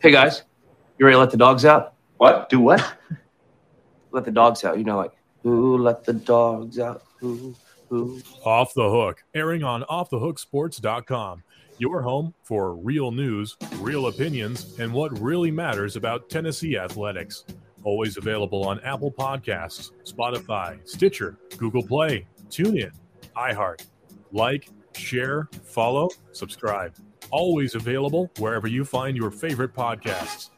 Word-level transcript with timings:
Hey 0.00 0.12
guys, 0.12 0.44
you 0.96 1.04
ready 1.04 1.16
to 1.16 1.18
let 1.18 1.32
the 1.32 1.36
dogs 1.36 1.64
out? 1.64 1.94
What? 2.18 2.48
Do 2.48 2.60
what? 2.60 2.94
let 4.12 4.24
the 4.24 4.30
dogs 4.30 4.62
out. 4.62 4.78
You 4.78 4.84
know, 4.84 4.96
like 4.96 5.10
who 5.42 5.76
let 5.76 6.04
the 6.04 6.12
dogs 6.12 6.78
out? 6.78 7.02
Who? 7.18 7.56
Who? 7.88 8.20
Off 8.44 8.72
the 8.74 8.88
Hook, 8.88 9.24
airing 9.34 9.64
on 9.64 9.82
offthehooksports.com. 9.90 11.42
Your 11.78 12.00
home 12.00 12.32
for 12.44 12.76
real 12.76 13.10
news, 13.10 13.56
real 13.78 14.06
opinions, 14.06 14.78
and 14.78 14.92
what 14.92 15.18
really 15.20 15.50
matters 15.50 15.96
about 15.96 16.30
Tennessee 16.30 16.78
athletics. 16.78 17.44
Always 17.82 18.18
available 18.18 18.64
on 18.68 18.78
Apple 18.84 19.10
Podcasts, 19.10 19.90
Spotify, 20.04 20.78
Stitcher, 20.88 21.38
Google 21.56 21.82
Play, 21.82 22.24
TuneIn, 22.50 22.92
iHeart. 23.36 23.84
Like, 24.30 24.68
share, 24.94 25.48
follow, 25.64 26.08
subscribe. 26.30 26.94
Always 27.30 27.74
available 27.74 28.30
wherever 28.38 28.66
you 28.66 28.84
find 28.84 29.16
your 29.16 29.30
favorite 29.30 29.74
podcasts. 29.74 30.50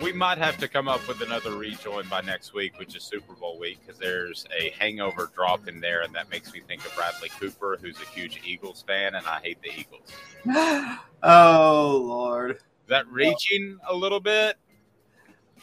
We 0.00 0.12
might 0.12 0.38
have 0.38 0.56
to 0.58 0.68
come 0.68 0.88
up 0.88 1.06
with 1.08 1.20
another 1.20 1.56
rejoin 1.56 2.08
by 2.08 2.20
next 2.20 2.54
week, 2.54 2.78
which 2.78 2.94
is 2.94 3.02
Super 3.02 3.32
Bowl 3.32 3.58
week, 3.58 3.78
because 3.80 3.98
there's 3.98 4.46
a 4.56 4.70
hangover 4.78 5.30
drop 5.34 5.68
in 5.68 5.80
there, 5.80 6.02
and 6.02 6.14
that 6.14 6.30
makes 6.30 6.52
me 6.52 6.60
think 6.60 6.84
of 6.86 6.94
Bradley 6.94 7.28
Cooper, 7.40 7.78
who's 7.80 8.00
a 8.00 8.06
huge 8.06 8.40
Eagles 8.44 8.84
fan, 8.86 9.14
and 9.14 9.26
I 9.26 9.40
hate 9.42 9.58
the 9.62 9.70
Eagles. 9.76 10.10
oh 11.22 12.02
Lord. 12.04 12.52
Is 12.52 12.88
that 12.88 13.06
reaching 13.08 13.78
a 13.88 13.94
little 13.94 14.20
bit? 14.20 14.56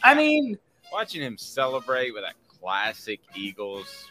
I 0.03 0.13
mean, 0.13 0.57
Watching 0.93 1.23
him 1.23 1.39
celebrate 1.39 2.13
with 2.13 2.21
that 2.21 2.35
classic 2.47 3.19
Eagles 3.35 4.05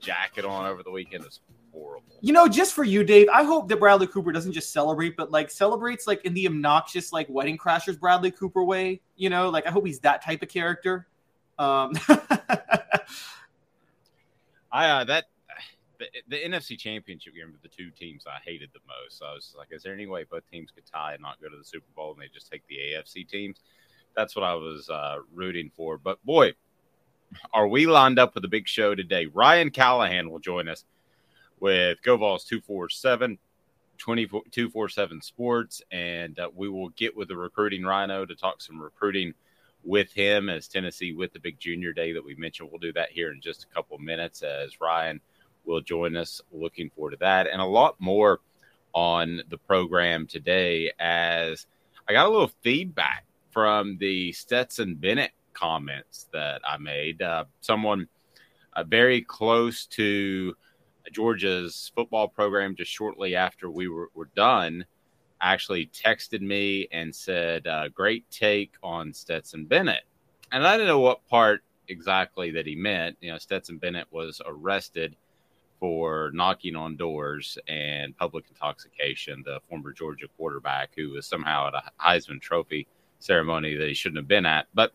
jacket 0.00 0.44
on 0.44 0.66
over 0.66 0.82
the 0.82 0.90
weekend 0.90 1.24
is 1.24 1.40
horrible. 1.76 2.16
you 2.20 2.32
know, 2.32 2.48
just 2.48 2.74
for 2.74 2.84
you, 2.84 3.04
Dave, 3.04 3.28
I 3.32 3.42
hope 3.44 3.68
that 3.68 3.78
Bradley 3.78 4.06
Cooper 4.06 4.32
doesn't 4.32 4.52
just 4.52 4.72
celebrate, 4.72 5.16
but 5.16 5.30
like 5.30 5.50
celebrates 5.50 6.06
like 6.06 6.24
in 6.24 6.34
the 6.34 6.46
obnoxious, 6.46 7.12
like 7.12 7.28
wedding 7.28 7.58
crashers 7.58 7.98
Bradley 7.98 8.30
Cooper 8.30 8.64
way. 8.64 9.00
You 9.16 9.30
know, 9.30 9.50
like 9.50 9.66
I 9.66 9.70
hope 9.70 9.86
he's 9.86 10.00
that 10.00 10.22
type 10.22 10.42
of 10.42 10.48
character. 10.48 11.06
Um, 11.58 11.92
I 14.72 14.88
uh, 14.90 15.04
that 15.04 15.24
the, 15.98 16.06
the 16.28 16.36
NFC 16.36 16.78
Championship 16.78 17.34
game 17.34 17.52
with 17.52 17.62
the 17.62 17.68
two 17.68 17.90
teams 17.90 18.24
I 18.26 18.38
hated 18.44 18.70
the 18.72 18.80
most. 18.86 19.22
I 19.22 19.32
was 19.32 19.54
like, 19.56 19.68
is 19.70 19.82
there 19.82 19.94
any 19.94 20.06
way 20.06 20.24
both 20.24 20.48
teams 20.50 20.70
could 20.70 20.86
tie 20.86 21.14
and 21.14 21.22
not 21.22 21.40
go 21.40 21.48
to 21.48 21.56
the 21.56 21.64
Super 21.64 21.86
Bowl 21.94 22.12
and 22.12 22.20
they 22.20 22.28
just 22.32 22.50
take 22.50 22.66
the 22.68 22.76
AFC 22.76 23.28
teams? 23.28 23.60
That's 24.14 24.34
what 24.34 24.44
I 24.44 24.54
was 24.54 24.88
uh, 24.90 25.16
rooting 25.34 25.70
for. 25.74 25.98
But 25.98 26.24
boy, 26.24 26.52
are 27.52 27.68
we 27.68 27.86
lined 27.86 28.18
up 28.18 28.34
with 28.34 28.44
a 28.44 28.48
big 28.48 28.68
show 28.68 28.94
today? 28.94 29.26
Ryan 29.26 29.70
Callahan 29.70 30.30
will 30.30 30.38
join 30.38 30.68
us 30.68 30.84
with 31.60 31.98
GoVols 32.02 32.46
247, 32.46 33.38
247 33.98 35.20
Sports, 35.22 35.82
and 35.90 36.38
uh, 36.38 36.50
we 36.54 36.68
will 36.68 36.90
get 36.90 37.16
with 37.16 37.28
the 37.28 37.36
recruiting 37.36 37.84
rhino 37.84 38.24
to 38.24 38.34
talk 38.34 38.60
some 38.60 38.80
recruiting 38.80 39.32
with 39.84 40.12
him 40.12 40.48
as 40.48 40.68
Tennessee 40.68 41.12
with 41.12 41.32
the 41.32 41.38
big 41.38 41.58
junior 41.58 41.92
day 41.92 42.12
that 42.12 42.24
we 42.24 42.34
mentioned. 42.34 42.68
We'll 42.70 42.80
do 42.80 42.92
that 42.94 43.10
here 43.10 43.32
in 43.32 43.40
just 43.40 43.64
a 43.64 43.74
couple 43.74 43.96
minutes 43.98 44.42
as 44.42 44.80
Ryan 44.80 45.20
will 45.64 45.80
join 45.80 46.16
us. 46.16 46.40
Looking 46.52 46.90
forward 46.90 47.12
to 47.12 47.16
that 47.18 47.46
and 47.46 47.60
a 47.60 47.66
lot 47.66 47.94
more 48.00 48.40
on 48.92 49.42
the 49.48 49.58
program 49.58 50.26
today 50.26 50.90
as 50.98 51.66
I 52.08 52.12
got 52.12 52.26
a 52.26 52.30
little 52.30 52.50
feedback 52.62 53.24
from 53.50 53.96
the 53.98 54.32
Stetson 54.32 54.96
Bennett 54.96 55.32
comments 55.52 56.28
that 56.32 56.60
I 56.66 56.76
made. 56.78 57.22
Uh, 57.22 57.44
someone 57.60 58.08
uh, 58.74 58.84
very 58.84 59.22
close 59.22 59.86
to 59.86 60.54
Georgia's 61.12 61.90
football 61.94 62.28
program 62.28 62.74
just 62.74 62.90
shortly 62.90 63.34
after 63.34 63.70
we 63.70 63.88
were, 63.88 64.10
were 64.14 64.30
done 64.34 64.84
actually 65.40 65.86
texted 65.86 66.40
me 66.40 66.88
and 66.92 67.14
said, 67.14 67.66
uh, 67.66 67.88
Great 67.88 68.28
take 68.30 68.72
on 68.82 69.12
Stetson 69.12 69.64
Bennett. 69.64 70.04
And 70.52 70.66
I 70.66 70.72
didn't 70.76 70.88
know 70.88 71.00
what 71.00 71.26
part 71.28 71.62
exactly 71.88 72.50
that 72.52 72.66
he 72.66 72.74
meant. 72.74 73.16
You 73.20 73.32
know, 73.32 73.38
Stetson 73.38 73.78
Bennett 73.78 74.06
was 74.10 74.40
arrested 74.46 75.16
for 75.78 76.30
knocking 76.32 76.74
on 76.74 76.96
doors 76.96 77.58
and 77.68 78.16
public 78.16 78.46
intoxication, 78.48 79.42
the 79.44 79.60
former 79.68 79.92
Georgia 79.92 80.26
quarterback 80.36 80.90
who 80.96 81.10
was 81.10 81.26
somehow 81.26 81.68
at 81.68 81.74
a 81.74 81.82
Heisman 82.02 82.40
Trophy 82.40 82.86
ceremony 83.18 83.74
that 83.76 83.88
he 83.88 83.94
shouldn't 83.94 84.18
have 84.18 84.28
been 84.28 84.46
at. 84.46 84.66
But 84.74 84.92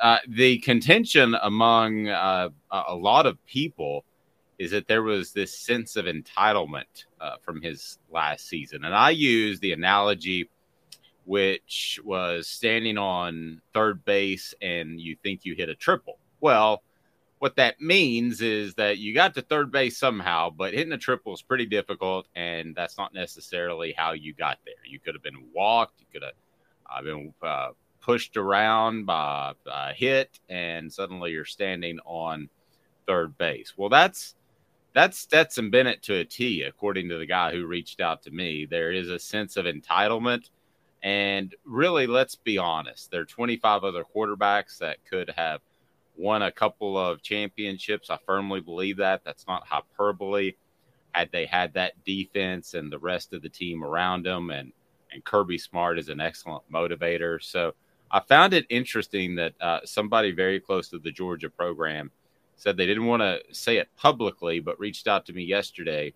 uh, 0.00 0.18
the 0.28 0.58
contention 0.58 1.36
among 1.42 2.08
uh, 2.08 2.48
a 2.70 2.94
lot 2.94 3.26
of 3.26 3.44
people 3.46 4.04
is 4.62 4.70
that 4.70 4.86
there 4.86 5.02
was 5.02 5.32
this 5.32 5.58
sense 5.58 5.96
of 5.96 6.04
entitlement 6.04 7.06
uh, 7.20 7.36
from 7.42 7.60
his 7.60 7.98
last 8.12 8.48
season. 8.48 8.84
And 8.84 8.94
I 8.94 9.10
use 9.10 9.58
the 9.58 9.72
analogy, 9.72 10.48
which 11.24 11.98
was 12.04 12.46
standing 12.46 12.96
on 12.96 13.60
third 13.74 14.04
base 14.04 14.54
and 14.62 15.00
you 15.00 15.16
think 15.20 15.44
you 15.44 15.56
hit 15.56 15.68
a 15.68 15.74
triple. 15.74 16.18
Well, 16.40 16.82
what 17.40 17.56
that 17.56 17.80
means 17.80 18.40
is 18.40 18.74
that 18.74 18.98
you 18.98 19.12
got 19.12 19.34
to 19.34 19.42
third 19.42 19.72
base 19.72 19.98
somehow, 19.98 20.50
but 20.50 20.74
hitting 20.74 20.92
a 20.92 20.98
triple 20.98 21.34
is 21.34 21.42
pretty 21.42 21.66
difficult, 21.66 22.28
and 22.36 22.72
that's 22.72 22.96
not 22.96 23.12
necessarily 23.12 23.92
how 23.96 24.12
you 24.12 24.32
got 24.32 24.58
there. 24.64 24.76
You 24.86 25.00
could 25.00 25.16
have 25.16 25.24
been 25.24 25.48
walked, 25.52 25.98
you 25.98 26.06
could 26.12 26.22
have 26.22 26.34
uh, 26.88 27.02
been 27.02 27.34
uh, 27.42 27.70
pushed 28.00 28.36
around 28.36 29.06
by 29.06 29.54
a 29.66 29.92
hit, 29.92 30.38
and 30.48 30.92
suddenly 30.92 31.32
you're 31.32 31.44
standing 31.44 31.98
on 32.04 32.48
third 33.08 33.36
base. 33.38 33.72
Well, 33.76 33.88
that's 33.88 34.36
that's 34.94 35.18
Stetson 35.18 35.70
Bennett 35.70 36.02
to 36.04 36.16
a 36.16 36.24
T, 36.24 36.62
according 36.62 37.08
to 37.08 37.18
the 37.18 37.26
guy 37.26 37.52
who 37.52 37.66
reached 37.66 38.00
out 38.00 38.22
to 38.22 38.30
me. 38.30 38.66
There 38.66 38.92
is 38.92 39.08
a 39.08 39.18
sense 39.18 39.56
of 39.56 39.64
entitlement. 39.64 40.50
And 41.02 41.54
really, 41.64 42.06
let's 42.06 42.36
be 42.36 42.58
honest, 42.58 43.10
there 43.10 43.22
are 43.22 43.26
25 43.26 43.84
other 43.84 44.04
quarterbacks 44.14 44.78
that 44.78 45.04
could 45.04 45.30
have 45.36 45.60
won 46.16 46.42
a 46.42 46.52
couple 46.52 46.96
of 46.96 47.22
championships. 47.22 48.10
I 48.10 48.18
firmly 48.24 48.60
believe 48.60 48.98
that. 48.98 49.22
That's 49.24 49.46
not 49.46 49.66
hyperbole. 49.66 50.52
Had 51.12 51.30
they 51.32 51.46
had 51.46 51.74
that 51.74 52.04
defense 52.04 52.74
and 52.74 52.90
the 52.90 52.98
rest 52.98 53.32
of 53.32 53.42
the 53.42 53.48
team 53.48 53.82
around 53.82 54.24
them, 54.24 54.50
and, 54.50 54.72
and 55.10 55.24
Kirby 55.24 55.58
Smart 55.58 55.98
is 55.98 56.08
an 56.08 56.20
excellent 56.20 56.62
motivator. 56.72 57.42
So 57.42 57.74
I 58.10 58.20
found 58.20 58.54
it 58.54 58.66
interesting 58.68 59.34
that 59.36 59.54
uh, 59.60 59.80
somebody 59.84 60.32
very 60.32 60.60
close 60.60 60.88
to 60.90 60.98
the 60.98 61.10
Georgia 61.10 61.50
program 61.50 62.10
said 62.56 62.76
they 62.76 62.86
didn't 62.86 63.06
want 63.06 63.22
to 63.22 63.40
say 63.52 63.78
it 63.78 63.88
publicly, 63.96 64.60
but 64.60 64.78
reached 64.78 65.08
out 65.08 65.26
to 65.26 65.32
me 65.32 65.42
yesterday 65.42 66.12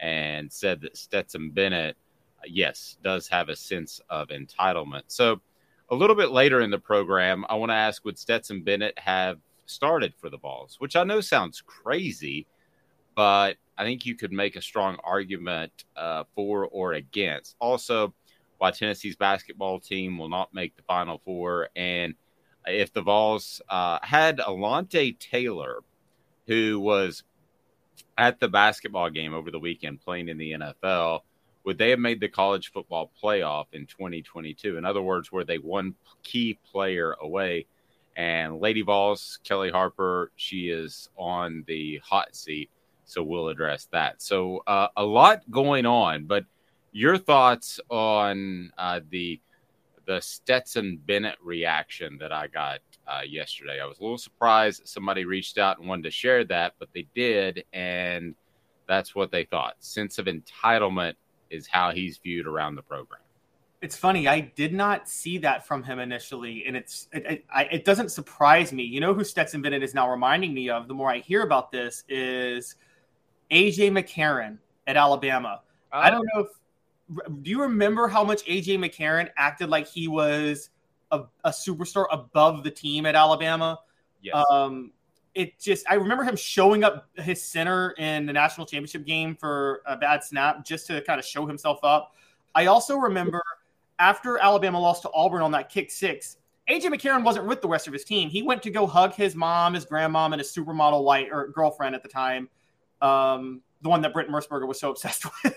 and 0.00 0.52
said 0.52 0.80
that 0.80 0.96
Stetson 0.96 1.50
Bennett, 1.50 1.96
uh, 2.38 2.46
yes, 2.46 2.96
does 3.02 3.28
have 3.28 3.48
a 3.48 3.56
sense 3.56 4.00
of 4.10 4.28
entitlement. 4.28 5.02
So 5.06 5.40
a 5.90 5.94
little 5.94 6.16
bit 6.16 6.30
later 6.30 6.60
in 6.60 6.70
the 6.70 6.78
program, 6.78 7.44
I 7.48 7.54
want 7.54 7.70
to 7.70 7.76
ask 7.76 8.04
would 8.04 8.18
Stetson 8.18 8.62
Bennett 8.62 8.98
have 8.98 9.38
started 9.66 10.14
for 10.16 10.30
the 10.30 10.38
Vols, 10.38 10.76
which 10.78 10.96
I 10.96 11.04
know 11.04 11.20
sounds 11.20 11.62
crazy, 11.64 12.46
but 13.14 13.56
I 13.76 13.84
think 13.84 14.06
you 14.06 14.14
could 14.14 14.32
make 14.32 14.56
a 14.56 14.62
strong 14.62 14.96
argument 15.04 15.84
uh, 15.96 16.24
for 16.34 16.66
or 16.66 16.94
against. 16.94 17.56
Also, 17.58 18.14
why 18.58 18.70
Tennessee's 18.70 19.16
basketball 19.16 19.80
team 19.80 20.18
will 20.18 20.28
not 20.28 20.54
make 20.54 20.76
the 20.76 20.82
Final 20.82 21.20
Four 21.24 21.68
and 21.74 22.14
if 22.66 22.92
the 22.92 23.02
Vols 23.02 23.60
uh, 23.68 23.98
had 24.02 24.38
Alontae 24.38 25.18
Taylor, 25.18 25.80
who 26.46 26.80
was 26.80 27.22
at 28.18 28.40
the 28.40 28.48
basketball 28.48 29.10
game 29.10 29.34
over 29.34 29.50
the 29.50 29.58
weekend 29.58 30.00
playing 30.00 30.28
in 30.28 30.38
the 30.38 30.52
NFL, 30.52 31.20
would 31.64 31.78
they 31.78 31.90
have 31.90 31.98
made 31.98 32.20
the 32.20 32.28
college 32.28 32.72
football 32.72 33.10
playoff 33.22 33.66
in 33.72 33.86
2022? 33.86 34.76
In 34.76 34.84
other 34.84 35.02
words, 35.02 35.30
were 35.30 35.44
they 35.44 35.58
one 35.58 35.94
key 36.22 36.58
player 36.70 37.16
away? 37.20 37.66
And 38.16 38.60
Lady 38.60 38.82
Vols, 38.82 39.38
Kellie 39.44 39.70
Harper, 39.70 40.32
she 40.36 40.68
is 40.68 41.08
on 41.16 41.64
the 41.66 42.00
hot 42.04 42.34
seat. 42.34 42.68
So 43.04 43.22
we'll 43.22 43.48
address 43.48 43.88
that. 43.92 44.22
So 44.22 44.62
uh, 44.66 44.88
a 44.96 45.04
lot 45.04 45.42
going 45.50 45.86
on, 45.86 46.24
but 46.24 46.44
your 46.92 47.16
thoughts 47.16 47.80
on 47.88 48.70
uh, 48.76 49.00
the 49.10 49.40
the 50.06 50.20
Stetson 50.20 51.00
Bennett 51.06 51.36
reaction 51.42 52.18
that 52.20 52.32
I 52.32 52.46
got 52.46 52.80
uh, 53.06 53.20
yesterday. 53.26 53.80
I 53.80 53.86
was 53.86 53.98
a 53.98 54.02
little 54.02 54.18
surprised 54.18 54.82
somebody 54.86 55.24
reached 55.24 55.58
out 55.58 55.78
and 55.78 55.88
wanted 55.88 56.04
to 56.04 56.10
share 56.10 56.44
that, 56.44 56.74
but 56.78 56.88
they 56.94 57.06
did, 57.14 57.64
and 57.72 58.34
that's 58.86 59.14
what 59.14 59.30
they 59.30 59.44
thought. 59.44 59.74
Sense 59.80 60.18
of 60.18 60.26
entitlement 60.26 61.14
is 61.50 61.66
how 61.66 61.90
he's 61.90 62.18
viewed 62.18 62.46
around 62.46 62.76
the 62.76 62.82
program. 62.82 63.20
it's 63.80 63.96
funny. 63.96 64.28
I 64.28 64.40
did 64.40 64.72
not 64.72 65.08
see 65.08 65.38
that 65.38 65.66
from 65.66 65.82
him 65.82 65.98
initially, 65.98 66.64
and 66.66 66.76
it's 66.76 67.08
it, 67.12 67.26
it, 67.26 67.44
I, 67.52 67.64
it 67.64 67.84
doesn't 67.84 68.10
surprise 68.10 68.72
me. 68.72 68.84
You 68.84 69.00
know 69.00 69.12
who 69.12 69.24
Stetson 69.24 69.60
Bennett 69.60 69.82
is 69.82 69.94
now 69.94 70.08
reminding 70.10 70.54
me 70.54 70.70
of? 70.70 70.88
The 70.88 70.94
more 70.94 71.10
I 71.10 71.18
hear 71.18 71.42
about 71.42 71.72
this, 71.72 72.04
is 72.08 72.76
AJ 73.50 73.90
McCarron 73.90 74.58
at 74.86 74.96
Alabama. 74.96 75.62
I 75.92 76.10
don't 76.10 76.26
know 76.32 76.42
if 76.42 76.48
do 77.42 77.50
you 77.50 77.60
remember 77.62 78.08
how 78.08 78.24
much 78.24 78.44
AJ 78.46 78.78
McCarron 78.78 79.28
acted 79.36 79.68
like 79.68 79.86
he 79.86 80.08
was 80.08 80.70
a, 81.10 81.22
a 81.44 81.50
superstar 81.50 82.06
above 82.10 82.64
the 82.64 82.70
team 82.70 83.06
at 83.06 83.14
Alabama? 83.14 83.78
Yes. 84.22 84.44
Um, 84.50 84.92
it 85.34 85.58
just 85.58 85.86
I 85.88 85.94
remember 85.94 86.24
him 86.24 86.36
showing 86.36 86.84
up 86.84 87.08
his 87.16 87.42
center 87.42 87.94
in 87.98 88.26
the 88.26 88.32
national 88.32 88.66
championship 88.66 89.06
game 89.06 89.34
for 89.34 89.82
a 89.86 89.96
bad 89.96 90.22
snap 90.22 90.64
just 90.64 90.86
to 90.88 91.00
kind 91.02 91.18
of 91.18 91.24
show 91.24 91.46
himself 91.46 91.78
up. 91.82 92.14
I 92.54 92.66
also 92.66 92.96
remember 92.96 93.42
after 93.98 94.38
Alabama 94.38 94.78
lost 94.80 95.02
to 95.02 95.10
Auburn 95.14 95.42
on 95.42 95.52
that 95.52 95.70
kick 95.70 95.90
six, 95.90 96.36
AJ 96.68 96.84
McCarron 96.84 97.24
wasn't 97.24 97.46
with 97.46 97.62
the 97.62 97.68
rest 97.68 97.86
of 97.86 97.92
his 97.92 98.04
team. 98.04 98.28
He 98.28 98.42
went 98.42 98.62
to 98.62 98.70
go 98.70 98.86
hug 98.86 99.14
his 99.14 99.34
mom, 99.34 99.74
his 99.74 99.86
grandmom, 99.86 100.32
and 100.32 100.40
his 100.40 100.54
supermodel 100.54 101.02
wife 101.04 101.28
or 101.30 101.48
girlfriend 101.48 101.94
at 101.94 102.02
the 102.02 102.08
time, 102.08 102.48
um, 103.00 103.62
the 103.80 103.88
one 103.88 104.00
that 104.02 104.12
Brent 104.12 104.28
Musburger 104.28 104.66
was 104.66 104.78
so 104.78 104.90
obsessed 104.92 105.24
with. 105.42 105.54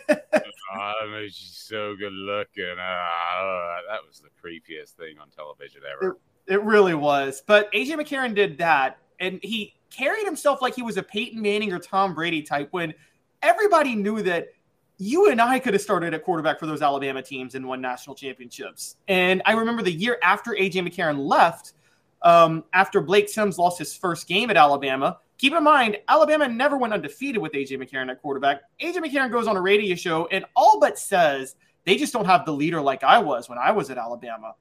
Oh, 0.74 1.26
she's 1.28 1.58
so 1.58 1.96
good 1.96 2.14
looking. 2.14 2.72
Uh, 2.72 3.78
that 3.90 4.00
was 4.08 4.22
the 4.22 4.30
creepiest 4.42 4.92
thing 4.92 5.18
on 5.20 5.30
television 5.30 5.82
ever. 5.92 6.18
It, 6.48 6.54
it 6.56 6.64
really 6.64 6.96
was. 6.96 7.44
But 7.46 7.72
AJ 7.74 7.92
McCarron 7.92 8.36
did 8.36 8.58
that, 8.58 8.98
and 9.20 9.40
he 9.42 9.76
carried 9.90 10.26
himself 10.26 10.62
like 10.62 10.76
he 10.76 10.82
was 10.82 10.98
a 10.98 11.04
Peyton 11.04 11.42
Manning 11.42 11.72
or 11.72 11.80
Tom 11.80 12.14
Brady 12.14 12.42
type 12.42 12.70
when 12.72 12.94
everybody 13.42 13.96
knew 13.96 14.22
that 14.24 14.50
you 14.98 15.30
and 15.30 15.42
I 15.42 15.60
could 15.60 15.74
have 15.74 15.82
started 15.82 16.14
at 16.14 16.24
quarterback 16.24 16.60
for 16.60 16.68
those 16.68 16.82
Alabama 16.82 17.22
teams 17.22 17.56
and 17.56 17.68
won 17.68 17.82
national 17.82 18.16
championships. 18.16 18.96
And 19.08 19.42
I 19.46 19.54
remember 19.54 19.84
the 19.84 19.92
year 19.92 20.18
after 20.24 20.52
AJ 20.52 20.88
McCarron 20.88 21.28
left, 21.28 21.74
um, 22.22 22.64
after 22.74 23.02
Blake 23.02 23.30
Sims 23.30 23.58
lost 23.58 23.78
his 23.78 23.96
first 23.96 24.28
game 24.28 24.50
at 24.50 24.58
Alabama. 24.58 25.20
Keep 25.38 25.54
in 25.54 25.64
mind, 25.64 25.98
Alabama 26.08 26.48
never 26.48 26.78
went 26.78 26.94
undefeated 26.94 27.42
with 27.42 27.52
AJ 27.52 27.72
McCarron 27.72 28.10
at 28.10 28.22
quarterback. 28.22 28.62
AJ 28.82 28.98
McCarron 28.98 29.32
goes 29.32 29.48
on 29.48 29.58
a 29.58 29.62
radio 29.62 29.96
show 29.96 30.28
and 30.32 30.46
all 30.56 30.80
but 30.80 30.98
says 30.98 31.56
they 31.84 31.98
just 31.98 32.14
don't 32.14 32.26
have 32.26 32.46
the 32.46 32.54
leader 32.54 32.80
like 32.82 33.04
I 33.04 33.20
was 33.20 33.50
when 33.50 33.58
I 33.58 33.72
was 33.72 33.90
at 33.90 33.98
Alabama. 33.98 34.56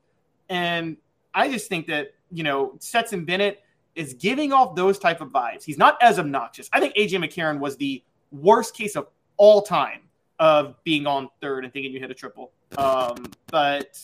And 0.48 0.96
I 1.32 1.50
just 1.50 1.68
think 1.68 1.86
that, 1.86 2.14
you 2.30 2.42
know, 2.42 2.74
Stetson 2.80 3.24
Bennett 3.24 3.62
is 3.94 4.14
giving 4.14 4.52
off 4.52 4.74
those 4.74 4.98
type 4.98 5.20
of 5.20 5.30
vibes. 5.30 5.62
He's 5.64 5.78
not 5.78 5.96
as 6.02 6.18
obnoxious. 6.18 6.68
I 6.72 6.80
think 6.80 6.94
AJ 6.96 7.24
McCarron 7.24 7.60
was 7.60 7.76
the 7.76 8.02
worst 8.32 8.74
case 8.74 8.96
of 8.96 9.06
all 9.36 9.62
time 9.62 10.00
of 10.38 10.82
being 10.84 11.06
on 11.06 11.28
third 11.40 11.64
and 11.64 11.72
thinking 11.72 11.92
you 11.92 12.00
hit 12.00 12.10
a 12.10 12.14
triple. 12.14 12.50
Um, 12.76 13.30
but 13.50 13.98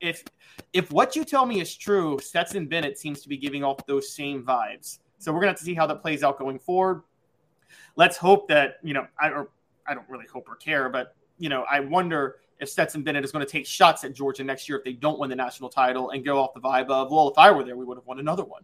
if 0.00 0.24
if 0.72 0.90
what 0.90 1.14
you 1.14 1.24
tell 1.24 1.46
me 1.46 1.60
is 1.60 1.74
true, 1.74 2.18
Stetson 2.20 2.66
Bennett 2.66 2.98
seems 2.98 3.20
to 3.22 3.28
be 3.28 3.36
giving 3.36 3.62
off 3.62 3.84
those 3.86 4.10
same 4.10 4.42
vibes. 4.42 4.98
So 5.18 5.32
we're 5.32 5.40
gonna 5.40 5.50
have 5.52 5.58
to 5.58 5.64
see 5.64 5.74
how 5.74 5.86
that 5.86 6.02
plays 6.02 6.22
out 6.22 6.38
going 6.38 6.58
forward. 6.58 7.02
Let's 7.96 8.16
hope 8.16 8.48
that 8.48 8.78
you 8.82 8.94
know 8.94 9.06
I 9.20 9.30
or 9.30 9.50
I 9.86 9.94
don't 9.94 10.08
really 10.08 10.26
hope 10.32 10.48
or 10.48 10.56
care, 10.56 10.88
but 10.88 11.14
you 11.38 11.48
know 11.48 11.64
I 11.70 11.80
wonder 11.80 12.36
if 12.60 12.68
Stetson 12.68 13.02
Bennett 13.02 13.24
is 13.24 13.32
going 13.32 13.44
to 13.44 13.50
take 13.50 13.66
shots 13.66 14.04
at 14.04 14.14
Georgia 14.14 14.44
next 14.44 14.68
year 14.68 14.78
if 14.78 14.84
they 14.84 14.92
don't 14.92 15.18
win 15.18 15.28
the 15.28 15.36
national 15.36 15.68
title 15.68 16.10
and 16.10 16.24
go 16.24 16.38
off 16.38 16.54
the 16.54 16.60
vibe 16.60 16.88
of 16.88 17.10
well, 17.10 17.28
if 17.28 17.38
I 17.38 17.50
were 17.50 17.64
there, 17.64 17.76
we 17.76 17.84
would 17.84 17.98
have 17.98 18.06
won 18.06 18.18
another 18.18 18.44
one. 18.44 18.62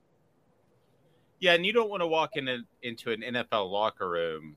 Yeah, 1.41 1.55
and 1.55 1.65
you 1.65 1.73
don't 1.73 1.89
want 1.89 2.03
to 2.03 2.07
walk 2.07 2.37
in 2.37 2.49
a, 2.49 2.59
into 2.83 3.11
an 3.13 3.23
NFL 3.23 3.71
locker 3.71 4.09
room 4.09 4.57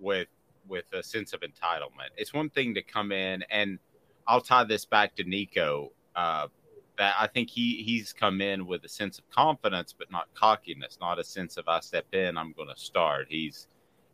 with 0.00 0.28
with 0.66 0.84
a 0.92 1.02
sense 1.02 1.32
of 1.32 1.40
entitlement. 1.40 2.10
It's 2.16 2.34
one 2.34 2.50
thing 2.50 2.74
to 2.74 2.82
come 2.82 3.12
in 3.12 3.42
and 3.50 3.78
I'll 4.26 4.40
tie 4.40 4.64
this 4.64 4.84
back 4.84 5.16
to 5.16 5.24
Nico. 5.24 5.92
Uh, 6.14 6.48
that 6.98 7.14
I 7.18 7.26
think 7.28 7.48
he 7.48 7.82
he's 7.82 8.12
come 8.12 8.40
in 8.40 8.66
with 8.66 8.84
a 8.84 8.88
sense 8.88 9.18
of 9.18 9.30
confidence, 9.30 9.94
but 9.96 10.10
not 10.10 10.26
cockiness, 10.34 10.98
not 11.00 11.18
a 11.18 11.24
sense 11.24 11.56
of 11.56 11.68
I 11.68 11.80
step 11.80 12.06
in, 12.12 12.36
I'm 12.36 12.52
going 12.52 12.68
to 12.68 12.80
start. 12.80 13.26
He's 13.28 13.68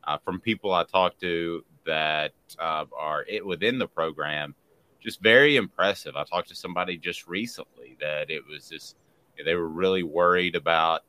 uh, 0.04 0.18
from 0.18 0.38
people 0.40 0.72
I 0.72 0.84
talk 0.84 1.18
to 1.20 1.64
that 1.86 2.32
uh, 2.58 2.84
are 2.96 3.24
it 3.26 3.44
within 3.44 3.78
the 3.78 3.88
program, 3.88 4.54
just 5.00 5.22
very 5.22 5.56
impressive. 5.56 6.14
I 6.14 6.24
talked 6.24 6.48
to 6.50 6.54
somebody 6.54 6.98
just 6.98 7.26
recently 7.26 7.96
that 8.00 8.30
it 8.30 8.42
was 8.46 8.68
just 8.68 8.96
they 9.44 9.54
were 9.54 9.68
really 9.68 10.02
worried 10.02 10.54
about 10.54 11.02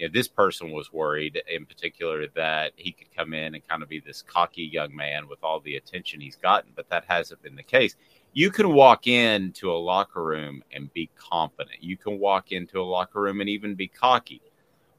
you 0.00 0.08
know, 0.08 0.12
this 0.14 0.28
person 0.28 0.70
was 0.70 0.92
worried 0.94 1.42
in 1.46 1.66
particular 1.66 2.26
that 2.34 2.72
he 2.76 2.90
could 2.90 3.14
come 3.14 3.34
in 3.34 3.54
and 3.54 3.68
kind 3.68 3.82
of 3.82 3.88
be 3.90 4.00
this 4.00 4.22
cocky 4.22 4.62
young 4.62 4.96
man 4.96 5.28
with 5.28 5.40
all 5.42 5.60
the 5.60 5.76
attention 5.76 6.22
he's 6.22 6.36
gotten, 6.36 6.72
but 6.74 6.88
that 6.88 7.04
hasn't 7.06 7.42
been 7.42 7.54
the 7.54 7.62
case. 7.62 7.96
You 8.32 8.50
can 8.50 8.72
walk 8.72 9.06
into 9.06 9.72
a 9.72 9.74
locker 9.74 10.22
room 10.22 10.62
and 10.72 10.92
be 10.92 11.10
confident. 11.16 11.82
You 11.82 11.96
can 11.96 12.18
walk 12.18 12.52
into 12.52 12.80
a 12.80 12.84
locker 12.84 13.20
room 13.20 13.40
and 13.40 13.50
even 13.50 13.74
be 13.74 13.88
cocky, 13.88 14.40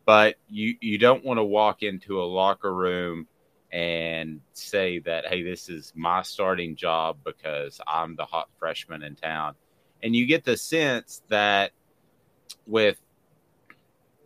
but 0.06 0.36
you 0.50 0.76
you 0.82 0.98
don't 0.98 1.24
want 1.24 1.38
to 1.38 1.44
walk 1.44 1.84
into 1.84 2.22
a 2.22 2.26
locker 2.26 2.74
room 2.74 3.28
and 3.72 4.42
say 4.54 5.00
that 5.00 5.28
hey, 5.28 5.44
this 5.44 5.70
is 5.70 5.94
my 5.96 6.22
starting 6.22 6.76
job 6.76 7.18
because 7.24 7.80
I'm 7.88 8.16
the 8.16 8.26
hot 8.26 8.50
freshman 8.60 9.04
in 9.04 9.16
town. 9.16 9.56
And 10.04 10.16
you 10.16 10.26
get 10.26 10.44
the 10.44 10.58
sense 10.58 11.22
that 11.30 11.72
with 12.68 13.00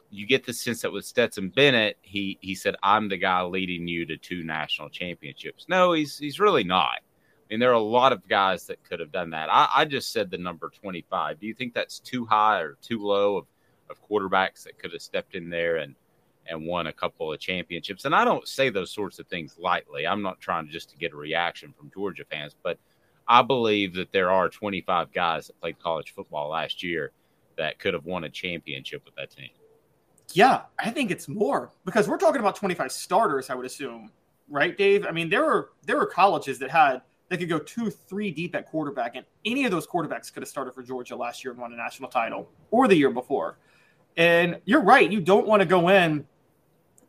you 0.09 0.25
get 0.25 0.45
the 0.45 0.53
sense 0.53 0.81
that 0.81 0.91
with 0.91 1.05
Stetson 1.05 1.49
Bennett, 1.49 1.97
he 2.01 2.37
he 2.41 2.55
said, 2.55 2.75
"I'm 2.81 3.09
the 3.09 3.17
guy 3.17 3.43
leading 3.43 3.87
you 3.87 4.05
to 4.07 4.17
two 4.17 4.43
national 4.43 4.89
championships." 4.89 5.65
No, 5.67 5.93
he's 5.93 6.17
he's 6.17 6.39
really 6.39 6.63
not. 6.63 6.99
I 7.45 7.53
mean, 7.53 7.59
there 7.59 7.69
are 7.69 7.74
a 7.74 7.80
lot 7.80 8.12
of 8.12 8.27
guys 8.27 8.65
that 8.68 8.83
could 8.83 9.00
have 9.00 9.12
done 9.12 9.30
that. 9.31 9.50
I, 9.51 9.69
I 9.75 9.86
just 9.86 10.12
said 10.12 10.31
the 10.31 10.38
number 10.38 10.69
25. 10.69 11.39
Do 11.39 11.45
you 11.45 11.53
think 11.53 11.74
that's 11.74 12.00
too 12.00 12.25
high 12.25 12.59
or 12.59 12.77
too 12.81 13.00
low 13.00 13.38
of, 13.38 13.45
of 13.89 14.01
quarterbacks 14.09 14.63
that 14.63 14.80
could 14.80 14.92
have 14.94 15.01
stepped 15.01 15.36
in 15.36 15.50
there 15.50 15.77
and 15.77 15.95
and 16.47 16.68
won 16.68 16.88
a 16.88 16.94
couple 16.94 17.31
of 17.31 17.39
championships? 17.39 18.06
And 18.06 18.15
I 18.15 18.25
don't 18.25 18.47
say 18.47 18.69
those 18.69 18.92
sorts 18.92 19.19
of 19.19 19.27
things 19.27 19.57
lightly. 19.59 20.07
I'm 20.07 20.24
not 20.24 20.39
trying 20.39 20.69
just 20.69 20.89
to 20.92 20.97
get 20.97 21.13
a 21.13 21.15
reaction 21.15 21.74
from 21.77 21.92
Georgia 21.94 22.25
fans, 22.30 22.56
but 22.63 22.80
I 23.27 23.42
believe 23.42 23.94
that 23.95 24.12
there 24.12 24.31
are 24.31 24.50
25 24.50 25.12
guys 25.12 25.48
that 25.48 25.59
played 25.59 25.80
college 25.80 26.13
football 26.15 26.50
last 26.50 26.83
year 26.83 27.12
that 27.57 27.80
could 27.80 27.94
have 27.94 28.06
won 28.06 28.24
a 28.24 28.30
championship 28.30 29.03
with 29.06 29.15
that 29.15 29.31
team. 29.31 29.50
Yeah, 30.33 30.63
I 30.80 30.89
think 30.89 31.12
it's 31.12 31.27
more 31.27 31.71
because 31.86 32.07
we're 32.07 32.18
talking 32.18 32.39
about 32.39 32.56
25 32.56 32.91
starters, 32.91 33.50
I 33.50 33.56
would 33.56 33.65
assume, 33.65 34.12
right, 34.50 34.75
Dave? 34.75 35.06
I 35.06 35.12
mean, 35.12 35.30
there 35.30 35.45
were 35.45 35.71
there 35.86 35.98
were 35.98 36.07
colleges 36.07 36.59
that 36.59 36.71
had 36.71 37.01
they 37.30 37.38
could 37.38 37.50
go 37.50 37.60
two, 37.60 37.89
three 37.89 38.31
deep 38.31 38.56
at 38.56 38.68
quarterback, 38.68 39.16
and 39.16 39.25
any 39.45 39.66
of 39.66 39.72
those 39.72 39.88
quarterbacks 39.88 40.31
could 40.31 40.44
have 40.44 40.50
started 40.50 40.74
for 40.74 40.83
Georgia 40.83 41.16
last 41.16 41.44
year 41.44 41.51
and 41.51 41.60
won 41.60 41.74
a 41.74 41.75
national 41.75 42.10
title, 42.10 42.50
or 42.72 42.88
the 42.88 42.95
year 42.95 43.10
before. 43.10 43.57
And 44.18 44.60
you're 44.66 44.83
right, 44.83 45.10
you 45.10 45.19
don't 45.19 45.48
want 45.48 45.62
to 45.62 45.65
go 45.65 45.89
in, 45.89 46.25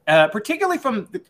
uh, 0.09 0.29
particularly 0.29 0.79
from 0.79 1.09
the, 1.13 1.21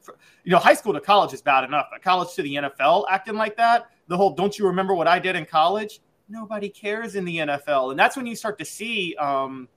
you 0.44 0.52
know 0.52 0.58
high 0.58 0.74
school 0.74 0.92
to 0.92 1.00
college 1.00 1.32
is 1.32 1.42
bad 1.42 1.64
enough, 1.64 1.86
but 1.90 2.02
college 2.02 2.34
to 2.34 2.42
the 2.42 2.54
NFL 2.54 3.06
acting 3.10 3.34
like 3.34 3.56
that, 3.56 3.90
the 4.08 4.16
whole 4.16 4.30
"don't 4.30 4.58
you 4.58 4.66
remember 4.66 4.94
what 4.94 5.08
I 5.08 5.18
did 5.18 5.36
in 5.36 5.44
college"? 5.44 6.00
Nobody 6.28 6.68
cares 6.68 7.14
in 7.14 7.24
the 7.24 7.38
NFL, 7.38 7.90
and 7.90 7.98
that's 7.98 8.16
when 8.16 8.26
you 8.26 8.36
start 8.36 8.58
to 8.58 8.64
see. 8.64 9.14
Um, 9.16 9.68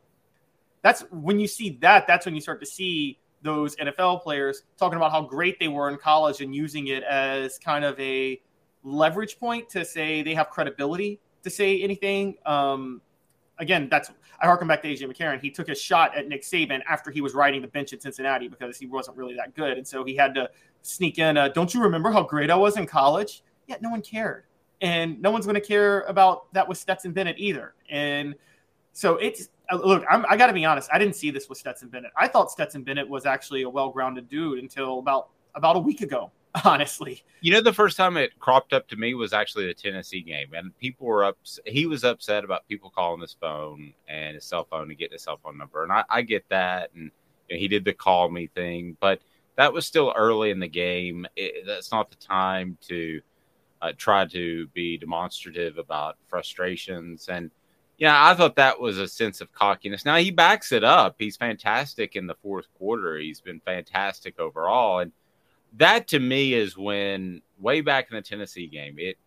that's 0.81 1.01
when 1.11 1.39
you 1.39 1.47
see 1.47 1.77
that, 1.81 2.07
that's 2.07 2.25
when 2.25 2.35
you 2.35 2.41
start 2.41 2.59
to 2.61 2.65
see 2.65 3.19
those 3.41 3.75
NFL 3.77 4.21
players 4.21 4.63
talking 4.77 4.97
about 4.97 5.11
how 5.11 5.21
great 5.21 5.59
they 5.59 5.67
were 5.67 5.89
in 5.89 5.97
college 5.97 6.41
and 6.41 6.53
using 6.53 6.87
it 6.87 7.03
as 7.03 7.57
kind 7.57 7.85
of 7.85 7.99
a 7.99 8.39
leverage 8.83 9.39
point 9.39 9.69
to 9.69 9.83
say 9.83 10.21
they 10.21 10.33
have 10.33 10.49
credibility 10.49 11.19
to 11.43 11.49
say 11.49 11.81
anything. 11.81 12.37
Um, 12.45 13.01
again, 13.59 13.87
that's 13.89 14.11
I 14.41 14.45
harken 14.45 14.67
back 14.67 14.81
to 14.83 14.87
AJ 14.87 15.03
McCarron. 15.03 15.41
He 15.41 15.51
took 15.51 15.69
a 15.69 15.75
shot 15.75 16.15
at 16.17 16.27
Nick 16.27 16.43
Saban 16.43 16.81
after 16.87 17.11
he 17.11 17.21
was 17.21 17.33
riding 17.33 17.61
the 17.61 17.67
bench 17.67 17.91
at 17.93 18.01
Cincinnati 18.01 18.47
because 18.47 18.77
he 18.77 18.85
wasn't 18.85 19.17
really 19.17 19.35
that 19.35 19.53
good, 19.53 19.77
and 19.77 19.87
so 19.87 20.03
he 20.03 20.15
had 20.15 20.33
to 20.35 20.49
sneak 20.81 21.19
in. 21.19 21.37
A, 21.37 21.51
Don't 21.51 21.73
you 21.73 21.81
remember 21.81 22.11
how 22.11 22.23
great 22.23 22.49
I 22.49 22.55
was 22.55 22.77
in 22.77 22.85
college? 22.85 23.43
Yeah, 23.67 23.75
no 23.81 23.89
one 23.89 24.01
cared, 24.01 24.45
and 24.81 25.21
no 25.21 25.31
one's 25.31 25.45
going 25.45 25.55
to 25.55 25.61
care 25.61 26.01
about 26.01 26.51
that 26.53 26.67
with 26.67 26.77
Stetson 26.77 27.11
Bennett 27.11 27.35
either. 27.37 27.75
And 27.89 28.35
so 28.93 29.17
it's 29.17 29.49
uh, 29.71 29.75
look, 29.75 30.03
I'm, 30.09 30.25
i 30.29 30.37
got 30.37 30.47
to 30.47 30.53
be 30.53 30.65
honest. 30.65 30.89
I 30.91 30.97
didn't 30.97 31.15
see 31.15 31.31
this 31.31 31.49
with 31.49 31.57
Stetson 31.57 31.89
Bennett. 31.89 32.11
I 32.17 32.27
thought 32.27 32.51
Stetson 32.51 32.83
Bennett 32.83 33.07
was 33.07 33.25
actually 33.25 33.63
a 33.63 33.69
well-grounded 33.69 34.27
dude 34.29 34.59
until 34.59 34.99
about 34.99 35.29
about 35.55 35.75
a 35.75 35.79
week 35.79 36.01
ago. 36.01 36.31
Honestly, 36.65 37.23
you 37.41 37.53
know, 37.53 37.61
the 37.61 37.73
first 37.73 37.95
time 37.95 38.17
it 38.17 38.37
cropped 38.39 38.73
up 38.73 38.87
to 38.87 38.95
me 38.95 39.13
was 39.13 39.33
actually 39.33 39.67
the 39.67 39.73
Tennessee 39.73 40.21
game, 40.21 40.53
and 40.53 40.77
people 40.79 41.05
were 41.05 41.23
up. 41.23 41.37
He 41.65 41.85
was 41.85 42.03
upset 42.03 42.43
about 42.43 42.67
people 42.67 42.89
calling 42.89 43.21
his 43.21 43.35
phone 43.39 43.93
and 44.07 44.35
his 44.35 44.45
cell 44.45 44.65
phone 44.69 44.87
to 44.87 44.95
get 44.95 45.11
his 45.11 45.23
cell 45.23 45.39
phone 45.43 45.57
number, 45.57 45.83
and 45.83 45.91
I, 45.91 46.03
I 46.09 46.21
get 46.23 46.47
that. 46.49 46.89
And 46.95 47.11
you 47.49 47.55
know, 47.55 47.59
he 47.59 47.67
did 47.67 47.85
the 47.85 47.93
call 47.93 48.29
me 48.29 48.47
thing, 48.47 48.97
but 48.99 49.21
that 49.57 49.71
was 49.71 49.85
still 49.85 50.13
early 50.15 50.49
in 50.49 50.59
the 50.59 50.67
game. 50.67 51.27
It, 51.35 51.65
that's 51.67 51.91
not 51.91 52.09
the 52.09 52.15
time 52.15 52.77
to 52.87 53.21
uh, 53.81 53.91
try 53.95 54.25
to 54.25 54.67
be 54.67 54.97
demonstrative 54.97 55.77
about 55.77 56.17
frustrations 56.27 57.29
and 57.29 57.51
yeah, 57.99 58.29
I 58.29 58.33
thought 58.33 58.55
that 58.55 58.79
was 58.79 58.97
a 58.97 59.09
sense 59.09 59.41
of 59.41 59.51
cockiness. 59.51 60.05
Now 60.05 60.15
he 60.15 60.31
backs 60.31 60.71
it 60.71 60.85
up. 60.85 61.15
He's 61.19 61.35
fantastic 61.35 62.15
in 62.15 62.27
the 62.27 62.35
fourth 62.35 62.67
quarter. 62.77 63.17
He's 63.17 63.41
been 63.41 63.59
fantastic 63.59 64.39
overall, 64.39 64.99
and 64.99 65.11
that 65.77 66.07
to 66.09 66.19
me 66.19 66.53
is 66.53 66.77
when 66.77 67.41
way 67.59 67.81
back 67.81 68.07
in 68.09 68.15
the 68.15 68.21
Tennessee 68.21 68.67
game, 68.67 68.95
it 68.97 69.17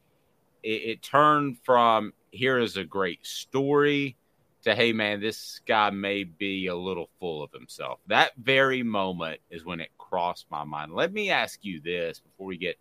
it, 0.63 0.69
it 0.69 1.03
turned 1.03 1.59
from 1.65 2.13
here 2.31 2.59
is 2.59 2.77
a 2.77 2.85
great 2.85 3.25
story 3.27 4.17
to 4.63 4.75
hey 4.75 4.93
man, 4.93 5.21
this 5.21 5.61
guy 5.67 5.91
may 5.91 6.25
be 6.25 6.69
a 6.69 6.77
little 6.77 7.11
full 7.19 7.43
of 7.43 7.53
himself. 7.53 7.99
That 8.07 8.33
very 8.37 8.83
moment 8.83 9.41
is 9.51 9.65
when 9.65 9.81
it 9.81 9.91
crossed 9.99 10.47
my 10.51 10.65
mind. 10.65 10.93
Let 10.93 11.13
me 11.13 11.31
ask 11.31 11.59
you 11.63 11.81
this 11.81 12.21
before 12.21 12.47
we 12.47 12.57
get 12.57 12.77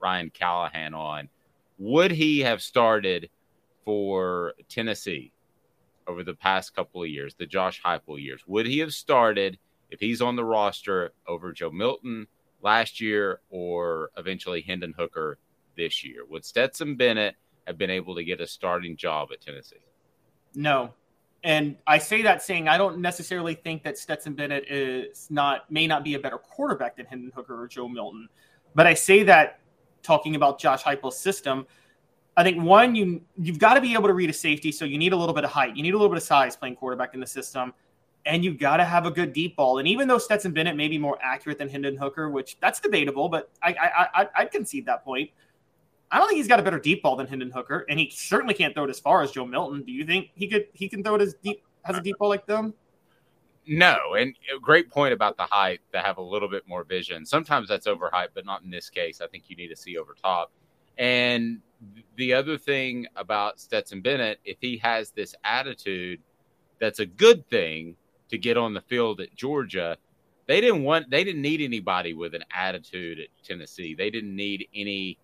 Ryan 0.00 0.30
Callahan 0.30 0.94
on: 0.94 1.28
Would 1.78 2.12
he 2.12 2.40
have 2.40 2.62
started? 2.62 3.30
for 3.84 4.54
Tennessee 4.68 5.32
over 6.06 6.24
the 6.24 6.34
past 6.34 6.74
couple 6.74 7.02
of 7.02 7.08
years, 7.08 7.34
the 7.34 7.46
Josh 7.46 7.80
Heupel 7.84 8.22
years. 8.22 8.42
Would 8.46 8.66
he 8.66 8.78
have 8.80 8.92
started 8.92 9.58
if 9.90 10.00
he's 10.00 10.22
on 10.22 10.36
the 10.36 10.44
roster 10.44 11.12
over 11.26 11.52
Joe 11.52 11.70
Milton 11.70 12.26
last 12.64 13.00
year 13.00 13.40
or 13.50 14.10
eventually 14.16 14.62
Hendon 14.62 14.94
Hooker 14.96 15.38
this 15.76 16.02
year? 16.02 16.24
Would 16.28 16.44
Stetson 16.44 16.96
Bennett 16.96 17.36
have 17.66 17.78
been 17.78 17.90
able 17.90 18.14
to 18.14 18.24
get 18.24 18.40
a 18.40 18.46
starting 18.46 18.96
job 18.96 19.30
at 19.32 19.40
Tennessee. 19.40 19.76
No. 20.54 20.92
And 21.42 21.76
I 21.86 21.98
say 21.98 22.22
that 22.22 22.42
saying 22.42 22.68
I 22.68 22.78
don't 22.78 22.98
necessarily 22.98 23.54
think 23.54 23.82
that 23.82 23.98
Stetson 23.98 24.34
Bennett 24.34 24.64
is 24.70 25.26
not 25.30 25.70
may 25.70 25.86
not 25.86 26.02
be 26.02 26.14
a 26.14 26.18
better 26.18 26.38
quarterback 26.38 26.96
than 26.96 27.06
Hendon 27.06 27.32
Hooker 27.34 27.60
or 27.60 27.68
Joe 27.68 27.88
Milton. 27.88 28.28
But 28.74 28.86
I 28.86 28.94
say 28.94 29.22
that 29.24 29.60
talking 30.02 30.36
about 30.36 30.58
Josh 30.58 30.82
Heupel's 30.82 31.18
system, 31.18 31.66
I 32.36 32.44
think 32.44 32.62
one 32.62 32.94
you 32.94 33.20
you've 33.36 33.58
got 33.58 33.74
to 33.74 33.80
be 33.80 33.92
able 33.92 34.08
to 34.08 34.14
read 34.14 34.30
a 34.30 34.34
safety, 34.34 34.72
so 34.72 34.84
you 34.86 34.96
need 34.96 35.12
a 35.12 35.16
little 35.16 35.34
bit 35.34 35.44
of 35.44 35.50
height, 35.50 35.76
you 35.76 35.82
need 35.82 35.92
a 35.92 35.98
little 35.98 36.08
bit 36.08 36.16
of 36.16 36.22
size 36.22 36.56
playing 36.56 36.76
quarterback 36.76 37.12
in 37.12 37.20
the 37.20 37.26
system, 37.26 37.74
and 38.26 38.44
you 38.44 38.54
got 38.54 38.78
to 38.78 38.84
have 38.84 39.06
a 39.06 39.10
good 39.10 39.32
deep 39.32 39.56
ball. 39.56 39.78
And 39.78 39.88
even 39.88 40.08
though 40.08 40.18
Stetson 40.18 40.52
Bennett 40.52 40.76
may 40.76 40.88
be 40.88 40.98
more 40.98 41.18
accurate 41.22 41.58
than 41.58 41.68
Hendon 41.68 41.96
Hooker, 41.96 42.30
which 42.30 42.58
that's 42.60 42.80
debatable, 42.80 43.28
but 43.28 43.50
I 43.62 43.72
I 43.72 44.22
I 44.22 44.28
I'd 44.36 44.50
concede 44.50 44.86
that 44.86 45.04
point. 45.04 45.30
I 46.10 46.18
don't 46.18 46.28
think 46.28 46.36
he's 46.36 46.48
got 46.48 46.60
a 46.60 46.62
better 46.62 46.78
deep 46.78 47.02
ball 47.02 47.16
than 47.16 47.26
Hendon 47.26 47.50
Hooker, 47.50 47.86
and 47.88 47.98
he 47.98 48.10
certainly 48.10 48.54
can't 48.54 48.74
throw 48.74 48.84
it 48.84 48.90
as 48.90 49.00
far 49.00 49.22
as 49.22 49.32
Joe 49.32 49.44
Milton. 49.44 49.82
Do 49.82 49.92
you 49.92 50.04
think 50.04 50.30
he 50.34 50.48
could 50.48 50.68
he 50.72 50.88
can 50.88 51.02
throw 51.02 51.16
it 51.16 51.22
as 51.22 51.34
deep 51.42 51.62
has 51.82 51.96
a 51.96 52.00
deep 52.00 52.16
ball 52.18 52.28
like 52.28 52.46
them? 52.46 52.74
No, 53.66 54.14
and 54.18 54.34
great 54.60 54.90
point 54.90 55.14
about 55.14 55.36
the 55.36 55.44
height 55.44 55.80
to 55.92 55.98
have 55.98 56.18
a 56.18 56.22
little 56.22 56.48
bit 56.48 56.68
more 56.68 56.84
vision. 56.84 57.24
Sometimes 57.24 57.68
that's 57.68 57.86
overhyped, 57.86 58.28
but 58.34 58.44
not 58.44 58.62
in 58.62 58.70
this 58.70 58.90
case. 58.90 59.20
I 59.22 59.26
think 59.26 59.44
you 59.48 59.56
need 59.56 59.68
to 59.68 59.76
see 59.76 59.96
over 59.96 60.14
top. 60.22 60.52
And 60.98 61.60
the 62.16 62.34
other 62.34 62.58
thing 62.58 63.06
about 63.16 63.58
Stetson 63.58 64.02
Bennett, 64.02 64.38
if 64.44 64.58
he 64.60 64.76
has 64.78 65.10
this 65.10 65.34
attitude, 65.44 66.20
that's 66.78 66.98
a 66.98 67.06
good 67.06 67.48
thing 67.48 67.96
to 68.34 68.38
get 68.38 68.56
on 68.56 68.74
the 68.74 68.80
field 68.80 69.20
at 69.20 69.34
Georgia. 69.36 69.96
They 70.46 70.60
didn't 70.60 70.82
want, 70.82 71.08
they 71.08 71.24
didn't 71.24 71.40
need 71.40 71.60
anybody 71.60 72.14
with 72.14 72.34
an 72.34 72.44
attitude 72.54 73.20
at 73.20 73.28
Tennessee. 73.44 73.94
They 73.94 74.10
didn't 74.10 74.34
need 74.34 74.68
any 74.74 75.18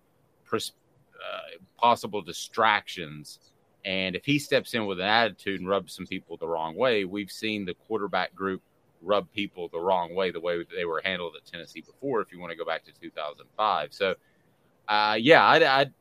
pers- 0.45 0.71
uh, 1.15 1.57
possible 1.77 2.21
distractions. 2.21 3.39
And 3.83 4.15
if 4.15 4.23
he 4.25 4.39
steps 4.39 4.73
in 4.73 4.85
with 4.85 4.99
an 4.99 5.05
attitude 5.05 5.59
and 5.59 5.69
rubs 5.69 5.93
some 5.93 6.07
people 6.07 6.37
the 6.37 6.47
wrong 6.47 6.75
way, 6.75 7.03
we've 7.03 7.31
seen 7.31 7.65
the 7.65 7.73
quarterback 7.73 8.33
group 8.33 8.61
rub 9.01 9.29
people 9.31 9.67
the 9.67 9.79
wrong 9.79 10.15
way, 10.15 10.31
the 10.31 10.39
way 10.39 10.63
they 10.75 10.85
were 10.85 11.01
handled 11.03 11.35
at 11.35 11.45
Tennessee 11.51 11.81
before. 11.81 12.21
If 12.21 12.31
you 12.31 12.39
want 12.39 12.51
to 12.51 12.57
go 12.57 12.65
back 12.65 12.85
to 12.85 12.91
2005, 12.93 13.93
so 13.93 14.15
uh, 14.87 15.17
yeah, 15.19 15.43
I, 15.43 15.81
I 15.81 15.91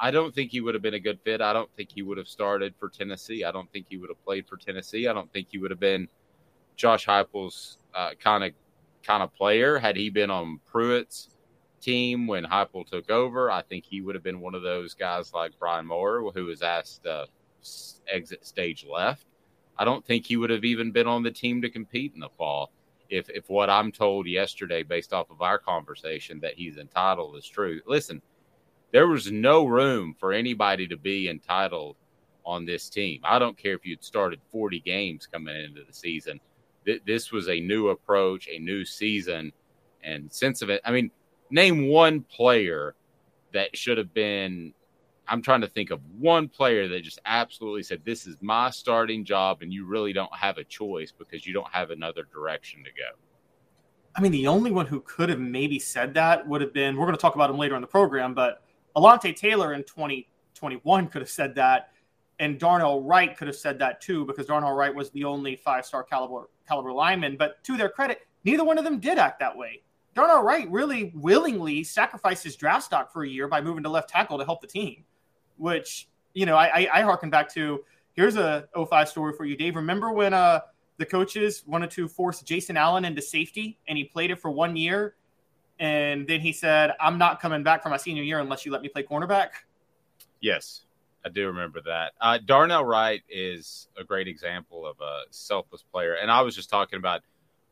I 0.00 0.10
don't 0.12 0.32
think 0.32 0.52
he 0.52 0.60
would 0.60 0.74
have 0.74 0.82
been 0.82 0.94
a 0.94 1.00
good 1.00 1.18
fit. 1.24 1.40
I 1.40 1.52
don't 1.52 1.70
think 1.76 1.90
he 1.92 2.02
would 2.02 2.18
have 2.18 2.28
started 2.28 2.74
for 2.78 2.88
Tennessee. 2.88 3.42
I 3.44 3.50
don't 3.50 3.70
think 3.72 3.86
he 3.88 3.96
would 3.96 4.10
have 4.10 4.24
played 4.24 4.46
for 4.46 4.56
Tennessee. 4.56 5.08
I 5.08 5.12
don't 5.12 5.32
think 5.32 5.48
he 5.50 5.58
would 5.58 5.72
have 5.72 5.80
been 5.80 6.06
Josh 6.78 7.06
Heupel's 7.06 7.76
kind 8.20 8.44
of 8.44 8.52
kind 9.02 9.22
of 9.22 9.34
player 9.34 9.78
had 9.78 9.96
he 9.96 10.10
been 10.10 10.30
on 10.30 10.60
Pruitt's 10.64 11.28
team 11.80 12.26
when 12.26 12.44
Heupel 12.44 12.86
took 12.86 13.10
over. 13.10 13.50
I 13.50 13.62
think 13.62 13.84
he 13.84 14.00
would 14.00 14.14
have 14.14 14.24
been 14.24 14.40
one 14.40 14.54
of 14.54 14.62
those 14.62 14.94
guys 14.94 15.32
like 15.34 15.52
Brian 15.58 15.86
Maurer, 15.86 16.30
who 16.32 16.46
was 16.46 16.62
asked 16.62 17.04
uh, 17.06 17.26
to 17.26 18.14
exit 18.14 18.46
stage 18.46 18.86
left. 18.90 19.26
I 19.76 19.84
don't 19.84 20.04
think 20.04 20.26
he 20.26 20.36
would 20.36 20.50
have 20.50 20.64
even 20.64 20.92
been 20.92 21.06
on 21.06 21.22
the 21.22 21.30
team 21.30 21.62
to 21.62 21.70
compete 21.70 22.12
in 22.14 22.20
the 22.20 22.28
fall. 22.30 22.70
If, 23.10 23.28
if 23.30 23.48
what 23.48 23.70
I'm 23.70 23.90
told 23.90 24.26
yesterday, 24.26 24.82
based 24.82 25.12
off 25.12 25.30
of 25.30 25.42
our 25.42 25.58
conversation, 25.58 26.40
that 26.40 26.54
he's 26.54 26.76
entitled 26.76 27.36
is 27.36 27.46
true. 27.46 27.80
Listen, 27.86 28.20
there 28.92 29.06
was 29.06 29.32
no 29.32 29.66
room 29.66 30.14
for 30.18 30.32
anybody 30.32 30.86
to 30.88 30.96
be 30.96 31.28
entitled 31.28 31.96
on 32.44 32.66
this 32.66 32.88
team. 32.88 33.20
I 33.24 33.38
don't 33.38 33.56
care 33.56 33.74
if 33.74 33.84
you'd 33.86 34.04
started 34.04 34.40
40 34.52 34.80
games 34.80 35.26
coming 35.26 35.56
into 35.56 35.84
the 35.84 35.92
season. 35.92 36.40
This 36.84 37.32
was 37.32 37.48
a 37.48 37.60
new 37.60 37.88
approach, 37.88 38.48
a 38.48 38.58
new 38.58 38.84
season, 38.84 39.52
and 40.02 40.32
sense 40.32 40.62
of 40.62 40.70
it. 40.70 40.80
I 40.84 40.90
mean, 40.90 41.10
name 41.50 41.88
one 41.88 42.22
player 42.22 42.94
that 43.52 43.76
should 43.76 43.98
have 43.98 44.12
been 44.14 44.72
I'm 45.28 45.42
trying 45.42 45.60
to 45.60 45.68
think 45.68 45.90
of 45.90 46.00
one 46.18 46.48
player 46.48 46.88
that 46.88 47.02
just 47.02 47.20
absolutely 47.26 47.82
said, 47.82 48.00
This 48.04 48.26
is 48.26 48.36
my 48.40 48.70
starting 48.70 49.24
job, 49.24 49.62
and 49.62 49.72
you 49.72 49.84
really 49.84 50.12
don't 50.12 50.34
have 50.34 50.58
a 50.58 50.64
choice 50.64 51.12
because 51.12 51.46
you 51.46 51.52
don't 51.52 51.70
have 51.70 51.90
another 51.90 52.26
direction 52.32 52.82
to 52.84 52.90
go. 52.90 53.18
I 54.16 54.20
mean, 54.20 54.32
the 54.32 54.46
only 54.46 54.70
one 54.70 54.86
who 54.86 55.00
could 55.00 55.28
have 55.28 55.38
maybe 55.38 55.78
said 55.78 56.14
that 56.14 56.48
would 56.48 56.60
have 56.60 56.72
been, 56.72 56.96
we're 56.96 57.06
going 57.06 57.16
to 57.16 57.20
talk 57.20 57.34
about 57.34 57.50
him 57.50 57.58
later 57.58 57.76
in 57.76 57.82
the 57.82 57.86
program, 57.86 58.34
but 58.34 58.62
Alontae 58.96 59.36
Taylor 59.36 59.74
in 59.74 59.84
2021 59.84 61.08
could 61.08 61.22
have 61.22 61.30
said 61.30 61.54
that. 61.56 61.90
And 62.40 62.58
Darnell 62.58 63.02
Wright 63.02 63.36
could 63.36 63.48
have 63.48 63.56
said 63.56 63.78
that 63.80 64.00
too, 64.00 64.24
because 64.24 64.46
Darnell 64.46 64.72
Wright 64.72 64.94
was 64.94 65.10
the 65.10 65.24
only 65.24 65.56
five 65.56 65.84
star 65.84 66.02
caliber, 66.04 66.48
caliber 66.66 66.92
lineman. 66.92 67.36
But 67.36 67.62
to 67.64 67.76
their 67.76 67.88
credit, 67.88 68.26
neither 68.44 68.64
one 68.64 68.78
of 68.78 68.84
them 68.84 69.00
did 69.00 69.18
act 69.18 69.40
that 69.40 69.56
way. 69.56 69.82
Darnell 70.14 70.42
Wright 70.42 70.70
really 70.70 71.12
willingly 71.14 71.84
sacrificed 71.84 72.44
his 72.44 72.56
draft 72.56 72.84
stock 72.84 73.12
for 73.12 73.22
a 73.24 73.28
year 73.28 73.48
by 73.48 73.60
moving 73.60 73.82
to 73.82 73.88
left 73.88 74.10
tackle 74.10 74.38
to 74.38 74.44
help 74.44 74.60
the 74.60 74.66
team, 74.66 75.04
which, 75.56 76.08
you 76.34 76.46
know, 76.46 76.56
I, 76.56 76.66
I, 76.66 76.88
I 76.94 77.02
harken 77.02 77.30
back 77.30 77.52
to 77.54 77.84
here's 78.14 78.36
a 78.36 78.68
05 78.74 79.08
story 79.08 79.32
for 79.32 79.44
you, 79.44 79.56
Dave. 79.56 79.76
Remember 79.76 80.12
when 80.12 80.34
uh, 80.34 80.60
the 80.96 81.06
coaches 81.06 81.62
wanted 81.66 81.90
to 81.92 82.08
force 82.08 82.42
Jason 82.42 82.76
Allen 82.76 83.04
into 83.04 83.22
safety 83.22 83.78
and 83.86 83.96
he 83.96 84.04
played 84.04 84.32
it 84.32 84.40
for 84.40 84.50
one 84.50 84.76
year? 84.76 85.14
And 85.78 86.26
then 86.26 86.40
he 86.40 86.52
said, 86.52 86.92
I'm 86.98 87.18
not 87.18 87.40
coming 87.40 87.62
back 87.62 87.80
for 87.80 87.88
my 87.88 87.96
senior 87.96 88.24
year 88.24 88.40
unless 88.40 88.66
you 88.66 88.72
let 88.72 88.82
me 88.82 88.88
play 88.88 89.04
cornerback. 89.04 89.50
Yes, 90.40 90.82
I 91.24 91.28
do 91.28 91.48
remember 91.48 91.80
that. 91.82 92.12
Uh, 92.20 92.38
Darnell 92.44 92.84
Wright 92.84 93.22
is 93.28 93.88
a 93.96 94.04
great 94.04 94.28
example 94.28 94.86
of 94.86 95.00
a 95.00 95.22
selfless 95.30 95.82
player. 95.92 96.14
And 96.14 96.30
I 96.30 96.42
was 96.42 96.54
just 96.54 96.70
talking 96.70 96.98
about 96.98 97.22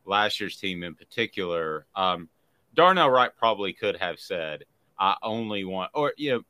last 0.05 0.41
year's 0.41 0.57
team 0.57 0.83
in 0.83 0.95
particular. 0.95 1.87
Um, 1.95 2.29
Darnell 2.75 3.11
Wright 3.11 3.31
probably 3.37 3.73
could 3.73 3.97
have 3.97 4.19
said, 4.19 4.65
I 4.99 5.17
only 5.23 5.65
want, 5.65 5.91
or, 5.95 6.13
you 6.17 6.33
know, 6.33 6.43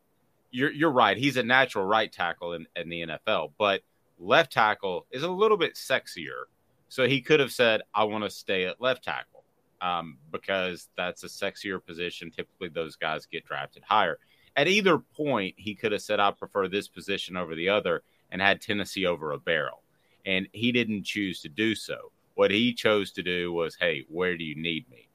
you're, 0.51 0.73
you're 0.73 0.91
right. 0.91 1.17
He's 1.17 1.37
a 1.37 1.43
natural 1.43 1.85
right 1.85 2.11
tackle 2.11 2.55
in, 2.55 2.67
in 2.75 2.89
the 2.89 3.07
NFL, 3.07 3.53
but 3.59 3.83
left 4.19 4.53
tackle 4.53 5.07
is 5.11 5.23
a 5.23 5.29
little 5.31 5.57
bit 5.57 5.75
sexier. 5.75 6.45
So 6.89 7.07
he 7.07 7.21
could 7.21 7.41
have 7.41 7.53
said, 7.53 7.83
I 7.95 8.05
want 8.05 8.25
to 8.25 8.31
stay 8.31 8.65
at 8.65 8.81
left 8.81 9.05
tackle 9.05 9.45
um, 9.81 10.19
because 10.31 10.89
that's 10.97 11.25
a 11.25 11.29
sexier 11.29 11.85
position. 11.85 12.31
Typically, 12.31 12.69
those 12.69 12.97
guys 12.97 13.27
get 13.27 13.45
drafted 13.45 13.83
higher. 13.85 14.19
At 14.57 14.69
either 14.69 14.99
point, 14.99 15.55
he 15.59 15.75
could 15.75 15.93
have 15.93 16.03
said, 16.03 16.19
I 16.19 16.31
prefer 16.31 16.67
this 16.67 16.89
position 16.89 17.37
over 17.37 17.55
the 17.55 17.69
other 17.69 18.03
and 18.31 18.41
had 18.41 18.61
Tennessee 18.61 19.07
over 19.07 19.33
a 19.33 19.39
barrel. 19.39 19.83
And 20.25 20.49
he 20.53 20.73
didn't 20.73 21.05
choose 21.05 21.41
to 21.43 21.49
do 21.49 21.75
so. 21.75 22.11
What 22.35 22.51
he 22.51 22.75
chose 22.75 23.13
to 23.13 23.23
do 23.23 23.53
was, 23.53 23.77
hey, 23.79 24.05
where 24.09 24.37
do 24.37 24.45
you 24.45 24.57
need 24.57 24.89
me? 24.91 25.07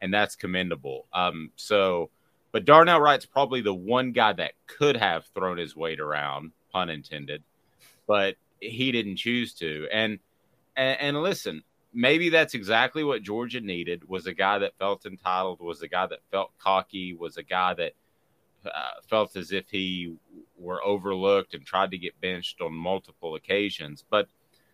and 0.00 0.12
that's 0.12 0.36
commendable. 0.36 1.06
Um, 1.12 1.50
so, 1.56 2.10
but 2.52 2.64
Darnell 2.64 3.00
Wright's 3.00 3.26
probably 3.26 3.60
the 3.60 3.74
one 3.74 4.12
guy 4.12 4.32
that 4.32 4.52
could 4.66 4.96
have 4.96 5.26
thrown 5.34 5.58
his 5.58 5.76
weight 5.76 6.00
around, 6.00 6.52
pun 6.72 6.90
intended, 6.90 7.42
but 8.06 8.36
he 8.60 8.92
didn't 8.92 9.16
choose 9.16 9.54
to. 9.54 9.86
And 9.92 10.18
and, 10.76 11.00
and 11.00 11.22
listen, 11.22 11.62
maybe 11.92 12.30
that's 12.30 12.54
exactly 12.54 13.04
what 13.04 13.22
Georgia 13.22 13.60
needed 13.60 14.08
was 14.08 14.26
a 14.26 14.34
guy 14.34 14.58
that 14.58 14.78
felt 14.78 15.06
entitled, 15.06 15.60
was 15.60 15.82
a 15.82 15.88
guy 15.88 16.06
that 16.06 16.20
felt 16.30 16.52
cocky, 16.58 17.14
was 17.14 17.36
a 17.36 17.42
guy 17.42 17.74
that 17.74 17.92
uh, 18.66 19.00
felt 19.08 19.36
as 19.36 19.52
if 19.52 19.68
he 19.70 20.14
were 20.56 20.84
overlooked 20.84 21.54
and 21.54 21.64
tried 21.64 21.90
to 21.92 21.98
get 21.98 22.20
benched 22.20 22.60
on 22.60 22.74
multiple 22.74 23.34
occasions. 23.34 24.04
But 24.08 24.28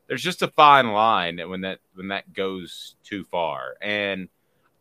there's 0.06 0.22
just 0.22 0.42
a 0.42 0.48
fine 0.48 0.92
line 0.92 1.38
when 1.48 1.62
that 1.62 1.78
when 1.94 2.08
that 2.08 2.32
goes 2.32 2.96
too 3.04 3.24
far. 3.24 3.76
And 3.80 4.28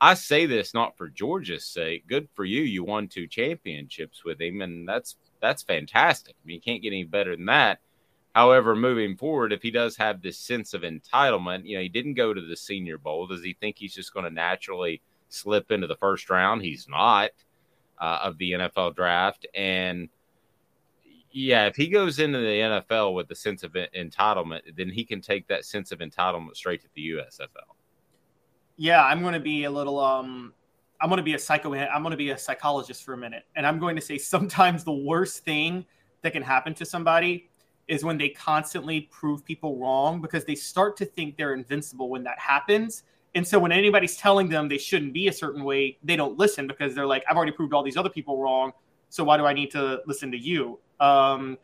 I 0.01 0.13
say 0.13 0.45
this 0.45 0.73
not 0.73 0.97
for 0.97 1.09
Georgia's 1.09 1.65
sake. 1.65 2.07
Good 2.07 2.27
for 2.33 2.45
you. 2.45 2.61
You 2.61 2.83
won 2.83 3.07
two 3.07 3.27
championships 3.27 4.23
with 4.23 4.41
him, 4.41 4.61
and 4.61 4.87
that's 4.87 5.15
that's 5.41 5.63
fantastic. 5.63 6.35
I 6.35 6.45
mean, 6.45 6.55
you 6.55 6.61
can't 6.61 6.81
get 6.81 6.89
any 6.89 7.03
better 7.03 7.35
than 7.35 7.45
that. 7.45 7.79
However, 8.33 8.75
moving 8.75 9.15
forward, 9.15 9.53
if 9.53 9.61
he 9.61 9.71
does 9.71 9.95
have 9.95 10.21
this 10.21 10.37
sense 10.37 10.73
of 10.73 10.81
entitlement, 10.81 11.65
you 11.65 11.77
know, 11.77 11.81
he 11.81 11.87
didn't 11.87 12.15
go 12.15 12.33
to 12.33 12.41
the 12.41 12.57
Senior 12.57 12.97
Bowl. 12.97 13.27
Does 13.27 13.43
he 13.43 13.53
think 13.53 13.77
he's 13.77 13.95
just 13.95 14.13
going 14.13 14.25
to 14.25 14.29
naturally 14.29 15.01
slip 15.29 15.71
into 15.71 15.87
the 15.87 15.95
first 15.95 16.29
round? 16.29 16.61
He's 16.61 16.87
not 16.89 17.31
uh, 17.99 18.19
of 18.23 18.37
the 18.37 18.51
NFL 18.51 18.95
draft, 18.95 19.45
and 19.53 20.09
yeah, 21.37 21.65
if 21.65 21.75
he 21.75 21.87
goes 21.87 22.19
into 22.19 22.39
the 22.39 22.45
NFL 22.45 23.13
with 23.13 23.27
the 23.27 23.35
sense 23.35 23.63
of 23.63 23.73
entitlement, 23.73 24.61
then 24.77 24.87
he 24.87 25.03
can 25.03 25.19
take 25.19 25.45
that 25.49 25.65
sense 25.65 25.91
of 25.91 25.99
entitlement 25.99 26.55
straight 26.55 26.81
to 26.81 26.87
the 26.95 27.09
USFL. 27.09 27.75
Yeah, 28.77 29.03
I'm 29.03 29.21
going 29.21 29.33
to 29.33 29.41
be 29.41 29.65
a 29.65 29.69
little 29.69 29.99
um 29.99 30.53
I'm 31.01 31.09
going 31.09 31.17
to 31.17 31.23
be 31.23 31.33
a 31.33 31.39
psycho 31.39 31.73
I'm 31.73 32.03
going 32.03 32.11
to 32.11 32.17
be 32.17 32.29
a 32.29 32.37
psychologist 32.37 33.03
for 33.03 33.13
a 33.13 33.17
minute 33.17 33.43
and 33.57 33.67
I'm 33.67 33.79
going 33.79 33.97
to 33.97 34.01
say 34.01 34.17
sometimes 34.33 34.85
the 34.85 34.93
worst 34.93 35.43
thing 35.43 35.85
that 36.21 36.31
can 36.31 36.41
happen 36.41 36.73
to 36.75 36.85
somebody 36.85 37.49
is 37.89 38.05
when 38.05 38.17
they 38.17 38.29
constantly 38.29 39.01
prove 39.01 39.43
people 39.43 39.77
wrong 39.77 40.21
because 40.21 40.45
they 40.45 40.55
start 40.55 40.95
to 40.97 41.05
think 41.05 41.35
they're 41.35 41.53
invincible 41.53 42.09
when 42.09 42.23
that 42.23 42.39
happens. 42.39 43.03
And 43.35 43.45
so 43.45 43.59
when 43.59 43.73
anybody's 43.73 44.15
telling 44.15 44.47
them 44.47 44.69
they 44.69 44.77
shouldn't 44.77 45.13
be 45.13 45.27
a 45.27 45.33
certain 45.33 45.63
way, 45.63 45.97
they 46.03 46.15
don't 46.15 46.37
listen 46.37 46.67
because 46.67 46.95
they're 46.95 47.05
like, 47.05 47.23
I've 47.29 47.35
already 47.35 47.51
proved 47.51 47.73
all 47.73 47.83
these 47.83 47.97
other 47.97 48.09
people 48.09 48.41
wrong. 48.41 48.71
So 49.09 49.25
why 49.25 49.35
do 49.37 49.45
I 49.45 49.53
need 49.53 49.71
to 49.71 50.01
listen 50.07 50.31
to 50.31 50.37
you? 50.37 50.79
Um, 51.01 51.57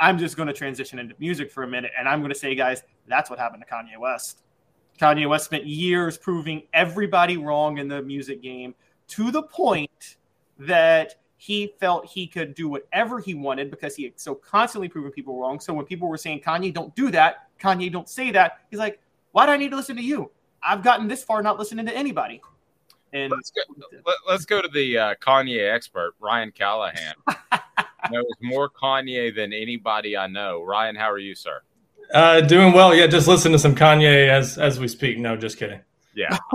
I'm 0.00 0.18
just 0.18 0.36
going 0.36 0.48
to 0.48 0.52
transition 0.52 0.98
into 0.98 1.14
music 1.18 1.50
for 1.50 1.62
a 1.62 1.68
minute. 1.68 1.92
And 1.96 2.08
I'm 2.08 2.20
going 2.20 2.32
to 2.32 2.38
say, 2.38 2.54
guys, 2.56 2.82
that's 3.06 3.30
what 3.30 3.38
happened 3.38 3.64
to 3.66 3.72
Kanye 3.72 3.98
West. 3.98 4.42
Kanye 5.00 5.28
West 5.28 5.44
spent 5.44 5.64
years 5.64 6.18
proving 6.18 6.62
everybody 6.72 7.36
wrong 7.36 7.78
in 7.78 7.86
the 7.86 8.02
music 8.02 8.42
game 8.42 8.74
to 9.08 9.30
the 9.30 9.42
point 9.42 10.16
that 10.58 11.14
he 11.36 11.72
felt 11.78 12.06
he 12.06 12.26
could 12.26 12.54
do 12.54 12.68
whatever 12.68 13.20
he 13.20 13.34
wanted 13.34 13.70
because 13.70 13.94
he 13.94 14.04
had 14.04 14.18
so 14.18 14.34
constantly 14.34 14.88
proven 14.88 15.12
people 15.12 15.38
wrong. 15.38 15.60
So 15.60 15.72
when 15.72 15.84
people 15.84 16.08
were 16.08 16.16
saying, 16.16 16.40
Kanye, 16.40 16.72
don't 16.72 16.94
do 16.96 17.10
that, 17.12 17.48
Kanye, 17.60 17.92
don't 17.92 18.08
say 18.08 18.30
that, 18.32 18.60
he's 18.70 18.80
like, 18.80 18.98
why 19.32 19.46
do 19.46 19.52
I 19.52 19.56
need 19.56 19.70
to 19.70 19.76
listen 19.76 19.96
to 19.96 20.02
you? 20.02 20.30
I've 20.66 20.82
gotten 20.82 21.08
this 21.08 21.22
far 21.22 21.42
not 21.42 21.58
listening 21.58 21.86
to 21.86 21.96
anybody. 21.96 22.42
And 23.12 23.30
let's 23.30 23.50
go, 23.50 23.62
let, 24.04 24.34
us 24.34 24.44
go 24.44 24.60
to 24.60 24.68
the 24.68 24.98
uh, 24.98 25.14
Kanye 25.14 25.72
expert, 25.72 26.14
Ryan 26.20 26.50
Callahan. 26.50 27.14
knows 28.10 28.24
more 28.40 28.68
Kanye 28.70 29.34
than 29.34 29.52
anybody 29.52 30.16
I 30.16 30.26
know. 30.26 30.62
Ryan, 30.62 30.96
how 30.96 31.10
are 31.10 31.18
you, 31.18 31.34
sir? 31.34 31.62
Uh, 32.12 32.40
doing 32.40 32.72
well. 32.72 32.94
Yeah, 32.94 33.06
just 33.06 33.26
listen 33.26 33.52
to 33.52 33.58
some 33.58 33.74
Kanye 33.74 34.28
as 34.28 34.58
as 34.58 34.78
we 34.78 34.88
speak. 34.88 35.18
No, 35.18 35.36
just 35.36 35.58
kidding. 35.58 35.80
Yeah. 36.14 36.36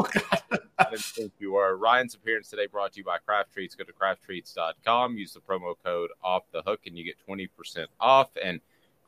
Oh, 0.83 0.87
I 0.87 0.89
didn't 0.89 1.03
think 1.03 1.33
you 1.37 1.51
were. 1.51 1.77
Ryan's 1.77 2.15
appearance 2.15 2.49
today 2.49 2.65
brought 2.65 2.93
to 2.93 2.97
you 2.97 3.03
by 3.03 3.19
Craft 3.19 3.53
Treats. 3.53 3.75
Go 3.75 3.83
to 3.83 3.93
crafttreats.com, 3.93 5.15
use 5.15 5.31
the 5.31 5.39
promo 5.39 5.75
code 5.85 6.09
off 6.23 6.43
the 6.51 6.63
hook, 6.63 6.81
and 6.87 6.97
you 6.97 7.03
get 7.03 7.17
20% 7.29 7.85
off. 7.99 8.29
And 8.43 8.59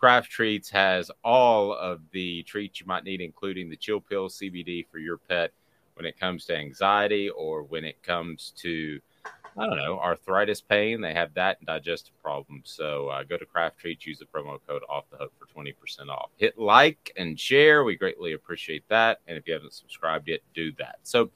Craft 0.03 0.29
Treats 0.29 0.69
has 0.69 1.09
all 1.23 1.71
of 1.73 2.01
the 2.11 2.43
treats 2.43 2.81
you 2.81 2.85
might 2.85 3.05
need, 3.05 3.21
including 3.21 3.69
the 3.69 3.77
chill 3.77 4.01
pill 4.01 4.27
CBD 4.27 4.85
for 4.91 4.97
your 4.97 5.15
pet 5.15 5.53
when 5.93 6.05
it 6.05 6.19
comes 6.19 6.43
to 6.43 6.57
anxiety 6.57 7.29
or 7.29 7.63
when 7.63 7.85
it 7.85 8.03
comes 8.03 8.51
to 8.57 8.99
I 9.25 9.65
don't 9.65 9.77
know, 9.77 9.97
arthritis 9.97 10.59
pain. 10.59 10.99
They 10.99 11.13
have 11.13 11.33
that 11.35 11.59
and 11.59 11.67
digestive 11.67 12.21
problems. 12.21 12.69
So 12.69 13.07
uh, 13.07 13.23
go 13.23 13.37
to 13.37 13.45
Craft 13.45 13.79
Treats, 13.79 14.05
use 14.05 14.19
the 14.19 14.25
promo 14.25 14.59
code 14.67 14.83
off 14.89 15.05
the 15.09 15.15
hook 15.15 15.31
for 15.39 15.45
20% 15.57 16.09
off. 16.09 16.31
Hit 16.35 16.59
like 16.59 17.13
and 17.15 17.39
share. 17.39 17.85
We 17.85 17.95
greatly 17.95 18.33
appreciate 18.33 18.83
that. 18.89 19.21
And 19.29 19.37
if 19.37 19.47
you 19.47 19.53
haven't 19.53 19.71
subscribed 19.71 20.27
yet, 20.27 20.41
do 20.53 20.73
that. 20.79 20.97
So, 21.03 21.31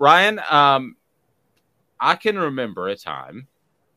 Ryan, 0.00 0.40
um, 0.50 0.96
I 2.00 2.16
can 2.16 2.36
remember 2.36 2.88
a 2.88 2.96
time 2.96 3.46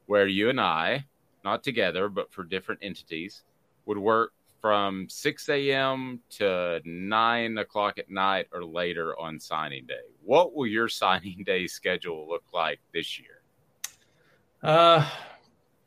where 0.06 0.28
you 0.28 0.52
and 0.52 0.62
I, 0.62 1.06
not 1.44 1.64
together, 1.64 2.10
but 2.10 2.32
for 2.32 2.44
different 2.44 2.82
entities, 2.84 3.42
would 3.86 3.98
work 3.98 4.32
from 4.62 5.08
6 5.08 5.50
a.m. 5.50 6.20
to 6.32 6.82
9 6.86 7.58
o'clock 7.60 8.00
at 8.00 8.10
night 8.10 8.48
or 8.52 8.66
later 8.66 9.18
on 9.20 9.40
signing 9.40 9.86
day. 9.86 9.94
What 10.24 10.56
will 10.56 10.66
your 10.66 10.90
signing 10.90 11.44
day 11.46 11.68
schedule 11.68 12.28
look 12.28 12.44
like 12.54 12.80
this 12.94 13.20
year? 13.20 13.42
Uh, 14.64 15.08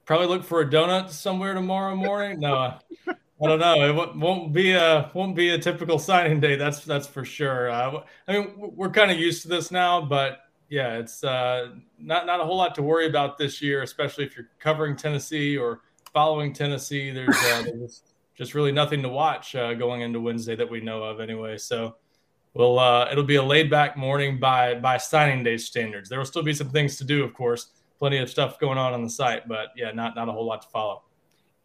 probably 0.04 0.28
look 0.28 0.44
for 0.44 0.60
a 0.60 0.66
donut 0.66 1.10
somewhere 1.10 1.54
tomorrow 1.54 1.96
morning. 1.96 2.38
No, 2.38 2.78
I 3.08 3.46
don't 3.46 3.58
know. 3.58 4.00
It 4.00 4.16
won't 4.16 4.52
be 4.52 4.72
a 4.72 5.10
won't 5.12 5.34
be 5.34 5.50
a 5.50 5.58
typical 5.58 5.98
signing 5.98 6.38
day. 6.38 6.54
That's 6.54 6.84
that's 6.84 7.08
for 7.08 7.24
sure. 7.24 7.70
Uh, 7.70 8.02
I 8.28 8.32
mean, 8.32 8.52
we're 8.56 8.90
kind 8.90 9.10
of 9.10 9.18
used 9.18 9.42
to 9.42 9.48
this 9.48 9.72
now, 9.72 10.00
but 10.00 10.42
yeah, 10.68 10.98
it's 10.98 11.24
uh, 11.24 11.70
not 11.98 12.26
not 12.26 12.40
a 12.40 12.44
whole 12.44 12.56
lot 12.56 12.74
to 12.76 12.82
worry 12.82 13.06
about 13.06 13.38
this 13.38 13.60
year, 13.60 13.82
especially 13.82 14.24
if 14.24 14.36
you're 14.36 14.50
covering 14.60 14.96
Tennessee 14.96 15.56
or 15.56 15.80
following 16.12 16.52
Tennessee. 16.52 17.10
There's, 17.10 17.36
uh, 17.36 17.62
there's 17.62 18.02
just 18.34 18.54
really 18.54 18.72
nothing 18.72 19.02
to 19.02 19.08
watch 19.08 19.54
uh, 19.54 19.74
going 19.74 20.02
into 20.02 20.20
Wednesday 20.20 20.56
that 20.56 20.70
we 20.70 20.80
know 20.80 21.02
of 21.02 21.20
anyway. 21.20 21.58
So 21.58 21.96
we'll 22.54 22.78
uh, 22.78 23.08
it'll 23.10 23.24
be 23.24 23.36
a 23.36 23.42
laid 23.42 23.70
back 23.70 23.96
morning 23.96 24.38
by 24.38 24.74
by 24.76 24.96
signing 24.96 25.42
day 25.42 25.56
standards. 25.56 26.08
There 26.08 26.18
will 26.18 26.26
still 26.26 26.42
be 26.42 26.54
some 26.54 26.70
things 26.70 26.96
to 26.98 27.04
do, 27.04 27.24
of 27.24 27.34
course, 27.34 27.72
plenty 27.98 28.18
of 28.18 28.30
stuff 28.30 28.58
going 28.58 28.78
on 28.78 28.92
on 28.94 29.02
the 29.02 29.10
site, 29.10 29.48
but 29.48 29.68
yeah, 29.76 29.90
not 29.90 30.14
not 30.14 30.28
a 30.28 30.32
whole 30.32 30.46
lot 30.46 30.62
to 30.62 30.68
follow. 30.68 31.02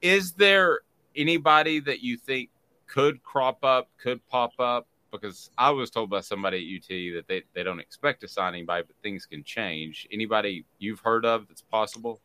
Is 0.01 0.33
there 0.33 0.81
anybody 1.15 1.79
that 1.81 2.01
you 2.01 2.17
think 2.17 2.49
could 2.87 3.23
crop 3.23 3.63
up, 3.63 3.89
could 4.01 4.25
pop 4.27 4.53
up? 4.59 4.87
Because 5.11 5.51
I 5.57 5.69
was 5.69 5.91
told 5.91 6.09
by 6.09 6.21
somebody 6.21 6.57
at 6.57 6.81
UT 6.81 6.87
that 7.15 7.25
they, 7.27 7.43
they 7.53 7.61
don't 7.61 7.79
expect 7.79 8.19
to 8.21 8.27
sign 8.27 8.55
anybody, 8.55 8.83
but 8.87 8.95
things 9.03 9.27
can 9.27 9.43
change. 9.43 10.07
Anybody 10.11 10.65
you've 10.79 10.99
heard 11.01 11.23
of 11.23 11.47
that's 11.47 11.61
possible? 11.61 12.19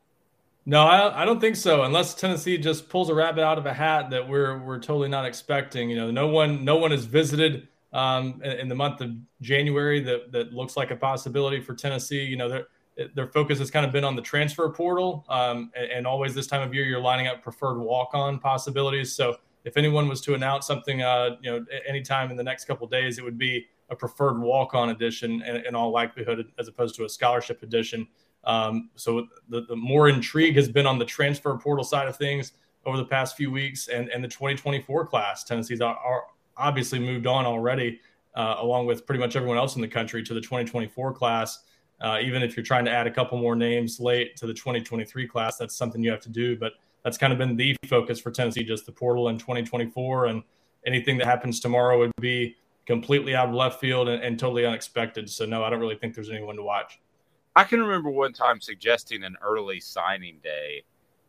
No, 0.65 0.83
I, 0.83 1.23
I 1.23 1.25
don't 1.25 1.39
think 1.39 1.55
so. 1.55 1.83
Unless 1.83 2.15
Tennessee 2.15 2.57
just 2.57 2.89
pulls 2.89 3.09
a 3.09 3.15
rabbit 3.15 3.43
out 3.43 3.57
of 3.57 3.65
a 3.65 3.73
hat 3.73 4.09
that 4.11 4.27
we're 4.27 4.59
we're 4.59 4.79
totally 4.79 5.09
not 5.09 5.25
expecting. 5.25 5.89
You 5.89 5.95
know, 5.95 6.11
no 6.11 6.27
one 6.27 6.63
no 6.63 6.75
one 6.75 6.91
has 6.91 7.05
visited 7.05 7.67
um, 7.93 8.41
in, 8.43 8.51
in 8.51 8.67
the 8.67 8.75
month 8.75 9.01
of 9.01 9.11
January 9.41 9.99
that 10.01 10.31
that 10.31 10.53
looks 10.53 10.77
like 10.77 10.91
a 10.91 10.95
possibility 10.95 11.59
for 11.61 11.73
Tennessee. 11.73 12.23
You 12.23 12.37
know, 12.37 12.49
their 12.49 12.67
their 13.15 13.27
focus 13.27 13.59
has 13.59 13.71
kind 13.71 13.85
of 13.85 13.91
been 13.91 14.03
on 14.03 14.15
the 14.15 14.21
transfer 14.21 14.69
portal, 14.69 15.25
um, 15.29 15.71
and, 15.75 15.91
and, 15.91 16.07
always 16.07 16.35
this 16.35 16.47
time 16.47 16.61
of 16.61 16.73
year 16.73 16.83
you're 16.83 16.99
lining 16.99 17.27
up 17.27 17.41
preferred 17.41 17.79
walk 17.79 18.09
on 18.13 18.39
possibilities. 18.39 19.13
So 19.15 19.37
if 19.63 19.77
anyone 19.77 20.07
was 20.07 20.21
to 20.21 20.33
announce 20.33 20.67
something, 20.67 21.01
uh, 21.01 21.37
you 21.41 21.49
know, 21.49 21.65
anytime 21.87 22.29
in 22.31 22.37
the 22.37 22.43
next 22.43 22.65
couple 22.65 22.87
days, 22.87 23.17
it 23.17 23.23
would 23.23 23.37
be 23.37 23.67
a 23.89 23.95
preferred 23.95 24.39
walk 24.39 24.73
on 24.73 24.89
edition 24.89 25.41
in, 25.43 25.65
in 25.65 25.75
all 25.75 25.91
likelihood, 25.91 26.51
as 26.59 26.67
opposed 26.67 26.95
to 26.95 27.05
a 27.05 27.09
scholarship 27.09 27.63
edition. 27.63 28.07
Um, 28.43 28.89
so 28.95 29.27
the, 29.49 29.61
the 29.61 29.75
more 29.75 30.09
intrigue 30.09 30.55
has 30.55 30.69
been 30.69 30.85
on 30.85 30.97
the 30.97 31.05
transfer 31.05 31.57
portal 31.57 31.83
side 31.83 32.07
of 32.07 32.15
things 32.15 32.53
over 32.85 32.97
the 32.97 33.05
past 33.05 33.35
few 33.35 33.51
weeks, 33.51 33.87
and 33.87 34.09
and 34.09 34.23
the 34.23 34.27
2024 34.27 35.05
class. 35.07 35.43
Tennessee's 35.43 35.81
are, 35.81 35.97
are 35.97 36.23
obviously 36.57 36.99
moved 36.99 37.27
on 37.27 37.45
already, 37.45 37.99
uh, 38.35 38.55
along 38.59 38.85
with 38.85 39.05
pretty 39.05 39.19
much 39.19 39.35
everyone 39.35 39.57
else 39.57 39.75
in 39.75 39.81
the 39.81 39.87
country 39.87 40.23
to 40.23 40.33
the 40.33 40.41
2024 40.41 41.13
class. 41.13 41.59
Uh, 42.01 42.17
even 42.21 42.41
if 42.41 42.55
you're 42.55 42.63
trying 42.63 42.85
to 42.85 42.91
add 42.91 43.07
a 43.07 43.11
couple 43.11 43.37
more 43.37 43.55
names 43.55 43.99
late 43.99 44.37
to 44.37 44.47
the 44.47 44.53
2023 44.53 45.27
class, 45.27 45.57
that's 45.57 45.75
something 45.75 46.01
you 46.01 46.09
have 46.09 46.21
to 46.21 46.29
do. 46.29 46.55
But 46.57 46.73
that's 47.03 47.17
kind 47.17 47.33
of 47.33 47.39
been 47.39 47.55
the 47.55 47.75
focus 47.87 48.19
for 48.19 48.31
Tennessee, 48.31 48.63
just 48.63 48.85
the 48.85 48.91
portal 48.91 49.29
in 49.29 49.37
2024, 49.37 50.27
and 50.27 50.43
anything 50.85 51.17
that 51.17 51.27
happens 51.27 51.59
tomorrow 51.59 51.97
would 51.99 52.11
be 52.21 52.55
completely 52.85 53.35
out 53.35 53.49
of 53.49 53.53
left 53.53 53.79
field 53.79 54.09
and, 54.09 54.23
and 54.23 54.39
totally 54.39 54.65
unexpected. 54.65 55.29
So 55.29 55.45
no, 55.45 55.63
I 55.63 55.69
don't 55.69 55.79
really 55.79 55.95
think 55.95 56.15
there's 56.15 56.29
anyone 56.29 56.55
to 56.55 56.63
watch. 56.63 56.99
I 57.55 57.63
can 57.63 57.81
remember 57.81 58.09
one 58.09 58.33
time 58.33 58.61
suggesting 58.61 59.23
an 59.23 59.35
early 59.41 59.79
signing 59.79 60.39
day, 60.43 60.83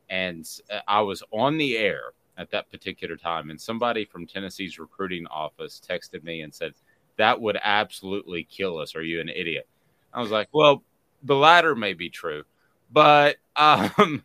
and 0.08 0.48
uh, 0.70 0.80
I 0.86 1.00
was 1.00 1.22
on 1.30 1.58
the 1.58 1.76
air 1.76 2.12
at 2.36 2.50
that 2.50 2.70
particular 2.70 3.16
time, 3.16 3.50
and 3.50 3.60
somebody 3.60 4.04
from 4.04 4.26
Tennessee's 4.26 4.78
recruiting 4.78 5.26
office 5.26 5.80
texted 5.86 6.22
me 6.22 6.42
and 6.42 6.54
said, 6.54 6.72
That 7.16 7.40
would 7.40 7.58
absolutely 7.62 8.44
kill 8.44 8.78
us. 8.78 8.94
Are 8.96 9.02
you 9.02 9.20
an 9.20 9.28
idiot? 9.28 9.68
I 10.12 10.20
was 10.20 10.30
like, 10.30 10.48
Well, 10.52 10.82
the 11.22 11.36
latter 11.36 11.74
may 11.74 11.92
be 11.94 12.10
true, 12.10 12.44
but 12.92 13.36
um, 13.56 14.24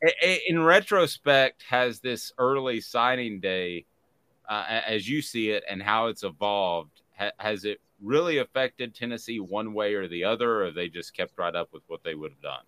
in 0.48 0.62
retrospect, 0.62 1.64
has 1.68 2.00
this 2.00 2.32
early 2.38 2.80
signing 2.80 3.40
day, 3.40 3.84
uh, 4.48 4.80
as 4.86 5.08
you 5.08 5.22
see 5.22 5.50
it, 5.50 5.64
and 5.68 5.82
how 5.82 6.06
it's 6.06 6.24
evolved, 6.24 7.02
has 7.38 7.64
it 7.64 7.80
really 8.02 8.38
affected 8.38 8.94
Tennessee 8.94 9.40
one 9.40 9.74
way 9.74 9.94
or 9.94 10.08
the 10.08 10.24
other, 10.24 10.64
or 10.64 10.70
they 10.70 10.88
just 10.88 11.16
kept 11.16 11.38
right 11.38 11.54
up 11.54 11.68
with 11.72 11.82
what 11.86 12.02
they 12.04 12.14
would 12.14 12.32
have 12.32 12.42
done? 12.42 12.64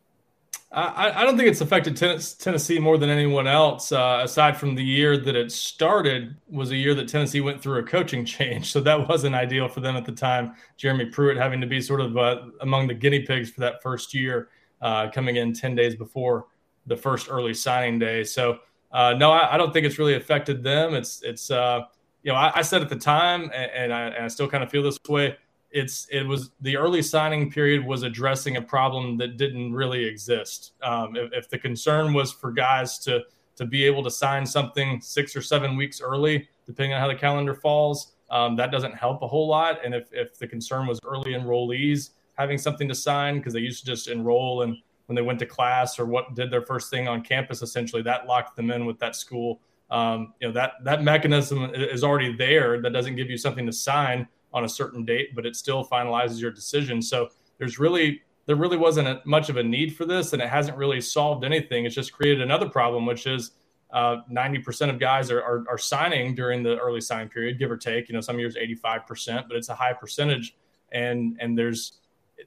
I, 0.74 1.20
I 1.20 1.24
don't 1.24 1.36
think 1.36 1.50
it's 1.50 1.60
affected 1.60 1.96
Tennessee 1.96 2.78
more 2.78 2.96
than 2.96 3.10
anyone 3.10 3.46
else. 3.46 3.92
Uh, 3.92 4.20
aside 4.24 4.56
from 4.56 4.74
the 4.74 4.82
year 4.82 5.18
that 5.18 5.36
it 5.36 5.52
started, 5.52 6.34
was 6.48 6.70
a 6.70 6.76
year 6.76 6.94
that 6.94 7.08
Tennessee 7.08 7.42
went 7.42 7.62
through 7.62 7.78
a 7.78 7.82
coaching 7.82 8.24
change, 8.36 8.72
so 8.72 8.80
that 8.80 9.08
wasn't 9.08 9.34
ideal 9.34 9.68
for 9.68 9.80
them 9.80 9.96
at 9.96 10.06
the 10.06 10.12
time. 10.12 10.54
Jeremy 10.78 11.06
Pruitt 11.06 11.36
having 11.36 11.60
to 11.60 11.66
be 11.66 11.80
sort 11.80 12.00
of 12.00 12.16
uh, 12.16 12.42
among 12.62 12.88
the 12.88 12.94
guinea 12.94 13.20
pigs 13.20 13.50
for 13.50 13.60
that 13.60 13.82
first 13.82 14.14
year, 14.14 14.48
uh, 14.80 15.10
coming 15.10 15.36
in 15.36 15.52
ten 15.52 15.74
days 15.74 15.94
before 15.94 16.46
the 16.86 16.96
first 16.96 17.28
early 17.30 17.54
signing 17.54 17.98
day. 17.98 18.24
So 18.24 18.58
uh, 18.92 19.14
no, 19.14 19.30
I, 19.30 19.54
I, 19.54 19.56
don't 19.56 19.72
think 19.72 19.86
it's 19.86 19.98
really 19.98 20.14
affected 20.14 20.62
them. 20.62 20.94
It's 20.94 21.22
it's 21.22 21.50
uh, 21.50 21.82
you 22.22 22.32
know, 22.32 22.38
I, 22.38 22.52
I 22.56 22.62
said 22.62 22.82
at 22.82 22.88
the 22.88 22.96
time, 22.96 23.50
and, 23.54 23.70
and, 23.72 23.92
I, 23.92 24.02
and 24.08 24.24
I 24.24 24.28
still 24.28 24.48
kind 24.48 24.62
of 24.62 24.70
feel 24.70 24.82
this 24.82 24.98
way. 25.08 25.36
It's 25.70 26.06
it 26.10 26.24
was 26.24 26.50
the 26.60 26.76
early 26.76 27.00
signing 27.00 27.50
period 27.50 27.84
was 27.84 28.02
addressing 28.02 28.58
a 28.58 28.62
problem 28.62 29.16
that 29.18 29.38
didn't 29.38 29.72
really 29.72 30.04
exist. 30.04 30.72
Um, 30.82 31.16
if, 31.16 31.32
if 31.32 31.48
the 31.48 31.58
concern 31.58 32.12
was 32.12 32.30
for 32.30 32.52
guys 32.52 32.98
to 33.00 33.22
to 33.56 33.64
be 33.64 33.84
able 33.84 34.02
to 34.02 34.10
sign 34.10 34.44
something 34.44 35.00
six 35.00 35.34
or 35.34 35.40
seven 35.40 35.76
weeks 35.76 36.00
early, 36.00 36.48
depending 36.66 36.92
on 36.92 37.00
how 37.00 37.08
the 37.08 37.14
calendar 37.14 37.54
falls, 37.54 38.12
um, 38.30 38.56
that 38.56 38.70
doesn't 38.70 38.94
help 38.94 39.22
a 39.22 39.26
whole 39.26 39.46
lot. 39.46 39.84
And 39.84 39.94
if, 39.94 40.08
if 40.12 40.38
the 40.38 40.46
concern 40.46 40.86
was 40.86 40.98
early 41.04 41.32
enrollees 41.32 42.10
having 42.34 42.56
something 42.56 42.88
to 42.88 42.94
sign 42.94 43.38
because 43.38 43.52
they 43.52 43.60
used 43.60 43.80
to 43.80 43.86
just 43.86 44.08
enroll 44.08 44.62
and 44.62 44.76
when 45.06 45.16
they 45.16 45.22
went 45.22 45.38
to 45.38 45.46
class 45.46 45.98
or 45.98 46.06
what 46.06 46.34
did 46.34 46.50
their 46.50 46.62
first 46.62 46.90
thing 46.90 47.08
on 47.08 47.22
campus, 47.22 47.60
essentially 47.60 48.02
that 48.02 48.26
locked 48.26 48.56
them 48.56 48.70
in 48.70 48.86
with 48.86 48.98
that 48.98 49.14
school 49.14 49.60
um, 49.92 50.32
you 50.40 50.48
know 50.48 50.54
that 50.54 50.72
that 50.82 51.04
mechanism 51.04 51.70
is 51.74 52.02
already 52.02 52.34
there. 52.34 52.80
That 52.80 52.92
doesn't 52.92 53.14
give 53.14 53.30
you 53.30 53.36
something 53.36 53.66
to 53.66 53.72
sign 53.72 54.26
on 54.54 54.64
a 54.64 54.68
certain 54.68 55.04
date 55.04 55.34
but 55.34 55.46
it 55.46 55.56
still 55.56 55.84
finalizes 55.84 56.40
your 56.40 56.50
decision. 56.50 57.00
So 57.00 57.28
there's 57.58 57.78
really 57.78 58.22
there 58.46 58.56
really 58.56 58.76
wasn't 58.76 59.06
a, 59.06 59.20
much 59.24 59.50
of 59.50 59.56
a 59.56 59.62
need 59.62 59.94
for 59.94 60.04
this 60.04 60.32
and 60.32 60.42
it 60.42 60.48
hasn't 60.48 60.76
really 60.76 61.00
solved 61.00 61.44
anything. 61.44 61.84
It's 61.84 61.94
just 61.94 62.12
created 62.12 62.42
another 62.42 62.68
problem 62.68 63.06
which 63.06 63.26
is 63.26 63.52
uh, 63.92 64.22
90% 64.30 64.88
of 64.88 64.98
guys 64.98 65.30
are, 65.30 65.42
are, 65.42 65.64
are, 65.68 65.76
signing 65.76 66.34
during 66.34 66.62
the 66.62 66.78
early 66.78 67.02
sign 67.02 67.28
period 67.28 67.58
give 67.58 67.70
or 67.70 67.76
take. 67.76 68.08
You 68.08 68.14
know 68.14 68.22
some 68.22 68.38
years 68.38 68.56
85% 68.56 69.48
but 69.48 69.56
it's 69.56 69.68
a 69.68 69.74
high 69.74 69.92
percentage. 69.92 70.56
And 70.92 71.36
and 71.40 71.56
there's 71.56 72.00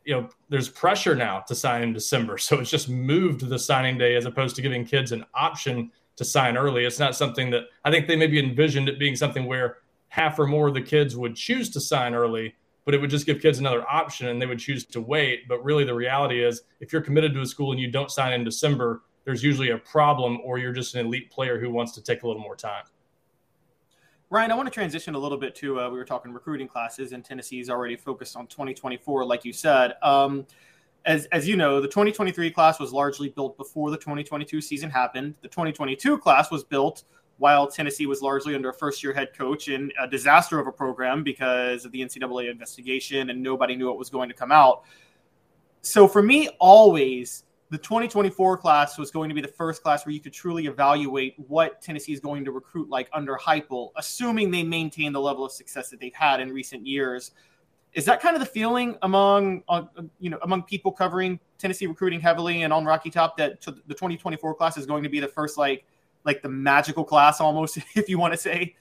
you 0.04 0.16
know 0.16 0.30
there's 0.50 0.68
pressure 0.68 1.16
now 1.16 1.40
to 1.42 1.56
sign 1.56 1.84
in 1.84 1.94
december. 1.94 2.38
So 2.46 2.60
it's 2.60 2.72
just 2.72 2.90
moved 2.90 3.48
the 3.48 3.60
signing 3.60 3.98
day 3.98 4.16
as 4.16 4.26
opposed 4.26 4.56
to 4.58 4.62
giving 4.62 4.86
kids 4.86 5.12
an 5.12 5.26
option 5.34 5.92
to 6.16 6.26
sign 6.26 6.58
early. 6.58 6.86
It's 6.86 7.00
not 7.00 7.16
something 7.16 7.50
that 7.52 7.64
I 7.84 7.92
think 7.92 8.08
they 8.08 8.16
maybe 8.16 8.40
envisioned 8.40 8.90
it 8.90 9.00
being 9.00 9.16
something 9.16 9.46
where 9.46 9.78
half 10.08 10.40
or 10.40 10.48
more 10.48 10.68
of 10.68 10.74
the 10.74 10.82
kids 10.82 11.16
would 11.16 11.36
choose 11.36 11.70
to 11.72 11.82
sign 11.82 12.14
early. 12.16 12.56
but 12.86 12.94
it 12.94 13.02
would 13.02 13.10
just 13.10 13.26
give 13.26 13.42
kids 13.42 13.58
another 13.58 13.84
option 13.90 14.28
and 14.28 14.40
they 14.40 14.46
would 14.46 14.60
choose 14.60 14.86
to 14.86 15.02
wait. 15.02 15.48
But 15.48 15.64
really, 15.64 15.84
the 15.84 15.96
reality 15.96 16.44
is, 16.44 16.62
if 16.80 16.94
you're 16.94 17.02
committed 17.02 17.34
to 17.34 17.42
a 17.42 17.46
school 17.46 17.72
and 17.72 17.82
you 17.82 17.90
don't 17.90 18.12
sign 18.12 18.32
in 18.34 18.44
December, 18.44 19.02
there's 19.26 19.44
usually 19.44 19.72
a 19.72 19.78
problem, 19.80 20.40
or 20.44 20.60
you're 20.60 20.72
just 20.72 20.94
an 20.94 21.04
elite 21.06 21.32
player 21.32 21.60
who 21.60 21.72
wants 21.72 21.94
to 21.94 22.04
take 22.04 22.22
a 22.22 22.28
little 22.28 22.44
more 22.44 22.56
time. 22.56 22.84
Ryan, 24.30 24.52
I 24.52 24.56
want 24.56 24.68
to 24.68 24.72
transition 24.72 25.16
a 25.16 25.20
little 25.20 25.38
bit 25.38 25.56
to 25.56 25.80
uh, 25.80 25.90
we 25.90 25.98
were 25.98 26.06
talking 26.06 26.32
recruiting 26.32 26.68
classes, 26.68 27.12
and 27.12 27.26
Tennessee's 27.26 27.70
already 27.70 27.96
focused 27.96 28.36
on 28.36 28.46
2024, 28.48 29.26
like 29.26 29.46
you 29.46 29.54
said. 29.54 29.94
Um, 30.04 30.46
as, 31.06 31.26
as 31.28 31.48
you 31.48 31.56
know, 31.56 31.80
the 31.80 31.88
2023 31.88 32.52
class 32.52 32.80
was 32.80 32.92
largely 32.92 33.30
built 33.30 33.58
before 33.58 33.92
the 33.92 33.98
2022 33.98 34.60
season 34.60 34.90
happened. 34.90 35.36
The 35.42 35.48
2022 35.48 36.18
class 36.18 36.52
was 36.52 36.64
built 36.64 37.04
while 37.38 37.68
Tennessee 37.68 38.06
was 38.06 38.22
largely 38.22 38.56
under 38.56 38.70
a 38.70 38.74
first 38.74 39.04
year 39.04 39.14
head 39.14 39.30
coach 39.38 39.68
in 39.68 39.92
a 40.02 40.08
disaster 40.08 40.60
of 40.60 40.68
a 40.68 40.72
program 40.72 41.24
because 41.24 41.86
of 41.86 41.92
the 41.92 42.02
NCAA 42.02 42.50
investigation 42.50 43.30
and 43.30 43.42
nobody 43.42 43.76
knew 43.76 43.88
what 43.88 43.98
was 43.98 44.10
going 44.10 44.30
to 44.30 44.36
come 44.36 44.52
out. 44.52 44.84
So 45.82 46.08
for 46.08 46.24
me, 46.24 46.50
always 46.60 47.44
the 47.70 47.78
2024 47.78 48.58
class 48.58 48.98
was 48.98 49.12
going 49.12 49.30
to 49.30 49.36
be 49.36 49.42
the 49.42 49.48
first 49.48 49.84
class 49.84 50.06
where 50.06 50.14
you 50.14 50.20
could 50.20 50.34
truly 50.34 50.66
evaluate 50.66 51.36
what 51.38 51.82
Tennessee 51.82 52.14
is 52.14 52.20
going 52.20 52.46
to 52.46 52.52
recruit 52.52 52.90
like 52.90 53.10
under 53.12 53.36
Heupel, 53.36 53.92
assuming 53.98 54.50
they 54.50 54.64
maintain 54.64 55.12
the 55.12 55.22
level 55.22 55.44
of 55.44 55.52
success 55.52 55.90
that 55.90 56.00
they've 56.00 56.14
had 56.14 56.40
in 56.40 56.52
recent 56.52 56.86
years. 56.86 57.32
Is 57.96 58.06
that 58.06 58.22
kind 58.22 58.36
of 58.36 58.42
the 58.42 58.46
feeling 58.46 58.98
among 59.02 59.64
uh, 59.68 59.84
you 60.20 60.30
know 60.30 60.38
among 60.44 60.64
people 60.64 60.92
covering 60.92 61.40
Tennessee 61.58 61.88
recruiting 61.88 62.20
heavily 62.20 62.64
and 62.64 62.72
on 62.72 62.86
Rocky 62.86 63.10
Top 63.10 63.38
that 63.38 63.62
the 63.62 63.94
2024 63.94 64.54
class 64.56 64.78
is 64.78 64.86
going 64.86 65.02
to 65.04 65.10
be 65.10 65.20
the 65.20 65.28
first 65.28 65.58
like 65.58 65.86
like 66.26 66.42
the 66.42 66.50
magical 66.50 67.04
class 67.04 67.40
almost, 67.40 67.78
if 67.96 68.10
you 68.10 68.20
want 68.20 68.34
to 68.34 68.38
say? 68.38 68.76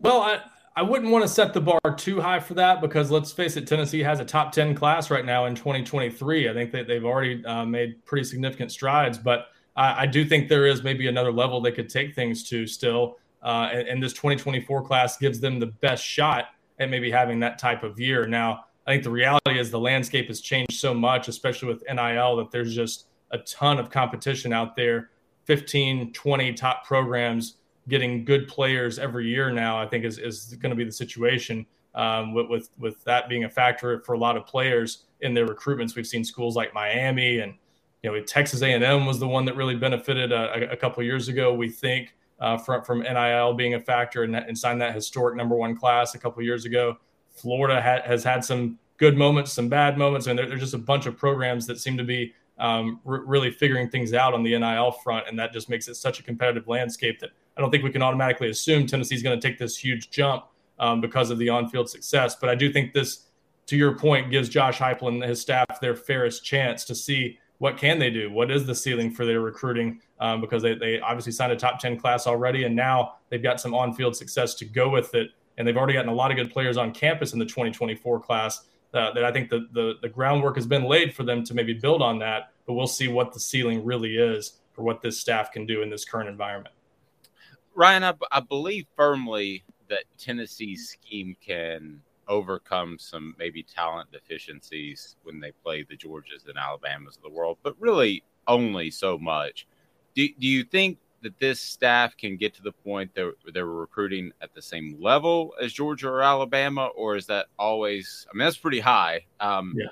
Well, 0.00 0.20
I, 0.20 0.40
I 0.76 0.82
wouldn't 0.82 1.10
want 1.10 1.22
to 1.22 1.28
set 1.28 1.54
the 1.54 1.60
bar 1.60 1.80
too 1.96 2.20
high 2.20 2.40
for 2.40 2.54
that 2.54 2.80
because 2.80 3.10
let's 3.10 3.32
face 3.32 3.56
it, 3.56 3.66
Tennessee 3.66 4.00
has 4.00 4.20
a 4.20 4.24
top 4.24 4.52
10 4.52 4.74
class 4.74 5.10
right 5.10 5.24
now 5.24 5.46
in 5.46 5.54
2023. 5.54 6.48
I 6.48 6.52
think 6.52 6.72
that 6.72 6.88
they've 6.88 7.04
already 7.04 7.44
uh, 7.44 7.64
made 7.64 8.04
pretty 8.04 8.24
significant 8.24 8.72
strides, 8.72 9.16
but 9.16 9.46
I, 9.76 10.02
I, 10.02 10.06
do 10.06 10.24
think 10.24 10.48
there 10.48 10.66
is 10.66 10.82
maybe 10.82 11.06
another 11.06 11.32
level 11.32 11.60
they 11.60 11.72
could 11.72 11.88
take 11.88 12.14
things 12.14 12.42
to 12.48 12.66
still. 12.66 13.18
Uh, 13.42 13.68
and, 13.72 13.88
and, 13.88 14.02
this 14.02 14.14
2024 14.14 14.82
class 14.82 15.18
gives 15.18 15.38
them 15.38 15.60
the 15.60 15.66
best 15.66 16.02
shot 16.02 16.46
at 16.78 16.90
maybe 16.90 17.10
having 17.10 17.40
that 17.40 17.58
type 17.58 17.82
of 17.82 17.98
year. 17.98 18.26
Now, 18.26 18.64
I 18.86 18.92
think 18.92 19.04
the 19.04 19.10
reality 19.10 19.58
is 19.58 19.70
the 19.70 19.80
landscape 19.80 20.28
has 20.28 20.40
changed 20.40 20.74
so 20.74 20.92
much, 20.92 21.28
especially 21.28 21.68
with 21.68 21.82
NIL, 21.88 22.36
that 22.36 22.50
there's 22.50 22.74
just 22.74 23.06
a 23.30 23.38
ton 23.38 23.78
of 23.78 23.90
competition 23.90 24.52
out 24.52 24.76
there 24.76 25.10
15, 25.44 26.12
20 26.12 26.52
top 26.54 26.86
programs 26.86 27.56
getting 27.88 28.24
good 28.24 28.48
players 28.48 28.98
every 28.98 29.26
year 29.26 29.50
now, 29.50 29.78
I 29.78 29.86
think 29.86 30.04
is, 30.04 30.18
is 30.18 30.54
going 30.54 30.70
to 30.70 30.76
be 30.76 30.84
the 30.84 30.92
situation. 30.92 31.66
Um, 31.94 32.34
with, 32.34 32.48
with, 32.48 32.70
with 32.76 33.04
that 33.04 33.28
being 33.28 33.44
a 33.44 33.48
factor 33.48 34.00
for 34.00 34.14
a 34.14 34.18
lot 34.18 34.36
of 34.36 34.46
players 34.46 35.04
in 35.20 35.32
their 35.32 35.46
recruitments, 35.46 35.94
we've 35.94 36.06
seen 36.06 36.24
schools 36.24 36.56
like 36.56 36.74
Miami 36.74 37.38
and 37.38 37.54
you 38.02 38.10
know 38.10 38.20
Texas 38.20 38.62
A&M 38.62 39.06
was 39.06 39.20
the 39.20 39.28
one 39.28 39.44
that 39.44 39.54
really 39.54 39.76
benefited 39.76 40.32
a, 40.32 40.70
a 40.72 40.76
couple 40.76 41.02
years 41.04 41.28
ago. 41.28 41.54
We 41.54 41.70
think 41.70 42.14
uh, 42.40 42.56
from 42.58 42.82
from 42.82 43.00
NIL 43.00 43.54
being 43.54 43.74
a 43.74 43.80
factor 43.80 44.22
and, 44.22 44.34
and 44.34 44.56
signed 44.56 44.80
that 44.80 44.94
historic 44.94 45.36
number 45.36 45.56
one 45.56 45.76
class 45.76 46.14
a 46.14 46.18
couple 46.18 46.42
years 46.42 46.64
ago. 46.64 46.96
Florida 47.30 47.80
ha- 47.80 48.06
has 48.06 48.22
had 48.22 48.44
some 48.44 48.78
good 48.96 49.16
moments, 49.16 49.52
some 49.52 49.68
bad 49.68 49.98
moments, 49.98 50.26
and 50.26 50.38
there, 50.38 50.46
there's 50.46 50.60
just 50.60 50.74
a 50.74 50.78
bunch 50.78 51.06
of 51.06 51.16
programs 51.16 51.66
that 51.66 51.80
seem 51.80 51.96
to 51.96 52.04
be 52.04 52.32
um, 52.58 53.00
really 53.04 53.50
figuring 53.50 53.88
things 53.88 54.14
out 54.14 54.34
on 54.34 54.42
the 54.42 54.56
NIL 54.56 54.92
front, 54.92 55.26
and 55.28 55.38
that 55.38 55.52
just 55.52 55.68
makes 55.68 55.88
it 55.88 55.96
such 55.96 56.20
a 56.20 56.22
competitive 56.22 56.68
landscape 56.68 57.18
that 57.20 57.30
I 57.56 57.60
don't 57.60 57.70
think 57.70 57.82
we 57.82 57.90
can 57.90 58.02
automatically 58.02 58.50
assume 58.50 58.86
Tennessee's 58.86 59.22
going 59.22 59.38
to 59.38 59.48
take 59.48 59.58
this 59.58 59.76
huge 59.76 60.10
jump 60.10 60.44
um, 60.78 61.00
because 61.00 61.30
of 61.30 61.38
the 61.38 61.48
on-field 61.48 61.90
success. 61.90 62.36
But 62.36 62.50
I 62.50 62.54
do 62.54 62.72
think 62.72 62.92
this, 62.92 63.26
to 63.66 63.76
your 63.76 63.96
point, 63.96 64.30
gives 64.30 64.48
Josh 64.48 64.78
Heupel 64.78 65.08
and 65.08 65.22
his 65.22 65.40
staff 65.40 65.80
their 65.80 65.96
fairest 65.96 66.44
chance 66.44 66.84
to 66.84 66.94
see 66.94 67.38
what 67.58 67.76
can 67.76 67.98
they 67.98 68.10
do, 68.10 68.30
what 68.30 68.50
is 68.50 68.66
the 68.66 68.74
ceiling 68.74 69.10
for 69.10 69.24
their 69.24 69.40
recruiting, 69.40 70.00
um, 70.20 70.40
because 70.40 70.62
they, 70.62 70.74
they 70.74 71.00
obviously 71.00 71.32
signed 71.32 71.52
a 71.52 71.56
top 71.56 71.78
10 71.78 71.98
class 71.98 72.26
already, 72.26 72.64
and 72.64 72.74
now 72.74 73.16
they've 73.30 73.42
got 73.42 73.60
some 73.60 73.74
on-field 73.74 74.16
success 74.16 74.54
to 74.54 74.64
go 74.64 74.88
with 74.88 75.14
it, 75.14 75.30
and 75.58 75.66
they've 75.66 75.76
already 75.76 75.94
gotten 75.94 76.10
a 76.10 76.14
lot 76.14 76.30
of 76.30 76.36
good 76.36 76.52
players 76.52 76.76
on 76.76 76.92
campus 76.92 77.32
in 77.32 77.38
the 77.38 77.44
2024 77.44 78.20
class 78.20 78.66
uh, 78.94 79.12
that 79.12 79.24
I 79.24 79.32
think 79.32 79.50
the, 79.50 79.68
the, 79.72 79.94
the 80.02 80.08
groundwork 80.08 80.54
has 80.56 80.66
been 80.66 80.84
laid 80.84 81.14
for 81.14 81.24
them 81.24 81.44
to 81.44 81.54
maybe 81.54 81.74
build 81.74 82.00
on 82.00 82.18
that. 82.20 82.52
But 82.66 82.74
we'll 82.74 82.86
see 82.86 83.08
what 83.08 83.32
the 83.32 83.40
ceiling 83.40 83.84
really 83.84 84.16
is 84.16 84.60
for 84.72 84.82
what 84.82 85.02
this 85.02 85.20
staff 85.20 85.52
can 85.52 85.66
do 85.66 85.82
in 85.82 85.90
this 85.90 86.04
current 86.04 86.28
environment. 86.28 86.74
Ryan, 87.74 88.04
I, 88.04 88.14
I 88.30 88.40
believe 88.40 88.86
firmly 88.96 89.64
that 89.88 90.04
Tennessee's 90.16 90.90
scheme 90.90 91.36
can 91.44 92.00
overcome 92.28 92.96
some 92.98 93.34
maybe 93.38 93.62
talent 93.62 94.10
deficiencies 94.12 95.16
when 95.24 95.40
they 95.40 95.52
play 95.62 95.82
the 95.82 95.96
Georgias 95.96 96.48
and 96.48 96.56
Alabamas 96.56 97.16
of 97.16 97.22
the 97.22 97.30
world, 97.30 97.58
but 97.62 97.74
really 97.78 98.22
only 98.46 98.90
so 98.90 99.18
much. 99.18 99.66
Do, 100.14 100.28
do 100.38 100.46
you 100.46 100.64
think 100.64 100.98
that 101.22 101.38
this 101.38 101.60
staff 101.60 102.16
can 102.16 102.36
get 102.36 102.54
to 102.54 102.62
the 102.62 102.72
point 102.72 103.14
that 103.14 103.32
they're 103.52 103.66
recruiting 103.66 104.30
at 104.42 104.54
the 104.54 104.62
same 104.62 104.96
level 105.00 105.54
as 105.60 105.72
Georgia 105.72 106.08
or 106.08 106.22
Alabama, 106.22 106.86
or 106.94 107.16
is 107.16 107.26
that 107.26 107.46
always? 107.58 108.26
I 108.30 108.36
mean, 108.36 108.46
that's 108.46 108.58
pretty 108.58 108.80
high. 108.80 109.24
Um, 109.40 109.74
yeah. 109.76 109.86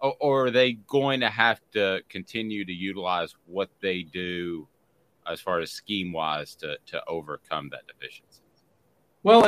Or, 0.00 0.14
or 0.20 0.46
are 0.46 0.50
they 0.50 0.74
going 0.74 1.20
to 1.20 1.28
have 1.28 1.60
to 1.72 2.00
continue 2.08 2.64
to 2.64 2.72
utilize 2.72 3.34
what 3.46 3.68
they 3.80 4.02
do 4.02 4.68
as 5.26 5.40
far 5.40 5.58
as 5.58 5.72
scheme 5.72 6.12
wise 6.12 6.54
to 6.56 6.76
to 6.86 7.02
overcome 7.08 7.68
that 7.70 7.86
deficiency? 7.86 8.42
Well, 9.24 9.42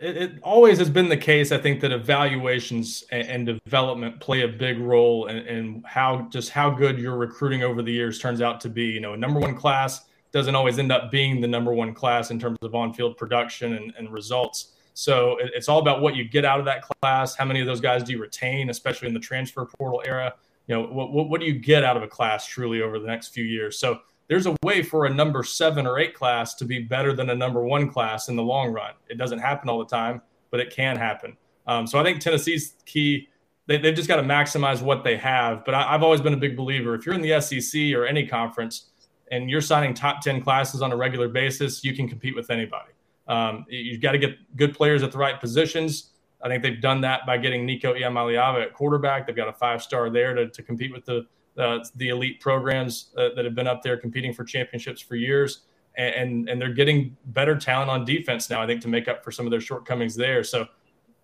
it, 0.00 0.16
it, 0.16 0.32
always 0.42 0.78
has 0.78 0.90
been 0.90 1.08
the 1.08 1.16
case. 1.16 1.52
I 1.52 1.58
think 1.58 1.80
that 1.80 1.92
evaluations 1.92 3.04
and, 3.10 3.28
and 3.28 3.60
development 3.64 4.20
play 4.20 4.42
a 4.42 4.48
big 4.48 4.78
role 4.78 5.26
in, 5.26 5.38
in, 5.38 5.82
how 5.86 6.28
just 6.30 6.50
how 6.50 6.70
good 6.70 6.98
your 6.98 7.16
recruiting 7.16 7.62
over 7.62 7.82
the 7.82 7.92
years 7.92 8.18
turns 8.18 8.40
out 8.40 8.60
to 8.62 8.68
be. 8.68 8.84
You 8.84 9.00
know, 9.00 9.14
a 9.14 9.16
number 9.16 9.40
one 9.40 9.54
class 9.54 10.04
doesn't 10.32 10.54
always 10.54 10.78
end 10.78 10.92
up 10.92 11.10
being 11.10 11.40
the 11.40 11.48
number 11.48 11.72
one 11.72 11.94
class 11.94 12.30
in 12.30 12.38
terms 12.38 12.58
of 12.62 12.74
on-field 12.74 13.16
production 13.16 13.74
and, 13.74 13.92
and 13.96 14.12
results. 14.12 14.72
So 14.94 15.38
it, 15.38 15.52
it's 15.54 15.68
all 15.68 15.78
about 15.78 16.02
what 16.02 16.14
you 16.14 16.24
get 16.24 16.44
out 16.44 16.58
of 16.58 16.66
that 16.66 16.82
class. 16.82 17.34
How 17.34 17.44
many 17.44 17.60
of 17.60 17.66
those 17.66 17.80
guys 17.80 18.02
do 18.02 18.12
you 18.12 18.20
retain, 18.20 18.70
especially 18.70 19.08
in 19.08 19.14
the 19.14 19.20
transfer 19.20 19.64
portal 19.64 20.02
era? 20.04 20.34
You 20.66 20.74
know, 20.74 20.82
what, 20.82 21.12
what, 21.12 21.28
what 21.30 21.40
do 21.40 21.46
you 21.46 21.58
get 21.58 21.84
out 21.84 21.96
of 21.96 22.02
a 22.02 22.08
class 22.08 22.46
truly 22.46 22.82
over 22.82 22.98
the 22.98 23.06
next 23.06 23.28
few 23.28 23.44
years? 23.44 23.78
So 23.78 24.00
there's 24.28 24.46
a 24.46 24.56
way 24.62 24.82
for 24.82 25.06
a 25.06 25.10
number 25.10 25.42
seven 25.42 25.86
or 25.86 25.98
eight 25.98 26.14
class 26.14 26.54
to 26.56 26.64
be 26.64 26.80
better 26.80 27.12
than 27.12 27.30
a 27.30 27.34
number 27.34 27.64
one 27.64 27.88
class 27.88 28.28
in 28.28 28.36
the 28.36 28.42
long 28.42 28.72
run. 28.72 28.92
It 29.08 29.18
doesn't 29.18 29.38
happen 29.38 29.68
all 29.68 29.78
the 29.78 29.86
time, 29.86 30.20
but 30.50 30.60
it 30.60 30.70
can 30.70 30.96
happen. 30.96 31.36
Um, 31.66 31.86
so 31.86 31.98
I 31.98 32.02
think 32.02 32.20
Tennessee's 32.20 32.74
key. 32.84 33.28
They, 33.68 33.78
have 33.78 33.96
just 33.96 34.06
got 34.06 34.16
to 34.16 34.22
maximize 34.22 34.80
what 34.80 35.02
they 35.02 35.16
have. 35.16 35.64
But 35.64 35.74
I, 35.74 35.94
I've 35.94 36.02
always 36.02 36.20
been 36.20 36.34
a 36.34 36.38
big 36.38 36.56
believer. 36.56 36.94
If 36.94 37.04
you're 37.04 37.14
in 37.14 37.20
the 37.20 37.40
SEC 37.40 37.92
or 37.94 38.06
any 38.06 38.26
conference 38.26 38.90
and 39.32 39.50
you're 39.50 39.60
signing 39.60 39.92
top 39.92 40.20
10 40.20 40.40
classes 40.40 40.82
on 40.82 40.92
a 40.92 40.96
regular 40.96 41.28
basis, 41.28 41.82
you 41.82 41.94
can 41.94 42.08
compete 42.08 42.36
with 42.36 42.50
anybody. 42.50 42.90
Um, 43.26 43.64
you've 43.68 44.00
got 44.00 44.12
to 44.12 44.18
get 44.18 44.36
good 44.56 44.74
players 44.74 45.02
at 45.02 45.10
the 45.10 45.18
right 45.18 45.40
positions. 45.40 46.10
I 46.42 46.48
think 46.48 46.62
they've 46.62 46.80
done 46.80 47.00
that 47.00 47.26
by 47.26 47.38
getting 47.38 47.66
Nico 47.66 47.94
Iamaleava 47.94 48.62
at 48.62 48.72
quarterback. 48.72 49.26
They've 49.26 49.34
got 49.34 49.48
a 49.48 49.52
five 49.52 49.82
star 49.82 50.10
there 50.10 50.34
to, 50.34 50.48
to 50.48 50.62
compete 50.62 50.92
with 50.92 51.04
the 51.04 51.26
uh, 51.58 51.84
the 51.96 52.08
elite 52.08 52.40
programs 52.40 53.10
uh, 53.16 53.30
that 53.34 53.44
have 53.44 53.54
been 53.54 53.66
up 53.66 53.82
there 53.82 53.96
competing 53.96 54.32
for 54.32 54.44
championships 54.44 55.00
for 55.00 55.16
years, 55.16 55.62
and 55.96 56.48
and 56.48 56.60
they're 56.60 56.74
getting 56.74 57.16
better 57.26 57.56
talent 57.56 57.90
on 57.90 58.04
defense 58.04 58.50
now. 58.50 58.62
I 58.62 58.66
think 58.66 58.80
to 58.82 58.88
make 58.88 59.08
up 59.08 59.24
for 59.24 59.30
some 59.30 59.46
of 59.46 59.50
their 59.50 59.60
shortcomings 59.60 60.14
there. 60.14 60.44
So 60.44 60.66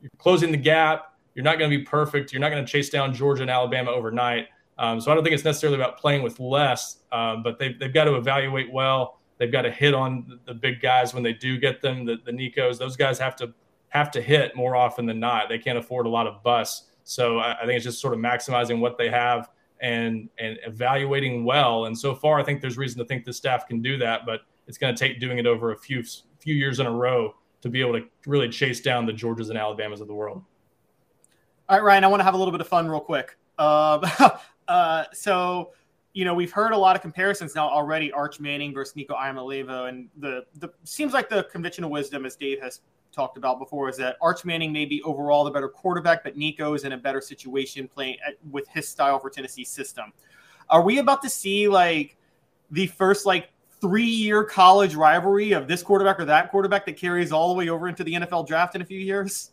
you're 0.00 0.10
closing 0.18 0.50
the 0.50 0.58
gap. 0.58 1.14
You're 1.34 1.44
not 1.44 1.58
going 1.58 1.70
to 1.70 1.76
be 1.76 1.84
perfect. 1.84 2.32
You're 2.32 2.40
not 2.40 2.50
going 2.50 2.64
to 2.64 2.70
chase 2.70 2.90
down 2.90 3.14
Georgia 3.14 3.42
and 3.42 3.50
Alabama 3.50 3.90
overnight. 3.90 4.48
Um, 4.78 5.00
so 5.00 5.10
I 5.10 5.14
don't 5.14 5.22
think 5.22 5.34
it's 5.34 5.44
necessarily 5.44 5.78
about 5.78 5.98
playing 5.98 6.22
with 6.22 6.40
less, 6.40 6.98
um, 7.12 7.42
but 7.42 7.58
they've, 7.58 7.78
they've 7.78 7.92
got 7.92 8.04
to 8.04 8.16
evaluate 8.16 8.72
well. 8.72 9.20
They've 9.38 9.52
got 9.52 9.62
to 9.62 9.70
hit 9.70 9.94
on 9.94 10.40
the, 10.46 10.54
big 10.54 10.80
guys 10.80 11.14
when 11.14 11.22
they 11.22 11.32
do 11.32 11.58
get 11.58 11.80
them. 11.80 12.04
The, 12.04 12.16
the 12.24 12.32
Nicos, 12.32 12.78
those 12.78 12.96
guys 12.96 13.18
have 13.18 13.36
to 13.36 13.52
have 13.88 14.10
to 14.12 14.22
hit 14.22 14.56
more 14.56 14.74
often 14.74 15.04
than 15.04 15.20
not. 15.20 15.48
They 15.48 15.58
can't 15.58 15.78
afford 15.78 16.06
a 16.06 16.08
lot 16.08 16.26
of 16.26 16.42
busts. 16.42 16.88
So 17.04 17.38
I, 17.38 17.60
I 17.60 17.66
think 17.66 17.76
it's 17.76 17.84
just 17.84 18.00
sort 18.00 18.14
of 18.14 18.20
maximizing 18.20 18.80
what 18.80 18.98
they 18.98 19.10
have 19.10 19.50
and 19.82 20.28
and 20.38 20.58
evaluating 20.64 21.44
well. 21.44 21.86
And 21.86 21.98
so 21.98 22.14
far, 22.14 22.38
I 22.38 22.44
think 22.44 22.60
there's 22.60 22.78
reason 22.78 22.98
to 23.00 23.04
think 23.04 23.24
the 23.24 23.32
staff 23.32 23.66
can 23.66 23.82
do 23.82 23.98
that, 23.98 24.24
but 24.24 24.42
it's 24.66 24.78
going 24.78 24.94
to 24.94 24.98
take 24.98 25.20
doing 25.20 25.38
it 25.38 25.46
over 25.46 25.72
a 25.72 25.76
few 25.76 26.02
few 26.38 26.54
years 26.54 26.80
in 26.80 26.86
a 26.86 26.90
row 26.90 27.34
to 27.60 27.68
be 27.68 27.80
able 27.80 27.92
to 27.92 28.04
really 28.26 28.48
chase 28.48 28.80
down 28.80 29.06
the 29.06 29.12
Georgias 29.12 29.50
and 29.50 29.58
Alabamas 29.58 30.00
of 30.00 30.08
the 30.08 30.14
world. 30.14 30.42
All 31.68 31.76
right, 31.76 31.84
Ryan, 31.84 32.04
I 32.04 32.06
want 32.08 32.20
to 32.20 32.24
have 32.24 32.34
a 32.34 32.36
little 32.36 32.52
bit 32.52 32.60
of 32.60 32.68
fun 32.68 32.88
real 32.88 33.00
quick. 33.00 33.36
Um, 33.58 34.02
uh, 34.68 35.04
so, 35.12 35.70
you 36.12 36.24
know, 36.24 36.34
we've 36.34 36.50
heard 36.52 36.72
a 36.72 36.76
lot 36.76 36.96
of 36.96 37.02
comparisons 37.02 37.54
now 37.54 37.68
already: 37.68 38.12
Arch 38.12 38.40
Manning 38.40 38.72
versus 38.72 38.96
Nico 38.96 39.14
Iamaleava, 39.14 39.88
and 39.88 40.08
the 40.18 40.44
the 40.56 40.68
seems 40.84 41.12
like 41.12 41.28
the 41.28 41.44
conventional 41.44 41.90
wisdom, 41.90 42.24
as 42.24 42.36
Dave 42.36 42.60
has 42.60 42.80
talked 43.12 43.36
about 43.36 43.58
before 43.58 43.88
is 43.88 43.96
that 43.98 44.16
Arch 44.20 44.44
Manning 44.44 44.72
may 44.72 44.84
be 44.84 45.02
overall 45.02 45.44
the 45.44 45.50
better 45.50 45.68
quarterback, 45.68 46.24
but 46.24 46.36
Nico 46.36 46.74
is 46.74 46.84
in 46.84 46.92
a 46.92 46.96
better 46.96 47.20
situation 47.20 47.86
playing 47.86 48.16
with 48.50 48.66
his 48.68 48.88
style 48.88 49.18
for 49.18 49.30
Tennessee 49.30 49.64
system. 49.64 50.12
Are 50.70 50.82
we 50.82 50.98
about 50.98 51.22
to 51.22 51.28
see 51.28 51.68
like 51.68 52.16
the 52.70 52.86
first 52.86 53.26
like 53.26 53.50
three 53.80 54.04
year 54.04 54.44
college 54.44 54.94
rivalry 54.94 55.52
of 55.52 55.68
this 55.68 55.82
quarterback 55.82 56.18
or 56.18 56.24
that 56.24 56.50
quarterback 56.50 56.86
that 56.86 56.96
carries 56.96 57.32
all 57.32 57.48
the 57.48 57.54
way 57.54 57.68
over 57.68 57.88
into 57.88 58.04
the 58.04 58.14
NFL 58.14 58.46
draft 58.46 58.74
in 58.74 58.82
a 58.82 58.84
few 58.84 58.98
years? 58.98 59.50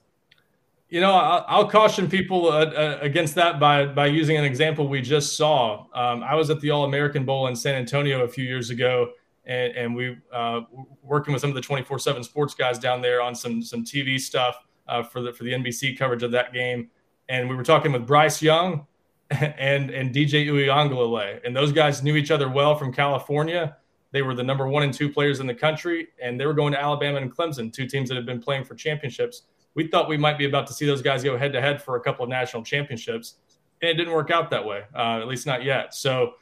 You 0.89 1.01
know, 1.01 1.13
I'll, 1.13 1.45
I'll 1.47 1.67
caution 1.67 2.09
people 2.09 2.47
uh, 2.47 2.65
uh, 2.65 2.99
against 3.01 3.35
that 3.35 3.59
by 3.59 3.85
by 3.85 4.07
using 4.07 4.37
an 4.37 4.43
example 4.43 4.87
we 4.87 5.01
just 5.01 5.37
saw. 5.37 5.85
Um, 5.93 6.23
I 6.23 6.33
was 6.33 6.49
at 6.49 6.59
the 6.61 6.71
All 6.71 6.85
American 6.85 7.25
Bowl 7.25 7.47
in 7.47 7.55
San 7.55 7.75
Antonio 7.75 8.23
a 8.23 8.27
few 8.27 8.43
years 8.43 8.71
ago, 8.71 9.11
and, 9.49 9.75
and 9.75 9.95
we 9.95 10.17
uh, 10.31 10.61
working 11.03 11.33
with 11.33 11.41
some 11.41 11.49
of 11.49 11.55
the 11.55 11.61
twenty 11.61 11.83
four 11.83 11.99
seven 11.99 12.23
sports 12.23 12.53
guys 12.53 12.79
down 12.79 13.01
there 13.01 13.21
on 13.21 13.35
some 13.35 13.61
some 13.61 13.83
TV 13.83 14.17
stuff 14.19 14.55
uh, 14.87 15.03
for 15.03 15.21
the 15.21 15.33
for 15.33 15.43
the 15.43 15.51
NBC 15.51 15.97
coverage 15.97 16.23
of 16.23 16.31
that 16.31 16.53
game, 16.53 16.89
and 17.27 17.49
we 17.49 17.55
were 17.55 17.63
talking 17.63 17.91
with 17.91 18.07
Bryce 18.07 18.41
Young 18.41 18.87
and 19.31 19.89
and 19.89 20.15
DJ 20.15 20.47
Uiagalelei, 20.47 21.45
and 21.45 21.53
those 21.53 21.73
guys 21.73 22.01
knew 22.01 22.15
each 22.15 22.31
other 22.31 22.47
well 22.47 22.75
from 22.75 22.93
California. 22.93 23.75
They 24.11 24.21
were 24.21 24.33
the 24.33 24.43
number 24.43 24.67
one 24.67 24.83
and 24.83 24.93
two 24.93 25.09
players 25.11 25.39
in 25.39 25.45
the 25.45 25.53
country, 25.53 26.07
and 26.21 26.39
they 26.39 26.45
were 26.47 26.55
going 26.55 26.73
to 26.73 26.81
Alabama 26.81 27.19
and 27.19 27.35
Clemson, 27.35 27.71
two 27.71 27.85
teams 27.85 28.09
that 28.09 28.15
have 28.15 28.25
been 28.25 28.41
playing 28.41 28.63
for 28.63 28.73
championships 28.73 29.43
we 29.75 29.87
thought 29.87 30.09
we 30.09 30.17
might 30.17 30.37
be 30.37 30.45
about 30.45 30.67
to 30.67 30.73
see 30.73 30.85
those 30.85 31.01
guys 31.01 31.23
go 31.23 31.37
head 31.37 31.53
to 31.53 31.61
head 31.61 31.81
for 31.81 31.95
a 31.95 32.01
couple 32.01 32.23
of 32.23 32.29
national 32.29 32.63
championships. 32.63 33.35
And 33.81 33.89
it 33.89 33.93
didn't 33.93 34.13
work 34.13 34.31
out 34.31 34.49
that 34.49 34.65
way, 34.65 34.83
uh, 34.95 35.19
at 35.19 35.27
least 35.27 35.45
not 35.45 35.63
yet. 35.63 35.93
So, 35.93 36.33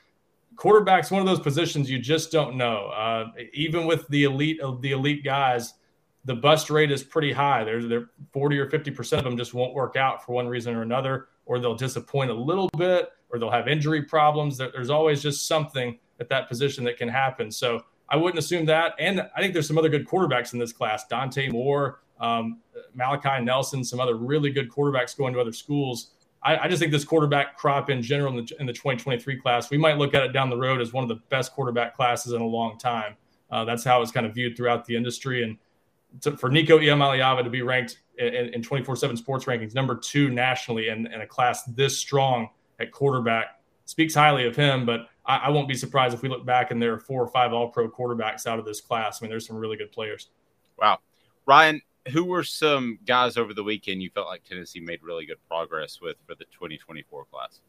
quarterback's 0.58 1.10
one 1.10 1.22
of 1.22 1.28
those 1.28 1.40
positions 1.40 1.90
you 1.90 2.00
just 2.00 2.32
don't 2.32 2.58
know. 2.58 2.88
Uh, 2.88 3.32
even 3.54 3.86
with 3.86 4.08
the 4.10 4.26
elite 4.26 4.60
of 4.60 4.82
the 4.82 4.92
elite 4.92 5.24
guys, 5.24 5.76
the 6.26 6.36
bust 6.36 6.70
rate 6.70 6.92
is 6.92 7.04
pretty 7.04 7.32
high. 7.32 7.64
There's 7.64 7.88
there 7.88 8.10
40 8.34 8.60
or 8.60 8.70
50 8.70 8.92
percent 8.92 9.20
of 9.20 9.32
them 9.32 9.38
just 9.38 9.54
won't 9.54 9.74
work 9.74 9.96
out 9.96 10.26
for 10.26 10.34
one 10.34 10.48
reason 10.48 10.76
or 10.76 10.82
another, 10.82 11.30
or 11.46 11.60
they'll 11.60 11.76
disappoint 11.76 12.32
a 12.32 12.34
little 12.34 12.70
bit, 12.78 13.12
or 13.30 13.40
they'll 13.40 13.52
have 13.52 13.70
injury 13.70 14.02
problems. 14.02 14.58
There's 14.58 14.90
always 14.90 15.22
just 15.22 15.48
something 15.48 15.98
at 16.20 16.28
that 16.30 16.50
position 16.50 16.84
that 16.84 16.98
can 16.98 17.08
happen. 17.08 17.52
So 17.52 17.86
I 18.10 18.18
wouldn't 18.18 18.40
assume 18.40 18.66
that. 18.66 18.94
And 19.00 19.22
I 19.36 19.42
think 19.42 19.54
there's 19.54 19.68
some 19.68 19.78
other 19.78 19.90
good 19.90 20.08
quarterbacks 20.08 20.54
in 20.54 20.60
this 20.60 20.74
class. 20.74 21.06
Dante 21.08 21.50
Moore, 21.50 22.02
um, 22.20 22.60
Malachi 22.94 23.44
Nelson, 23.44 23.84
some 23.84 24.00
other 24.00 24.16
really 24.16 24.50
good 24.50 24.70
quarterbacks 24.70 25.16
going 25.16 25.34
to 25.34 25.40
other 25.40 25.54
schools. 25.54 26.12
I, 26.44 26.58
I, 26.58 26.68
just 26.68 26.80
think 26.80 26.92
this 26.92 27.04
quarterback 27.04 27.58
crop 27.58 27.90
in 27.90 28.02
general 28.02 28.38
in 28.38 28.46
the, 28.46 28.56
in 28.60 28.66
the 28.66 28.74
2023 28.74 29.38
class, 29.38 29.70
we 29.70 29.78
might 29.78 29.98
look 29.98 30.14
at 30.14 30.24
it 30.24 30.34
down 30.34 30.50
the 30.50 30.58
road 30.58 30.82
as 30.82 30.94
one 30.94 31.04
of 31.04 31.10
the 31.10 31.22
best 31.30 31.54
quarterback 31.54 31.96
classes 31.96 32.34
in 32.34 32.42
a 32.42 32.46
long 32.46 32.78
time. 32.78 33.16
Uh, 33.50 33.66
that's 33.66 33.84
how 33.84 34.02
it's 34.02 34.12
kind 34.12 34.26
of 34.26 34.34
viewed 34.34 34.56
throughout 34.56 34.86
the 34.86 34.96
industry. 34.96 35.44
And 35.44 35.58
to, 36.22 36.38
for 36.38 36.50
Nico 36.50 36.80
Iamaleava 36.80 37.44
to 37.44 37.50
be 37.50 37.62
ranked 37.62 38.00
in 38.18 38.62
24 38.62 38.96
7 38.96 39.18
sports 39.18 39.46
rankings, 39.46 39.76
number 39.76 39.96
two 39.96 40.30
nationally, 40.30 40.90
and, 40.90 41.08
and 41.08 41.22
a 41.22 41.28
class 41.28 41.64
this 41.66 41.98
strong 41.98 42.50
at 42.80 42.92
quarterback 42.92 43.60
speaks 43.86 44.14
highly 44.14 44.46
of 44.46 44.56
him. 44.56 44.86
But 44.86 45.08
I, 45.26 45.38
I 45.38 45.50
won't 45.50 45.68
be 45.68 45.76
surprised 45.76 46.14
if 46.14 46.22
we 46.22 46.30
look 46.30 46.46
back 46.46 46.72
and 46.72 46.82
there 46.82 46.94
are 46.94 47.00
four 47.00 47.22
or 47.22 47.28
five 47.28 47.54
all 47.54 47.70
pro 47.70 47.90
quarterbacks 47.90 48.48
out 48.48 48.60
of 48.60 48.66
this 48.66 48.82
class. 48.82 49.22
I 49.22 49.26
mean, 49.26 49.30
there's 49.30 49.48
some 49.48 49.58
really 49.58 49.78
good 49.78 49.92
players. 49.92 50.30
Wow. 50.80 51.00
Ryan, 51.46 51.82
who 52.12 52.24
were 52.24 52.44
some 52.44 53.00
guys 53.06 53.38
over 53.38 53.54
the 53.54 53.64
weekend 53.64 54.02
you 54.02 54.10
felt 54.10 54.28
like 54.28 54.44
Tennessee 54.44 54.80
made 54.80 55.02
really 55.04 55.26
good 55.26 55.40
progress 55.48 56.00
with 56.02 56.18
for 56.26 56.36
the 56.36 56.46
2024 56.46 57.26
class? 57.26 57.62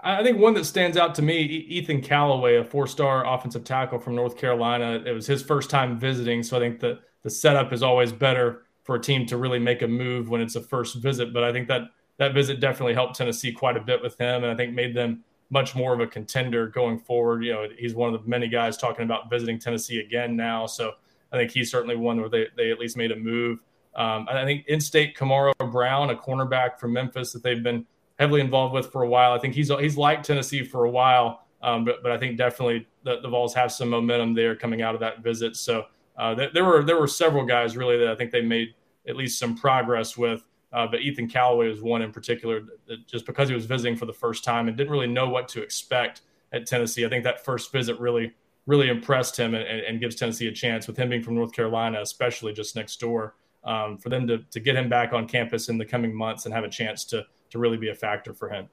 I 0.00 0.22
think 0.22 0.38
one 0.38 0.54
that 0.54 0.64
stands 0.64 0.96
out 0.96 1.14
to 1.16 1.22
me, 1.22 1.40
Ethan 1.40 2.02
Callaway, 2.02 2.56
a 2.56 2.64
four-star 2.64 3.26
offensive 3.26 3.64
tackle 3.64 3.98
from 3.98 4.14
North 4.14 4.36
Carolina. 4.36 5.02
It 5.04 5.12
was 5.12 5.26
his 5.26 5.42
first 5.42 5.70
time 5.70 5.98
visiting, 5.98 6.42
so 6.42 6.56
I 6.56 6.60
think 6.60 6.80
the 6.80 7.00
the 7.22 7.30
setup 7.30 7.72
is 7.72 7.82
always 7.82 8.12
better 8.12 8.64
for 8.84 8.96
a 8.96 9.00
team 9.00 9.26
to 9.26 9.36
really 9.36 9.58
make 9.58 9.82
a 9.82 9.88
move 9.88 10.30
when 10.30 10.40
it's 10.40 10.56
a 10.56 10.62
first 10.62 10.96
visit. 10.96 11.34
But 11.34 11.44
I 11.44 11.52
think 11.52 11.68
that 11.68 11.82
that 12.18 12.34
visit 12.34 12.60
definitely 12.60 12.94
helped 12.94 13.16
Tennessee 13.16 13.52
quite 13.52 13.76
a 13.76 13.80
bit 13.80 14.02
with 14.02 14.18
him, 14.18 14.44
and 14.44 14.52
I 14.52 14.54
think 14.54 14.72
made 14.72 14.94
them 14.94 15.24
much 15.50 15.74
more 15.74 15.94
of 15.94 16.00
a 16.00 16.06
contender 16.06 16.68
going 16.68 16.98
forward. 16.98 17.44
You 17.44 17.52
know, 17.52 17.68
he's 17.76 17.94
one 17.94 18.12
of 18.14 18.22
the 18.22 18.28
many 18.28 18.48
guys 18.48 18.76
talking 18.76 19.04
about 19.04 19.30
visiting 19.30 19.58
Tennessee 19.58 20.00
again 20.00 20.36
now, 20.36 20.66
so 20.66 20.92
I 21.32 21.36
think 21.36 21.50
he's 21.50 21.70
certainly 21.70 21.96
one 21.96 22.20
where 22.20 22.28
they, 22.28 22.46
they 22.56 22.70
at 22.70 22.78
least 22.78 22.96
made 22.96 23.12
a 23.12 23.16
move. 23.16 23.62
Um, 23.94 24.26
I 24.30 24.44
think 24.44 24.66
in-state 24.68 25.16
Kamaro 25.16 25.52
Brown, 25.72 26.10
a 26.10 26.14
cornerback 26.14 26.78
from 26.78 26.92
Memphis 26.92 27.32
that 27.32 27.42
they've 27.42 27.62
been 27.62 27.84
heavily 28.18 28.40
involved 28.40 28.74
with 28.74 28.92
for 28.92 29.02
a 29.02 29.08
while. 29.08 29.32
I 29.32 29.38
think 29.38 29.54
he's 29.54 29.70
he's 29.80 29.96
liked 29.96 30.24
Tennessee 30.24 30.62
for 30.62 30.84
a 30.84 30.90
while, 30.90 31.46
um, 31.62 31.84
but 31.84 32.02
but 32.02 32.12
I 32.12 32.18
think 32.18 32.36
definitely 32.36 32.86
the, 33.04 33.20
the 33.20 33.28
Vols 33.28 33.54
have 33.54 33.72
some 33.72 33.88
momentum 33.88 34.34
there 34.34 34.54
coming 34.54 34.82
out 34.82 34.94
of 34.94 35.00
that 35.00 35.20
visit. 35.20 35.56
So 35.56 35.86
uh, 36.16 36.34
th- 36.34 36.52
there 36.52 36.64
were 36.64 36.84
there 36.84 36.98
were 36.98 37.08
several 37.08 37.44
guys 37.44 37.76
really 37.76 37.98
that 37.98 38.08
I 38.08 38.14
think 38.14 38.30
they 38.30 38.42
made 38.42 38.74
at 39.08 39.16
least 39.16 39.38
some 39.38 39.56
progress 39.56 40.16
with. 40.16 40.44
Uh, 40.70 40.86
but 40.86 41.00
Ethan 41.00 41.28
Callaway 41.28 41.68
was 41.68 41.80
one 41.80 42.02
in 42.02 42.12
particular, 42.12 42.60
just 43.06 43.24
because 43.24 43.48
he 43.48 43.54
was 43.54 43.64
visiting 43.64 43.96
for 43.96 44.04
the 44.04 44.12
first 44.12 44.44
time 44.44 44.68
and 44.68 44.76
didn't 44.76 44.92
really 44.92 45.06
know 45.06 45.26
what 45.26 45.48
to 45.48 45.62
expect 45.62 46.20
at 46.52 46.66
Tennessee. 46.66 47.06
I 47.06 47.08
think 47.08 47.24
that 47.24 47.42
first 47.42 47.72
visit 47.72 47.98
really 47.98 48.34
really 48.68 48.88
impressed 48.90 49.36
him 49.36 49.54
and, 49.54 49.64
and, 49.64 49.98
gives 49.98 50.14
Tennessee 50.14 50.46
a 50.46 50.52
chance 50.52 50.86
with 50.86 50.96
him 50.96 51.08
being 51.08 51.22
from 51.22 51.34
North 51.34 51.52
Carolina, 51.52 52.02
especially 52.02 52.52
just 52.52 52.76
next 52.76 53.00
door. 53.00 53.34
Um, 53.64 53.98
for 53.98 54.10
them 54.10 54.26
to, 54.28 54.38
to 54.38 54.60
get 54.60 54.76
him 54.76 54.88
back 54.88 55.12
on 55.12 55.26
campus 55.26 55.68
in 55.68 55.78
the 55.78 55.84
coming 55.84 56.14
months 56.14 56.44
and 56.44 56.54
have 56.54 56.64
a 56.64 56.68
chance 56.68 57.04
to 57.06 57.26
to 57.50 57.58
really 57.58 57.76
be 57.76 57.88
a 57.88 57.94
factor 57.94 58.32
for 58.32 58.48
him. 58.48 58.68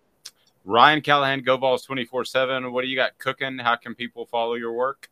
Ryan 0.64 1.02
Callahan, 1.02 1.42
Go 1.42 1.58
Vols 1.58 1.84
24 1.84 2.26
7. 2.26 2.72
What 2.72 2.82
do 2.82 2.88
you 2.88 2.96
got 2.96 3.18
cooking? 3.18 3.58
How 3.58 3.76
can 3.76 3.96
people 3.96 4.26
follow 4.26 4.56
your 4.56 4.74
work? 4.74 5.10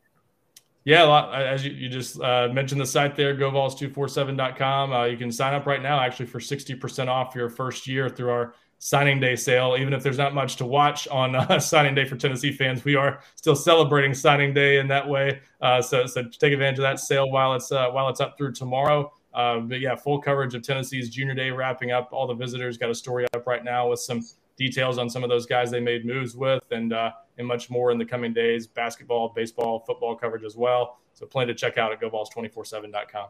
Yeah, 0.86 1.04
lot, 1.04 1.34
as 1.34 1.63
you, 1.63 1.72
you 1.72 1.88
just 1.88 2.19
uh, 2.19 2.50
mentioned 2.52 2.82
the 2.82 2.86
site 2.86 3.15
there, 3.15 3.34
govols247.com. 3.36 4.91
Uh, 4.91 5.06
you 5.06 5.15
can 5.15 5.32
sign 5.32 5.54
up 5.54 5.65
right 5.65 5.82
now 5.82 5.98
actually 5.98 6.26
for 6.26 6.39
60% 6.39 7.08
off 7.08 7.36
your 7.36 7.50
first 7.50 7.88
year 7.88 8.10
through 8.10 8.32
our 8.32 8.54
signing 8.84 9.17
day 9.17 9.34
sale. 9.34 9.78
Even 9.80 9.93
if 9.93 10.04
there's 10.04 10.17
not 10.17 10.34
much 10.34 10.58
to 10.58 10.65
watch 10.65 11.08
on 11.08 11.36
uh, 11.36 11.58
signing 11.72 11.96
day 11.96 12.04
for 12.04 12.17
Tennessee 12.17 12.52
fans, 12.52 12.84
we 12.84 12.96
are 12.96 13.22
still 13.36 13.56
celebrating 13.56 14.13
signing 14.13 14.54
day 14.54 14.78
in 14.78 14.89
that 14.89 15.08
way. 15.08 15.39
Uh, 15.62 15.82
so, 15.82 16.06
so 16.06 16.22
take 16.24 16.52
advantage 16.52 16.80
of 16.80 16.84
that 16.84 17.00
sale 17.00 17.32
while 17.32 17.54
it's 17.54 17.72
uh, 17.72 17.89
while 17.91 18.10
it's 18.10 18.19
up 18.19 18.38
through 18.38 18.52
tomorrow. 18.52 19.10
Uh, 19.34 19.60
but 19.60 19.80
yeah, 19.80 19.96
full 19.96 20.19
coverage 20.22 20.54
of 20.54 20.63
Tennessee's 20.63 21.10
junior 21.10 21.34
day 21.34 21.50
wrapping 21.50 21.91
up. 21.91 22.10
All 22.12 22.28
the 22.28 22.34
visitors 22.34 22.78
got 22.78 22.89
a 22.89 22.96
story 22.96 23.26
up 23.34 23.48
right 23.48 23.63
now 23.63 23.89
with 23.89 24.00
some 24.00 24.22
details 24.58 24.98
on 24.98 25.10
some 25.10 25.24
of 25.24 25.30
those 25.30 25.46
guys 25.46 25.72
they 25.72 25.80
made 25.80 26.06
moves 26.06 26.36
with, 26.36 26.63
and 26.72 26.91
uh, 26.91 27.12
and 27.38 27.48
much 27.48 27.69
more 27.69 27.89
in 27.91 27.98
the 27.98 28.06
coming 28.06 28.34
days. 28.34 28.67
Basketball, 28.67 29.32
baseball, 29.34 29.80
football 29.80 30.13
coverage 30.13 30.43
as 30.43 30.58
well. 30.58 31.00
So 31.13 31.26
plan 31.26 31.48
to 31.48 31.56
check 31.56 31.78
out 31.78 31.93
at 31.93 32.02
GoVols247.com. 32.02 33.28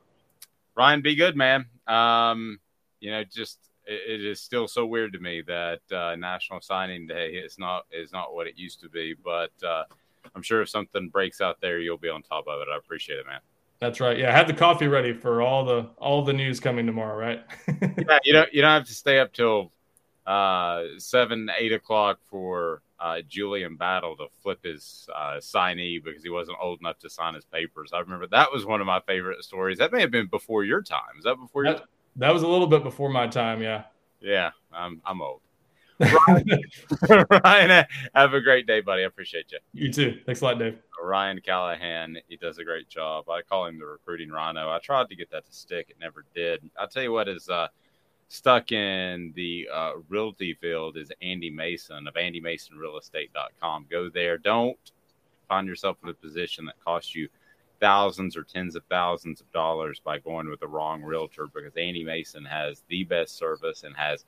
Ryan, 0.76 1.02
be 1.02 1.14
good, 1.14 1.36
man. 1.36 1.68
Um, 1.86 2.60
you 3.00 3.12
know, 3.12 3.24
just 3.24 3.60
it, 3.86 4.22
it 4.22 4.26
is 4.26 4.40
still 4.40 4.68
so 4.68 4.86
weird 4.86 5.14
to 5.14 5.20
me 5.20 5.42
that 5.42 5.82
uh, 5.92 6.16
National 6.16 6.62
Signing 6.62 7.08
Day 7.08 7.32
is 7.32 7.58
not 7.58 7.86
is 7.92 8.12
not 8.12 8.34
what 8.34 8.48
it 8.48 8.58
used 8.58 8.80
to 8.82 8.90
be. 8.90 9.14
But 9.14 9.52
uh, 9.66 9.84
I'm 10.36 10.42
sure 10.42 10.62
if 10.62 10.70
something 10.70 11.10
breaks 11.10 11.42
out 11.42 11.62
there, 11.62 11.80
you'll 11.80 11.98
be 11.98 12.10
on 12.10 12.22
top 12.22 12.48
of 12.48 12.62
it. 12.62 12.68
I 12.74 12.78
appreciate 12.78 13.20
it, 13.20 13.26
man. 13.26 13.40
That's 13.80 14.00
right. 14.00 14.18
Yeah, 14.18 14.32
have 14.32 14.48
the 14.48 14.54
coffee 14.54 14.88
ready 14.88 15.14
for 15.14 15.42
all 15.42 15.66
the 15.66 15.90
all 15.98 16.24
the 16.24 16.34
news 16.34 16.60
coming 16.60 16.86
tomorrow, 16.86 17.18
right? 17.18 17.44
yeah, 17.82 18.20
you 18.24 18.34
don't 18.34 18.54
you 18.54 18.62
don't 18.62 18.72
have 18.72 18.88
to 18.88 18.94
stay 18.94 19.20
up 19.20 19.34
till 19.34 19.72
uh, 20.26 20.84
seven 20.98 21.50
eight 21.60 21.74
o'clock 21.74 22.20
for 22.30 22.82
uh, 23.04 23.18
Julian 23.28 23.76
Battle 23.76 24.16
to 24.16 24.28
flip 24.42 24.64
his 24.64 25.10
uh, 25.14 25.36
signee 25.40 26.02
because 26.02 26.24
he 26.24 26.30
wasn't 26.30 26.58
old 26.62 26.80
enough 26.80 26.98
to 27.00 27.10
sign 27.10 27.34
his 27.34 27.44
papers. 27.44 27.92
I 27.94 28.00
remember 28.00 28.28
that 28.28 28.54
was 28.54 28.66
one 28.66 28.80
of 28.80 28.88
my 28.88 29.02
favorite 29.02 29.44
stories. 29.44 29.80
That 29.80 29.92
may 29.92 30.00
have 30.00 30.12
been 30.12 30.28
before 30.28 30.64
your 30.64 30.82
time. 30.82 31.18
Is 31.18 31.26
that 31.26 31.36
before 31.36 31.66
your? 31.66 31.74
That, 31.74 31.84
that 32.18 32.32
was 32.32 32.44
a 32.44 32.48
little 32.48 32.68
bit 32.68 32.84
before 32.84 33.10
my 33.10 33.28
time, 33.28 33.62
yeah. 33.62 33.84
Yeah, 34.22 34.52
I'm 34.72 35.02
I'm 35.06 35.22
old. 35.22 35.42
Ryan, 36.00 36.46
Ryan, 37.44 37.86
have 38.16 38.34
a 38.34 38.42
great 38.42 38.66
day, 38.66 38.82
buddy. 38.82 39.04
I 39.04 39.06
appreciate 39.06 39.52
you. 39.52 39.60
You 39.74 39.92
too. 39.92 40.20
Thanks 40.26 40.42
a 40.42 40.46
lot, 40.46 40.60
Dave. 40.60 40.78
Ryan 41.02 41.40
Callahan, 41.42 42.18
he 42.28 42.38
does 42.38 42.58
a 42.58 42.64
great 42.64 42.90
job. 42.90 43.30
I 43.30 43.42
call 43.42 43.66
him 43.68 43.78
the 43.80 43.86
recruiting 43.86 44.30
rhino. 44.30 44.70
I 44.70 44.80
tried 44.80 45.10
to 45.10 45.16
get 45.16 45.30
that 45.32 45.46
to 45.46 45.54
stick, 45.54 45.88
it 45.90 45.98
never 46.00 46.26
did. 46.34 46.62
I'll 46.80 46.88
tell 46.88 47.04
you 47.04 47.12
what 47.12 47.28
is 47.28 47.50
uh, 47.50 47.68
stuck 48.30 48.72
in 48.72 49.34
the 49.36 49.68
uh, 49.72 49.92
realty 50.10 50.54
field 50.56 50.98
is 50.98 51.12
Andy 51.22 51.50
Mason 51.50 52.08
of 52.08 52.14
AndyMasonRealEstate.com. 52.16 53.88
Go 53.90 54.10
there. 54.10 54.38
Don't 54.38 54.78
find 55.48 55.68
yourself 55.68 55.98
in 56.04 56.10
a 56.10 56.14
position 56.14 56.66
that 56.66 56.76
costs 56.84 57.14
you– 57.14 57.28
thousands 57.84 58.38
or 58.38 58.44
tens 58.44 58.78
of 58.78 58.84
thousands 58.90 59.42
of 59.42 59.52
dollars 59.52 60.00
by 60.00 60.18
going 60.18 60.50
with 60.50 60.62
the 60.62 60.68
wrong 60.68 61.04
realtor 61.04 61.48
because 61.54 61.76
Andy 61.76 62.02
Mason 62.02 62.46
has 62.46 62.82
the 62.88 63.04
best 63.04 63.36
service 63.36 63.84
and 63.84 63.94
has 63.94 64.24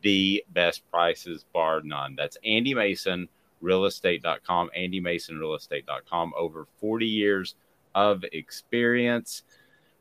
the 0.00 0.42
best 0.54 0.90
prices, 0.90 1.44
bar 1.52 1.82
none. 1.82 2.16
That's 2.16 2.38
Andy 2.46 2.72
Mason 2.72 3.28
realestate.com, 3.62 4.70
Andy 4.74 5.00
Mason 5.00 5.36
realestate.com. 5.36 6.32
Over 6.34 6.66
40 6.80 7.04
years 7.04 7.56
of 7.94 8.24
experience 8.32 9.42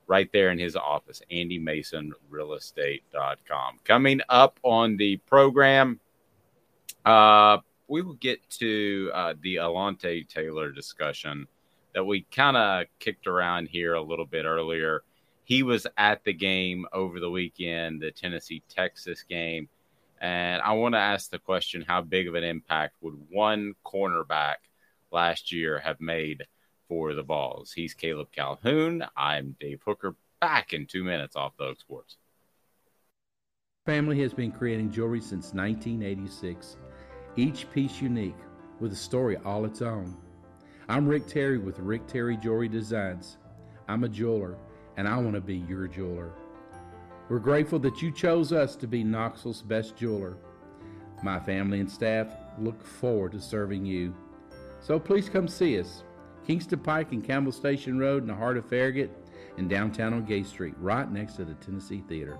right 0.07 0.31
there 0.31 0.51
in 0.51 0.57
his 0.57 0.77
office, 0.77 1.21
Andy 1.29 1.59
Mason 1.59 2.13
realestate.com. 2.31 3.79
Coming 3.83 4.21
up 4.29 4.61
on 4.63 4.95
the 4.95 5.17
program, 5.17 5.99
uh, 7.03 7.57
we 7.89 8.01
will 8.01 8.13
get 8.13 8.39
to 8.59 9.11
uh, 9.13 9.33
the 9.41 9.57
Alontae 9.57 10.25
Taylor 10.25 10.71
discussion 10.71 11.49
that 11.93 12.05
we 12.05 12.25
kind 12.31 12.57
of 12.57 12.85
kicked 12.99 13.27
around 13.27 13.67
here 13.67 13.93
a 13.93 14.01
little 14.01 14.25
bit 14.25 14.45
earlier. 14.45 15.03
He 15.45 15.63
was 15.63 15.85
at 15.97 16.23
the 16.23 16.33
game 16.33 16.85
over 16.93 17.19
the 17.19 17.29
weekend, 17.29 18.01
the 18.01 18.11
Tennessee 18.11 18.63
Texas 18.69 19.23
game. 19.23 19.69
And 20.19 20.61
I 20.61 20.71
want 20.73 20.95
to 20.95 20.99
ask 20.99 21.29
the 21.29 21.39
question 21.39 21.83
how 21.85 22.01
big 22.01 22.27
of 22.27 22.35
an 22.35 22.43
impact 22.43 22.95
would 23.01 23.15
one 23.29 23.73
cornerback 23.85 24.55
last 25.11 25.51
year 25.51 25.79
have 25.79 25.99
made 25.99 26.47
for 26.87 27.13
the 27.13 27.23
Vols? 27.23 27.73
He's 27.73 27.93
Caleb 27.93 28.29
Calhoun. 28.31 29.05
I'm 29.17 29.55
Dave 29.59 29.81
Hooker, 29.85 30.15
back 30.39 30.73
in 30.73 30.85
two 30.85 31.03
minutes 31.03 31.35
off 31.35 31.57
the 31.57 31.65
Hook 31.65 31.79
Sports. 31.79 32.17
Family 33.85 34.21
has 34.21 34.33
been 34.33 34.51
creating 34.51 34.91
jewelry 34.91 35.19
since 35.19 35.53
1986, 35.53 36.77
each 37.35 37.69
piece 37.71 38.01
unique 38.01 38.37
with 38.79 38.93
a 38.93 38.95
story 38.95 39.35
all 39.43 39.65
its 39.65 39.81
own. 39.81 40.17
I'm 40.93 41.07
Rick 41.07 41.25
Terry 41.25 41.57
with 41.57 41.79
Rick 41.79 42.05
Terry 42.05 42.37
Jewelry 42.37 42.67
Designs. 42.67 43.37
I'm 43.87 44.03
a 44.03 44.07
jeweler, 44.07 44.55
and 44.95 45.07
I 45.07 45.17
want 45.17 45.33
to 45.33 45.41
be 45.41 45.55
your 45.55 45.87
jeweler. 45.87 46.29
We're 47.29 47.39
grateful 47.39 47.79
that 47.79 48.03
you 48.03 48.11
chose 48.11 48.53
us 48.53 48.75
to 48.75 48.85
be 48.85 49.03
Knoxville's 49.03 49.63
best 49.63 49.95
jeweler. 49.95 50.37
My 51.23 51.39
family 51.39 51.79
and 51.79 51.89
staff 51.89 52.27
look 52.59 52.85
forward 52.85 53.31
to 53.31 53.41
serving 53.41 53.87
you. 53.87 54.13
So 54.81 54.99
please 54.99 55.29
come 55.29 55.47
see 55.47 55.79
us. 55.79 56.03
Kingston 56.45 56.77
Pike 56.77 57.11
and 57.11 57.25
Campbell 57.25 57.53
Station 57.53 57.97
Road 57.97 58.21
in 58.21 58.27
the 58.27 58.35
heart 58.35 58.57
of 58.57 58.67
Farragut 58.67 59.09
and 59.57 59.67
downtown 59.67 60.13
on 60.13 60.25
Gay 60.25 60.43
Street, 60.43 60.75
right 60.77 61.11
next 61.11 61.37
to 61.37 61.43
the 61.43 61.55
Tennessee 61.55 62.03
Theater. 62.07 62.37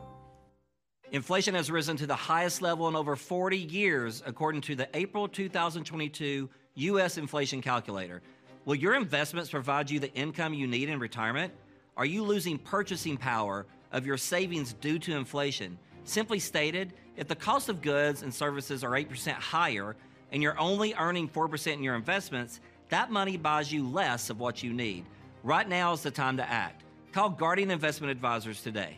Inflation 1.12 1.56
has 1.56 1.72
risen 1.72 1.98
to 1.98 2.06
the 2.06 2.16
highest 2.16 2.62
level 2.62 2.88
in 2.88 2.96
over 2.96 3.16
40 3.16 3.58
years, 3.58 4.22
according 4.28 4.62
to 4.62 4.76
the 4.76 4.88
April 4.94 5.28
2022 5.28 6.52
U.S. 6.76 7.18
inflation 7.18 7.62
calculator. 7.62 8.22
Will 8.66 8.76
your 8.76 8.96
investments 8.96 9.50
provide 9.50 9.90
you 9.90 10.00
the 10.00 10.14
income 10.14 10.54
you 10.54 10.68
need 10.68 10.88
in 10.88 11.00
retirement? 11.00 11.52
Are 11.98 12.06
you 12.06 12.24
losing 12.24 12.58
purchasing 12.58 13.18
power 13.18 13.66
of 13.92 14.06
your 14.06 14.18
savings 14.18 14.74
due 14.74 14.98
to 15.00 15.16
inflation? 15.16 15.78
Simply 16.06 16.40
stated, 16.40 16.94
if 17.18 17.28
the 17.28 17.36
cost 17.36 17.68
of 17.68 17.82
goods 17.82 18.24
and 18.24 18.34
services 18.34 18.84
are 18.84 18.92
8% 18.92 19.34
higher 19.34 19.96
and 20.32 20.42
you're 20.42 20.58
only 20.58 20.94
earning 20.94 21.28
4% 21.28 21.74
in 21.74 21.84
your 21.84 21.96
investments, 21.96 22.62
that 22.90 23.12
money 23.12 23.36
buys 23.36 23.72
you 23.72 23.88
less 23.88 24.30
of 24.30 24.40
what 24.40 24.64
you 24.64 24.72
need. 24.72 25.06
Right 25.44 25.68
now 25.68 25.92
is 25.92 26.02
the 26.02 26.12
time 26.12 26.38
to 26.38 26.50
act. 26.50 26.84
Call 27.12 27.30
Guardian 27.30 27.70
Investment 27.70 28.12
Advisors 28.12 28.64
today. 28.64 28.98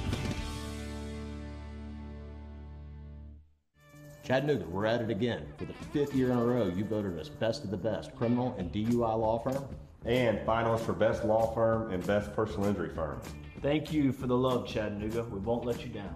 Chattanooga, 4.31 4.63
we're 4.69 4.85
at 4.85 5.01
it 5.01 5.09
again. 5.09 5.45
For 5.57 5.65
the 5.65 5.73
fifth 5.91 6.15
year 6.15 6.31
in 6.31 6.37
a 6.37 6.45
row, 6.45 6.69
you 6.69 6.85
voted 6.85 7.19
us 7.19 7.27
best 7.27 7.65
of 7.65 7.69
the 7.69 7.75
best 7.75 8.15
criminal 8.15 8.55
and 8.57 8.71
DUI 8.71 9.19
law 9.19 9.39
firm. 9.39 9.67
And 10.05 10.39
finalists 10.47 10.85
for 10.85 10.93
best 10.93 11.25
law 11.25 11.53
firm 11.53 11.91
and 11.91 12.01
best 12.07 12.33
personal 12.33 12.69
injury 12.69 12.95
firm. 12.95 13.19
Thank 13.61 13.91
you 13.91 14.13
for 14.13 14.27
the 14.27 14.37
love, 14.37 14.65
Chattanooga. 14.65 15.23
We 15.25 15.39
won't 15.39 15.65
let 15.65 15.83
you 15.83 15.89
down. 15.89 16.15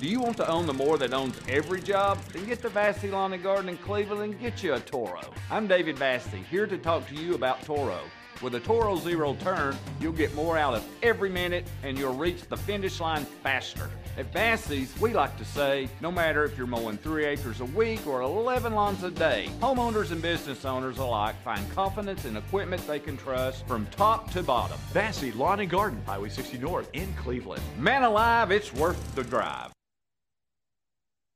Do 0.00 0.08
you 0.08 0.18
want 0.18 0.36
to 0.38 0.48
own 0.48 0.66
the 0.66 0.74
more 0.74 0.98
that 0.98 1.14
owns 1.14 1.40
every 1.48 1.80
job? 1.80 2.18
Then 2.32 2.46
get 2.46 2.60
to 2.62 2.68
Vassy 2.68 3.08
Lawn 3.08 3.32
and 3.32 3.40
Garden 3.40 3.68
in 3.68 3.76
Cleveland 3.76 4.32
and 4.32 4.40
get 4.40 4.64
you 4.64 4.74
a 4.74 4.80
Toro. 4.80 5.32
I'm 5.48 5.68
David 5.68 5.96
Vassy, 5.96 6.42
here 6.50 6.66
to 6.66 6.76
talk 6.76 7.06
to 7.10 7.14
you 7.14 7.36
about 7.36 7.62
Toro. 7.62 8.00
With 8.42 8.56
a 8.56 8.60
Toro 8.60 8.96
Zero 8.96 9.36
Turn, 9.36 9.76
you'll 10.00 10.10
get 10.10 10.34
more 10.34 10.58
out 10.58 10.74
of 10.74 10.84
every 11.04 11.30
minute 11.30 11.68
and 11.84 11.96
you'll 11.96 12.16
reach 12.16 12.42
the 12.48 12.56
finish 12.56 12.98
line 12.98 13.24
faster. 13.24 13.88
At 14.16 14.32
Vassy's, 14.32 14.98
we 14.98 15.12
like 15.12 15.36
to 15.36 15.44
say, 15.44 15.90
no 16.00 16.10
matter 16.10 16.44
if 16.44 16.56
you're 16.56 16.66
mowing 16.66 16.96
three 16.96 17.26
acres 17.26 17.60
a 17.60 17.66
week 17.66 18.06
or 18.06 18.22
11 18.22 18.72
lawns 18.72 19.02
a 19.02 19.10
day, 19.10 19.50
homeowners 19.60 20.10
and 20.10 20.22
business 20.22 20.64
owners 20.64 20.96
alike 20.96 21.34
find 21.44 21.70
confidence 21.72 22.24
in 22.24 22.34
equipment 22.34 22.86
they 22.86 22.98
can 22.98 23.18
trust 23.18 23.66
from 23.66 23.86
top 23.88 24.30
to 24.30 24.42
bottom. 24.42 24.78
Vassy 24.92 25.32
Lawn 25.32 25.60
and 25.60 25.68
Garden, 25.68 26.02
Highway 26.06 26.30
60 26.30 26.56
North 26.56 26.88
in 26.94 27.12
Cleveland. 27.12 27.62
Man 27.78 28.04
alive, 28.04 28.50
it's 28.50 28.72
worth 28.72 29.14
the 29.14 29.22
drive. 29.22 29.70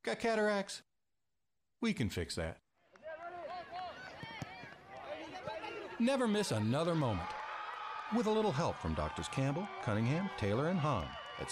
Got 0.03 0.19
cataracts? 0.19 0.81
We 1.81 1.93
can 1.93 2.09
fix 2.09 2.33
that. 2.35 2.57
Never 5.99 6.27
miss 6.27 6.51
another 6.51 6.95
moment. 6.95 7.29
With 8.15 8.25
a 8.25 8.31
little 8.31 8.51
help 8.51 8.75
from 8.81 8.95
Doctors 8.95 9.27
Campbell, 9.27 9.67
Cunningham, 9.83 10.31
Taylor, 10.39 10.69
and 10.69 10.79
Hahn 10.79 11.07
at 11.39 11.51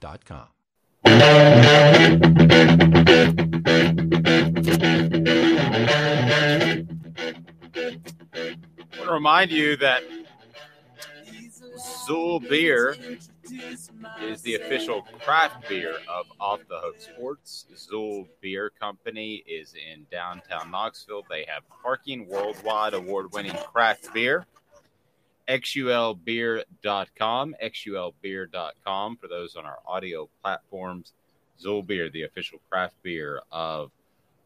cctis.com. 0.00 0.46
I 1.04 1.10
want 8.96 9.04
to 9.04 9.12
remind 9.12 9.50
you 9.50 9.76
that 9.76 10.02
XUL 12.06 12.40
Beer 12.40 12.96
is 14.22 14.42
the 14.42 14.54
official 14.56 15.02
craft 15.02 15.68
beer 15.68 15.94
of 16.08 16.26
Off 16.38 16.60
the 16.68 16.78
Hook 16.78 17.00
Sports. 17.00 17.66
XUL 17.74 18.26
Beer 18.40 18.70
Company 18.70 19.42
is 19.46 19.74
in 19.74 20.06
downtown 20.10 20.70
Knoxville. 20.70 21.24
They 21.28 21.44
have 21.48 21.62
parking 21.82 22.28
worldwide 22.28 22.94
award 22.94 23.32
winning 23.32 23.56
craft 23.72 24.12
beer. 24.12 24.46
XULbeer.com, 25.48 27.54
XULbeer.com 27.62 29.16
for 29.16 29.28
those 29.28 29.56
on 29.56 29.64
our 29.64 29.78
audio 29.86 30.28
platforms. 30.42 31.12
XUL 31.60 31.86
Beer, 31.86 32.08
the 32.08 32.22
official 32.22 32.58
craft 32.70 32.94
beer 33.02 33.42
of 33.52 33.90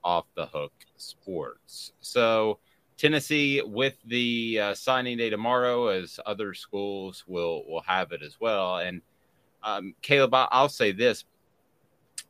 Off 0.02 0.26
the 0.35 0.46
Hook 0.46 0.72
Sports. 0.96 1.92
So, 2.00 2.59
Tennessee 2.96 3.62
with 3.62 3.96
the 4.04 4.61
uh, 4.61 4.74
signing 4.74 5.18
day 5.18 5.30
tomorrow, 5.30 5.88
as 5.88 6.20
other 6.26 6.54
schools 6.54 7.24
will 7.26 7.64
will 7.66 7.83
have 7.83 8.12
it 8.12 8.22
as 8.22 8.40
well. 8.40 8.78
And 8.78 9.02
um, 9.62 9.94
Caleb, 10.02 10.35
I'll 10.35 10.68
say 10.68 10.92
this: 10.92 11.24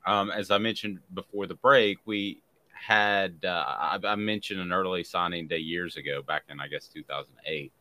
um, 0.06 0.30
as 0.30 0.50
I 0.50 0.58
mentioned 0.58 1.00
before 1.12 1.46
the 1.46 1.54
break, 1.54 1.98
we 2.04 2.40
had 2.72 3.44
uh, 3.44 3.64
I, 3.66 3.98
I, 4.04 4.14
mentioned 4.16 4.60
an 4.60 4.72
early 4.72 5.04
signing 5.04 5.48
day 5.48 5.58
years 5.58 5.96
ago, 5.96 6.22
back 6.22 6.44
in 6.48 6.60
I 6.60 6.68
guess 6.68 6.88
2008, 6.88 7.72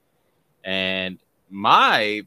and 0.63 1.19
my 1.49 2.21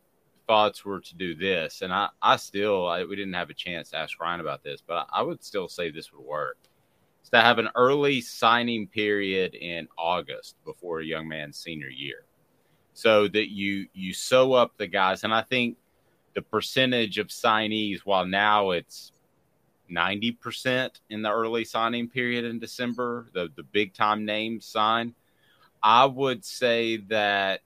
thoughts 0.46 0.84
were 0.84 1.00
to 1.00 1.14
do 1.16 1.34
this, 1.34 1.82
and 1.82 1.92
I 1.92 2.08
I 2.22 2.36
still 2.36 2.86
I, 2.86 3.04
we 3.04 3.16
didn't 3.16 3.34
have 3.34 3.50
a 3.50 3.54
chance 3.54 3.90
to 3.90 3.98
ask 3.98 4.20
Ryan 4.20 4.40
about 4.40 4.62
this, 4.62 4.82
but 4.86 5.06
I, 5.12 5.20
I 5.20 5.22
would 5.22 5.42
still 5.44 5.68
say 5.68 5.90
this 5.90 6.12
would 6.12 6.24
work 6.24 6.58
is 7.22 7.30
to 7.30 7.40
have 7.40 7.58
an 7.58 7.68
early 7.74 8.20
signing 8.20 8.86
period 8.86 9.54
in 9.54 9.88
August 9.98 10.56
before 10.64 11.00
a 11.00 11.04
young 11.04 11.28
man's 11.28 11.58
senior 11.58 11.88
year, 11.88 12.24
so 12.94 13.28
that 13.28 13.50
you 13.50 13.86
you 13.92 14.12
sew 14.12 14.52
up 14.52 14.76
the 14.76 14.86
guys. 14.86 15.24
And 15.24 15.34
I 15.34 15.42
think 15.42 15.76
the 16.34 16.42
percentage 16.42 17.18
of 17.18 17.28
signees, 17.28 18.00
while 18.04 18.26
now 18.26 18.70
it's 18.70 19.12
ninety 19.88 20.32
percent 20.32 21.00
in 21.10 21.22
the 21.22 21.30
early 21.30 21.64
signing 21.64 22.08
period 22.08 22.44
in 22.44 22.58
December, 22.58 23.28
the 23.32 23.50
the 23.56 23.64
big 23.64 23.94
time 23.94 24.24
names 24.24 24.66
sign, 24.66 25.14
I 25.82 26.06
would 26.06 26.44
say 26.44 26.98
that 27.08 27.62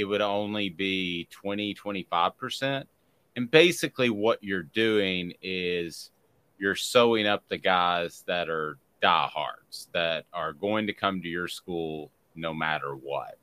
it 0.00 0.04
would 0.04 0.22
only 0.22 0.70
be 0.70 1.28
20 1.30 1.74
25 1.74 2.36
percent. 2.38 2.88
And 3.36 3.50
basically, 3.50 4.08
what 4.08 4.42
you're 4.42 4.62
doing 4.62 5.34
is 5.42 6.10
you're 6.58 6.74
sewing 6.74 7.26
up 7.26 7.44
the 7.48 7.58
guys 7.58 8.24
that 8.26 8.48
are 8.48 8.78
diehards 9.02 9.88
that 9.92 10.24
are 10.32 10.54
going 10.54 10.86
to 10.86 10.94
come 10.94 11.20
to 11.20 11.28
your 11.28 11.48
school 11.48 12.10
no 12.34 12.54
matter 12.54 12.94
what. 12.94 13.36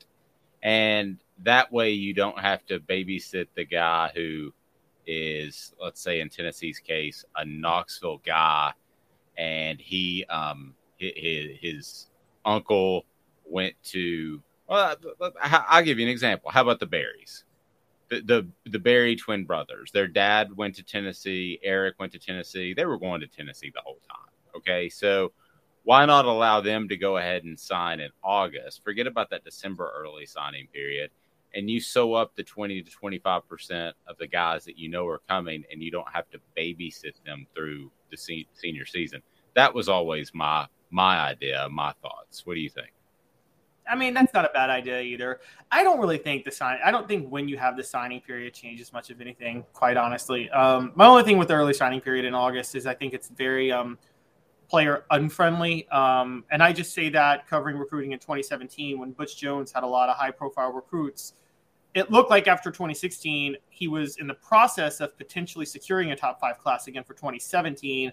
And 0.63 1.19
that 1.43 1.71
way 1.71 1.91
you 1.91 2.13
don't 2.13 2.39
have 2.39 2.65
to 2.65 2.79
babysit 2.79 3.47
the 3.55 3.65
guy 3.65 4.11
who 4.15 4.51
is, 5.05 5.75
let's 5.79 6.01
say 6.01 6.21
in 6.21 6.29
Tennessee's 6.29 6.79
case, 6.79 7.23
a 7.35 7.45
Knoxville 7.45 8.21
guy, 8.25 8.73
and 9.37 9.79
he, 9.79 10.25
um, 10.25 10.73
his, 10.97 11.57
his 11.61 12.09
uncle 12.45 13.05
went 13.45 13.75
to. 13.85 14.41
Well, 14.67 14.95
uh, 15.21 15.31
I'll 15.41 15.83
give 15.83 15.99
you 15.99 16.05
an 16.05 16.11
example. 16.11 16.51
How 16.51 16.61
about 16.61 16.79
the 16.79 16.85
Berries? 16.85 17.45
the, 18.09 18.21
the 18.21 18.69
the 18.69 18.79
Berry 18.79 19.15
twin 19.15 19.45
brothers. 19.45 19.91
Their 19.91 20.07
dad 20.07 20.55
went 20.55 20.75
to 20.75 20.83
Tennessee. 20.83 21.59
Eric 21.63 21.95
went 21.99 22.11
to 22.13 22.19
Tennessee. 22.19 22.73
They 22.73 22.85
were 22.85 22.97
going 22.97 23.21
to 23.21 23.27
Tennessee 23.27 23.71
the 23.73 23.81
whole 23.83 23.99
time. 24.09 24.31
Okay, 24.55 24.89
so 24.89 25.31
why 25.83 26.05
not 26.05 26.25
allow 26.25 26.61
them 26.61 26.87
to 26.89 26.97
go 26.97 27.17
ahead 27.17 27.43
and 27.43 27.59
sign 27.59 27.99
in 27.99 28.09
August? 28.23 28.83
Forget 28.83 29.07
about 29.07 29.29
that 29.29 29.43
December 29.43 29.91
early 29.95 30.25
signing 30.25 30.67
period, 30.73 31.11
and 31.53 31.69
you 31.69 31.79
sew 31.79 32.13
up 32.13 32.35
the 32.35 32.43
twenty 32.43 32.81
to 32.81 32.91
twenty 32.91 33.19
five 33.19 33.47
percent 33.47 33.95
of 34.07 34.17
the 34.17 34.27
guys 34.27 34.65
that 34.65 34.77
you 34.77 34.89
know 34.89 35.07
are 35.07 35.21
coming, 35.29 35.63
and 35.71 35.81
you 35.81 35.91
don't 35.91 36.11
have 36.11 36.29
to 36.31 36.39
babysit 36.57 37.23
them 37.25 37.45
through 37.53 37.91
the 38.09 38.17
se- 38.17 38.47
senior 38.53 38.85
season. 38.85 39.21
That 39.55 39.73
was 39.73 39.89
always 39.89 40.33
my 40.33 40.67
my 40.89 41.19
idea, 41.19 41.67
my 41.69 41.93
thoughts. 42.01 42.45
What 42.45 42.53
do 42.53 42.61
you 42.61 42.69
think? 42.69 42.91
I 43.89 43.95
mean, 43.95 44.13
that's 44.13 44.33
not 44.33 44.45
a 44.45 44.49
bad 44.53 44.69
idea 44.69 45.01
either. 45.01 45.39
I 45.71 45.83
don't 45.83 45.99
really 45.99 46.17
think 46.17 46.45
the 46.45 46.51
sign. 46.51 46.79
I 46.83 46.91
don't 46.91 47.07
think 47.07 47.29
when 47.29 47.47
you 47.47 47.57
have 47.57 47.77
the 47.77 47.83
signing 47.83 48.21
period 48.21 48.53
changes 48.53 48.93
much 48.93 49.09
of 49.09 49.21
anything. 49.21 49.65
Quite 49.73 49.97
honestly, 49.97 50.49
um, 50.51 50.91
my 50.95 51.05
only 51.05 51.23
thing 51.23 51.37
with 51.37 51.47
the 51.47 51.55
early 51.55 51.73
signing 51.73 52.01
period 52.01 52.25
in 52.25 52.33
August 52.33 52.75
is 52.75 52.85
I 52.85 52.93
think 52.93 53.13
it's 53.13 53.29
very 53.29 53.71
um, 53.71 53.97
player 54.67 55.05
unfriendly. 55.11 55.87
Um, 55.89 56.43
and 56.51 56.61
I 56.61 56.73
just 56.73 56.93
say 56.93 57.09
that 57.09 57.47
covering 57.47 57.77
recruiting 57.77 58.11
in 58.11 58.19
2017 58.19 58.99
when 58.99 59.11
Butch 59.11 59.37
Jones 59.37 59.71
had 59.71 59.83
a 59.83 59.87
lot 59.87 60.09
of 60.09 60.17
high 60.17 60.31
profile 60.31 60.71
recruits. 60.71 61.33
It 61.93 62.11
looked 62.11 62.29
like 62.29 62.47
after 62.47 62.69
2016 62.69 63.57
he 63.69 63.87
was 63.87 64.17
in 64.17 64.27
the 64.27 64.33
process 64.35 64.99
of 64.99 65.17
potentially 65.17 65.65
securing 65.65 66.11
a 66.11 66.15
top 66.15 66.39
five 66.39 66.59
class 66.59 66.87
again 66.87 67.03
for 67.03 67.13
2017. 67.13 68.11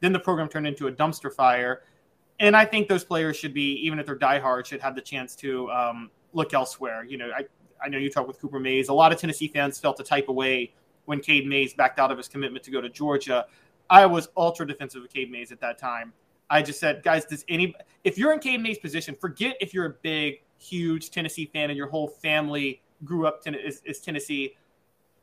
Then 0.00 0.12
the 0.12 0.18
program 0.18 0.48
turned 0.48 0.66
into 0.66 0.86
a 0.86 0.92
dumpster 0.92 1.32
fire 1.32 1.82
and 2.40 2.56
I 2.56 2.64
think 2.64 2.88
those 2.88 3.04
players 3.04 3.36
should 3.36 3.52
be, 3.52 3.74
even 3.86 3.98
if 3.98 4.06
they're 4.06 4.18
diehard, 4.18 4.64
should 4.64 4.80
have 4.80 4.94
the 4.94 5.02
chance 5.02 5.36
to 5.36 5.70
um, 5.70 6.10
look 6.32 6.54
elsewhere. 6.54 7.04
You 7.04 7.18
know, 7.18 7.30
I, 7.36 7.44
I 7.84 7.88
know 7.88 7.98
you 7.98 8.10
talked 8.10 8.28
with 8.28 8.40
Cooper 8.40 8.58
Mays. 8.58 8.88
A 8.88 8.94
lot 8.94 9.12
of 9.12 9.18
Tennessee 9.18 9.46
fans 9.46 9.78
felt 9.78 9.98
the 9.98 10.02
type 10.02 10.28
of 10.28 10.34
way 10.34 10.72
when 11.04 11.20
Cade 11.20 11.46
Mays 11.46 11.74
backed 11.74 11.98
out 11.98 12.10
of 12.10 12.16
his 12.16 12.28
commitment 12.28 12.64
to 12.64 12.70
go 12.70 12.80
to 12.80 12.88
Georgia. 12.88 13.46
I 13.90 14.06
was 14.06 14.28
ultra 14.36 14.66
defensive 14.66 15.04
of 15.04 15.10
Cade 15.10 15.30
Mays 15.30 15.52
at 15.52 15.60
that 15.60 15.78
time. 15.78 16.14
I 16.48 16.62
just 16.62 16.80
said, 16.80 17.02
guys, 17.02 17.26
does 17.26 17.44
any 17.48 17.74
if 18.04 18.16
you're 18.16 18.32
in 18.32 18.38
Cade 18.40 18.62
Mays' 18.62 18.78
position, 18.78 19.14
forget 19.14 19.56
if 19.60 19.74
you're 19.74 19.86
a 19.86 19.94
big, 20.02 20.42
huge 20.58 21.10
Tennessee 21.10 21.50
fan 21.52 21.68
and 21.68 21.76
your 21.76 21.88
whole 21.88 22.08
family 22.08 22.80
grew 23.04 23.26
up 23.26 23.42
ten- 23.42 23.54
is, 23.54 23.82
is 23.84 24.00
Tennessee. 24.00 24.56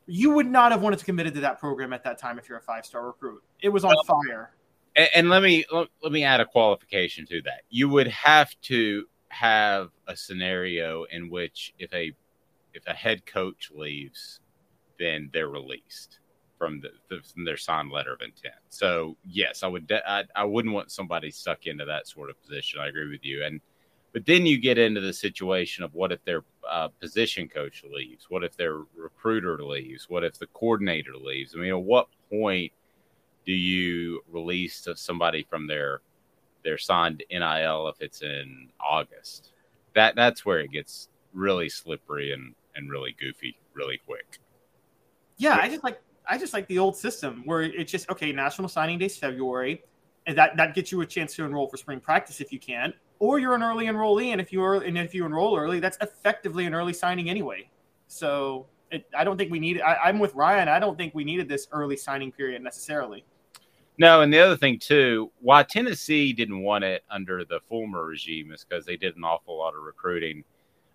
You 0.06 0.30
would 0.30 0.46
not 0.46 0.72
have 0.72 0.82
wanted 0.82 1.00
to 1.00 1.04
commit 1.04 1.34
to 1.34 1.40
that 1.40 1.58
program 1.58 1.92
at 1.92 2.04
that 2.04 2.16
time 2.16 2.38
if 2.38 2.48
you're 2.48 2.58
a 2.58 2.62
five 2.62 2.86
star 2.86 3.06
recruit. 3.06 3.42
It 3.60 3.68
was 3.70 3.84
on 3.84 3.94
fire 4.06 4.52
and, 4.98 5.08
and 5.14 5.30
let 5.30 5.42
me 5.42 5.64
let 6.02 6.12
me 6.12 6.24
add 6.24 6.40
a 6.40 6.44
qualification 6.44 7.24
to 7.26 7.40
that. 7.42 7.62
You 7.70 7.88
would 7.88 8.08
have 8.08 8.50
to 8.62 9.04
have 9.28 9.90
a 10.06 10.16
scenario 10.16 11.04
in 11.04 11.30
which 11.30 11.72
if 11.78 11.92
a 11.94 12.12
if 12.74 12.86
a 12.86 12.92
head 12.92 13.24
coach 13.24 13.70
leaves, 13.74 14.40
then 14.98 15.30
they're 15.32 15.48
released 15.48 16.18
from 16.58 16.80
the, 16.80 16.90
the 17.08 17.22
from 17.22 17.44
their 17.44 17.56
signed 17.56 17.92
letter 17.92 18.12
of 18.12 18.20
intent. 18.20 18.56
So 18.68 19.16
yes, 19.24 19.62
I 19.62 19.68
would 19.68 19.86
de- 19.86 20.10
I, 20.10 20.24
I 20.34 20.44
wouldn't 20.44 20.74
want 20.74 20.90
somebody 20.90 21.30
stuck 21.30 21.66
into 21.66 21.84
that 21.84 22.08
sort 22.08 22.30
of 22.30 22.42
position. 22.42 22.80
I 22.80 22.88
agree 22.88 23.08
with 23.08 23.24
you. 23.24 23.44
And 23.44 23.60
but 24.12 24.26
then 24.26 24.46
you 24.46 24.58
get 24.58 24.78
into 24.78 25.00
the 25.00 25.12
situation 25.12 25.84
of 25.84 25.94
what 25.94 26.10
if 26.12 26.24
their 26.24 26.42
uh, 26.68 26.88
position 27.00 27.46
coach 27.46 27.84
leaves? 27.88 28.26
What 28.28 28.42
if 28.42 28.56
their 28.56 28.78
recruiter 28.96 29.62
leaves? 29.62 30.08
What 30.08 30.24
if 30.24 30.38
the 30.38 30.46
coordinator 30.48 31.14
leaves? 31.14 31.54
I 31.54 31.60
mean, 31.60 31.70
at 31.70 31.80
what 31.80 32.08
point 32.30 32.72
do 33.48 33.54
you 33.54 34.20
release 34.30 34.86
somebody 34.96 35.42
from 35.42 35.66
their 35.66 36.02
their 36.64 36.76
signed 36.76 37.22
NIL 37.30 37.88
if 37.88 37.96
it's 37.98 38.20
in 38.20 38.68
August? 38.78 39.52
That 39.94 40.14
that's 40.14 40.44
where 40.44 40.60
it 40.60 40.70
gets 40.70 41.08
really 41.32 41.70
slippery 41.70 42.34
and 42.34 42.54
and 42.76 42.90
really 42.90 43.16
goofy 43.18 43.58
really 43.72 44.00
quick. 44.06 44.38
Yeah, 45.38 45.58
I 45.58 45.70
just 45.70 45.82
like 45.82 45.98
I 46.28 46.36
just 46.36 46.52
like 46.52 46.68
the 46.68 46.78
old 46.78 46.94
system 46.94 47.42
where 47.46 47.62
it's 47.62 47.90
just 47.90 48.10
okay. 48.10 48.32
National 48.32 48.68
Signing 48.68 48.98
Day 48.98 49.06
is 49.06 49.16
February, 49.16 49.82
and 50.26 50.36
that 50.36 50.58
that 50.58 50.74
gets 50.74 50.92
you 50.92 51.00
a 51.00 51.06
chance 51.06 51.34
to 51.36 51.44
enroll 51.46 51.68
for 51.68 51.78
spring 51.78 52.00
practice 52.00 52.42
if 52.42 52.52
you 52.52 52.58
can, 52.58 52.92
or 53.18 53.38
you're 53.38 53.54
an 53.54 53.62
early 53.62 53.86
enrollee, 53.86 54.32
and 54.32 54.42
if 54.42 54.52
you 54.52 54.62
are 54.62 54.74
and 54.74 54.98
if 54.98 55.14
you 55.14 55.24
enroll 55.24 55.56
early, 55.56 55.80
that's 55.80 55.96
effectively 56.02 56.66
an 56.66 56.74
early 56.74 56.92
signing 56.92 57.30
anyway. 57.30 57.70
So 58.08 58.66
it, 58.90 59.06
I 59.16 59.24
don't 59.24 59.38
think 59.38 59.50
we 59.50 59.58
need. 59.58 59.80
I, 59.80 59.94
I'm 60.04 60.18
with 60.18 60.34
Ryan. 60.34 60.68
I 60.68 60.78
don't 60.78 60.98
think 60.98 61.14
we 61.14 61.24
needed 61.24 61.48
this 61.48 61.66
early 61.72 61.96
signing 61.96 62.30
period 62.30 62.62
necessarily. 62.62 63.24
No, 63.98 64.20
and 64.20 64.32
the 64.32 64.38
other 64.38 64.56
thing 64.56 64.78
too, 64.78 65.32
why 65.40 65.64
Tennessee 65.64 66.32
didn't 66.32 66.62
want 66.62 66.84
it 66.84 67.02
under 67.10 67.44
the 67.44 67.58
former 67.68 68.04
regime 68.04 68.52
is 68.52 68.64
because 68.64 68.86
they 68.86 68.96
did 68.96 69.16
an 69.16 69.24
awful 69.24 69.58
lot 69.58 69.74
of 69.74 69.82
recruiting 69.82 70.44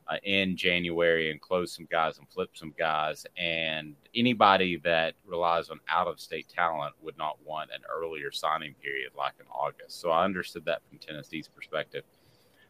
uh, 0.07 0.15
in 0.23 0.55
January 0.55 1.29
and 1.29 1.41
closed 1.41 1.75
some 1.75 1.87
guys 1.91 2.17
and 2.17 2.29
flipped 2.29 2.57
some 2.57 2.73
guys, 2.77 3.25
and 3.37 3.95
anybody 4.15 4.77
that 4.77 5.15
relies 5.25 5.69
on 5.69 5.81
out-of-state 5.89 6.47
talent 6.47 6.93
would 7.01 7.17
not 7.17 7.37
want 7.45 7.71
an 7.71 7.81
earlier 7.93 8.31
signing 8.31 8.73
period 8.81 9.11
like 9.17 9.33
in 9.39 9.45
August. 9.47 9.99
So 9.99 10.09
I 10.09 10.23
understood 10.23 10.63
that 10.65 10.81
from 10.89 10.97
Tennessee's 10.97 11.49
perspective. 11.49 12.03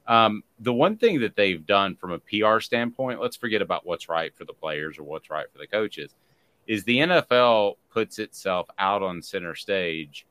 Um, 0.07 0.43
the 0.59 0.73
one 0.73 0.97
thing 0.97 1.19
that 1.21 1.35
they've 1.35 1.65
done 1.65 1.95
from 1.95 2.11
a 2.11 2.19
PR 2.19 2.59
standpoint, 2.59 3.21
let's 3.21 3.37
forget 3.37 3.61
about 3.61 3.85
what's 3.85 4.09
right 4.09 4.35
for 4.35 4.45
the 4.45 4.53
players 4.53 4.97
or 4.97 5.03
what's 5.03 5.29
right 5.29 5.45
for 5.51 5.59
the 5.59 5.67
coaches 5.67 6.15
is 6.67 6.83
the 6.83 6.97
NFL 6.97 7.75
puts 7.91 8.19
itself 8.19 8.67
out 8.79 9.03
on 9.03 9.21
center 9.21 9.55
stage 9.55 10.25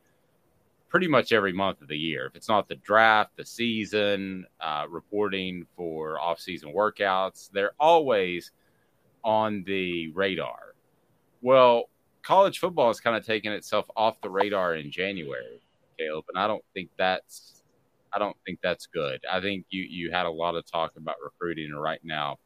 pretty 0.89 1.09
much 1.09 1.33
every 1.33 1.53
month 1.53 1.81
of 1.81 1.89
the 1.89 1.97
year. 1.97 2.27
If 2.27 2.37
it's 2.37 2.49
not 2.49 2.69
the 2.69 2.75
draft, 2.77 3.37
the 3.37 3.47
season, 3.47 4.45
uh, 4.61 4.85
reporting 4.91 5.67
for 5.75 6.21
off-season 6.21 6.73
workouts, 6.75 7.51
they're 7.51 7.73
always 7.81 8.53
on 9.25 9.65
the 9.65 10.09
radar. 10.09 10.75
Well, 11.41 11.85
college 12.23 12.59
football 12.59 12.89
has 12.89 13.01
kind 13.01 13.17
of 13.17 13.25
taken 13.25 13.53
itself 13.53 13.87
off 13.97 14.21
the 14.21 14.29
radar 14.29 14.75
in 14.75 14.91
January, 14.91 15.63
Caleb, 15.99 16.25
and 16.29 16.39
I 16.39 16.47
don't 16.47 16.65
think 16.75 16.91
that's 16.99 17.63
I 18.15 18.19
don't 18.19 18.37
think 18.45 18.59
that's 18.63 18.85
good. 18.87 19.25
I 19.31 19.41
think 19.41 19.65
you 19.71 19.85
you 19.85 20.11
had 20.11 20.27
a 20.27 20.31
lot 20.31 20.55
of 20.57 20.71
talk 20.71 20.93
about 20.97 21.17
recruiting, 21.25 21.73
right 21.73 22.01
now 22.05 22.39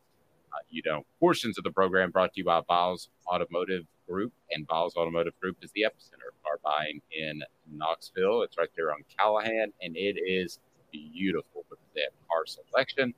you 0.70 0.82
know, 0.84 1.04
portions 1.20 1.58
of 1.58 1.64
the 1.64 1.70
program 1.70 2.10
brought 2.10 2.32
to 2.34 2.40
you 2.40 2.44
by 2.44 2.60
Biles 2.60 3.08
Automotive 3.32 3.84
Group, 4.08 4.32
and 4.50 4.66
Biles 4.66 4.96
Automotive 4.96 5.38
Group 5.40 5.56
is 5.62 5.70
the 5.72 5.82
epicenter 5.82 6.28
of 6.28 6.42
car 6.42 6.58
buying 6.62 7.00
in 7.10 7.42
Knoxville. 7.72 8.42
It's 8.42 8.56
right 8.58 8.68
there 8.76 8.92
on 8.92 9.04
Callahan, 9.18 9.72
and 9.82 9.96
it 9.96 10.16
is 10.24 10.58
beautiful 10.92 11.64
because 11.68 11.84
they 11.94 12.02
have 12.02 12.12
car 12.28 12.46
selection. 12.46 13.14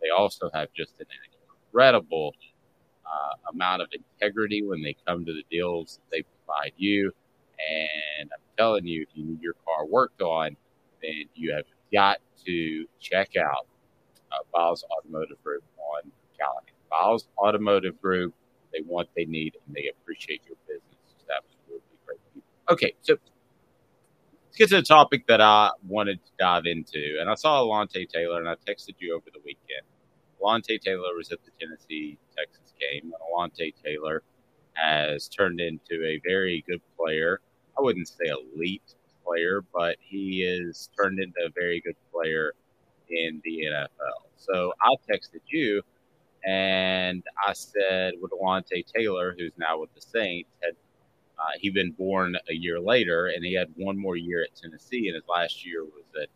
They 0.00 0.10
also 0.10 0.50
have 0.54 0.68
just 0.74 0.94
an 1.00 1.06
incredible 1.66 2.34
uh, 3.04 3.50
amount 3.52 3.82
of 3.82 3.88
integrity 3.92 4.62
when 4.62 4.82
they 4.82 4.96
come 5.06 5.24
to 5.24 5.32
the 5.32 5.44
deals 5.50 5.96
that 5.98 6.16
they 6.16 6.22
provide 6.22 6.72
you. 6.76 7.12
And 7.58 8.30
I'm 8.32 8.40
telling 8.56 8.86
you, 8.86 9.02
if 9.02 9.08
you 9.14 9.24
need 9.24 9.42
your 9.42 9.54
car 9.64 9.86
worked 9.86 10.22
on, 10.22 10.56
then 11.02 11.24
you 11.34 11.52
have 11.54 11.64
got 11.92 12.18
to 12.46 12.86
check 13.00 13.36
out 13.36 13.66
uh, 14.32 14.36
Biles 14.52 14.84
Automotive 14.90 15.42
Group 15.42 15.64
on 15.78 16.10
Callahan. 16.38 16.67
Biles 16.90 17.28
Automotive 17.38 18.00
Group. 18.00 18.34
They 18.72 18.80
want, 18.86 19.08
they 19.16 19.24
need, 19.24 19.56
and 19.66 19.74
they 19.74 19.88
appreciate 19.88 20.42
your 20.46 20.56
business. 20.66 20.82
It's 21.18 21.28
absolutely 21.34 21.96
great. 22.06 22.20
Okay, 22.70 22.94
so 23.02 23.14
let's 24.44 24.56
get 24.56 24.68
to 24.70 24.76
the 24.76 24.82
topic 24.82 25.26
that 25.28 25.40
I 25.40 25.70
wanted 25.86 26.24
to 26.24 26.30
dive 26.38 26.66
into. 26.66 27.16
And 27.20 27.30
I 27.30 27.34
saw 27.34 27.62
Alontae 27.62 28.08
Taylor, 28.08 28.38
and 28.40 28.48
I 28.48 28.54
texted 28.54 28.94
you 28.98 29.14
over 29.14 29.26
the 29.32 29.40
weekend. 29.44 29.86
Alontae 30.42 30.80
Taylor 30.80 31.14
was 31.16 31.32
at 31.32 31.38
the 31.44 31.50
Tennessee 31.58 32.18
Texas 32.36 32.74
game. 32.78 33.04
And 33.04 33.14
Alontae 33.32 33.74
Taylor 33.82 34.22
has 34.74 35.28
turned 35.28 35.60
into 35.60 36.04
a 36.04 36.20
very 36.24 36.64
good 36.68 36.80
player. 36.96 37.40
I 37.78 37.82
wouldn't 37.82 38.08
say 38.08 38.26
elite 38.26 38.94
player, 39.24 39.62
but 39.74 39.96
he 40.00 40.42
is 40.42 40.88
turned 40.96 41.18
into 41.20 41.40
a 41.44 41.50
very 41.54 41.80
good 41.80 41.96
player 42.12 42.52
in 43.10 43.40
the 43.44 43.64
NFL. 43.72 44.28
So 44.36 44.72
I 44.80 44.94
texted 45.10 45.40
you 45.46 45.82
and 46.44 47.22
I 47.46 47.52
said, 47.52 48.14
with 48.20 48.32
Alontae 48.32 48.84
Taylor, 48.86 49.34
who's 49.38 49.52
now 49.58 49.80
with 49.80 49.94
the 49.94 50.00
Saints, 50.00 50.50
had 50.62 50.74
uh, 51.38 51.52
he 51.60 51.70
been 51.70 51.92
born 51.92 52.36
a 52.48 52.54
year 52.54 52.80
later, 52.80 53.28
and 53.28 53.44
he 53.44 53.54
had 53.54 53.68
one 53.76 53.98
more 53.98 54.16
year 54.16 54.42
at 54.42 54.54
Tennessee, 54.54 55.08
and 55.08 55.14
his 55.14 55.24
last 55.28 55.64
year 55.64 55.84
was 55.84 56.04
at 56.20 56.28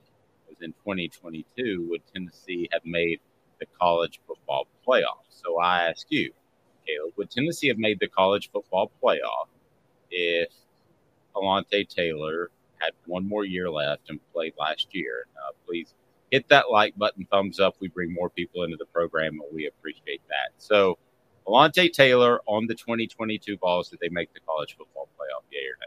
was 0.49 0.59
in 0.61 0.73
2022. 0.73 1.89
Would 1.91 2.03
Tennessee 2.15 2.69
have 2.73 2.85
made 2.85 3.21
the 3.59 3.67
college 3.81 4.21
football 4.27 4.67
playoff? 4.87 5.25
So 5.31 5.59
I 5.59 5.89
ask 5.89 6.07
you, 6.11 6.33
Caleb, 6.87 7.15
would 7.17 7.31
Tennessee 7.31 7.69
have 7.69 7.79
made 7.79 8.01
the 8.01 8.09
college 8.09 8.51
football 8.53 8.91
playoff 9.03 9.49
if 10.11 10.51
Alontae 11.35 11.89
Taylor 11.89 12.51
had 12.79 12.93
one 13.07 13.27
more 13.27 13.45
year 13.45 13.71
left 13.71 14.11
and 14.11 14.21
played 14.33 14.55
last 14.59 14.89
year? 14.93 15.27
Uh, 15.37 15.53
please 15.67 15.95
hit 16.33 16.49
that 16.49 16.71
like 16.71 16.97
button, 16.97 17.27
thumbs 17.31 17.61
up. 17.61 17.77
We 17.79 17.89
bring 17.89 18.13
more 18.13 18.31
people 18.31 18.65
into 18.65 18.77
the 18.77 18.87
program, 18.87 19.35
and 19.35 19.55
we 19.55 19.67
appreciate 19.69 20.23
that. 20.29 20.51
So, 20.59 20.99
Alontae 21.47 21.93
Taylor 21.93 22.41
on 22.47 22.67
the 22.67 22.75
2022 22.75 23.59
Vols, 23.59 23.91
did 23.91 24.01
they 24.01 24.09
make 24.09 24.33
the 24.35 24.41
college 24.41 24.77
football 24.77 25.09
playoff? 25.19 25.45
Yeah 25.53 25.61
or 25.61 25.77
no? 25.81 25.87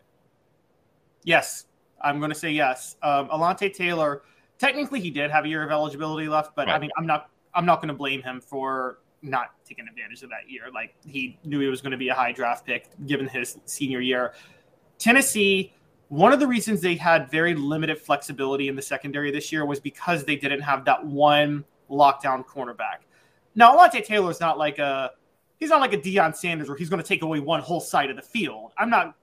Yes, 1.24 1.66
I'm 2.02 2.20
going 2.20 2.32
to 2.32 2.38
say 2.38 2.52
yes. 2.52 2.96
Um, 3.02 3.28
Alontae 3.30 3.74
Taylor, 3.74 4.22
technically, 4.60 5.02
he 5.02 5.10
did 5.10 5.32
have 5.32 5.46
a 5.46 5.48
year 5.48 5.64
of 5.64 5.72
eligibility 5.72 6.30
left, 6.30 6.56
but 6.56 6.68
right. 6.68 6.76
I 6.76 6.80
mean, 6.80 6.92
I'm 6.98 7.08
not. 7.08 7.30
I'm 7.54 7.66
not 7.66 7.78
going 7.78 7.88
to 7.88 7.96
blame 7.96 8.22
him 8.22 8.40
for 8.40 9.00
not 9.22 9.52
taking 9.68 9.88
advantage 9.88 10.22
of 10.24 10.30
that 10.30 10.50
year. 10.50 10.64
Like 10.74 10.94
he 11.06 11.40
knew 11.44 11.60
he 11.60 11.68
was 11.68 11.82
going 11.82 11.92
to 11.92 11.98
be 11.98 12.10
a 12.10 12.14
high 12.14 12.32
draft 12.32 12.66
pick 12.66 12.90
given 13.08 13.28
his 13.28 13.58
senior 13.66 14.02
year. 14.02 14.34
Tennessee, 15.00 15.74
one 16.10 16.32
of 16.32 16.40
the 16.40 16.48
reasons 16.48 16.82
they 16.82 16.96
had 16.96 17.30
very 17.32 17.56
limited 17.56 18.00
flexibility 18.00 18.68
in 18.68 18.76
the 18.76 18.82
secondary 18.82 19.32
this 19.32 19.52
year 19.52 19.66
was 19.66 19.80
because 19.80 20.24
they 20.24 20.36
didn't 20.36 20.62
have 20.62 20.86
that 20.86 21.06
one 21.06 21.66
lockdown 21.90 22.46
cornerback. 22.46 23.00
Now, 23.56 23.76
Alontae 23.76 24.06
Taylor 24.06 24.30
is 24.30 24.40
not 24.40 24.58
like 24.58 24.80
a 24.80 25.12
he's 25.58 25.70
not 25.70 25.80
like 25.80 25.94
a 25.94 25.98
Deion 25.98 26.36
Sanders 26.36 26.68
where 26.68 26.78
he's 26.78 26.90
going 26.90 27.02
to 27.02 27.08
take 27.08 27.22
away 27.22 27.40
one 27.40 27.62
whole 27.62 27.80
side 27.80 28.10
of 28.10 28.16
the 28.16 28.22
field. 28.22 28.72
I'm 28.78 28.90
not, 28.90 29.16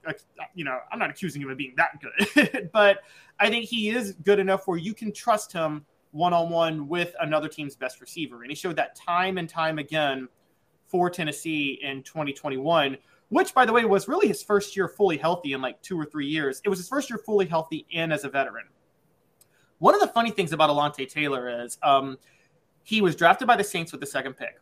you 0.55 0.65
know, 0.65 0.79
I'm 0.91 0.99
not 0.99 1.09
accusing 1.09 1.41
him 1.41 1.49
of 1.49 1.57
being 1.57 1.75
that 1.77 2.01
good, 2.01 2.69
but 2.73 2.99
I 3.39 3.49
think 3.49 3.65
he 3.65 3.89
is 3.89 4.13
good 4.23 4.39
enough 4.39 4.67
where 4.67 4.77
you 4.77 4.93
can 4.93 5.13
trust 5.13 5.53
him 5.53 5.85
one 6.11 6.33
on 6.33 6.49
one 6.49 6.87
with 6.87 7.15
another 7.21 7.47
team's 7.47 7.75
best 7.75 8.01
receiver. 8.01 8.41
And 8.41 8.51
he 8.51 8.55
showed 8.55 8.75
that 8.75 8.95
time 8.95 9.37
and 9.37 9.47
time 9.47 9.79
again 9.79 10.27
for 10.87 11.09
Tennessee 11.09 11.79
in 11.81 12.03
2021, 12.03 12.97
which, 13.33 13.53
by 13.55 13.65
the 13.65 13.73
way, 13.73 13.83
was 13.83 14.07
really 14.07 14.27
his 14.27 14.43
first 14.43 14.75
year 14.77 14.87
fully 14.87 15.17
healthy 15.17 15.53
in 15.53 15.61
like 15.61 15.81
two 15.81 15.99
or 15.99 16.05
three 16.05 16.27
years. 16.27 16.61
It 16.63 16.69
was 16.69 16.77
his 16.77 16.87
first 16.87 17.09
year 17.09 17.17
fully 17.17 17.47
healthy 17.47 17.87
and 17.91 18.13
as 18.13 18.25
a 18.25 18.29
veteran. 18.29 18.65
One 19.79 19.95
of 19.95 20.01
the 20.01 20.07
funny 20.07 20.29
things 20.29 20.53
about 20.53 20.69
Alontae 20.69 21.09
Taylor 21.09 21.63
is 21.63 21.79
um, 21.81 22.19
he 22.83 23.01
was 23.01 23.15
drafted 23.15 23.47
by 23.47 23.55
the 23.55 23.63
Saints 23.63 23.91
with 23.91 24.01
the 24.01 24.07
second 24.07 24.35
pick. 24.35 24.59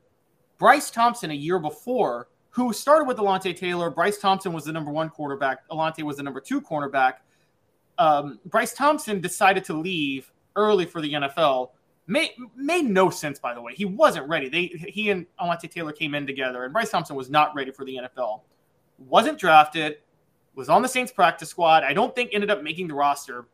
Bryce 0.58 0.90
Thompson, 0.90 1.32
a 1.32 1.34
year 1.34 1.60
before, 1.60 2.30
who 2.52 2.72
started 2.72 3.10
with 3.10 3.18
Alontae 3.18 3.58
Taylor, 3.58 3.90
Bryce 3.90 4.20
Thompson 4.20 4.54
was 4.54 4.64
the 4.64 4.72
number 4.72 4.90
one 4.90 5.10
quarterback. 5.10 5.68
Alontae 5.70 6.04
was 6.04 6.16
the 6.16 6.24
number 6.24 6.40
two 6.40 6.62
cornerback. 6.62 7.16
Um, 7.98 8.40
Bryce 8.46 8.74
Thompson 8.74 9.20
decided 9.20 9.66
to 9.66 9.74
leave 9.74 10.32
early 10.56 10.86
for 10.86 11.02
the 11.02 11.12
NFL. 11.12 11.72
Made, 12.08 12.32
made 12.56 12.86
no 12.86 13.10
sense, 13.10 13.38
by 13.38 13.54
the 13.54 13.62
way. 13.62 13.74
He 13.76 13.84
wasn't 13.84 14.30
ready. 14.30 14.48
They 14.48 14.68
he 14.68 15.10
and 15.10 15.26
Alontae 15.42 15.70
Taylor 15.70 15.92
came 15.92 16.16
in 16.16 16.26
together, 16.26 16.64
and 16.64 16.72
Bryce 16.72 16.90
Thompson 16.90 17.18
was 17.18 17.30
not 17.30 17.54
ready 17.54 17.72
for 17.72 17.84
the 17.84 17.98
NFL. 17.98 18.42
Wasn't 19.08 19.38
drafted, 19.39 19.97
was 20.56 20.70
on 20.70 20.82
the 20.82 20.88
Saints 20.88 21.12
practice 21.12 21.49
squad. 21.49 21.84
I 21.84 21.93
don't 21.93 22.16
think 22.16 22.32
ended 22.34 22.49
up 22.49 22.64
making 22.64 22.88
the 22.88 22.93
roster. 22.93 23.45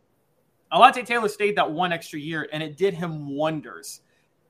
Alontae 0.71 1.05
Taylor 1.05 1.29
stayed 1.29 1.55
that 1.57 1.71
one 1.71 1.93
extra 1.93 2.19
year, 2.19 2.47
and 2.51 2.61
it 2.61 2.77
did 2.77 2.93
him 2.93 3.35
wonders. 3.35 4.01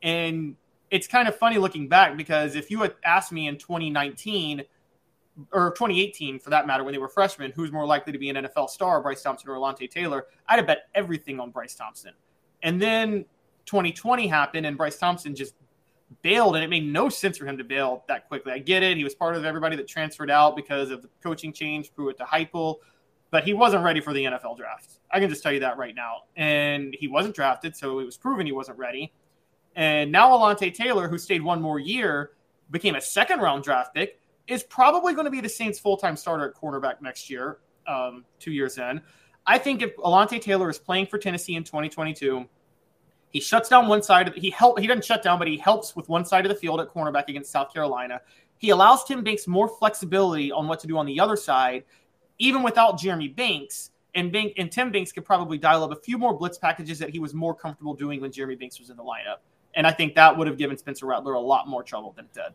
And 0.01 0.55
it's 0.89 1.07
kind 1.07 1.27
of 1.27 1.35
funny 1.35 1.57
looking 1.57 1.87
back 1.87 2.17
because 2.17 2.55
if 2.55 2.71
you 2.71 2.81
had 2.81 2.95
asked 3.03 3.31
me 3.31 3.47
in 3.47 3.57
2019 3.57 4.63
or 5.51 5.71
2018 5.71 6.39
for 6.39 6.49
that 6.49 6.65
matter, 6.65 6.83
when 6.83 6.93
they 6.93 6.97
were 6.97 7.09
freshmen, 7.09 7.51
who's 7.55 7.71
more 7.71 7.85
likely 7.85 8.13
to 8.13 8.19
be 8.19 8.29
an 8.29 8.37
NFL 8.37 8.69
star, 8.69 9.01
Bryce 9.01 9.21
Thompson 9.21 9.49
or 9.49 9.55
Alontae 9.55 9.89
Taylor, 9.89 10.25
I'd 10.47 10.57
have 10.57 10.67
bet 10.67 10.89
everything 10.95 11.39
on 11.39 11.51
Bryce 11.51 11.75
Thompson. 11.75 12.13
And 12.63 12.81
then 12.81 13.25
2020 13.65 14.27
happened, 14.27 14.65
and 14.65 14.77
Bryce 14.77 14.97
Thompson 14.97 15.35
just 15.35 15.53
bailed, 16.21 16.55
and 16.55 16.63
it 16.63 16.69
made 16.69 16.85
no 16.85 17.09
sense 17.09 17.37
for 17.37 17.45
him 17.45 17.57
to 17.57 17.63
bail 17.63 18.03
that 18.07 18.27
quickly. 18.27 18.51
I 18.53 18.59
get 18.59 18.83
it; 18.83 18.97
he 18.97 19.03
was 19.03 19.15
part 19.15 19.35
of 19.35 19.45
everybody 19.45 19.75
that 19.75 19.87
transferred 19.87 20.31
out 20.31 20.55
because 20.55 20.91
of 20.91 21.01
the 21.01 21.09
coaching 21.21 21.53
change, 21.53 21.93
Pruitt 21.93 22.17
to 22.17 22.23
Heupel, 22.23 22.77
but 23.31 23.43
he 23.43 23.53
wasn't 23.53 23.83
ready 23.83 23.99
for 23.99 24.13
the 24.13 24.23
NFL 24.23 24.57
draft. 24.57 24.99
I 25.11 25.19
can 25.19 25.29
just 25.29 25.43
tell 25.43 25.51
you 25.51 25.59
that 25.61 25.77
right 25.77 25.95
now. 25.95 26.23
And 26.35 26.95
he 26.99 27.07
wasn't 27.07 27.35
drafted, 27.35 27.75
so 27.75 27.99
it 27.99 28.05
was 28.05 28.17
proven 28.17 28.45
he 28.45 28.51
wasn't 28.51 28.77
ready. 28.77 29.13
And 29.75 30.11
now 30.11 30.31
Alontae 30.31 30.73
Taylor, 30.73 31.07
who 31.07 31.17
stayed 31.17 31.41
one 31.41 31.61
more 31.61 31.79
year, 31.79 32.31
became 32.71 32.95
a 32.95 33.01
second 33.01 33.39
round 33.39 33.63
draft 33.63 33.93
pick, 33.93 34.19
is 34.47 34.63
probably 34.63 35.13
going 35.13 35.25
to 35.25 35.31
be 35.31 35.41
the 35.41 35.49
Saints' 35.49 35.79
full 35.79 35.97
time 35.97 36.15
starter 36.15 36.49
at 36.49 36.55
cornerback 36.55 37.01
next 37.01 37.29
year, 37.29 37.59
um, 37.85 38.25
two 38.39 38.51
years 38.51 38.77
in. 38.77 39.01
I 39.45 39.57
think 39.57 39.81
if 39.81 39.95
Alontae 39.97 40.41
Taylor 40.41 40.69
is 40.69 40.77
playing 40.77 41.07
for 41.07 41.17
Tennessee 41.17 41.55
in 41.55 41.63
2022, 41.63 42.45
he 43.30 43.39
shuts 43.39 43.69
down 43.69 43.88
one 43.88 44.01
side 44.01 44.28
of 44.28 44.36
he 44.36 44.49
help 44.49 44.80
he 44.80 44.88
doesn't 44.88 45.05
shut 45.05 45.23
down, 45.23 45.39
but 45.39 45.47
he 45.47 45.57
helps 45.57 45.95
with 45.95 46.09
one 46.09 46.25
side 46.25 46.45
of 46.45 46.49
the 46.49 46.55
field 46.55 46.80
at 46.80 46.88
cornerback 46.88 47.28
against 47.28 47.51
South 47.51 47.73
Carolina. 47.73 48.21
He 48.57 48.71
allows 48.71 49.03
Tim 49.03 49.23
Banks 49.23 49.47
more 49.47 49.67
flexibility 49.67 50.51
on 50.51 50.67
what 50.67 50.80
to 50.80 50.88
do 50.88 50.97
on 50.97 51.05
the 51.05 51.19
other 51.19 51.36
side, 51.36 51.84
even 52.39 52.63
without 52.63 52.99
Jeremy 52.99 53.28
Banks. 53.28 53.91
And 54.15 54.32
Bank 54.32 54.53
and 54.57 54.71
Tim 54.71 54.91
Banks 54.91 55.11
could 55.11 55.25
probably 55.25 55.59
dial 55.59 55.84
up 55.84 55.91
a 55.91 55.95
few 55.95 56.17
more 56.17 56.36
blitz 56.36 56.57
packages 56.57 56.97
that 56.99 57.11
he 57.11 57.19
was 57.19 57.36
more 57.36 57.53
comfortable 57.53 57.93
doing 57.93 58.19
when 58.19 58.32
Jeremy 58.32 58.55
Banks 58.55 58.80
was 58.80 58.89
in 58.89 58.97
the 58.97 59.03
lineup. 59.03 59.38
And 59.75 59.86
I 59.86 59.91
think 59.91 60.15
that 60.15 60.36
would 60.36 60.47
have 60.47 60.57
given 60.57 60.75
Spencer 60.75 61.05
Rattler 61.05 61.34
a 61.34 61.39
lot 61.39 61.67
more 61.67 61.84
trouble 61.84 62.13
than 62.13 62.25
it 62.25 62.34
did. 62.34 62.53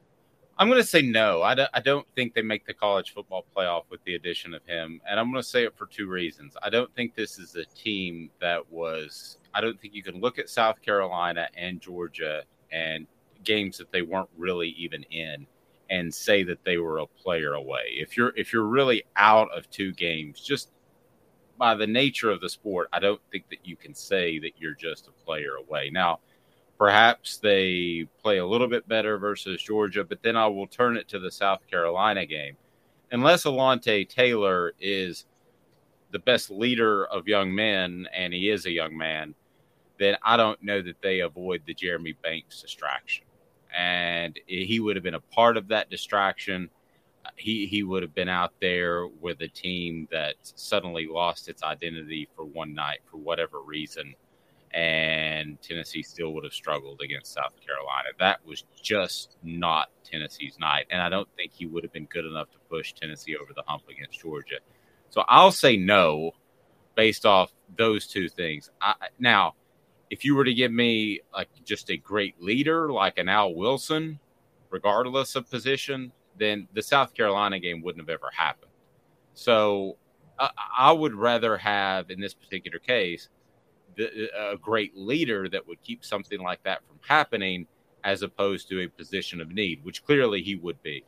I'm 0.63 0.69
going 0.69 0.81
to 0.81 0.87
say 0.87 1.03
no. 1.03 1.43
I 1.43 1.57
don't, 1.57 1.69
don't 1.83 2.07
think 2.15 2.35
they 2.35 2.43
make 2.43 2.65
the 2.65 2.73
college 2.73 3.13
football 3.13 3.45
playoff 3.57 3.83
with 3.91 3.99
the 4.05 4.15
addition 4.15 4.55
of 4.55 4.65
him. 4.65 5.01
And 5.11 5.19
I'm 5.19 5.33
going 5.33 5.43
to 5.43 5.49
say 5.49 5.65
it 5.65 5.77
for 5.77 5.87
two 5.87 6.07
reasons. 6.07 6.57
I 6.63 6.71
don't 6.71 6.95
think 6.95 7.17
this 7.17 7.37
is 7.41 7.57
a 7.57 7.65
team 7.65 8.31
that 8.41 8.71
was, 8.71 9.39
I 9.55 9.61
don't 9.61 9.81
think 9.81 9.93
you 9.93 10.05
can 10.05 10.21
look 10.21 10.39
at 10.39 10.49
South 10.49 10.81
Carolina 10.81 11.49
and 11.57 11.81
Georgia 11.81 12.45
and 12.71 13.09
games 13.43 13.77
that 13.79 13.91
they 13.91 14.03
weren't 14.03 14.29
really 14.39 14.69
even 14.79 15.03
in 15.11 15.49
and 15.91 16.15
say 16.15 16.45
that 16.45 16.63
they 16.63 16.79
were 16.79 16.99
a 16.99 17.07
player 17.09 17.55
away. 17.55 17.95
If 17.95 18.17
you're 18.17 18.33
if 18.37 18.53
you're 18.53 18.69
really 18.69 19.03
out 19.17 19.51
of 19.51 19.69
two 19.69 19.93
games, 19.93 20.41
just 20.41 20.71
by 21.59 21.75
the 21.75 21.89
nature 21.89 22.31
of 22.31 22.41
the 22.41 22.49
sport, 22.49 22.89
I 22.93 23.01
don't 23.01 23.21
think 23.33 23.49
that 23.51 23.67
you 23.67 23.75
can 23.75 23.97
say 23.97 24.39
that 24.39 24.53
you're 24.59 24.77
just 24.77 25.09
a 25.09 25.25
player 25.25 25.57
away. 25.57 25.91
Now, 25.93 26.21
Perhaps 26.83 27.39
they 27.39 28.09
play 28.21 28.39
a 28.39 28.45
little 28.45 28.67
bit 28.67 28.89
better 28.89 29.17
versus 29.17 29.63
Georgia, 29.63 30.03
but 30.03 30.21
then 30.21 30.37
I 30.37 30.49
will 30.49 30.67
turn 30.67 30.97
it 30.97 31.07
to 31.11 31.21
the 31.21 31.31
South 31.31 31.61
Carolina 31.71 32.27
game. 32.27 32.57
Unless 33.13 33.45
Alontae 33.45 34.09
Taylor 34.09 34.73
is 34.81 35.27
the 36.11 36.19
best 36.19 36.51
leader 36.51 37.05
of 37.05 37.29
young 37.29 37.55
men, 37.55 38.09
and 38.13 38.33
he 38.33 38.51
is 38.51 38.67
a 38.67 38.73
young 38.73 38.99
man, 38.99 39.33
then 40.01 40.17
I 40.25 40.37
don't 40.37 40.61
know 40.61 40.83
that 40.83 41.01
they 41.01 41.21
avoid 41.21 41.63
the 41.67 41.75
Jeremy 41.75 42.17
Banks 42.21 42.61
distraction. 42.61 43.27
And 43.73 44.37
he 44.49 44.81
would 44.81 44.97
have 44.97 45.05
been 45.05 45.15
a 45.15 45.21
part 45.21 45.57
of 45.57 45.69
that 45.69 45.89
distraction. 45.89 46.69
He 47.37 47.65
he 47.67 47.85
would 47.85 48.03
have 48.03 48.13
been 48.13 48.29
out 48.29 48.55
there 48.61 49.07
with 49.07 49.41
a 49.43 49.49
team 49.49 50.09
that 50.11 50.35
suddenly 50.43 51.07
lost 51.07 51.49
its 51.49 51.63
identity 51.63 52.29
for 52.35 52.45
one 52.45 52.75
night 52.75 53.03
for 53.09 53.19
whatever 53.19 53.61
reason 53.63 54.17
and 54.75 55.61
Tennessee 55.61 56.03
still 56.03 56.33
would 56.33 56.45
have 56.45 56.53
struggled 56.53 57.01
against 57.03 57.33
South 57.33 57.55
Carolina. 57.65 58.09
That 58.19 58.45
was 58.47 58.65
just 58.81 59.37
not 59.43 59.91
Tennessee's 60.05 60.59
night. 60.59 60.87
And 60.91 61.03
I 61.03 61.09
don't 61.09 61.29
think 61.37 61.53
he 61.53 61.67
would 61.67 61.85
have 61.85 61.93
been 61.93 62.07
good 62.07 62.25
enough 62.25 62.51
to 62.53 62.59
push 62.71 62.93
Tennessee 62.95 63.37
over 63.37 63.53
the 63.55 63.63
hump 63.67 63.83
against 63.91 64.21
Georgia. 64.21 64.57
So 65.11 65.25
I'll 65.29 65.53
say 65.53 65.77
no 65.77 66.33
based 66.95 67.27
off 67.27 67.53
those 67.77 68.07
two 68.07 68.29
things. 68.29 68.71
I, 68.81 68.95
now, 69.19 69.55
if 70.11 70.25
you 70.25 70.35
were 70.35 70.45
to 70.45 70.55
give 70.55 70.73
me 70.73 71.21
like 71.35 71.49
just 71.65 71.91
a 71.91 71.97
great 71.97 72.41
leader 72.41 72.91
like 72.91 73.19
an 73.19 73.29
Al 73.29 73.55
Wilson, 73.55 74.19
regardless 74.71 75.37
of 75.37 75.51
position, 75.51 76.13
then 76.39 76.67
the 76.73 76.83
South 76.83 77.13
Carolina 77.15 77.59
game 77.59 77.83
wouldn't 77.83 78.03
have 78.03 78.13
ever 78.13 78.31
happened. 78.35 78.71
So 79.35 79.97
I, 80.39 80.51
I 80.79 80.93
would 80.93 81.15
rather 81.15 81.59
have, 81.59 82.11
in 82.11 82.21
this 82.21 82.35
particular 82.35 82.79
case, 82.79 83.29
the, 83.97 84.31
a 84.53 84.57
great 84.57 84.97
leader 84.97 85.49
that 85.49 85.67
would 85.67 85.83
keep 85.83 86.05
something 86.05 86.41
like 86.41 86.63
that 86.65 86.87
from 86.87 86.99
happening 87.07 87.67
as 88.05 88.23
opposed 88.23 88.69
to 88.69 88.81
a 88.81 88.89
position 88.89 89.41
of 89.41 89.53
need, 89.53 89.85
which 89.85 90.05
clearly 90.05 90.43
he 90.43 90.57
would 90.57 90.83
be. 90.83 91.05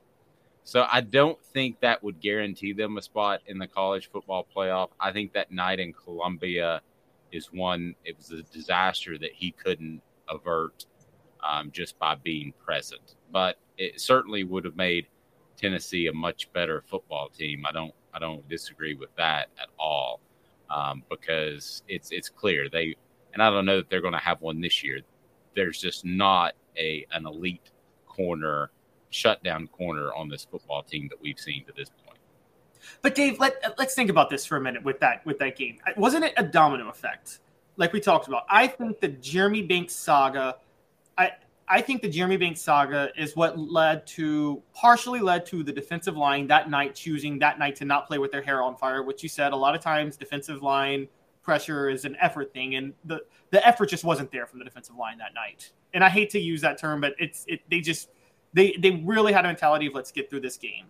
So 0.63 0.87
I 0.91 1.03
don't 1.03 1.43
think 1.45 1.81
that 1.81 2.03
would 2.03 2.21
guarantee 2.21 2.73
them 2.73 2.97
a 2.97 3.03
spot 3.03 3.41
in 3.47 3.59
the 3.59 3.67
college 3.67 4.11
football 4.11 4.47
playoff. 4.55 4.91
I 4.99 5.13
think 5.13 5.33
that 5.35 5.53
night 5.53 5.81
in 5.81 5.93
Columbia 5.93 6.81
is 7.33 7.53
one, 7.53 7.95
it 8.05 8.17
was 8.17 8.31
a 8.31 8.43
disaster 8.43 9.19
that 9.19 9.33
he 9.35 9.51
couldn't 9.51 10.01
avert 10.29 10.87
um, 11.47 11.71
just 11.71 11.99
by 11.99 12.15
being 12.15 12.55
present. 12.65 13.17
But 13.31 13.59
it 13.77 14.01
certainly 14.01 14.45
would 14.45 14.65
have 14.65 14.77
made 14.77 15.07
Tennessee 15.57 16.07
a 16.07 16.13
much 16.13 16.51
better 16.53 16.83
football 16.87 17.29
team. 17.29 17.65
I 17.67 17.73
don't 17.73 17.95
I 18.13 18.21
don't 18.21 18.49
disagree 18.49 18.95
with 18.95 19.15
that 19.17 19.49
at 19.59 19.69
all 19.79 20.21
um, 20.75 21.03
because 21.09 21.83
it's 21.89 22.11
it's 22.11 22.29
clear 22.29 22.69
they 22.69 22.97
and 23.33 23.43
I 23.43 23.51
don't 23.51 23.65
know 23.65 23.77
that 23.77 23.89
they're 23.89 24.01
going 24.01 24.13
to 24.13 24.19
have 24.19 24.41
one 24.41 24.61
this 24.61 24.83
year. 24.83 25.01
There's 25.55 25.81
just 25.81 26.05
not 26.05 26.55
a 26.77 27.07
an 27.13 27.27
elite 27.27 27.71
corner 28.07 28.71
shutdown 29.11 29.69
corner 29.69 30.13
on 30.13 30.29
this 30.29 30.47
football 30.51 30.83
team 30.83 31.09
that 31.11 31.21
we've 31.21 31.39
seen 31.39 31.65
to 31.67 31.73
this 31.77 31.91
point. 32.05 32.19
But 33.01 33.15
Dave, 33.15 33.39
let 33.39 33.75
let's 33.79 33.95
think 33.95 34.11
about 34.11 34.29
this 34.29 34.45
for 34.45 34.57
a 34.57 34.61
minute 34.61 34.83
with 34.83 35.01
that 35.01 35.25
with 35.25 35.39
that 35.39 35.57
game. 35.57 35.79
Wasn't 35.97 36.25
it 36.25 36.35
a 36.37 36.43
domino 36.43 36.89
effect? 36.89 37.39
Like 37.77 37.93
we 37.93 38.01
talked 38.01 38.29
about. 38.29 38.43
I 38.49 38.67
think 38.67 39.01
the 39.01 39.09
Jeremy 39.09 39.63
Banks 39.63 39.95
saga 39.95 40.57
I 41.17 41.33
I 41.69 41.81
think 41.81 42.03
the 42.03 42.09
Jeremy 42.09 42.37
Banks 42.37 42.61
saga 42.61 43.11
is 43.17 43.35
what 43.37 43.59
led 43.59 44.07
to 44.09 44.63
partially 44.75 45.21
led 45.21 45.47
to 45.47 45.63
the 45.63 45.73
defensive 45.73 46.17
line 46.17 46.47
that 46.49 46.69
night 46.69 46.95
choosing 46.95 47.39
that 47.39 47.59
night 47.59 47.77
to 47.77 47.85
not 47.85 48.07
play 48.07 48.19
with 48.19 48.31
their 48.31 48.43
hair 48.43 48.63
on 48.63 48.77
fire, 48.77 49.03
which 49.03 49.23
you 49.23 49.29
said 49.29 49.53
a 49.53 49.57
lot 49.57 49.75
of 49.75 49.81
times 49.81 50.17
defensive 50.17 50.63
line 50.63 51.09
pressure 51.43 51.89
is 51.89 52.05
an 52.05 52.17
effort 52.21 52.53
thing, 52.53 52.75
and 52.75 52.93
the 53.05 53.21
the 53.51 53.67
effort 53.67 53.89
just 53.89 54.05
wasn't 54.05 54.31
there 54.33 54.47
from 54.47 54.59
the 54.59 54.65
defensive 54.65 54.97
line 54.97 55.19
that 55.19 55.35
night. 55.35 55.71
And 55.93 56.03
I 56.03 56.09
hate 56.09 56.31
to 56.31 56.41
use 56.41 56.61
that 56.63 56.79
term, 56.79 57.01
but 57.01 57.15
it's 57.19 57.45
it 57.47 57.61
they 57.71 57.81
just 57.81 58.11
they 58.53 58.77
they 58.81 59.03
really 59.05 59.33
had 59.33 59.45
a 59.45 59.49
mentality 59.49 59.87
of 59.87 59.95
let's 59.95 60.13
get 60.13 60.29
through 60.29 60.41
this 60.41 60.57
game. 60.57 60.87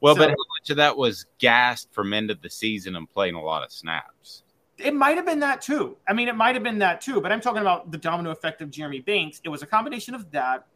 Well, 0.00 0.14
so, 0.14 0.20
but 0.20 0.30
how 0.30 0.36
much 0.58 0.70
of 0.70 0.76
that 0.78 0.96
was 0.96 1.26
gassed 1.38 1.92
from 1.92 2.12
end 2.12 2.30
of 2.30 2.40
the 2.40 2.50
season 2.50 2.96
and 2.96 3.08
playing 3.08 3.34
a 3.34 3.42
lot 3.42 3.62
of 3.62 3.70
snaps? 3.70 4.42
It 4.80 4.94
might 4.94 5.16
have 5.16 5.26
been 5.26 5.40
that 5.40 5.60
too. 5.60 5.96
I 6.08 6.12
mean, 6.12 6.28
it 6.28 6.36
might 6.36 6.54
have 6.54 6.64
been 6.64 6.78
that 6.78 7.00
too, 7.00 7.20
but 7.20 7.32
I'm 7.32 7.40
talking 7.40 7.60
about 7.60 7.90
the 7.90 7.98
domino 7.98 8.30
effect 8.30 8.62
of 8.62 8.70
Jeremy 8.70 9.00
Banks. 9.00 9.40
It 9.44 9.48
was 9.48 9.62
a 9.62 9.66
combination 9.66 10.14
of 10.14 10.30
that, 10.30 10.66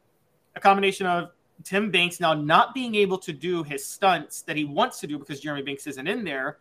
a 0.56 0.60
combination 0.60 1.06
of 1.06 1.30
Tim 1.62 1.90
Banks 1.90 2.20
now 2.20 2.34
not 2.34 2.74
being 2.74 2.94
able 2.94 3.18
to 3.18 3.32
do 3.32 3.62
his 3.62 3.86
stunts 3.86 4.42
that 4.42 4.56
he 4.56 4.64
wants 4.64 5.00
to 5.00 5.06
do 5.06 5.18
because 5.18 5.40
Jeremy 5.40 5.62
Banks 5.62 5.86
isn't 5.86 6.06
in 6.06 6.24
there. 6.24 6.58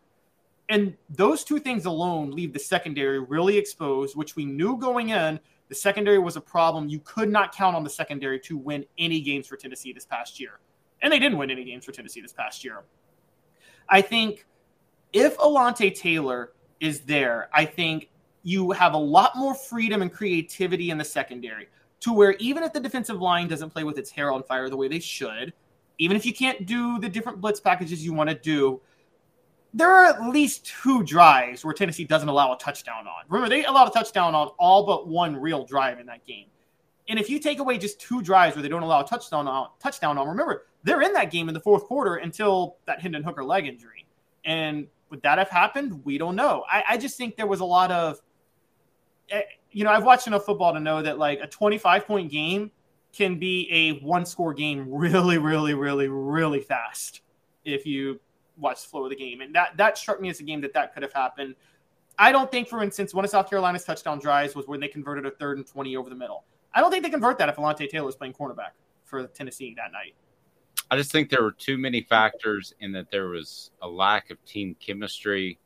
And 0.70 0.96
those 1.10 1.44
two 1.44 1.60
things 1.60 1.86
alone 1.86 2.32
leave 2.32 2.54
the 2.54 2.60
secondary 2.60 3.20
really 3.20 3.58
exposed, 3.58 4.16
which 4.16 4.36
we 4.36 4.46
knew 4.46 4.78
going 4.78 5.10
in. 5.10 5.39
The 5.70 5.76
secondary 5.76 6.20
was 6.20 6.36
a 6.36 6.41
problem. 6.41 6.88
You 6.88 7.00
could 7.00 7.30
not 7.30 7.54
count 7.54 7.76
on 7.76 7.84
the 7.84 7.89
secondary 7.89 8.39
to 8.41 8.58
win 8.58 8.86
any 8.98 9.20
games 9.22 9.48
for 9.48 9.58
Tennessee 9.58 9.91
this 9.91 10.06
past 10.06 10.39
year. 10.39 10.60
And 11.02 11.12
they 11.12 11.20
didn't 11.20 11.38
win 11.38 11.52
any 11.52 11.66
games 11.66 11.84
for 11.84 11.91
Tennessee 11.91 12.22
this 12.22 12.34
past 12.34 12.64
year. 12.64 12.84
I 13.89 14.02
think 14.02 14.46
if 15.12 15.38
Alontae 15.38 15.94
Taylor 15.94 16.54
is 16.84 17.00
there, 17.00 17.50
I 17.54 17.64
think 17.64 18.10
you 18.44 18.72
have 18.72 18.94
a 18.94 18.98
lot 18.98 19.38
more 19.38 19.56
freedom 19.56 20.02
and 20.02 20.12
creativity 20.12 20.90
in 20.90 20.98
the 20.98 21.06
secondary 21.06 21.70
to 22.02 22.12
where 22.12 22.34
even 22.34 22.62
if 22.62 22.74
the 22.74 22.80
defensive 22.82 23.22
line 23.22 23.48
doesn't 23.48 23.70
play 23.70 23.86
with 23.86 23.98
its 23.98 24.12
hair 24.12 24.34
on 24.34 24.44
fire 24.44 24.68
the 24.68 24.76
way 24.76 24.90
they 24.90 25.00
should, 25.00 25.54
even 25.98 26.18
if 26.18 26.26
you 26.26 26.34
can't 26.34 26.66
do 26.66 27.00
the 27.00 27.08
different 27.08 27.40
blitz 27.40 27.62
packages 27.62 28.04
you 28.04 28.12
want 28.12 28.30
to 28.30 28.36
do, 28.36 28.82
there 29.74 29.90
are 29.90 30.08
at 30.08 30.28
least 30.28 30.66
two 30.66 31.04
drives 31.04 31.64
where 31.64 31.74
Tennessee 31.74 32.04
doesn't 32.04 32.28
allow 32.28 32.52
a 32.52 32.58
touchdown 32.58 33.08
on. 33.08 33.24
Remember, 33.30 33.48
they 33.48 33.64
allowed 33.64 33.88
a 33.88 33.92
touchdown 33.92 34.36
on 34.36 34.48
all 34.60 34.86
but 34.86 35.08
one 35.08 35.38
real 35.38 35.64
drive 35.64 36.02
in 36.02 36.06
that 36.08 36.26
game. 36.26 36.48
And 37.08 37.18
if 37.18 37.30
you 37.30 37.40
take 37.40 37.60
away 37.60 37.78
just 37.78 37.98
two 38.02 38.22
drives 38.22 38.58
where 38.58 38.64
they 38.64 38.68
don't 38.68 38.84
allow 38.84 39.02
a 39.02 39.08
touchdown 39.08 39.48
on, 39.48 39.70
touchdown 39.82 40.18
on, 40.18 40.28
remember 40.28 40.66
they're 40.84 41.02
in 41.02 41.14
that 41.14 41.32
game 41.32 41.48
in 41.48 41.54
the 41.54 41.62
fourth 41.62 41.86
quarter 41.86 42.16
until 42.16 42.76
that 42.88 43.00
Hendon 43.00 43.24
Hooker 43.24 43.46
leg 43.46 43.68
injury. 43.68 44.06
And 44.44 44.88
would 45.14 45.22
that 45.22 45.38
have 45.38 45.49
happened? 45.49 46.03
We 46.03 46.18
don't 46.18 46.36
know. 46.36 46.66
I, 46.68 46.84
I 46.89 46.97
just 46.97 47.18
think 47.18 47.36
there 47.36 47.45
was 47.45 47.59
a 47.59 47.66
lot 47.66 47.91
of, 47.91 48.20
eh, 49.30 49.43
you 49.70 49.84
know, 49.84 49.91
I've 49.91 50.03
watched 50.03 50.26
enough 50.26 50.43
football 50.43 50.74
to 50.74 50.80
know 50.80 51.03
that 51.03 51.20
like 51.20 51.39
a 51.39 51.45
25 51.45 52.07
point 52.07 52.32
game 52.32 52.72
can 53.16 53.38
be 53.38 53.70
a 53.72 54.03
one 54.03 54.26
score 54.26 54.55
game 54.55 54.88
really, 54.89 55.38
really, 55.38 55.76
really, 55.76 56.07
really 56.07 56.61
fast 56.61 57.22
if 57.64 57.86
you 57.86 58.20
watch 58.57 58.82
the 58.82 58.89
flow 58.89 59.03
of 59.03 59.11
the 59.11 59.16
game. 59.16 59.41
And 59.41 59.53
that 59.53 59.78
that 59.78 59.99
struck 59.99 60.20
me 60.20 60.30
as 60.30 60.39
a 60.39 60.43
game 60.43 60.61
that 60.61 60.74
that 60.74 60.95
could 60.95 61.03
have 61.03 61.14
happened. 61.14 61.53
I 62.18 62.32
don't 62.32 62.49
think, 62.49 62.68
for 62.68 62.82
instance, 62.82 63.14
one 63.14 63.24
of 63.24 63.30
South 63.30 63.47
Carolina's 63.47 63.84
touchdown 63.84 64.18
drives 64.18 64.55
was 64.55 64.68
when 64.68 64.80
they 64.80 64.88
converted 64.88 65.28
a 65.28 65.32
third 65.32 65.59
and 65.59 65.68
20 65.68 65.95
over 65.95 66.09
the 66.09 66.16
middle. 66.16 66.43
I 66.74 66.82
don't 66.82 66.89
think 66.89 67.03
they 67.03 67.11
convert 67.11 67.38
that 67.38 67.49
if 67.49 67.57
Alontae 67.57 67.88
Taylor 67.88 68.09
is 68.09 68.16
playing 68.16 68.34
cornerback 68.34 68.72
for 69.03 69.28
Tennessee 69.28 69.76
that 69.78 69.91
night. 69.91 70.16
I 70.92 70.98
just 70.98 71.12
think 71.12 71.30
there 71.30 71.44
were 71.44 71.52
too 71.52 71.78
many 71.78 72.02
factors 72.02 72.74
in 72.80 72.92
that 72.94 73.10
there 73.10 73.30
was 73.30 73.72
a 73.82 73.88
lack 73.88 74.30
of 74.30 74.44
team 74.46 74.76
chemistry. 74.80 75.60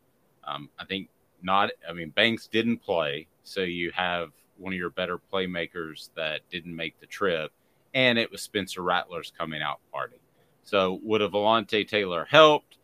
Um, 0.43 0.69
I 0.79 0.85
think 0.85 1.09
not. 1.41 1.71
I 1.87 1.93
mean, 1.93 2.09
Banks 2.09 2.47
didn't 2.47 2.77
play, 2.77 3.27
so 3.43 3.61
you 3.61 3.91
have 3.91 4.29
one 4.57 4.73
of 4.73 4.79
your 4.79 4.89
better 4.89 5.19
playmakers 5.31 6.09
that 6.15 6.41
didn't 6.49 6.75
make 6.75 6.99
the 6.99 7.05
trip, 7.05 7.51
and 7.93 8.17
it 8.17 8.31
was 8.31 8.41
Spencer 8.41 8.81
Rattler's 8.81 9.31
coming 9.37 9.61
out 9.61 9.79
party. 9.91 10.21
So 10.63 10.99
would 11.03 11.21
a 11.21 11.29
Alontae 11.29 11.87
Taylor 11.87 12.25
helped? 12.29 12.77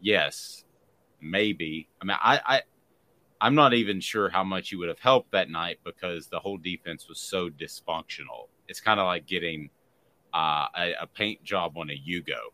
Yes, 0.00 0.64
maybe. 1.20 1.88
I 2.00 2.04
mean, 2.04 2.16
I, 2.20 2.40
I 2.46 2.62
I'm 3.40 3.54
not 3.54 3.74
even 3.74 4.00
sure 4.00 4.28
how 4.28 4.44
much 4.44 4.70
he 4.70 4.76
would 4.76 4.88
have 4.88 4.98
helped 4.98 5.32
that 5.32 5.50
night 5.50 5.78
because 5.84 6.28
the 6.28 6.38
whole 6.38 6.56
defense 6.56 7.08
was 7.08 7.18
so 7.18 7.50
dysfunctional. 7.50 8.48
It's 8.68 8.80
kind 8.80 8.98
of 8.98 9.06
like 9.06 9.26
getting 9.26 9.70
uh, 10.36 10.66
a, 10.76 10.92
a, 11.00 11.06
paint 11.06 11.42
job 11.42 11.78
on 11.78 11.88
a 11.88 11.94
Yugo. 11.94 12.52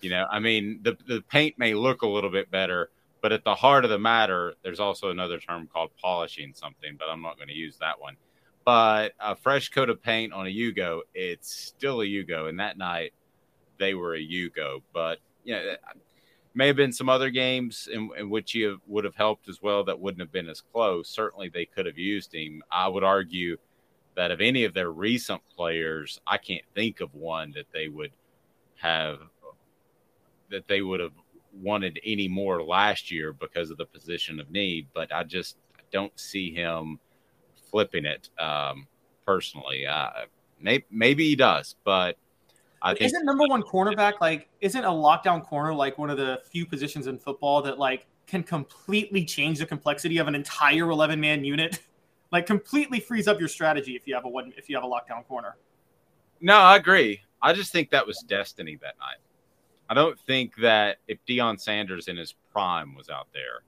You 0.00 0.10
know, 0.10 0.26
I 0.30 0.38
mean, 0.38 0.78
the 0.82 0.96
the 1.08 1.20
paint 1.22 1.58
may 1.58 1.74
look 1.74 2.02
a 2.02 2.06
little 2.06 2.30
bit 2.30 2.48
better, 2.50 2.90
but 3.22 3.32
at 3.32 3.42
the 3.42 3.54
heart 3.56 3.84
of 3.84 3.90
the 3.90 3.98
matter, 3.98 4.54
there's 4.62 4.78
also 4.78 5.10
another 5.10 5.38
term 5.38 5.68
called 5.72 5.90
polishing 6.00 6.52
something, 6.54 6.96
but 6.96 7.08
I'm 7.10 7.22
not 7.22 7.36
going 7.36 7.48
to 7.48 7.54
use 7.54 7.76
that 7.78 8.00
one. 8.00 8.16
But 8.64 9.14
a 9.18 9.34
fresh 9.34 9.70
coat 9.70 9.90
of 9.90 10.00
paint 10.00 10.32
on 10.32 10.46
a 10.46 10.50
Yugo, 10.50 11.00
it's 11.12 11.52
still 11.52 12.02
a 12.02 12.04
Yugo, 12.04 12.48
and 12.48 12.60
that 12.60 12.78
night 12.78 13.12
they 13.78 13.94
were 13.94 14.14
a 14.14 14.20
Yugo. 14.20 14.82
But 14.92 15.18
you 15.42 15.54
know, 15.54 15.74
may 16.54 16.68
have 16.68 16.76
been 16.76 16.92
some 16.92 17.08
other 17.08 17.30
games 17.30 17.88
in, 17.92 18.10
in 18.16 18.30
which 18.30 18.52
he 18.52 18.72
would 18.86 19.04
have 19.04 19.16
helped 19.16 19.48
as 19.48 19.60
well 19.60 19.82
that 19.84 19.98
wouldn't 19.98 20.20
have 20.20 20.32
been 20.32 20.48
as 20.48 20.60
close. 20.60 21.08
Certainly, 21.08 21.48
they 21.48 21.66
could 21.66 21.86
have 21.86 21.98
used 21.98 22.32
him. 22.32 22.62
I 22.70 22.86
would 22.86 23.02
argue 23.02 23.56
that 24.16 24.30
of 24.30 24.40
any 24.40 24.64
of 24.64 24.74
their 24.74 24.90
recent 24.90 25.42
players, 25.54 26.20
I 26.26 26.38
can't 26.38 26.64
think 26.74 27.00
of 27.00 27.14
one 27.14 27.52
that 27.52 27.66
they 27.72 27.88
would 27.88 28.12
have 28.76 29.18
that 30.50 30.68
they 30.68 30.82
would 30.82 31.00
have 31.00 31.12
wanted 31.52 31.98
any 32.04 32.28
more 32.28 32.62
last 32.62 33.10
year 33.10 33.32
because 33.32 33.70
of 33.70 33.78
the 33.78 33.86
position 33.86 34.38
of 34.38 34.50
need. 34.50 34.86
But 34.94 35.12
I 35.12 35.24
just 35.24 35.56
don't 35.92 36.18
see 36.18 36.52
him 36.52 37.00
flipping 37.70 38.04
it 38.04 38.28
um, 38.38 38.86
personally. 39.26 39.86
Uh, 39.86 40.26
maybe, 40.60 40.84
maybe 40.90 41.28
he 41.28 41.36
does, 41.36 41.76
but 41.84 42.16
I 42.82 42.92
think 42.92 43.06
isn't 43.06 43.24
number 43.24 43.44
one 43.46 43.62
cornerback 43.62 44.20
like 44.20 44.48
isn't 44.60 44.84
a 44.84 44.90
lockdown 44.90 45.42
corner 45.42 45.72
like 45.72 45.96
one 45.96 46.10
of 46.10 46.18
the 46.18 46.42
few 46.50 46.66
positions 46.66 47.06
in 47.06 47.18
football 47.18 47.62
that 47.62 47.78
like 47.78 48.06
can 48.26 48.42
completely 48.42 49.24
change 49.24 49.58
the 49.58 49.66
complexity 49.66 50.18
of 50.18 50.28
an 50.28 50.34
entire 50.34 50.90
11 50.90 51.18
man 51.18 51.44
unit 51.44 51.80
like 52.34 52.46
completely 52.46 53.00
frees 53.00 53.28
up 53.28 53.38
your 53.38 53.48
strategy 53.48 53.94
if 53.96 54.06
you 54.06 54.14
have 54.14 54.24
a 54.24 54.28
one 54.28 54.52
if 54.56 54.68
you 54.68 54.76
have 54.76 54.84
a 54.84 54.88
lockdown 54.88 55.24
corner 55.26 55.56
no 56.40 56.56
i 56.56 56.76
agree 56.76 57.20
i 57.40 57.52
just 57.52 57.72
think 57.72 57.88
that 57.90 58.06
was 58.06 58.18
destiny 58.26 58.76
that 58.82 58.94
night 58.98 59.18
i 59.88 59.94
don't 59.94 60.18
think 60.20 60.54
that 60.56 60.98
if 61.08 61.18
Deion 61.26 61.58
sanders 61.58 62.08
in 62.08 62.16
his 62.16 62.34
prime 62.52 62.94
was 62.94 63.08
out 63.08 63.28
there 63.32 63.62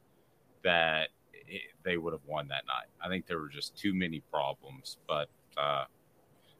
that 0.64 1.11
it, 1.33 1.62
they 1.85 1.97
would 1.97 2.12
have 2.12 2.25
won 2.27 2.49
that 2.49 2.64
night 2.67 2.89
i 3.01 3.09
think 3.09 3.27
there 3.27 3.39
were 3.39 3.49
just 3.49 3.77
too 3.77 3.95
many 3.95 4.21
problems 4.33 4.99
but 5.07 5.29
uh, 5.57 5.85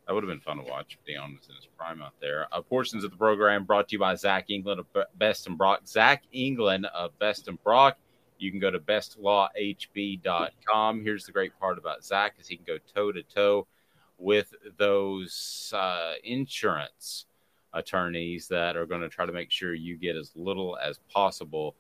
that 0.07 0.15
would 0.15 0.23
have 0.23 0.29
been 0.29 0.41
fun 0.41 0.59
to 0.59 0.71
watch. 0.71 0.97
If 0.97 1.15
Deion 1.15 1.37
was 1.37 1.49
in 1.49 1.57
his 1.57 1.67
prime 1.77 2.01
out 2.01 2.15
there. 2.21 2.47
Uh, 2.53 2.63
portions 2.63 3.03
of 3.03 3.11
the 3.11 3.17
program 3.17 3.65
brought 3.65 3.89
to 3.89 3.95
you 3.95 3.99
by 3.99 4.15
Zach 4.15 4.51
England 4.51 4.81
of 4.81 4.87
Best 5.19 5.49
and 5.49 5.59
Brock. 5.59 5.81
Zach 5.87 6.23
England 6.33 6.87
of 6.95 7.19
Best 7.19 7.49
and 7.49 7.61
Brock. 7.65 7.99
You 8.39 8.51
can 8.51 8.61
go 8.61 8.71
to 8.71 8.79
bestlawhb.com. 8.79 11.03
Here's 11.03 11.27
the 11.27 11.33
great 11.33 11.59
part 11.59 11.79
about 11.79 12.05
Zach 12.05 12.35
is 12.39 12.49
he 12.49 12.57
can 12.57 12.67
go 12.67 12.79
toe 12.95 13.13
to 13.13 13.23
toe 13.23 13.67
with 14.19 14.55
those 14.79 15.73
uh, 15.75 16.15
insurance 16.25 17.27
attorneys 17.73 18.49
that 18.49 18.77
are 18.77 18.87
going 18.87 19.03
to 19.03 19.09
try 19.09 19.27
to 19.27 19.33
make 19.33 19.51
sure 19.51 19.75
you 19.75 19.97
get 19.97 20.17
as 20.17 20.33
little 20.35 20.79
as 20.79 20.99
possible 21.13 21.75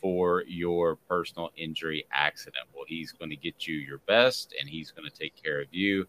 for 0.00 0.44
your 0.46 0.96
personal 0.96 1.50
injury 1.56 2.04
accident. 2.12 2.66
Well, 2.74 2.84
he's 2.86 3.12
going 3.12 3.30
to 3.30 3.36
get 3.36 3.66
you 3.66 3.76
your 3.76 3.98
best 4.06 4.54
and 4.60 4.68
he's 4.68 4.90
going 4.90 5.10
to 5.10 5.16
take 5.16 5.42
care 5.42 5.60
of 5.60 5.68
you 5.72 6.06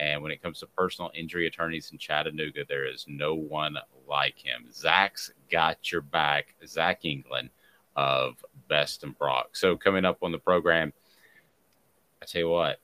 and 0.00 0.22
when 0.22 0.32
it 0.32 0.42
comes 0.42 0.60
to 0.60 0.66
personal 0.66 1.10
injury 1.14 1.46
attorneys 1.46 1.90
in 1.92 1.98
Chattanooga, 1.98 2.64
there 2.66 2.86
is 2.86 3.04
no 3.06 3.34
one 3.34 3.76
like 4.08 4.38
him. 4.38 4.66
Zach's 4.72 5.30
got 5.50 5.92
your 5.92 6.00
back. 6.00 6.54
Zach 6.66 7.04
England 7.04 7.50
of 8.00 8.42
Best 8.68 9.02
and 9.04 9.16
Brock. 9.18 9.50
So 9.52 9.76
coming 9.76 10.06
up 10.06 10.18
on 10.22 10.32
the 10.32 10.38
program, 10.38 10.92
I 12.22 12.24
tell 12.24 12.40
you 12.40 12.48
what, 12.48 12.78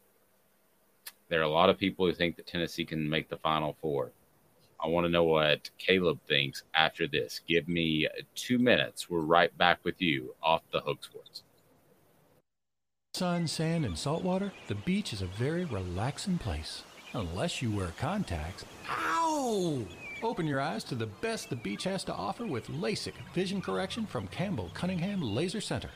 there 1.28 1.40
are 1.40 1.44
a 1.44 1.48
lot 1.48 1.70
of 1.70 1.78
people 1.78 2.06
who 2.06 2.12
think 2.12 2.36
that 2.36 2.46
Tennessee 2.46 2.84
can 2.84 3.08
make 3.08 3.28
the 3.28 3.38
Final 3.38 3.76
Four. 3.80 4.12
I 4.78 4.88
want 4.88 5.06
to 5.06 5.10
know 5.10 5.24
what 5.24 5.70
Caleb 5.78 6.20
thinks 6.28 6.62
after 6.74 7.08
this. 7.08 7.40
Give 7.48 7.66
me 7.66 8.06
two 8.34 8.58
minutes. 8.58 9.08
We're 9.08 9.20
right 9.20 9.56
back 9.56 9.78
with 9.84 10.00
you 10.02 10.34
off 10.42 10.62
the 10.70 10.80
Hook 10.80 11.02
Sports. 11.02 11.42
Sun, 13.14 13.46
sand, 13.46 13.86
and 13.86 13.96
salt 13.96 14.22
water, 14.22 14.52
the 14.66 14.74
beach 14.74 15.14
is 15.14 15.22
a 15.22 15.26
very 15.26 15.64
relaxing 15.64 16.36
place. 16.36 16.82
Unless 17.14 17.62
you 17.62 17.70
wear 17.70 17.92
contacts. 17.98 18.66
Ow! 18.90 19.86
Open 20.22 20.46
your 20.46 20.60
eyes 20.60 20.82
to 20.84 20.94
the 20.94 21.06
best 21.06 21.50
the 21.50 21.56
beach 21.56 21.84
has 21.84 22.02
to 22.04 22.14
offer 22.14 22.46
with 22.46 22.68
LASIK 22.68 23.12
vision 23.34 23.60
correction 23.60 24.06
from 24.06 24.26
Campbell 24.28 24.70
Cunningham 24.72 25.20
Laser 25.20 25.60
Center. 25.60 25.90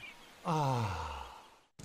Ah. 0.44 1.26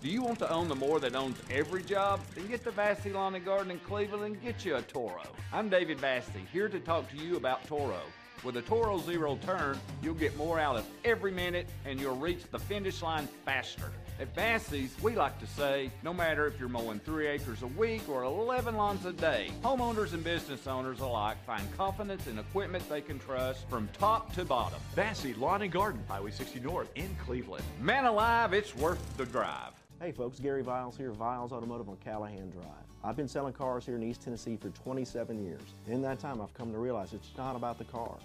Do 0.02 0.10
you 0.10 0.22
want 0.22 0.40
to 0.40 0.52
own 0.52 0.68
the 0.68 0.76
more 0.76 1.00
that 1.00 1.16
owns 1.16 1.38
every 1.50 1.82
job? 1.82 2.20
Then 2.36 2.48
get 2.48 2.64
to 2.66 2.72
Vassy 2.72 3.12
Lawn 3.12 3.36
and 3.36 3.46
Garden 3.46 3.72
in 3.72 3.80
Cleveland 3.80 4.24
and 4.26 4.44
get 4.44 4.66
you 4.66 4.76
a 4.76 4.82
Toro. 4.82 5.24
I'm 5.54 5.70
David 5.70 5.98
Vassy, 6.00 6.46
here 6.52 6.68
to 6.68 6.80
talk 6.82 7.10
to 7.12 7.18
you 7.18 7.38
about 7.38 7.66
Toro. 7.68 8.02
With 8.44 8.58
a 8.58 8.62
Toro 8.62 9.00
Zero 9.00 9.40
Turn, 9.46 9.80
you'll 10.04 10.14
get 10.14 10.36
more 10.36 10.60
out 10.60 10.76
of 10.76 10.86
every 11.06 11.32
minute 11.32 11.68
and 11.86 12.00
you'll 12.02 12.18
reach 12.18 12.44
the 12.52 12.60
finish 12.60 13.02
line 13.02 13.30
faster. 13.46 13.92
At 14.18 14.34
Vassy's, 14.34 14.96
we 15.02 15.14
like 15.14 15.38
to 15.40 15.48
say, 15.48 15.92
no 16.02 16.14
matter 16.14 16.48
if 16.48 16.58
you're 16.58 16.70
mowing 16.70 17.00
three 17.00 17.28
acres 17.28 17.64
a 17.64 17.68
week 17.68 18.08
or 18.08 18.24
11 18.24 18.78
lawns 18.78 19.06
a 19.06 19.12
day, 19.12 19.50
homeowners 19.62 20.14
and 20.14 20.24
business 20.24 20.68
owners 20.68 21.02
alike 21.02 21.36
find 21.46 21.66
confidence 21.76 22.26
in 22.28 22.40
equipment 22.40 22.88
they 22.88 23.02
can 23.02 23.20
trust 23.20 23.68
from 23.70 23.90
top 24.00 24.34
to 24.34 24.46
bottom. 24.46 24.80
Vassy 24.96 25.34
Lawn 25.34 25.64
and 25.64 25.72
Garden, 25.72 26.02
Highway 26.08 26.32
60 26.32 26.62
North 26.62 26.90
in 26.96 27.14
Cleveland. 27.26 27.66
Man 27.82 28.06
alive, 28.06 28.54
it's 28.54 28.74
worth 28.78 29.18
the 29.18 29.26
drive. 29.26 29.74
Hey 30.00 30.14
folks, 30.14 30.40
Gary 30.40 30.64
Viles 30.64 30.96
here, 30.96 31.12
Viles 31.12 31.52
Automotive 31.52 31.90
on 31.90 31.98
Callahan 31.98 32.50
Drive. 32.52 32.66
I've 33.04 33.18
been 33.18 33.28
selling 33.28 33.54
cars 33.54 33.86
here 33.86 33.98
in 33.98 34.04
East 34.04 34.22
Tennessee 34.22 34.56
for 34.56 34.70
27 34.70 35.44
years. 35.44 35.62
In 35.88 36.02
that 36.04 36.20
time, 36.20 36.42
I've 36.42 36.54
come 36.54 36.72
to 36.72 36.78
realize 36.78 37.12
it's 37.12 37.32
not 37.38 37.58
about 37.58 37.78
the 37.78 37.84
car. 37.84 38.16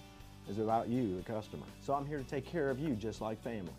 It's 0.48 0.58
about 0.58 0.88
you, 0.88 1.16
the 1.16 1.22
customer. 1.22 1.66
So 1.80 1.94
I'm 1.94 2.06
here 2.06 2.18
to 2.18 2.24
take 2.24 2.46
care 2.46 2.70
of 2.70 2.78
you 2.78 2.94
just 2.94 3.20
like 3.20 3.42
family. 3.42 3.72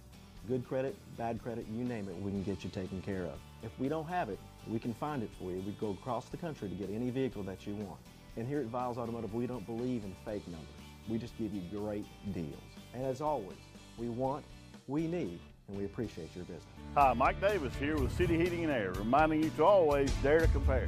Good 0.48 0.68
credit, 0.68 0.96
bad 1.18 1.42
credit, 1.44 1.68
you 1.72 1.84
name 1.84 2.10
it, 2.10 2.16
we 2.20 2.32
can 2.32 2.42
get 2.42 2.64
you 2.64 2.72
taken 2.72 3.00
care 3.02 3.26
of. 3.26 3.38
If 3.62 3.72
we 3.78 3.88
don't 3.88 4.08
have 4.08 4.30
it, 4.30 4.40
we 4.68 4.80
can 4.80 4.94
find 4.96 5.22
it 5.22 5.30
for 5.38 5.52
you. 5.52 5.62
We 5.66 5.72
go 5.80 5.92
across 5.92 6.26
the 6.30 6.38
country 6.38 6.68
to 6.68 6.74
get 6.74 6.90
any 6.90 7.12
vehicle 7.12 7.44
that 7.44 7.68
you 7.68 7.76
want. 7.76 8.00
And 8.38 8.48
here 8.48 8.60
at 8.60 8.66
Viles 8.66 8.98
Automotive, 8.98 9.34
we 9.36 9.46
don't 9.46 9.66
believe 9.68 10.04
in 10.04 10.16
fake 10.26 10.48
numbers. 10.48 10.68
We 11.08 11.20
just 11.20 11.38
give 11.38 11.54
you 11.54 11.62
great 11.72 12.06
deals. 12.34 12.56
And 12.96 13.06
as 13.06 13.22
always, 13.22 13.58
we 14.00 14.10
want, 14.10 14.44
we 14.88 15.06
need, 15.06 15.40
and 15.68 15.78
we 15.78 15.86
appreciate 15.86 16.36
your 16.36 16.46
business. 16.46 16.66
Hi, 16.96 17.14
Mike 17.14 17.40
Davis 17.40 17.76
here 17.76 17.98
with 17.98 18.16
City 18.18 18.36
Heating 18.36 18.64
and 18.64 18.74
Air, 18.74 18.94
reminding 18.94 19.44
you 19.44 19.52
to 19.58 19.64
always 19.64 20.12
dare 20.24 20.40
to 20.40 20.48
compare. 20.48 20.88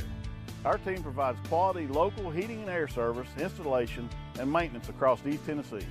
Our 0.66 0.80
team 0.80 1.04
provides 1.04 1.38
quality 1.47 1.86
local 1.88 2.32
heating 2.32 2.62
and 2.62 2.70
air 2.70 2.88
service, 2.88 3.28
installation, 3.38 4.10
and 4.39 4.51
maintenance 4.51 4.89
across 4.89 5.20
East 5.28 5.45
Tennessee. 5.45 5.86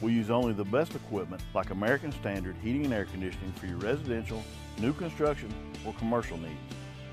We 0.00 0.12
use 0.12 0.30
only 0.30 0.52
the 0.52 0.64
best 0.64 0.94
equipment 0.94 1.42
like 1.54 1.70
American 1.70 2.12
Standard 2.12 2.54
heating 2.62 2.84
and 2.84 2.94
air 2.94 3.06
conditioning 3.06 3.52
for 3.52 3.66
your 3.66 3.78
residential, 3.78 4.44
new 4.78 4.92
construction, 4.92 5.52
or 5.84 5.92
commercial 5.94 6.38
needs. 6.38 6.54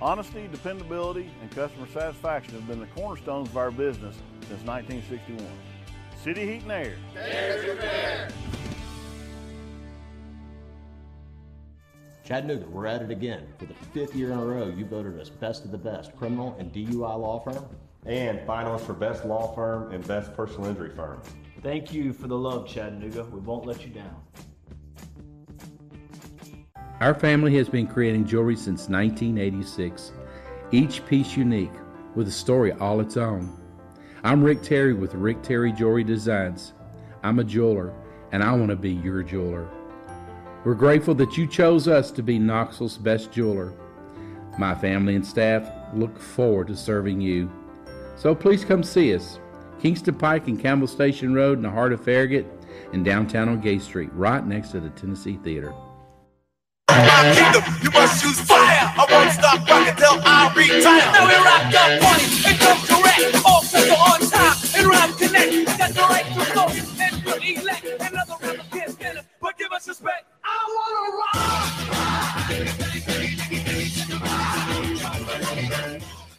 Honesty, 0.01 0.47
dependability, 0.51 1.31
and 1.41 1.49
customer 1.51 1.87
satisfaction 1.87 2.53
have 2.53 2.67
been 2.67 2.79
the 2.79 2.85
cornerstones 2.87 3.49
of 3.49 3.57
our 3.57 3.71
business 3.71 4.15
since 4.41 4.61
1961. 4.63 5.43
City 6.21 6.45
Heat 6.45 6.61
and 6.63 6.71
Air. 6.71 6.95
There's 7.13 7.65
your 7.65 7.75
bear. 7.75 8.29
Chattanooga, 12.23 12.65
we're 12.67 12.87
at 12.87 13.01
it 13.01 13.11
again. 13.11 13.47
For 13.57 13.65
the 13.65 13.73
fifth 13.93 14.15
year 14.15 14.31
in 14.31 14.39
a 14.39 14.45
row, 14.45 14.67
you 14.67 14.85
voted 14.85 15.19
us 15.19 15.29
best 15.29 15.63
of 15.63 15.71
the 15.71 15.77
best 15.77 16.15
criminal 16.15 16.55
and 16.59 16.73
DUI 16.73 17.19
law 17.19 17.39
firm. 17.39 17.65
And 18.05 18.39
finalist 18.41 18.81
for 18.81 18.93
best 18.93 19.25
law 19.25 19.53
firm 19.55 19.91
and 19.91 20.05
best 20.07 20.35
personal 20.35 20.65
injury 20.65 20.89
firm. 20.95 21.21
Thank 21.65 21.91
you 21.91 22.13
for 22.13 22.27
the 22.27 22.37
love, 22.37 22.67
Chattanooga. 22.67 23.23
We 23.23 23.39
won't 23.39 23.65
let 23.65 23.83
you 23.83 23.91
down. 23.91 24.15
Our 26.99 27.15
family 27.15 27.57
has 27.57 27.67
been 27.67 27.87
creating 27.87 28.27
jewelry 28.27 28.55
since 28.55 28.87
1986, 28.87 30.11
each 30.71 31.03
piece 31.07 31.35
unique 31.35 31.73
with 32.13 32.27
a 32.27 32.31
story 32.31 32.71
all 32.73 32.99
its 32.99 33.17
own. 33.17 33.51
I'm 34.23 34.43
Rick 34.43 34.61
Terry 34.61 34.93
with 34.93 35.15
Rick 35.15 35.41
Terry 35.41 35.71
Jewelry 35.71 36.03
Designs. 36.03 36.73
I'm 37.23 37.39
a 37.39 37.43
jeweler, 37.43 37.95
and 38.31 38.43
I 38.43 38.51
want 38.51 38.69
to 38.69 38.75
be 38.75 38.91
your 38.91 39.23
jeweler. 39.23 39.67
We're 40.65 40.75
grateful 40.75 41.15
that 41.15 41.35
you 41.35 41.47
chose 41.47 41.87
us 41.87 42.11
to 42.11 42.21
be 42.21 42.37
Knoxville's 42.37 42.99
best 42.99 43.31
jeweler. 43.31 43.73
My 44.59 44.75
family 44.75 45.15
and 45.15 45.25
staff 45.25 45.67
look 45.95 46.19
forward 46.19 46.67
to 46.67 46.77
serving 46.77 47.21
you. 47.21 47.51
So 48.17 48.35
please 48.35 48.63
come 48.63 48.83
see 48.83 49.15
us. 49.15 49.39
Kingston 49.85 50.15
Pike 50.15 50.47
and 50.47 50.59
Campbell 50.59 50.87
Station 50.87 51.35
Road 51.35 51.59
in 51.59 51.61
the 51.61 51.69
heart 51.69 51.93
of 51.93 52.03
Farragut 52.03 52.47
and 52.91 53.05
downtown 53.05 53.47
on 53.47 53.61
Gay 53.61 53.77
Street, 53.77 54.09
right 54.13 54.43
next 54.43 54.69
to 54.69 54.79
the 54.79 54.89
Tennessee 54.89 55.37
Theater. 55.43 55.75
Kingdom, 56.89 57.61
you 57.83 57.91
must 57.91 58.23
choose 58.23 58.41
fire. 58.41 58.81
I 58.81 59.05
won't 59.11 59.31
stop 59.31 59.61
rocking 59.69 59.95
till 59.95 60.17
I 60.25 60.51
retire. 60.57 61.05
Now 61.13 61.27
we 61.29 61.35
rock 61.37 61.69
the 61.69 62.01
party 62.01 62.25
and 62.49 62.57
come 62.57 62.81
correct. 62.81 63.45
All 63.45 63.61
people 63.61 64.01
on 64.09 64.25
time 64.25 64.57
and 64.73 64.87
rhyme 64.89 65.13
connect. 65.21 65.53
Got 65.77 65.93
the 65.93 66.01
right 66.01 66.25
to 66.33 66.41
flow 66.49 66.65
and 66.65 67.21
to 67.21 67.37
elect. 67.61 67.85
Another 67.85 68.37
rapper 68.41 68.65
can't 68.71 68.89
stand 68.89 69.19
it, 69.19 69.25
but 69.39 69.55
give 69.59 69.71
us 69.71 69.87
respect. 69.87 70.25
I 70.43 70.65
wanna 70.73 71.13
rock. 71.15 71.45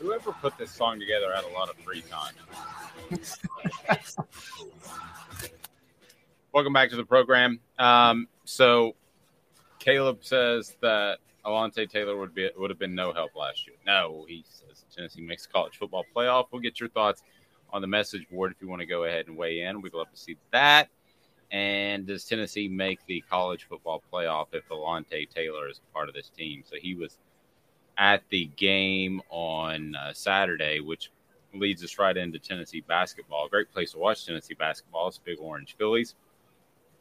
Whoever 0.01 0.33
put 0.33 0.59
this 0.59 0.73
song 0.73 0.99
together 0.99 1.33
had 1.33 1.45
a 1.45 1.55
lot 1.55 1.71
of 1.71 1.77
free 1.77 2.03
time. 2.11 2.35
Welcome 6.53 6.73
back 6.73 6.91
to 6.91 6.97
the 6.97 7.05
program. 7.05 7.61
Um, 7.79 8.29
so 8.45 8.97
Caleb 9.79 10.19
says 10.23 10.77
that 10.81 11.19
Alontae 11.45 11.89
Taylor 11.89 12.17
would 12.17 12.35
be 12.35 12.51
would 12.57 12.71
have 12.71 12.79
been 12.79 12.95
no 12.95 13.13
help 13.13 13.37
last 13.37 13.67
year. 13.67 13.77
No, 13.87 14.25
he 14.29 14.45
says 14.49 14.85
Tennessee 14.95 15.21
makes 15.21 15.47
college 15.47 15.79
football 15.79 16.05
playoff. 16.15 16.47
We'll 16.51 16.63
get 16.63 16.81
your 16.81 16.89
thoughts 16.89 17.23
on 17.73 17.81
the 17.81 17.87
message 17.87 18.29
board 18.29 18.53
if 18.53 18.61
you 18.61 18.69
want 18.69 18.81
to 18.81 18.87
go 18.87 19.05
ahead 19.05 19.29
and 19.29 19.37
weigh 19.37 19.61
in. 19.61 19.83
We'd 19.83 19.95
love 19.95 20.11
to 20.11 20.19
see 20.19 20.37
that. 20.51 20.89
And 21.53 22.07
does 22.07 22.25
Tennessee 22.25 22.67
make 22.67 22.99
the 23.07 23.23
college 23.31 23.69
football 23.69 24.03
playoff 24.13 24.47
if 24.53 24.69
Alontae 24.69 25.31
Taylor 25.31 25.69
is 25.69 25.81
part 25.93 26.09
of 26.09 26.15
this 26.15 26.31
team? 26.31 26.65
So 26.69 26.77
he 26.81 26.95
was 26.95 27.19
at 27.99 28.23
the 28.31 28.47
game 28.57 29.23
on 29.31 29.95
uh, 29.95 30.13
Saturday, 30.13 30.81
which 30.81 31.11
leads 31.59 31.83
us 31.85 31.99
right 31.99 32.17
into 32.17 32.39
Tennessee 32.39 32.81
basketball. 32.81 33.49
Great 33.49 33.73
place 33.73 33.93
to 33.93 33.99
watch 33.99 34.27
Tennessee 34.27 34.55
basketball. 34.55 35.09
It's 35.09 35.19
Big 35.19 35.39
Orange 35.41 35.77
Phillies 35.79 36.15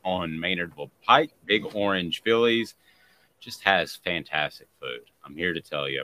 on 0.03 0.31
Maynardville 0.31 0.91
Pike. 1.05 1.31
Big 1.45 1.65
Orange 1.75 2.21
Phillies 2.23 2.75
just 3.39 3.63
has 3.63 3.95
fantastic 3.95 4.67
food. 4.79 5.01
I'm 5.23 5.35
here 5.35 5.53
to 5.53 5.61
tell 5.61 5.89
you, 5.89 6.01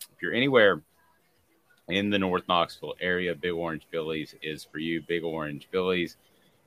if 0.00 0.22
you're 0.22 0.34
anywhere 0.34 0.82
in 1.88 2.10
the 2.10 2.18
North 2.18 2.46
Knoxville 2.48 2.94
area, 3.00 3.34
Big 3.34 3.52
Orange 3.52 3.86
Phillies 3.90 4.34
is 4.42 4.64
for 4.64 4.78
you. 4.78 5.02
Big 5.02 5.24
Orange 5.24 5.68
Phillies 5.70 6.16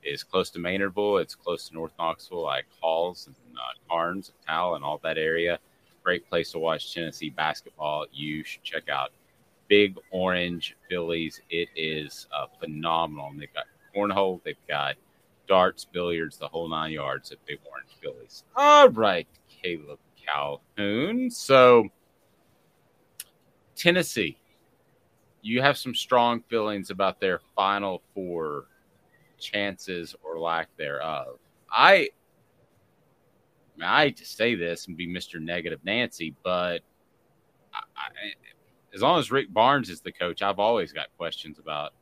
is 0.02 0.22
close 0.22 0.50
to 0.50 0.58
Maynardville. 0.58 1.20
It's 1.20 1.34
close 1.34 1.68
to 1.68 1.74
North 1.74 1.92
Knoxville, 1.98 2.42
like 2.42 2.66
Halls 2.80 3.26
and 3.26 3.36
uh, 3.56 3.60
Carnes, 3.88 4.32
Tal, 4.46 4.74
and 4.74 4.84
all 4.84 5.00
that 5.02 5.18
area. 5.18 5.58
Great 6.02 6.28
place 6.28 6.52
to 6.52 6.58
watch 6.58 6.92
Tennessee 6.92 7.30
basketball. 7.30 8.04
You 8.12 8.44
should 8.44 8.62
check 8.62 8.88
out 8.90 9.10
Big 9.68 9.96
Orange 10.10 10.76
Phillies. 10.88 11.40
It 11.50 11.68
is 11.76 12.26
uh, 12.32 12.46
phenomenal. 12.60 13.28
And 13.28 13.40
they've 13.40 13.54
got 13.54 13.66
cornhole, 13.94 14.42
they've 14.44 14.56
got 14.68 14.96
darts, 15.46 15.84
billiards, 15.84 16.36
the 16.38 16.48
whole 16.48 16.68
nine 16.68 16.92
yards 16.92 17.32
at 17.32 17.44
Big 17.46 17.58
Orange 17.70 17.90
Phillies. 18.00 18.44
All 18.56 18.88
right, 18.90 19.26
Caleb 19.62 19.98
Calhoun. 20.24 21.30
So, 21.30 21.88
Tennessee, 23.76 24.38
you 25.42 25.60
have 25.60 25.76
some 25.76 25.94
strong 25.94 26.42
feelings 26.48 26.90
about 26.90 27.20
their 27.20 27.40
final 27.54 28.02
four 28.14 28.66
chances 29.38 30.14
or 30.22 30.38
lack 30.38 30.68
thereof. 30.76 31.38
I, 31.70 32.10
I 33.82 34.04
hate 34.04 34.16
to 34.18 34.26
say 34.26 34.54
this 34.54 34.86
and 34.86 34.96
be 34.96 35.06
Mr. 35.06 35.40
Negative 35.40 35.80
Nancy, 35.84 36.34
but 36.42 36.80
I, 37.74 37.80
I, 37.96 38.32
as 38.94 39.02
long 39.02 39.18
as 39.18 39.30
Rick 39.30 39.52
Barnes 39.52 39.90
is 39.90 40.00
the 40.00 40.12
coach, 40.12 40.40
I've 40.40 40.60
always 40.60 40.92
got 40.92 41.08
questions 41.16 41.58
about 41.58 41.92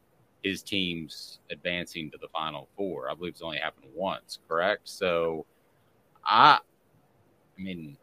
his 0.42 0.62
teams 0.62 1.38
advancing 1.50 2.10
to 2.10 2.18
the 2.18 2.28
final 2.28 2.68
four. 2.76 3.10
I 3.10 3.14
believe 3.14 3.32
it's 3.32 3.42
only 3.42 3.58
happened 3.58 3.86
once, 3.94 4.38
correct? 4.48 4.88
So 4.88 5.46
I 6.24 6.58
I 7.58 7.62
mean 7.62 7.96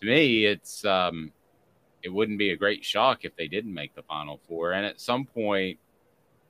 to 0.00 0.06
me 0.06 0.46
it's 0.46 0.84
um 0.84 1.32
it 2.02 2.08
wouldn't 2.08 2.38
be 2.38 2.50
a 2.50 2.56
great 2.56 2.84
shock 2.84 3.24
if 3.24 3.34
they 3.36 3.48
didn't 3.48 3.74
make 3.74 3.94
the 3.94 4.02
final 4.02 4.40
four. 4.48 4.72
And 4.72 4.86
at 4.86 5.00
some 5.00 5.26
point 5.26 5.78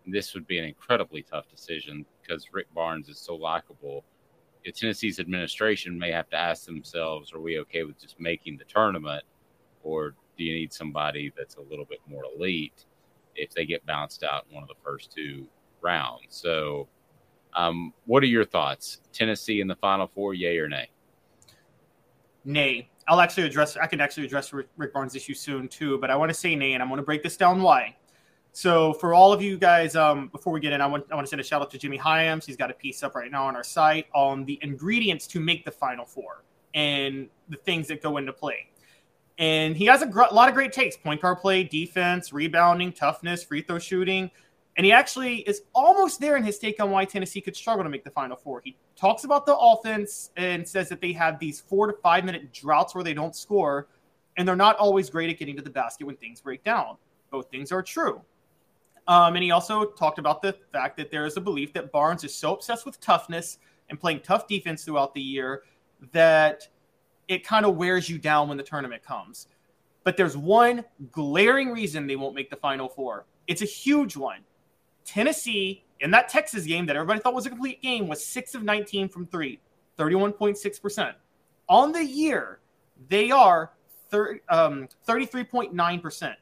this 0.06 0.34
would 0.34 0.46
be 0.46 0.58
an 0.58 0.64
incredibly 0.66 1.22
tough 1.22 1.48
decision 1.48 2.04
because 2.20 2.48
Rick 2.52 2.72
Barnes 2.74 3.08
is 3.08 3.18
so 3.18 3.34
likable. 3.34 4.04
The 4.64 4.72
Tennessee's 4.72 5.18
administration 5.18 5.98
may 5.98 6.10
have 6.10 6.28
to 6.30 6.36
ask 6.36 6.64
themselves, 6.66 7.32
are 7.32 7.40
we 7.40 7.58
okay 7.60 7.84
with 7.84 8.00
just 8.00 8.20
making 8.20 8.58
the 8.58 8.64
tournament? 8.64 9.24
Or 9.82 10.14
do 10.36 10.44
you 10.44 10.54
need 10.54 10.72
somebody 10.72 11.32
that's 11.36 11.56
a 11.56 11.62
little 11.62 11.84
bit 11.84 12.00
more 12.08 12.24
elite? 12.36 12.84
if 13.36 13.52
they 13.52 13.64
get 13.64 13.84
bounced 13.86 14.22
out 14.22 14.46
in 14.48 14.54
one 14.54 14.62
of 14.62 14.68
the 14.68 14.74
first 14.84 15.12
two 15.12 15.46
rounds. 15.80 16.26
So, 16.30 16.88
um, 17.54 17.92
what 18.06 18.22
are 18.22 18.26
your 18.26 18.44
thoughts? 18.44 19.00
Tennessee 19.12 19.60
in 19.60 19.68
the 19.68 19.76
Final 19.76 20.08
Four, 20.08 20.34
yay 20.34 20.58
or 20.58 20.68
nay? 20.68 20.90
Nay. 22.44 22.88
I'll 23.06 23.20
actually 23.20 23.44
address. 23.44 23.76
I 23.76 23.86
can 23.86 24.00
actually 24.00 24.24
address 24.24 24.52
Rick 24.52 24.94
Barnes' 24.94 25.14
issue 25.14 25.34
soon 25.34 25.68
too, 25.68 25.98
but 25.98 26.10
I 26.10 26.16
want 26.16 26.30
to 26.30 26.34
say 26.34 26.56
nay, 26.56 26.72
and 26.72 26.82
I'm 26.82 26.88
going 26.88 26.98
to 26.98 27.04
break 27.04 27.22
this 27.22 27.36
down 27.36 27.60
why. 27.62 27.96
So, 28.52 28.94
for 28.94 29.14
all 29.14 29.32
of 29.32 29.42
you 29.42 29.58
guys, 29.58 29.94
um, 29.94 30.28
before 30.28 30.52
we 30.52 30.60
get 30.60 30.72
in, 30.72 30.80
I 30.80 30.86
want, 30.86 31.04
I 31.10 31.14
want 31.14 31.26
to 31.26 31.28
send 31.28 31.40
a 31.40 31.44
shout 31.44 31.60
out 31.60 31.70
to 31.72 31.78
Jimmy 31.78 31.96
Hyams. 31.96 32.46
He's 32.46 32.56
got 32.56 32.70
a 32.70 32.74
piece 32.74 33.02
up 33.02 33.14
right 33.14 33.30
now 33.30 33.46
on 33.46 33.56
our 33.56 33.64
site 33.64 34.06
on 34.14 34.44
the 34.44 34.58
ingredients 34.62 35.26
to 35.28 35.40
make 35.40 35.64
the 35.64 35.70
Final 35.70 36.06
Four 36.06 36.44
and 36.72 37.28
the 37.48 37.56
things 37.58 37.88
that 37.88 38.02
go 38.02 38.16
into 38.16 38.32
play. 38.32 38.68
And 39.38 39.76
he 39.76 39.86
has 39.86 40.02
a, 40.02 40.06
gr- 40.06 40.22
lot 40.32 40.48
of 40.48 40.54
great 40.54 40.72
takes 40.72 40.96
point 40.96 41.20
guard 41.20 41.38
play, 41.38 41.64
defense, 41.64 42.32
rebounding, 42.32 42.92
toughness, 42.92 43.42
free 43.42 43.62
throw 43.62 43.78
shooting. 43.78 44.30
And 44.76 44.84
he 44.84 44.92
actually 44.92 45.38
is 45.38 45.62
almost 45.72 46.20
there 46.20 46.36
in 46.36 46.42
his 46.42 46.58
take 46.58 46.80
on 46.80 46.90
why 46.90 47.04
Tennessee 47.04 47.40
could 47.40 47.54
struggle 47.54 47.84
to 47.84 47.90
make 47.90 48.04
the 48.04 48.10
Final 48.10 48.36
Four. 48.36 48.60
He 48.64 48.76
talks 48.96 49.24
about 49.24 49.46
the 49.46 49.56
offense 49.56 50.30
and 50.36 50.66
says 50.66 50.88
that 50.88 51.00
they 51.00 51.12
have 51.12 51.38
these 51.38 51.60
four 51.60 51.86
to 51.86 51.92
five 52.02 52.24
minute 52.24 52.52
droughts 52.52 52.94
where 52.94 53.04
they 53.04 53.14
don't 53.14 53.36
score, 53.36 53.88
and 54.36 54.46
they're 54.46 54.56
not 54.56 54.76
always 54.76 55.10
great 55.10 55.30
at 55.30 55.38
getting 55.38 55.56
to 55.56 55.62
the 55.62 55.70
basket 55.70 56.06
when 56.06 56.16
things 56.16 56.40
break 56.40 56.64
down. 56.64 56.96
Both 57.30 57.50
things 57.50 57.70
are 57.70 57.82
true. 57.82 58.20
Um, 59.06 59.36
and 59.36 59.44
he 59.44 59.50
also 59.50 59.84
talked 59.84 60.18
about 60.18 60.42
the 60.42 60.56
fact 60.72 60.96
that 60.96 61.10
there 61.10 61.26
is 61.26 61.36
a 61.36 61.40
belief 61.40 61.72
that 61.74 61.92
Barnes 61.92 62.24
is 62.24 62.34
so 62.34 62.54
obsessed 62.54 62.86
with 62.86 62.98
toughness 63.00 63.58
and 63.90 64.00
playing 64.00 64.20
tough 64.20 64.48
defense 64.48 64.84
throughout 64.84 65.14
the 65.14 65.20
year 65.20 65.62
that 66.12 66.68
it 67.28 67.46
kind 67.46 67.66
of 67.66 67.76
wears 67.76 68.08
you 68.08 68.18
down 68.18 68.48
when 68.48 68.56
the 68.56 68.62
tournament 68.62 69.02
comes. 69.02 69.48
But 70.04 70.16
there's 70.16 70.36
one 70.36 70.84
glaring 71.10 71.70
reason 71.70 72.06
they 72.06 72.16
won't 72.16 72.34
make 72.34 72.50
the 72.50 72.56
Final 72.56 72.88
Four. 72.88 73.24
It's 73.46 73.62
a 73.62 73.66
huge 73.66 74.16
one. 74.16 74.40
Tennessee, 75.04 75.84
in 76.00 76.10
that 76.10 76.28
Texas 76.28 76.64
game 76.64 76.86
that 76.86 76.96
everybody 76.96 77.20
thought 77.20 77.34
was 77.34 77.46
a 77.46 77.50
complete 77.50 77.82
game, 77.82 78.08
was 78.08 78.24
6 78.24 78.54
of 78.54 78.62
19 78.62 79.08
from 79.08 79.26
three, 79.26 79.60
31.6%. 79.98 81.14
On 81.68 81.92
the 81.92 82.04
year, 82.04 82.60
they 83.08 83.30
are 83.30 83.72
thir- 84.10 84.40
um, 84.48 84.88
33.9%. 85.06 86.34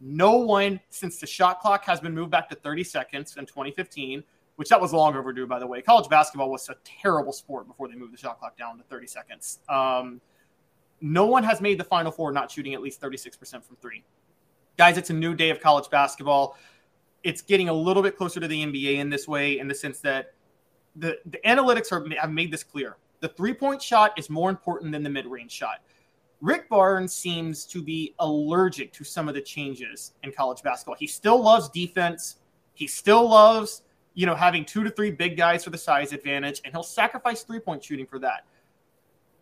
No 0.00 0.36
one 0.36 0.80
since 0.90 1.18
the 1.18 1.26
shot 1.26 1.60
clock 1.60 1.84
has 1.84 2.00
been 2.00 2.14
moved 2.14 2.30
back 2.30 2.48
to 2.50 2.54
30 2.54 2.84
seconds 2.84 3.36
in 3.36 3.46
2015 3.46 4.22
which 4.58 4.68
that 4.70 4.80
was 4.80 4.92
long 4.92 5.14
overdue, 5.14 5.46
by 5.46 5.60
the 5.60 5.66
way. 5.66 5.80
College 5.80 6.08
basketball 6.08 6.50
was 6.50 6.68
a 6.68 6.74
terrible 6.84 7.32
sport 7.32 7.68
before 7.68 7.86
they 7.86 7.94
moved 7.94 8.12
the 8.12 8.18
shot 8.18 8.40
clock 8.40 8.58
down 8.58 8.76
to 8.76 8.82
30 8.82 9.06
seconds. 9.06 9.60
Um, 9.68 10.20
no 11.00 11.26
one 11.26 11.44
has 11.44 11.60
made 11.60 11.78
the 11.78 11.84
Final 11.84 12.10
Four 12.10 12.32
not 12.32 12.50
shooting 12.50 12.74
at 12.74 12.82
least 12.82 13.00
36% 13.00 13.38
from 13.62 13.76
three. 13.76 14.02
Guys, 14.76 14.98
it's 14.98 15.10
a 15.10 15.14
new 15.14 15.32
day 15.32 15.50
of 15.50 15.60
college 15.60 15.88
basketball. 15.90 16.58
It's 17.22 17.40
getting 17.40 17.68
a 17.68 17.72
little 17.72 18.02
bit 18.02 18.16
closer 18.16 18.40
to 18.40 18.48
the 18.48 18.64
NBA 18.66 18.96
in 18.96 19.08
this 19.08 19.28
way, 19.28 19.60
in 19.60 19.68
the 19.68 19.76
sense 19.76 20.00
that 20.00 20.34
the, 20.96 21.18
the 21.26 21.38
analytics 21.46 21.92
are, 21.92 22.04
have 22.20 22.32
made 22.32 22.50
this 22.50 22.64
clear. 22.64 22.96
The 23.20 23.28
three 23.28 23.54
point 23.54 23.80
shot 23.80 24.12
is 24.18 24.28
more 24.28 24.50
important 24.50 24.90
than 24.90 25.04
the 25.04 25.10
mid 25.10 25.26
range 25.26 25.52
shot. 25.52 25.82
Rick 26.40 26.68
Barnes 26.68 27.14
seems 27.14 27.64
to 27.66 27.80
be 27.80 28.16
allergic 28.18 28.92
to 28.94 29.04
some 29.04 29.28
of 29.28 29.36
the 29.36 29.40
changes 29.40 30.14
in 30.24 30.32
college 30.32 30.64
basketball. 30.64 30.96
He 30.98 31.06
still 31.06 31.40
loves 31.40 31.68
defense. 31.68 32.38
He 32.74 32.88
still 32.88 33.28
loves, 33.28 33.82
you 34.18 34.26
know, 34.26 34.34
having 34.34 34.64
two 34.64 34.82
to 34.82 34.90
three 34.90 35.12
big 35.12 35.36
guys 35.36 35.62
for 35.62 35.70
the 35.70 35.78
size 35.78 36.12
advantage, 36.12 36.60
and 36.64 36.74
he'll 36.74 36.82
sacrifice 36.82 37.44
three 37.44 37.60
point 37.60 37.84
shooting 37.84 38.04
for 38.04 38.18
that. 38.18 38.44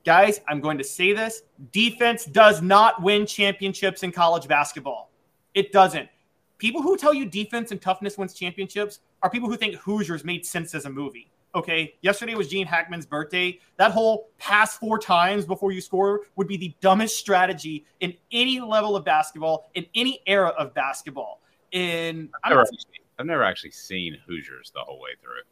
Guys, 0.05 0.43
I'm 0.47 0.61
going 0.61 0.77
to 0.77 0.85
say 0.85 1.15
this 1.15 1.45
defense 1.73 2.27
does 2.27 2.61
not 2.61 3.03
win 3.03 3.25
championships 3.25 4.03
in 4.03 4.13
college 4.13 4.47
basketball. 4.47 5.11
It 5.55 5.73
doesn't. 5.73 6.11
People 6.59 6.83
who 6.83 6.99
tell 6.99 7.15
you 7.15 7.25
defense 7.25 7.71
and 7.71 7.81
toughness 7.81 8.19
wins 8.19 8.35
championships 8.35 9.01
are 9.23 9.31
people 9.31 9.49
who 9.49 9.57
think 9.57 9.77
Hoosiers 9.77 10.25
made 10.25 10.45
sense 10.45 10.75
as 10.75 10.85
a 10.85 10.91
movie. 10.91 11.31
Okay, 11.55 11.95
yesterday 12.03 12.35
was 12.35 12.49
Gene 12.49 12.67
Hackman's 12.67 13.07
birthday. 13.07 13.59
That 13.79 13.93
whole 13.93 14.29
pass 14.37 14.77
four 14.77 14.99
times 14.99 15.47
before 15.47 15.73
you 15.73 15.81
score 15.81 16.21
would 16.37 16.49
be 16.49 16.59
the 16.59 16.75
dumbest 16.83 17.17
strategy 17.17 17.87
in 18.01 18.13
any 18.31 18.61
level 18.61 18.95
of 18.95 19.07
basketball, 19.07 19.71
in 19.75 19.87
any 19.95 20.21
era 20.27 20.49
of 20.59 20.75
basketball. 20.75 21.41
In 21.73 22.29
never, 22.47 22.61
actually, 22.61 23.06
I've 23.19 23.27
never 23.27 23.43
actually 23.43 23.71
seen 23.71 24.17
Hoosiers 24.27 24.71
the 24.75 24.81
whole 24.81 25.01
way 25.01 25.11
through. 25.23 25.43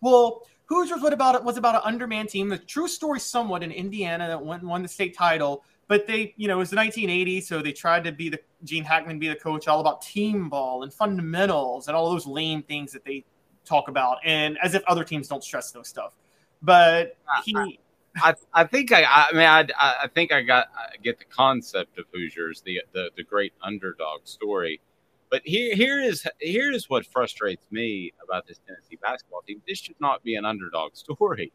Well, 0.00 0.46
Hoosiers 0.66 1.02
what 1.02 1.12
about 1.12 1.34
it 1.34 1.42
was 1.42 1.56
about 1.56 1.74
an 1.74 1.82
underman 1.84 2.26
team. 2.26 2.48
The 2.48 2.58
true 2.58 2.88
story 2.88 3.20
somewhat 3.20 3.62
in 3.62 3.72
Indiana 3.72 4.28
that 4.28 4.42
won, 4.42 4.66
won 4.66 4.82
the 4.82 4.88
state 4.88 5.16
title, 5.16 5.64
but 5.88 6.06
they, 6.06 6.34
you 6.36 6.46
know, 6.46 6.54
it 6.54 6.58
was 6.58 6.70
the 6.70 6.76
1980s, 6.76 7.42
so 7.42 7.60
they 7.60 7.72
tried 7.72 8.04
to 8.04 8.12
be 8.12 8.28
the 8.28 8.38
Gene 8.62 8.84
Hackman 8.84 9.18
be 9.18 9.28
the 9.28 9.34
coach, 9.34 9.66
all 9.66 9.80
about 9.80 10.02
team 10.02 10.48
ball 10.48 10.84
and 10.84 10.92
fundamentals 10.92 11.88
and 11.88 11.96
all 11.96 12.10
those 12.10 12.26
lame 12.26 12.62
things 12.62 12.92
that 12.92 13.04
they 13.04 13.24
talk 13.64 13.88
about, 13.88 14.18
and 14.24 14.58
as 14.62 14.74
if 14.74 14.84
other 14.86 15.02
teams 15.02 15.26
don't 15.28 15.42
stress 15.42 15.72
those 15.72 15.88
stuff. 15.88 16.14
But 16.62 17.16
ah, 17.28 17.42
he, 17.44 17.80
I, 18.16 18.34
I 18.52 18.64
think 18.64 18.92
I, 18.92 19.02
I 19.04 19.32
mean, 19.32 19.42
I, 19.42 19.66
I 20.02 20.06
think 20.08 20.32
I 20.32 20.42
got, 20.42 20.68
I 20.76 20.96
get 21.02 21.18
the 21.18 21.24
concept 21.24 21.98
of 21.98 22.04
Hoosiers, 22.12 22.62
the, 22.62 22.82
the, 22.92 23.10
the 23.16 23.24
great 23.24 23.52
underdog 23.62 24.20
story. 24.24 24.80
But 25.30 25.42
here, 25.44 25.74
here 25.76 26.00
is, 26.00 26.26
here 26.40 26.72
is 26.72 26.90
what 26.90 27.06
frustrates 27.06 27.64
me 27.70 28.12
about 28.22 28.46
this 28.46 28.58
Tennessee 28.66 28.98
basketball 29.00 29.42
team. 29.42 29.62
This 29.66 29.78
should 29.78 30.00
not 30.00 30.22
be 30.24 30.34
an 30.34 30.44
underdog 30.44 30.94
story. 30.96 31.52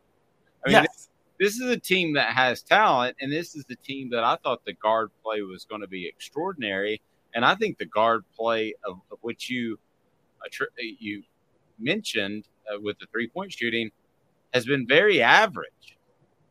I 0.66 0.70
mean, 0.70 0.74
yes. 0.74 0.88
this, 0.88 1.10
this 1.40 1.60
is 1.60 1.70
a 1.70 1.78
team 1.78 2.14
that 2.14 2.34
has 2.34 2.62
talent, 2.62 3.18
and 3.20 3.32
this 3.32 3.56
is 3.56 3.66
the 3.66 3.76
team 3.76 4.10
that 4.12 4.24
I 4.24 4.38
thought 4.38 4.64
the 4.66 4.74
guard 4.74 5.12
play 5.24 5.42
was 5.42 5.66
going 5.66 5.82
to 5.82 5.88
be 5.88 6.08
extraordinary. 6.08 7.02
And 7.34 7.44
I 7.44 7.56
think 7.56 7.78
the 7.78 7.86
guard 7.86 8.24
play 8.36 8.74
of, 8.86 9.02
of 9.12 9.18
which 9.22 9.50
you, 9.50 9.78
you 10.80 11.24
mentioned 11.78 12.48
uh, 12.72 12.80
with 12.82 12.98
the 13.00 13.08
three 13.08 13.28
point 13.28 13.52
shooting 13.52 13.92
has 14.54 14.66
been 14.66 14.88
very 14.88 15.22
average. 15.22 15.98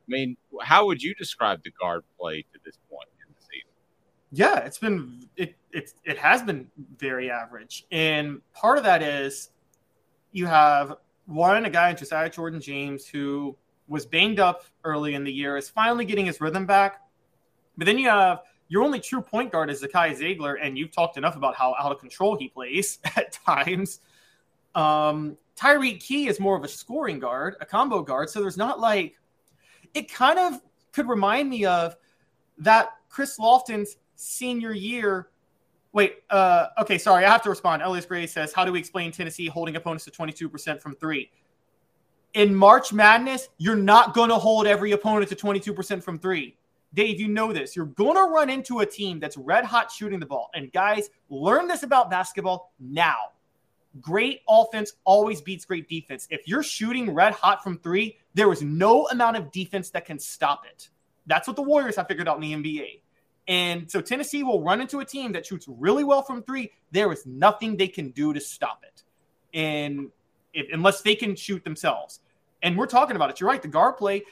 I 0.06 0.08
mean, 0.08 0.36
how 0.60 0.84
would 0.86 1.02
you 1.02 1.14
describe 1.14 1.62
the 1.64 1.70
guard 1.80 2.04
play 2.18 2.42
to 2.52 2.58
this 2.64 2.78
point 2.90 3.08
in 3.12 3.13
the 3.13 3.13
season? 3.13 3.13
Yeah, 4.36 4.58
it's 4.58 4.78
been 4.78 5.28
it 5.36 5.54
it 5.70 5.92
it 6.04 6.18
has 6.18 6.42
been 6.42 6.66
very 6.96 7.30
average, 7.30 7.86
and 7.92 8.40
part 8.52 8.78
of 8.78 8.84
that 8.84 9.00
is 9.00 9.50
you 10.32 10.46
have 10.46 10.96
one 11.26 11.64
a 11.64 11.70
guy 11.70 11.90
in 11.90 11.96
Josiah 11.96 12.28
Jordan 12.28 12.60
James 12.60 13.06
who 13.06 13.56
was 13.86 14.04
banged 14.04 14.40
up 14.40 14.64
early 14.82 15.14
in 15.14 15.22
the 15.22 15.32
year 15.32 15.56
is 15.56 15.68
finally 15.68 16.04
getting 16.04 16.26
his 16.26 16.40
rhythm 16.40 16.66
back, 16.66 17.02
but 17.76 17.86
then 17.86 17.96
you 17.96 18.08
have 18.08 18.40
your 18.66 18.82
only 18.82 18.98
true 18.98 19.22
point 19.22 19.52
guard 19.52 19.70
is 19.70 19.84
Zakai 19.84 20.18
Zeigler, 20.18 20.56
and 20.60 20.76
you've 20.76 20.90
talked 20.90 21.16
enough 21.16 21.36
about 21.36 21.54
how 21.54 21.76
out 21.78 21.92
of 21.92 22.00
control 22.00 22.36
he 22.36 22.48
plays 22.48 22.98
at 23.16 23.38
times. 23.46 24.00
Um, 24.74 25.36
Tyreke 25.56 26.00
Key 26.00 26.26
is 26.26 26.40
more 26.40 26.56
of 26.56 26.64
a 26.64 26.68
scoring 26.68 27.20
guard, 27.20 27.54
a 27.60 27.66
combo 27.66 28.02
guard. 28.02 28.30
So 28.30 28.40
there's 28.40 28.56
not 28.56 28.80
like 28.80 29.14
it 29.94 30.12
kind 30.12 30.40
of 30.40 30.60
could 30.90 31.08
remind 31.08 31.48
me 31.48 31.66
of 31.66 31.96
that 32.58 32.94
Chris 33.08 33.38
Lofton's 33.38 33.96
senior 34.16 34.72
year. 34.72 35.28
Wait, 35.92 36.22
uh, 36.30 36.68
okay, 36.80 36.98
sorry, 36.98 37.24
I 37.24 37.30
have 37.30 37.42
to 37.42 37.50
respond. 37.50 37.82
Elias 37.82 38.06
Gray 38.06 38.26
says, 38.26 38.52
How 38.52 38.64
do 38.64 38.72
we 38.72 38.78
explain 38.78 39.12
Tennessee 39.12 39.46
holding 39.46 39.76
opponents 39.76 40.04
to 40.06 40.10
22% 40.10 40.80
from 40.80 40.94
three? 40.96 41.30
In 42.34 42.54
March 42.54 42.92
Madness, 42.92 43.48
you're 43.58 43.76
not 43.76 44.12
going 44.12 44.28
to 44.28 44.36
hold 44.36 44.66
every 44.66 44.92
opponent 44.92 45.28
to 45.28 45.36
22% 45.36 46.02
from 46.02 46.18
three. 46.18 46.56
Dave, 46.92 47.20
you 47.20 47.28
know 47.28 47.52
this. 47.52 47.76
You're 47.76 47.86
going 47.86 48.16
to 48.16 48.32
run 48.32 48.50
into 48.50 48.80
a 48.80 48.86
team 48.86 49.20
that's 49.20 49.36
red 49.36 49.64
hot 49.64 49.90
shooting 49.90 50.18
the 50.18 50.26
ball. 50.26 50.50
And 50.54 50.72
guys, 50.72 51.10
learn 51.28 51.68
this 51.68 51.82
about 51.82 52.10
basketball 52.10 52.72
now 52.80 53.16
great 54.00 54.40
offense 54.48 54.94
always 55.04 55.40
beats 55.40 55.64
great 55.64 55.88
defense. 55.88 56.26
If 56.30 56.46
you're 56.48 56.62
shooting 56.62 57.12
red 57.12 57.32
hot 57.32 57.62
from 57.62 57.78
three, 57.78 58.18
there 58.34 58.50
is 58.52 58.62
no 58.62 59.06
amount 59.08 59.36
of 59.36 59.50
defense 59.52 59.90
that 59.90 60.04
can 60.04 60.18
stop 60.18 60.64
it. 60.66 60.88
That's 61.26 61.46
what 61.46 61.56
the 61.56 61.62
Warriors 61.62 61.96
have 61.96 62.08
figured 62.08 62.28
out 62.28 62.42
in 62.42 62.42
the 62.42 62.52
NBA. 62.52 63.00
And 63.46 63.90
so 63.90 64.00
Tennessee 64.00 64.42
will 64.42 64.62
run 64.62 64.80
into 64.80 65.00
a 65.00 65.04
team 65.04 65.32
that 65.32 65.46
shoots 65.46 65.66
really 65.68 66.04
well 66.04 66.22
from 66.22 66.42
three. 66.42 66.72
There 66.92 67.12
is 67.12 67.26
nothing 67.26 67.76
they 67.76 67.88
can 67.88 68.10
do 68.10 68.32
to 68.32 68.40
stop 68.40 68.84
it. 68.84 69.02
And 69.52 70.10
if, 70.52 70.66
unless 70.72 71.02
they 71.02 71.14
can 71.14 71.36
shoot 71.36 71.62
themselves. 71.64 72.20
And 72.62 72.78
we're 72.78 72.86
talking 72.86 73.16
about 73.16 73.30
it. 73.30 73.40
You're 73.40 73.50
right. 73.50 73.60
The 73.60 73.68
guard 73.68 73.98
play, 73.98 74.22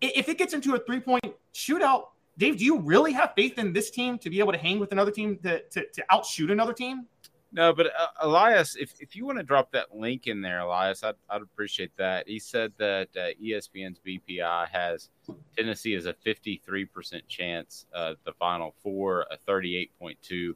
if 0.00 0.28
it 0.28 0.38
gets 0.38 0.54
into 0.54 0.74
a 0.74 0.78
three 0.78 1.00
point 1.00 1.24
shootout, 1.52 2.04
Dave, 2.38 2.58
do 2.58 2.64
you 2.64 2.78
really 2.78 3.12
have 3.12 3.32
faith 3.34 3.58
in 3.58 3.72
this 3.72 3.90
team 3.90 4.18
to 4.18 4.30
be 4.30 4.38
able 4.38 4.52
to 4.52 4.58
hang 4.58 4.78
with 4.78 4.92
another 4.92 5.10
team 5.10 5.38
to, 5.42 5.62
to, 5.62 5.86
to 5.86 6.04
outshoot 6.10 6.50
another 6.50 6.72
team? 6.72 7.06
No, 7.52 7.72
but 7.72 7.86
uh, 7.86 8.08
Elias, 8.20 8.76
if, 8.76 8.92
if 9.00 9.14
you 9.16 9.24
want 9.24 9.38
to 9.38 9.44
drop 9.44 9.70
that 9.72 9.94
link 9.94 10.26
in 10.26 10.42
there, 10.42 10.60
Elias, 10.60 11.02
I'd, 11.02 11.14
I'd 11.30 11.42
appreciate 11.42 11.96
that. 11.96 12.28
He 12.28 12.38
said 12.38 12.72
that 12.78 13.08
uh, 13.16 13.28
ESPN's 13.42 14.00
BPI 14.06 14.68
has 14.68 15.10
Tennessee 15.56 15.94
as 15.94 16.06
a 16.06 16.12
53% 16.12 17.22
chance 17.28 17.86
uh, 17.94 18.14
the 18.24 18.32
Final 18.32 18.74
Four, 18.82 19.26
a 19.30 19.38
38.2% 19.50 20.54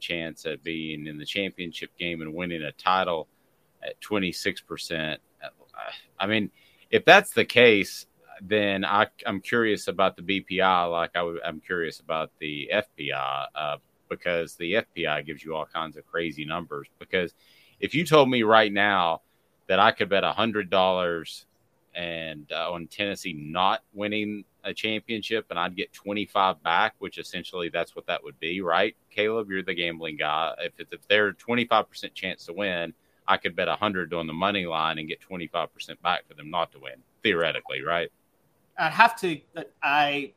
chance 0.00 0.46
at 0.46 0.64
being 0.64 1.06
in 1.06 1.18
the 1.18 1.26
championship 1.26 1.96
game 1.98 2.22
and 2.22 2.34
winning 2.34 2.62
a 2.62 2.72
title 2.72 3.28
at 3.82 4.00
26%. 4.00 5.18
I 6.18 6.26
mean, 6.26 6.50
if 6.90 7.04
that's 7.04 7.32
the 7.32 7.44
case, 7.44 8.06
then 8.40 8.84
I, 8.84 9.06
am 9.26 9.40
curious 9.40 9.88
about 9.88 10.16
the 10.16 10.22
BPI, 10.22 10.90
like 10.90 11.10
I 11.14 11.34
am 11.44 11.60
curious 11.60 12.00
about 12.00 12.30
the 12.38 12.70
FPI. 12.72 13.46
Uh, 13.54 13.76
because 14.08 14.56
the 14.56 14.74
FPI 14.74 15.24
gives 15.26 15.44
you 15.44 15.54
all 15.54 15.66
kinds 15.66 15.96
of 15.96 16.06
crazy 16.06 16.44
numbers. 16.44 16.88
Because 16.98 17.34
if 17.80 17.94
you 17.94 18.04
told 18.04 18.28
me 18.28 18.42
right 18.42 18.72
now 18.72 19.22
that 19.68 19.78
I 19.78 19.92
could 19.92 20.08
bet 20.08 20.24
a 20.24 20.32
hundred 20.32 20.70
dollars 20.70 21.46
and 21.94 22.50
uh, 22.52 22.70
on 22.72 22.86
Tennessee 22.86 23.32
not 23.32 23.82
winning 23.92 24.44
a 24.64 24.72
championship 24.72 25.46
and 25.50 25.58
I'd 25.58 25.76
get 25.76 25.92
25 25.92 26.62
back, 26.62 26.94
which 26.98 27.18
essentially 27.18 27.68
that's 27.70 27.96
what 27.96 28.06
that 28.06 28.22
would 28.22 28.38
be, 28.38 28.60
right? 28.60 28.94
Caleb, 29.10 29.50
you're 29.50 29.62
the 29.62 29.74
gambling 29.74 30.16
guy. 30.16 30.54
If 30.58 30.72
it's, 30.78 30.92
if 30.92 31.06
they're 31.08 31.32
25% 31.32 32.14
chance 32.14 32.46
to 32.46 32.52
win, 32.52 32.94
I 33.26 33.36
could 33.36 33.56
bet 33.56 33.68
a 33.68 33.76
hundred 33.76 34.14
on 34.14 34.26
the 34.26 34.32
money 34.32 34.64
line 34.66 34.98
and 34.98 35.08
get 35.08 35.20
25% 35.20 35.68
back 36.02 36.26
for 36.26 36.34
them 36.34 36.50
not 36.50 36.72
to 36.72 36.78
win, 36.78 36.94
theoretically, 37.22 37.82
right? 37.82 38.10
I 38.78 38.88
have 38.88 39.18
to, 39.20 39.40
I, 39.82 40.32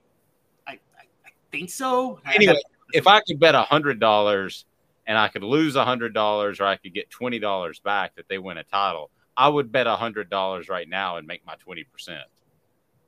I, 0.67 0.74
I 0.74 1.30
think 1.51 1.69
so. 1.69 2.19
Anyway, 2.26 2.59
if 2.93 3.07
I 3.07 3.21
could 3.21 3.39
bet 3.39 3.55
a 3.55 3.61
hundred 3.61 3.99
dollars 3.99 4.65
and 5.07 5.17
I 5.17 5.27
could 5.27 5.43
lose 5.43 5.75
a 5.75 5.85
hundred 5.85 6.13
dollars 6.13 6.59
or 6.59 6.65
I 6.65 6.77
could 6.77 6.93
get 6.93 7.09
twenty 7.09 7.39
dollars 7.39 7.79
back 7.79 8.15
that 8.15 8.27
they 8.29 8.37
win 8.37 8.57
a 8.57 8.63
title, 8.63 9.09
I 9.35 9.49
would 9.49 9.71
bet 9.71 9.87
a 9.87 9.95
hundred 9.95 10.29
dollars 10.29 10.69
right 10.69 10.87
now 10.87 11.17
and 11.17 11.27
make 11.27 11.45
my 11.45 11.55
twenty 11.55 11.83
percent. 11.83 12.23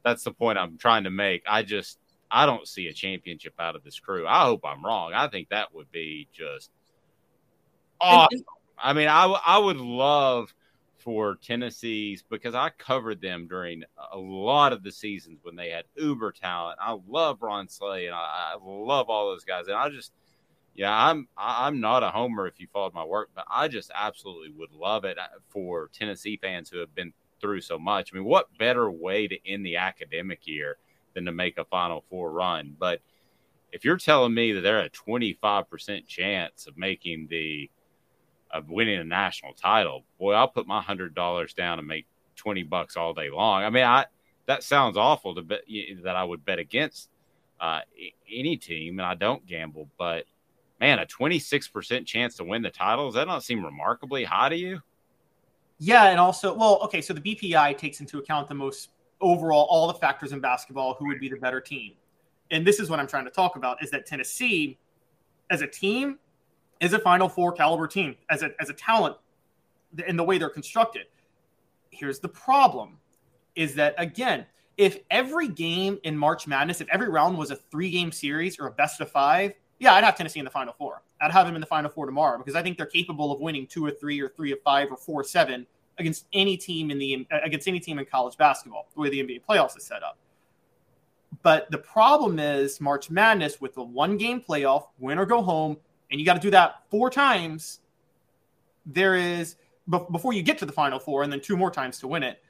That's 0.03 0.23
the 0.23 0.31
point 0.31 0.57
I'm 0.57 0.77
trying 0.77 1.05
to 1.05 1.09
make. 1.09 1.43
I 1.47 1.63
just 1.63 1.99
I 2.29 2.45
don't 2.45 2.67
see 2.67 2.87
a 2.87 2.93
championship 2.93 3.53
out 3.59 3.75
of 3.75 3.83
this 3.83 3.99
crew. 3.99 4.27
I 4.27 4.43
hope 4.45 4.61
I'm 4.65 4.83
wrong. 4.83 5.13
I 5.13 5.27
think 5.27 5.49
that 5.49 5.73
would 5.73 5.91
be 5.91 6.27
just 6.33 6.71
awesome. 8.01 8.43
I 8.77 8.93
mean, 8.93 9.07
I 9.07 9.25
I 9.25 9.57
would 9.57 9.77
love 9.77 10.53
for 11.03 11.35
Tennessee's 11.35 12.23
because 12.23 12.55
I 12.55 12.69
covered 12.77 13.21
them 13.21 13.47
during 13.47 13.83
a 14.11 14.17
lot 14.17 14.73
of 14.73 14.83
the 14.83 14.91
seasons 14.91 15.39
when 15.43 15.55
they 15.55 15.69
had 15.69 15.85
uber 15.95 16.31
talent. 16.31 16.79
I 16.81 16.97
love 17.07 17.41
Ron 17.41 17.67
Slay 17.67 18.07
and 18.07 18.15
I, 18.15 18.53
I 18.53 18.57
love 18.63 19.09
all 19.09 19.29
those 19.29 19.43
guys. 19.43 19.67
And 19.67 19.75
I 19.75 19.89
just, 19.89 20.13
yeah, 20.73 20.91
I'm 20.91 21.27
I'm 21.37 21.81
not 21.81 22.03
a 22.03 22.09
homer 22.09 22.47
if 22.47 22.59
you 22.59 22.67
followed 22.71 22.93
my 22.93 23.03
work, 23.03 23.29
but 23.35 23.45
I 23.49 23.67
just 23.67 23.91
absolutely 23.93 24.51
would 24.57 24.71
love 24.71 25.05
it 25.05 25.19
uh, 25.19 25.27
for 25.49 25.89
Tennessee 25.93 26.39
fans 26.41 26.69
who 26.69 26.79
have 26.79 26.95
been 26.95 27.13
through 27.41 27.61
so 27.61 27.77
much. 27.77 28.11
I 28.11 28.17
mean, 28.17 28.25
what 28.25 28.57
better 28.57 28.89
way 28.89 29.27
to 29.27 29.37
end 29.47 29.65
the 29.65 29.75
academic 29.75 30.47
year 30.47 30.77
than 31.13 31.25
to 31.25 31.31
make 31.31 31.57
a 31.57 31.65
Final 31.65 32.03
Four 32.09 32.31
run? 32.31 32.75
But 32.79 33.01
if 33.71 33.83
you're 33.83 33.97
telling 33.97 34.33
me 34.33 34.53
that 34.53 34.61
they're 34.61 34.79
a 34.79 34.89
25% 34.89 36.07
chance 36.07 36.67
of 36.67 36.77
making 36.77 37.27
the 37.29 37.69
of 38.53 38.69
winning 38.69 38.99
a 38.99 39.03
national 39.03 39.53
title, 39.53 40.05
boy, 40.19 40.33
I'll 40.33 40.47
put 40.47 40.67
my 40.67 40.81
hundred 40.81 41.15
dollars 41.15 41.53
down 41.53 41.79
and 41.79 41.87
make 41.87 42.05
twenty 42.35 42.63
bucks 42.63 42.95
all 42.95 43.13
day 43.13 43.29
long. 43.29 43.63
I 43.63 43.69
mean, 43.69 43.83
I 43.83 44.05
that 44.45 44.63
sounds 44.63 44.95
awful 44.95 45.35
to 45.35 45.41
bet 45.41 45.61
that 46.03 46.15
I 46.15 46.23
would 46.23 46.45
bet 46.45 46.59
against 46.59 47.09
uh, 47.59 47.81
any 48.31 48.55
team, 48.57 48.99
and 48.99 49.05
I 49.05 49.15
don't 49.15 49.45
gamble, 49.45 49.89
but 49.97 50.25
man, 50.79 50.99
a 50.99 51.05
twenty 51.05 51.39
six 51.39 51.67
percent 51.67 52.07
chance 52.07 52.35
to 52.35 52.43
win 52.43 52.61
the 52.61 52.69
title 52.69 53.07
does 53.07 53.15
that 53.15 53.27
not 53.27 53.43
seem 53.43 53.65
remarkably 53.65 54.23
high 54.23 54.49
to 54.49 54.55
you? 54.55 54.81
Yeah, 55.79 56.09
and 56.09 56.19
also, 56.19 56.53
well, 56.53 56.79
okay, 56.83 57.01
so 57.01 57.13
the 57.13 57.19
BPI 57.19 57.77
takes 57.77 57.99
into 57.99 58.19
account 58.19 58.47
the 58.47 58.53
most 58.53 58.89
overall 59.19 59.65
all 59.69 59.87
the 59.87 59.93
factors 59.95 60.31
in 60.31 60.39
basketball, 60.39 60.95
who 60.99 61.07
would 61.07 61.19
be 61.19 61.29
the 61.29 61.37
better 61.37 61.59
team. 61.59 61.93
And 62.51 62.65
this 62.65 62.79
is 62.79 62.89
what 62.89 62.99
I'm 62.99 63.07
trying 63.07 63.25
to 63.25 63.31
talk 63.31 63.55
about 63.55 63.83
is 63.83 63.89
that 63.91 64.05
Tennessee 64.05 64.77
as 65.49 65.61
a 65.61 65.67
team 65.67 66.19
is 66.83 66.93
a 66.93 66.99
final 66.99 67.29
four 67.29 67.51
caliber 67.53 67.87
team 67.87 68.15
as 68.29 68.43
a 68.43 68.51
as 68.59 68.69
a 68.69 68.73
talent 68.73 69.15
in 70.07 70.17
the 70.17 70.23
way 70.23 70.37
they're 70.37 70.49
constructed. 70.49 71.05
Here's 71.91 72.19
the 72.19 72.29
problem 72.29 72.97
is 73.55 73.75
that 73.75 73.95
again, 73.97 74.45
if 74.77 74.99
every 75.09 75.47
game 75.47 75.99
in 76.03 76.17
March 76.17 76.45
Madness, 76.47 76.81
if 76.81 76.89
every 76.89 77.07
round 77.07 77.37
was 77.37 77.51
a 77.51 77.55
three 77.55 77.89
game 77.89 78.11
series 78.11 78.59
or 78.59 78.67
a 78.67 78.71
best 78.71 78.99
of 78.99 79.09
five, 79.09 79.53
yeah, 79.79 79.93
I'd 79.93 80.03
have 80.03 80.17
Tennessee 80.17 80.39
in 80.39 80.45
the 80.45 80.51
final 80.51 80.73
four. 80.73 81.03
I'd 81.21 81.31
have 81.31 81.45
them 81.45 81.55
in 81.55 81.61
the 81.61 81.67
final 81.67 81.89
four 81.89 82.05
tomorrow 82.05 82.37
because 82.37 82.55
I 82.55 82.61
think 82.61 82.77
they're 82.77 82.85
capable 82.85 83.31
of 83.31 83.39
winning 83.39 83.65
two 83.65 83.85
or 83.85 83.91
three 83.91 84.19
or 84.19 84.29
three 84.29 84.51
or 84.51 84.57
five 84.65 84.91
or 84.91 84.97
four 84.97 85.21
or 85.21 85.23
seven 85.23 85.65
against 85.99 86.25
any 86.33 86.57
team 86.57 86.91
in 86.91 86.97
the 86.97 87.25
against 87.43 87.67
any 87.67 87.79
team 87.79 87.99
in 87.99 88.05
college 88.05 88.35
basketball, 88.35 88.87
the 88.93 88.99
way 88.99 89.09
the 89.09 89.23
NBA 89.23 89.41
playoffs 89.47 89.77
is 89.77 89.83
set 89.85 90.03
up. 90.03 90.17
But 91.43 91.69
the 91.71 91.77
problem 91.77 92.39
is 92.39 92.81
March 92.81 93.09
Madness 93.09 93.61
with 93.61 93.73
the 93.73 93.83
one 93.83 94.17
game 94.17 94.41
playoff, 94.41 94.87
win 94.99 95.19
or 95.19 95.25
go 95.25 95.41
home, 95.41 95.77
and 96.13 96.19
you 96.19 96.25
got 96.25 96.35
to 96.35 96.39
do 96.39 96.51
that 96.51 96.83
four 96.91 97.09
times. 97.09 97.79
There 98.85 99.15
is 99.15 99.55
before 99.89 100.31
you 100.31 100.43
get 100.43 100.59
to 100.59 100.65
the 100.65 100.71
final 100.71 100.99
four, 100.99 101.23
and 101.23 101.33
then 101.33 101.41
two 101.41 101.57
more 101.57 101.71
times 101.71 101.97
to 101.99 102.07
win 102.07 102.21
it. 102.21 102.41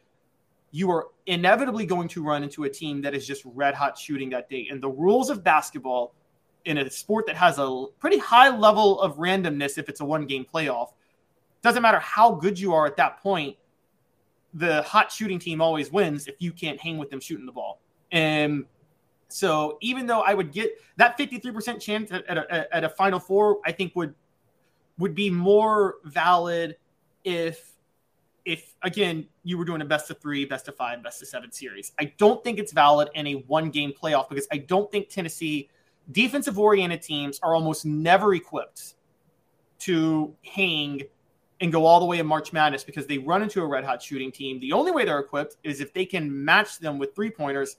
You 0.72 0.91
are 0.91 1.07
inevitably 1.28 1.86
going 1.86 2.09
to 2.09 2.24
run 2.24 2.43
into 2.43 2.66
a 2.66 2.70
team 2.70 3.01
that 3.03 3.16
is 3.16 3.26
just 3.26 3.41
red 3.45 3.74
hot 3.74 3.97
shooting 3.97 4.30
that 4.32 4.49
day. 4.49 4.68
And 4.70 4.84
the 4.84 4.89
rules 4.89 5.30
of 5.30 5.43
basketball 5.43 6.14
in 6.66 6.78
a 6.78 6.89
sport 6.89 7.26
that 7.28 7.38
has 7.38 7.57
a 7.57 7.86
pretty 7.99 8.18
high 8.18 8.55
level 8.55 8.99
of 8.99 9.16
randomness, 9.16 9.78
if 9.78 9.88
it's 9.88 10.01
a 10.01 10.05
one 10.05 10.26
game 10.26 10.45
playoff, 10.51 10.89
doesn't 11.61 11.82
matter 11.82 11.99
how 11.99 12.32
good 12.32 12.59
you 12.59 12.74
are 12.74 12.86
at 12.86 12.97
that 12.97 13.22
point, 13.22 13.55
the 14.53 14.82
hot 14.82 15.09
shooting 15.09 15.39
team 15.39 15.61
always 15.61 15.89
wins 15.89 16.28
if 16.28 16.36
you 16.39 16.51
can't 16.51 16.80
hang 16.82 16.97
with 16.97 17.09
them 17.09 17.22
shooting 17.22 17.45
the 17.45 17.51
ball. 17.51 17.80
And 18.11 18.66
so 19.34 19.79
even 19.81 20.05
though 20.05 20.21
I 20.21 20.36
would 20.36 20.51
get 20.51 20.79
that 20.97 21.17
53% 21.17 21.81
chance 21.81 22.11
at, 22.11 22.23
at, 22.27 22.38
a, 22.38 22.75
at 22.75 22.84
a 22.84 22.89
final 22.89 23.19
four, 23.19 23.59
I 23.65 23.71
think 23.71 23.95
would 23.95 24.13
would 24.99 25.15
be 25.15 25.31
more 25.31 25.95
valid 26.03 26.77
if 27.23 27.71
if 28.45 28.75
again 28.84 29.25
you 29.43 29.57
were 29.57 29.65
doing 29.65 29.81
a 29.81 29.86
best 29.86 30.11
of 30.11 30.19
three, 30.19 30.45
best 30.45 30.67
of 30.67 30.75
five, 30.75 31.01
best 31.01 31.19
of 31.23 31.27
seven 31.27 31.51
series. 31.51 31.93
I 31.99 32.13
don't 32.19 32.43
think 32.43 32.59
it's 32.59 32.73
valid 32.73 33.09
in 33.15 33.25
a 33.25 33.34
one 33.47 33.71
game 33.71 33.91
playoff 33.91 34.29
because 34.29 34.47
I 34.51 34.57
don't 34.57 34.91
think 34.91 35.09
Tennessee 35.09 35.67
defensive 36.11 36.59
oriented 36.59 37.01
teams 37.01 37.39
are 37.41 37.55
almost 37.55 37.88
never 37.88 38.36
equipped 38.36 38.93
to 39.79 40.36
hang 40.43 41.01
and 41.59 41.71
go 41.71 41.88
all 41.88 41.99
the 41.99 42.05
way 42.05 42.19
in 42.19 42.27
March 42.27 42.53
Madness 42.53 42.84
because 42.84 43.07
they 43.07 43.17
run 43.17 43.41
into 43.41 43.63
a 43.63 43.65
red 43.65 43.84
hot 43.84 43.99
shooting 43.99 44.31
team. 44.31 44.59
The 44.59 44.73
only 44.73 44.91
way 44.91 45.05
they're 45.05 45.17
equipped 45.17 45.57
is 45.63 45.81
if 45.81 45.91
they 45.91 46.05
can 46.05 46.45
match 46.45 46.77
them 46.77 46.99
with 46.99 47.15
three 47.15 47.31
pointers. 47.31 47.77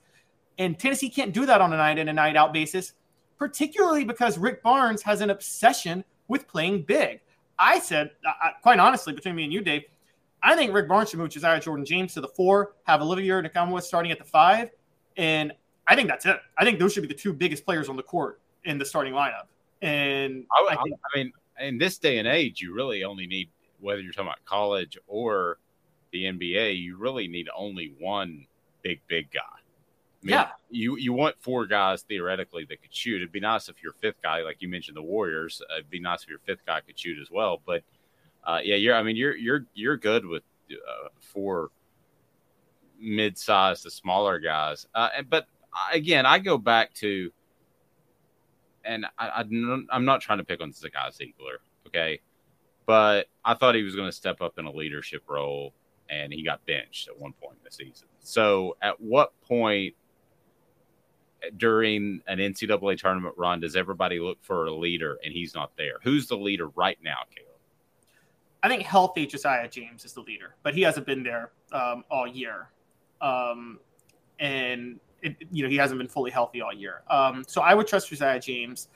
And 0.57 0.77
Tennessee 0.79 1.09
can't 1.09 1.33
do 1.33 1.45
that 1.45 1.61
on 1.61 1.73
a 1.73 1.77
night 1.77 1.97
in 1.97 2.07
and 2.07 2.15
night 2.15 2.35
out 2.35 2.53
basis, 2.53 2.93
particularly 3.37 4.03
because 4.03 4.37
Rick 4.37 4.63
Barnes 4.63 5.01
has 5.01 5.21
an 5.21 5.29
obsession 5.29 6.03
with 6.27 6.47
playing 6.47 6.83
big. 6.83 7.19
I 7.59 7.79
said, 7.79 8.11
quite 8.61 8.79
honestly, 8.79 9.13
between 9.13 9.35
me 9.35 9.43
and 9.43 9.53
you, 9.53 9.61
Dave, 9.61 9.83
I 10.43 10.55
think 10.55 10.73
Rick 10.73 10.87
Barnes 10.87 11.09
should 11.09 11.19
move 11.19 11.29
Josiah 11.29 11.59
Jordan 11.59 11.85
James 11.85 12.13
to 12.13 12.21
the 12.21 12.27
four, 12.27 12.73
have 12.83 13.01
Olivier 13.01 13.41
Nkamhoua 13.41 13.81
starting 13.81 14.11
at 14.11 14.19
the 14.19 14.25
five, 14.25 14.69
and 15.17 15.51
I 15.87 15.95
think 15.95 16.07
that's 16.07 16.25
it. 16.25 16.37
I 16.57 16.63
think 16.65 16.79
those 16.79 16.93
should 16.93 17.01
be 17.01 17.07
the 17.07 17.13
two 17.13 17.33
biggest 17.33 17.65
players 17.65 17.89
on 17.89 17.95
the 17.95 18.03
court 18.03 18.39
in 18.63 18.77
the 18.77 18.85
starting 18.85 19.13
lineup. 19.13 19.45
And 19.81 20.45
I, 20.51 20.73
I, 20.73 20.83
think, 20.83 20.99
I 21.13 21.17
mean, 21.17 21.33
in 21.59 21.77
this 21.77 21.97
day 21.97 22.17
and 22.17 22.27
age, 22.27 22.61
you 22.61 22.73
really 22.73 23.03
only 23.03 23.27
need 23.27 23.49
whether 23.79 24.01
you're 24.01 24.13
talking 24.13 24.27
about 24.27 24.43
college 24.45 24.97
or 25.07 25.57
the 26.11 26.23
NBA, 26.23 26.79
you 26.79 26.97
really 26.97 27.27
need 27.27 27.49
only 27.55 27.93
one 27.99 28.45
big, 28.81 29.01
big 29.07 29.31
guy. 29.31 29.41
I 30.25 30.27
mean, 30.27 30.33
yeah. 30.33 30.49
You 30.71 30.97
you 30.97 31.13
want 31.13 31.35
four 31.39 31.67
guys 31.67 32.01
theoretically 32.01 32.65
that 32.65 32.81
could 32.81 32.93
shoot. 32.93 33.17
It'd 33.17 33.31
be 33.31 33.39
nice 33.39 33.69
if 33.69 33.83
your 33.83 33.93
fifth 33.93 34.21
guy, 34.23 34.41
like 34.41 34.57
you 34.59 34.67
mentioned, 34.67 34.97
the 34.97 35.03
Warriors. 35.03 35.61
Uh, 35.69 35.75
it'd 35.75 35.89
be 35.89 35.99
nice 35.99 36.23
if 36.23 36.29
your 36.29 36.39
fifth 36.39 36.65
guy 36.65 36.81
could 36.81 36.97
shoot 36.97 37.19
as 37.21 37.29
well. 37.29 37.61
But 37.63 37.83
uh, 38.43 38.59
yeah, 38.63 38.75
you're. 38.75 38.95
I 38.95 39.03
mean, 39.03 39.15
you're 39.15 39.35
you're 39.35 39.65
you're 39.75 39.97
good 39.97 40.25
with 40.25 40.41
uh, 40.71 41.09
four 41.19 41.69
mid-sized 42.99 43.83
to 43.83 43.91
smaller 43.91 44.39
guys. 44.39 44.87
Uh, 44.95 45.09
but 45.29 45.47
again, 45.93 46.25
I 46.25 46.39
go 46.39 46.57
back 46.57 46.93
to, 46.95 47.31
and 48.83 49.05
I, 49.17 49.27
I 49.27 49.41
am 49.41 50.05
not 50.05 50.21
trying 50.21 50.39
to 50.39 50.43
pick 50.43 50.61
on 50.61 50.71
Zakai 50.71 51.15
Zeigler, 51.15 51.57
okay, 51.87 52.19
but 52.85 53.27
I 53.43 53.53
thought 53.53 53.75
he 53.75 53.83
was 53.83 53.95
going 53.95 54.07
to 54.07 54.15
step 54.15 54.41
up 54.41 54.57
in 54.57 54.65
a 54.65 54.71
leadership 54.71 55.23
role, 55.27 55.73
and 56.09 56.33
he 56.33 56.43
got 56.43 56.65
benched 56.65 57.07
at 57.09 57.19
one 57.19 57.33
point 57.33 57.57
in 57.57 57.63
the 57.63 57.71
season. 57.71 58.07
So, 58.21 58.75
at 58.81 58.99
what 58.99 59.39
point 59.41 59.93
during 61.57 62.21
an 62.27 62.39
NCAA 62.39 62.97
tournament 62.97 63.35
run 63.37 63.59
does 63.59 63.75
everybody 63.75 64.19
look 64.19 64.37
for 64.41 64.65
a 64.65 64.73
leader 64.73 65.17
and 65.23 65.33
he's 65.33 65.53
not 65.53 65.71
there? 65.77 65.95
Who's 66.03 66.27
the 66.27 66.37
leader 66.37 66.67
right 66.69 66.97
now, 67.03 67.17
Caleb? 67.35 67.49
I 68.63 68.67
think 68.67 68.83
healthy 68.83 69.27
Josiah 69.27 69.69
James 69.69 70.05
is 70.05 70.13
the 70.13 70.21
leader, 70.21 70.55
but 70.63 70.73
he 70.73 70.81
hasn't 70.81 71.05
been 71.05 71.23
there 71.23 71.51
um, 71.71 72.03
all 72.09 72.27
year. 72.27 72.69
Um, 73.21 73.79
and, 74.39 74.99
it, 75.21 75.35
you 75.51 75.63
know, 75.63 75.69
he 75.69 75.75
hasn't 75.75 75.99
been 75.99 76.07
fully 76.07 76.31
healthy 76.31 76.61
all 76.61 76.73
year. 76.73 77.03
Um, 77.09 77.43
so 77.47 77.61
I 77.61 77.75
would 77.75 77.87
trust 77.87 78.09
Josiah 78.09 78.39
James. 78.39 78.87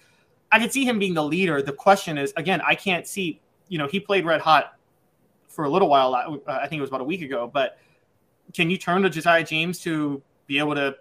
I 0.52 0.60
could 0.60 0.74
see 0.74 0.86
him 0.86 0.98
being 0.98 1.14
the 1.14 1.24
leader. 1.24 1.62
The 1.62 1.74
question 1.74 2.18
is, 2.18 2.34
again, 2.36 2.62
I 2.66 2.74
can't 2.74 3.06
see, 3.06 3.42
you 3.68 3.78
know, 3.78 3.88
he 3.88 4.00
played 4.00 4.26
red 4.26 4.42
hot 4.42 4.74
for 5.48 5.66
a 5.66 5.70
little 5.70 5.90
while. 5.90 6.16
Uh, 6.16 6.38
I 6.48 6.68
think 6.68 6.80
it 6.80 6.82
was 6.82 6.90
about 6.90 7.02
a 7.02 7.06
week 7.06 7.22
ago, 7.22 7.50
but 7.52 7.78
can 8.54 8.70
you 8.70 8.78
turn 8.78 9.04
to 9.04 9.10
Josiah 9.10 9.44
James 9.44 9.80
to 9.82 10.22
be 10.48 10.58
able 10.58 10.76
to 10.76 10.96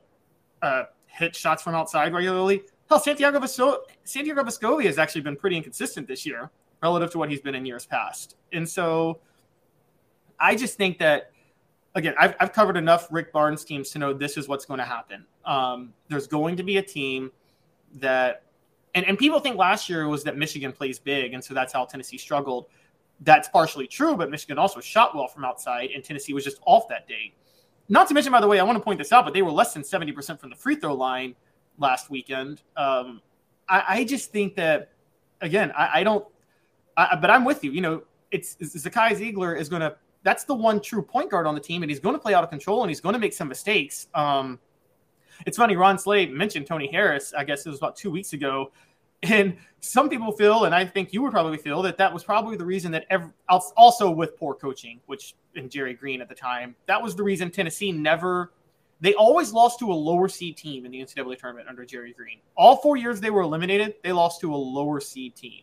uh, 0.62 0.84
hit 1.18 1.34
shots 1.34 1.62
from 1.62 1.74
outside 1.74 2.12
regularly. 2.12 2.62
Hell, 2.88 3.00
Santiago, 3.00 3.38
Vesco- 3.38 3.80
Santiago 4.04 4.42
Vescovi 4.42 4.84
has 4.84 4.98
actually 4.98 5.20
been 5.20 5.36
pretty 5.36 5.56
inconsistent 5.56 6.08
this 6.08 6.24
year 6.24 6.50
relative 6.82 7.10
to 7.10 7.18
what 7.18 7.28
he's 7.28 7.40
been 7.40 7.54
in 7.54 7.66
years 7.66 7.84
past. 7.84 8.36
And 8.52 8.66
so 8.66 9.18
I 10.40 10.54
just 10.54 10.76
think 10.76 10.98
that, 10.98 11.32
again, 11.94 12.14
I've, 12.18 12.34
I've 12.40 12.52
covered 12.52 12.76
enough 12.76 13.08
Rick 13.10 13.32
Barnes 13.32 13.64
teams 13.64 13.90
to 13.90 13.98
know 13.98 14.12
this 14.12 14.36
is 14.36 14.48
what's 14.48 14.64
going 14.64 14.78
to 14.78 14.86
happen. 14.86 15.26
Um, 15.44 15.92
there's 16.08 16.26
going 16.26 16.56
to 16.56 16.62
be 16.62 16.78
a 16.78 16.82
team 16.82 17.30
that, 17.96 18.44
and, 18.94 19.04
and 19.06 19.18
people 19.18 19.40
think 19.40 19.56
last 19.56 19.88
year 19.90 20.08
was 20.08 20.24
that 20.24 20.36
Michigan 20.38 20.72
plays 20.72 20.98
big, 20.98 21.34
and 21.34 21.44
so 21.44 21.52
that's 21.52 21.72
how 21.72 21.84
Tennessee 21.84 22.18
struggled. 22.18 22.66
That's 23.20 23.48
partially 23.48 23.86
true, 23.86 24.16
but 24.16 24.30
Michigan 24.30 24.58
also 24.58 24.80
shot 24.80 25.14
well 25.14 25.26
from 25.26 25.44
outside, 25.44 25.90
and 25.90 26.04
Tennessee 26.04 26.32
was 26.32 26.44
just 26.44 26.60
off 26.64 26.88
that 26.88 27.08
day. 27.08 27.34
Not 27.88 28.08
to 28.08 28.14
mention, 28.14 28.32
by 28.32 28.40
the 28.40 28.46
way, 28.46 28.60
I 28.60 28.64
want 28.64 28.76
to 28.76 28.84
point 28.84 28.98
this 28.98 29.12
out, 29.12 29.24
but 29.24 29.32
they 29.32 29.42
were 29.42 29.50
less 29.50 29.72
than 29.72 29.82
70% 29.82 30.38
from 30.38 30.50
the 30.50 30.56
free 30.56 30.76
throw 30.76 30.94
line 30.94 31.34
last 31.78 32.10
weekend. 32.10 32.62
Um, 32.76 33.22
I, 33.68 33.84
I, 33.88 34.04
just 34.04 34.30
think 34.30 34.56
that, 34.56 34.92
again, 35.40 35.72
I, 35.76 36.00
I 36.00 36.02
don't, 36.02 36.26
I, 36.96 37.16
but 37.16 37.30
I'm 37.30 37.44
with 37.44 37.64
you. 37.64 37.70
You 37.70 37.80
know, 37.80 38.02
it's, 38.30 38.56
Zakai 38.56 39.12
Zeigler 39.12 39.58
is 39.58 39.68
going 39.68 39.80
to, 39.80 39.96
that's 40.22 40.44
the 40.44 40.54
one 40.54 40.80
true 40.80 41.02
point 41.02 41.30
guard 41.30 41.46
on 41.46 41.54
the 41.54 41.60
team, 41.60 41.82
and 41.82 41.90
he's 41.90 42.00
going 42.00 42.14
to 42.14 42.18
play 42.18 42.34
out 42.34 42.44
of 42.44 42.50
control 42.50 42.82
and 42.82 42.90
he's 42.90 43.00
going 43.00 43.14
to 43.14 43.18
make 43.18 43.32
some 43.32 43.48
mistakes. 43.48 44.08
Um, 44.14 44.58
it's 45.46 45.56
funny, 45.56 45.76
Ron 45.76 45.98
Slade 45.98 46.32
mentioned 46.32 46.66
Tony 46.66 46.90
Harris, 46.90 47.32
I 47.32 47.44
guess 47.44 47.64
it 47.64 47.70
was 47.70 47.78
about 47.78 47.96
two 47.96 48.10
weeks 48.10 48.32
ago. 48.32 48.72
And 49.22 49.56
some 49.80 50.08
people 50.08 50.32
feel, 50.32 50.64
and 50.64 50.74
I 50.74 50.84
think 50.84 51.12
you 51.12 51.22
would 51.22 51.32
probably 51.32 51.58
feel, 51.58 51.82
that 51.82 51.98
that 51.98 52.12
was 52.12 52.24
probably 52.24 52.56
the 52.56 52.64
reason 52.64 52.92
that 52.92 53.06
every, 53.10 53.30
also 53.48 54.10
with 54.10 54.36
poor 54.36 54.54
coaching, 54.54 55.00
which 55.06 55.34
in 55.54 55.68
Jerry 55.68 55.94
Green 55.94 56.20
at 56.20 56.28
the 56.28 56.34
time, 56.34 56.76
that 56.86 57.02
was 57.02 57.16
the 57.16 57.22
reason 57.22 57.50
Tennessee 57.50 57.92
never, 57.92 58.52
they 59.00 59.14
always 59.14 59.52
lost 59.52 59.78
to 59.80 59.92
a 59.92 59.94
lower 59.94 60.28
seed 60.28 60.56
team 60.56 60.84
in 60.84 60.92
the 60.92 61.00
NCAA 61.00 61.38
tournament 61.38 61.68
under 61.68 61.84
Jerry 61.84 62.12
Green. 62.12 62.38
All 62.56 62.76
four 62.76 62.96
years 62.96 63.20
they 63.20 63.30
were 63.30 63.42
eliminated, 63.42 63.94
they 64.02 64.12
lost 64.12 64.40
to 64.40 64.54
a 64.54 64.56
lower 64.56 65.00
seed 65.00 65.34
team. 65.36 65.62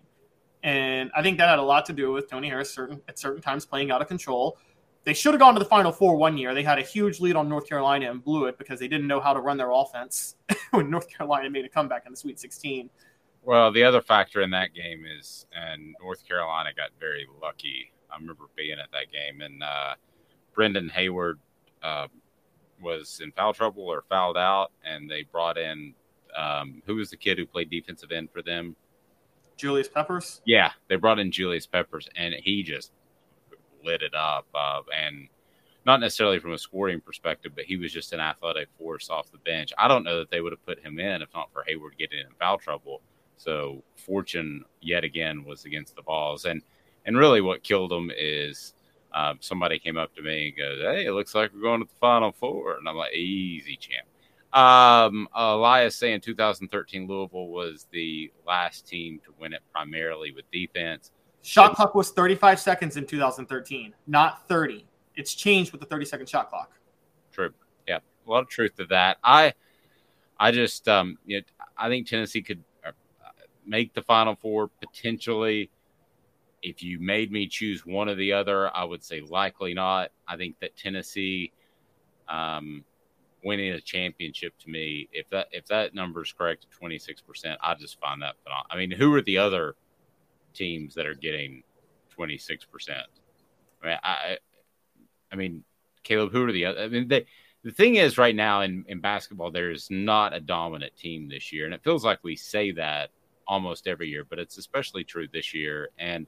And 0.63 1.11
I 1.15 1.21
think 1.21 1.37
that 1.37 1.49
had 1.49 1.59
a 1.59 1.63
lot 1.63 1.85
to 1.85 1.93
do 1.93 2.11
with 2.11 2.29
Tony 2.29 2.49
Harris 2.49 2.73
certain 2.73 3.01
at 3.07 3.19
certain 3.19 3.41
times 3.41 3.65
playing 3.65 3.91
out 3.91 4.01
of 4.01 4.07
control. 4.07 4.57
They 5.03 5.13
should 5.13 5.33
have 5.33 5.39
gone 5.39 5.53
to 5.53 5.59
the 5.59 5.65
Final 5.65 5.91
Four 5.91 6.15
one 6.15 6.37
year. 6.37 6.55
They 6.55 6.63
had 6.63 6.79
a 6.79 6.81
huge 6.81 7.19
lead 7.19 7.35
on 7.35 7.47
North 7.47 7.69
Carolina 7.69 8.09
and 8.09 8.23
blew 8.23 8.45
it 8.45 8.57
because 8.57 8.79
they 8.79 8.87
didn't 8.87 9.05
know 9.05 9.19
how 9.19 9.33
to 9.33 9.39
run 9.39 9.57
their 9.57 9.69
offense 9.69 10.35
when 10.71 10.89
North 10.89 11.07
Carolina 11.07 11.49
made 11.51 11.65
a 11.65 11.69
comeback 11.69 12.07
in 12.07 12.11
the 12.11 12.17
Sweet 12.17 12.39
16. 12.39 12.89
Well, 13.45 13.71
the 13.71 13.83
other 13.83 14.01
factor 14.01 14.41
in 14.41 14.49
that 14.51 14.73
game 14.73 15.05
is, 15.19 15.45
and 15.53 15.95
North 16.01 16.27
Carolina 16.27 16.71
got 16.75 16.89
very 16.99 17.27
lucky. 17.41 17.91
I 18.11 18.15
remember 18.15 18.45
being 18.55 18.79
at 18.79 18.91
that 18.91 19.11
game, 19.11 19.41
and 19.41 19.61
uh, 19.61 19.93
Brendan 20.53 20.89
Haywood 20.89 21.37
uh, 21.83 22.07
was 22.81 23.21
in 23.23 23.31
foul 23.31 23.53
trouble 23.53 23.83
or 23.83 24.03
fouled 24.09 24.37
out, 24.37 24.71
and 24.83 25.09
they 25.09 25.23
brought 25.31 25.59
in 25.59 25.93
um, 26.35 26.81
who 26.85 26.95
was 26.95 27.11
the 27.11 27.17
kid 27.17 27.37
who 27.37 27.45
played 27.45 27.69
defensive 27.69 28.11
end 28.11 28.29
for 28.31 28.41
them? 28.41 28.75
Julius 29.57 29.87
Peppers. 29.87 30.41
Yeah, 30.45 30.71
they 30.89 30.95
brought 30.95 31.19
in 31.19 31.31
Julius 31.31 31.67
Peppers, 31.67 32.09
and 32.15 32.33
he 32.33 32.63
just 32.63 32.91
lit 33.83 34.01
it 34.01 34.13
up. 34.15 34.47
Uh, 34.53 34.81
and 34.93 35.29
not 35.85 35.99
necessarily 35.99 36.39
from 36.39 36.53
a 36.53 36.57
scoring 36.57 36.99
perspective, 36.99 37.51
but 37.55 37.65
he 37.65 37.77
was 37.77 37.93
just 37.93 38.11
an 38.11 38.19
athletic 38.19 38.69
force 38.77 39.09
off 39.09 39.31
the 39.31 39.37
bench. 39.37 39.71
I 39.77 39.87
don't 39.87 40.03
know 40.03 40.17
that 40.17 40.31
they 40.31 40.41
would 40.41 40.51
have 40.51 40.65
put 40.65 40.83
him 40.83 40.99
in 40.99 41.21
if 41.21 41.29
not 41.33 41.53
for 41.53 41.63
Hayward 41.67 41.95
getting 41.97 42.19
in 42.19 42.33
foul 42.39 42.57
trouble. 42.57 43.01
So 43.37 43.83
fortune 43.95 44.63
yet 44.81 45.03
again 45.03 45.43
was 45.43 45.65
against 45.65 45.95
the 45.95 46.01
Vols, 46.01 46.45
and 46.45 46.61
and 47.05 47.17
really 47.17 47.41
what 47.41 47.63
killed 47.63 47.91
them 47.91 48.11
is 48.15 48.73
um, 49.13 49.37
somebody 49.39 49.79
came 49.79 49.97
up 49.97 50.13
to 50.15 50.21
me 50.21 50.49
and 50.49 50.57
goes, 50.57 50.81
"Hey, 50.81 51.05
it 51.05 51.11
looks 51.11 51.35
like 51.35 51.53
we're 51.53 51.61
going 51.61 51.81
to 51.81 51.87
the 51.87 51.99
Final 51.99 52.31
Four. 52.31 52.77
and 52.77 52.87
I'm 52.87 52.95
like, 52.95 53.13
"Easy, 53.13 53.77
champ." 53.77 54.07
Um, 54.55 55.27
Elias 55.35 55.97
saying 55.97 56.21
2013 56.21 57.07
Louisville 57.07 57.49
was 57.49 57.87
the 57.91 58.31
last 58.47 58.87
team 58.87 59.19
to 59.25 59.33
win 59.37 59.53
it 59.53 59.61
primarily 59.73 60.31
with 60.31 60.49
defense. 60.49 61.11
Shot 61.41 61.75
clock 61.75 61.93
was 61.93 62.11
35 62.11 62.59
seconds 62.59 62.97
in 62.97 63.05
2013, 63.05 63.93
not 64.07 64.47
30. 64.47 64.85
It's 65.15 65.35
changed 65.35 65.73
with 65.73 65.81
the 65.81 65.87
30 65.87 66.05
second 66.05 66.29
shot 66.29 66.49
clock. 66.49 66.71
True. 67.33 67.51
Yeah, 67.87 67.99
a 68.25 68.31
lot 68.31 68.39
of 68.39 68.49
truth 68.49 68.75
to 68.77 68.85
that. 68.85 69.17
I, 69.23 69.53
I 70.39 70.51
just, 70.51 70.87
um, 70.87 71.17
you 71.25 71.37
know, 71.37 71.43
I 71.77 71.89
think 71.89 72.07
Tennessee 72.07 72.41
could 72.41 72.63
make 73.65 73.93
the 73.93 74.01
Final 74.01 74.35
Four 74.35 74.67
potentially. 74.67 75.69
If 76.61 76.81
you 76.81 76.99
made 76.99 77.31
me 77.31 77.47
choose 77.47 77.85
one 77.85 78.09
or 78.09 78.15
the 78.15 78.33
other, 78.33 78.75
I 78.75 78.83
would 78.83 79.03
say 79.03 79.21
likely 79.21 79.73
not. 79.73 80.11
I 80.27 80.35
think 80.35 80.59
that 80.61 80.75
Tennessee, 80.75 81.51
um, 82.27 82.83
winning 83.43 83.73
a 83.73 83.81
championship 83.81 84.57
to 84.59 84.69
me, 84.69 85.07
if 85.11 85.29
that 85.29 85.47
if 85.51 85.67
that 85.67 85.93
number 85.93 86.23
is 86.23 86.33
correct, 86.33 86.65
twenty 86.71 86.97
six 86.97 87.21
percent, 87.21 87.59
I 87.61 87.75
just 87.75 87.99
find 87.99 88.21
that 88.23 88.35
phenomenal. 88.43 88.67
I 88.71 88.77
mean, 88.77 88.91
who 88.91 89.13
are 89.13 89.21
the 89.21 89.37
other 89.37 89.75
teams 90.53 90.95
that 90.95 91.05
are 91.05 91.13
getting 91.13 91.61
twenty 92.09 92.37
six 92.37 92.65
percent? 92.65 93.05
I 93.83 93.87
mean, 93.87 93.97
I, 94.03 94.37
I 95.31 95.35
mean, 95.35 95.63
Caleb, 96.01 96.31
who 96.31 96.47
are 96.47 96.51
the 96.51 96.65
other? 96.65 96.79
I 96.81 96.87
mean, 96.87 97.07
they, 97.07 97.27
the 97.63 97.71
thing 97.71 97.95
is, 97.95 98.17
right 98.17 98.35
now 98.35 98.61
in 98.61 98.85
in 98.87 99.01
basketball, 99.01 99.51
there 99.51 99.69
is 99.69 99.91
not 99.91 100.33
a 100.33 100.39
dominant 100.39 100.97
team 100.97 101.29
this 101.29 101.53
year, 101.53 101.65
and 101.65 101.75
it 101.75 101.83
feels 101.83 102.03
like 102.03 102.23
we 102.23 102.35
say 102.35 102.71
that 102.71 103.11
almost 103.47 103.87
every 103.87 104.09
year, 104.09 104.23
but 104.23 104.39
it's 104.39 104.57
especially 104.57 105.03
true 105.03 105.27
this 105.31 105.53
year. 105.53 105.89
And 105.97 106.27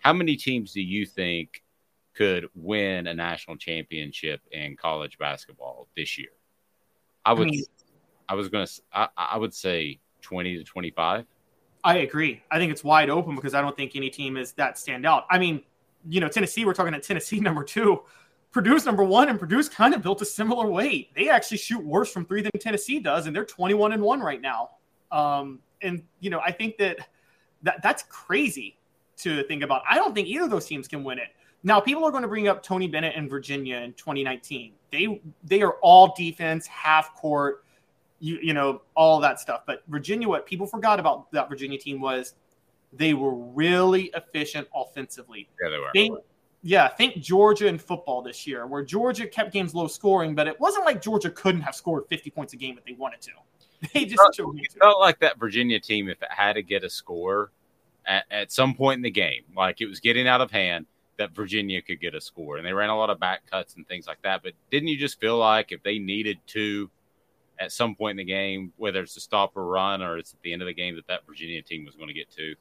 how 0.00 0.12
many 0.12 0.36
teams 0.36 0.72
do 0.72 0.80
you 0.80 1.06
think? 1.06 1.62
could 2.18 2.48
win 2.56 3.06
a 3.06 3.14
national 3.14 3.56
championship 3.56 4.40
in 4.50 4.76
college 4.76 5.18
basketball 5.18 5.86
this 5.96 6.18
year? 6.18 6.30
I 7.24 7.32
would. 7.32 7.46
I, 7.46 7.50
mean, 7.50 7.64
I 8.28 8.34
was 8.34 8.48
going 8.48 8.66
to. 8.66 8.72
I, 8.92 9.08
I 9.16 9.38
would 9.38 9.54
say 9.54 10.00
twenty 10.20 10.58
to 10.58 10.64
twenty-five. 10.64 11.24
I 11.84 11.98
agree. 11.98 12.42
I 12.50 12.58
think 12.58 12.72
it's 12.72 12.82
wide 12.82 13.08
open 13.08 13.36
because 13.36 13.54
I 13.54 13.60
don't 13.60 13.76
think 13.76 13.94
any 13.94 14.10
team 14.10 14.36
is 14.36 14.52
that 14.54 14.78
stand 14.78 15.06
out. 15.06 15.26
I 15.30 15.38
mean, 15.38 15.62
you 16.08 16.20
know, 16.20 16.28
Tennessee. 16.28 16.64
We're 16.64 16.74
talking 16.74 16.92
at 16.92 17.04
Tennessee 17.04 17.38
number 17.40 17.62
two. 17.62 18.02
Purdue's 18.50 18.84
number 18.84 19.04
one, 19.04 19.28
and 19.28 19.38
Purdue's 19.38 19.68
kind 19.68 19.94
of 19.94 20.02
built 20.02 20.20
a 20.22 20.24
similar 20.24 20.66
weight. 20.66 21.14
They 21.14 21.28
actually 21.28 21.58
shoot 21.58 21.84
worse 21.84 22.10
from 22.10 22.24
three 22.24 22.42
than 22.42 22.50
Tennessee 22.58 22.98
does, 22.98 23.26
and 23.26 23.36
they're 23.36 23.44
21 23.44 23.92
and 23.92 24.02
one 24.02 24.20
right 24.20 24.40
now. 24.40 24.70
Um, 25.12 25.60
and 25.82 26.02
you 26.20 26.30
know, 26.30 26.40
I 26.40 26.52
think 26.52 26.78
that, 26.78 27.08
that 27.62 27.82
that's 27.82 28.04
crazy 28.08 28.76
to 29.18 29.42
think 29.44 29.62
about. 29.62 29.82
I 29.88 29.96
don't 29.96 30.14
think 30.14 30.28
either 30.28 30.44
of 30.44 30.50
those 30.50 30.66
teams 30.66 30.88
can 30.88 31.04
win 31.04 31.18
it. 31.18 31.28
Now, 31.64 31.80
people 31.80 32.04
are 32.04 32.10
going 32.10 32.22
to 32.22 32.28
bring 32.28 32.46
up 32.46 32.62
Tony 32.62 32.86
Bennett 32.86 33.14
and 33.16 33.28
Virginia 33.28 33.78
in 33.78 33.92
2019. 33.94 34.72
They 34.90 35.20
they 35.44 35.62
are 35.62 35.74
all 35.82 36.14
defense, 36.16 36.66
half 36.66 37.14
court, 37.14 37.64
you 38.20 38.38
you 38.40 38.54
know, 38.54 38.82
all 38.94 39.20
that 39.20 39.40
stuff. 39.40 39.62
But 39.66 39.82
Virginia, 39.88 40.28
what 40.28 40.46
people 40.46 40.66
forgot 40.66 41.00
about 41.00 41.30
that 41.32 41.48
Virginia 41.48 41.78
team 41.78 42.00
was 42.00 42.34
they 42.92 43.14
were 43.14 43.34
really 43.34 44.10
efficient 44.14 44.68
offensively. 44.74 45.48
Yeah, 45.60 45.70
they 45.70 45.78
were. 45.78 45.90
Think, 45.92 46.18
yeah, 46.62 46.88
think 46.88 47.16
Georgia 47.16 47.66
in 47.66 47.78
football 47.78 48.22
this 48.22 48.46
year, 48.46 48.66
where 48.66 48.82
Georgia 48.82 49.26
kept 49.26 49.52
games 49.52 49.74
low 49.74 49.86
scoring, 49.86 50.34
but 50.34 50.46
it 50.46 50.58
wasn't 50.58 50.84
like 50.84 51.02
Georgia 51.02 51.30
couldn't 51.30 51.60
have 51.60 51.74
scored 51.74 52.04
50 52.08 52.30
points 52.30 52.52
a 52.52 52.56
game 52.56 52.76
if 52.78 52.84
they 52.84 52.92
wanted 52.92 53.20
to. 53.22 53.30
They 53.94 54.04
just 54.04 54.20
it 54.38 54.42
felt, 54.42 54.56
it 54.56 54.72
felt 54.80 55.00
like 55.00 55.20
that 55.20 55.38
Virginia 55.38 55.78
team, 55.78 56.08
if 56.08 56.20
it 56.20 56.30
had 56.30 56.54
to 56.54 56.62
get 56.62 56.82
a 56.82 56.90
score 56.90 57.52
at, 58.06 58.24
at 58.30 58.50
some 58.50 58.74
point 58.74 58.96
in 58.96 59.02
the 59.02 59.10
game, 59.10 59.42
like 59.56 59.80
it 59.80 59.86
was 59.86 60.00
getting 60.00 60.26
out 60.26 60.40
of 60.40 60.50
hand– 60.50 60.86
that 61.18 61.34
Virginia 61.34 61.82
could 61.82 62.00
get 62.00 62.14
a 62.14 62.20
score. 62.20 62.56
And 62.56 62.66
they 62.66 62.72
ran 62.72 62.88
a 62.88 62.96
lot 62.96 63.10
of 63.10 63.20
back 63.20 63.42
cuts 63.50 63.74
and 63.74 63.86
things 63.86 64.06
like 64.06 64.22
that. 64.22 64.42
But 64.42 64.54
didn't 64.70 64.88
you 64.88 64.96
just 64.96 65.20
feel 65.20 65.36
like 65.36 65.72
if 65.72 65.82
they 65.82 65.98
needed 65.98 66.38
to 66.48 66.88
at 67.60 67.72
some 67.72 67.94
point 67.94 68.12
in 68.12 68.24
the 68.24 68.32
game, 68.32 68.72
whether 68.76 69.02
it's 69.02 69.14
to 69.14 69.20
stop 69.20 69.56
or 69.56 69.66
run 69.66 70.00
or 70.00 70.16
it's 70.16 70.32
at 70.32 70.40
the 70.42 70.52
end 70.52 70.62
of 70.62 70.66
the 70.66 70.74
game, 70.74 70.94
that 70.94 71.06
that 71.08 71.26
Virginia 71.26 71.60
team 71.60 71.84
was 71.84 71.96
going 71.96 72.08
to 72.08 72.14
get 72.14 72.30
to? 72.30 72.54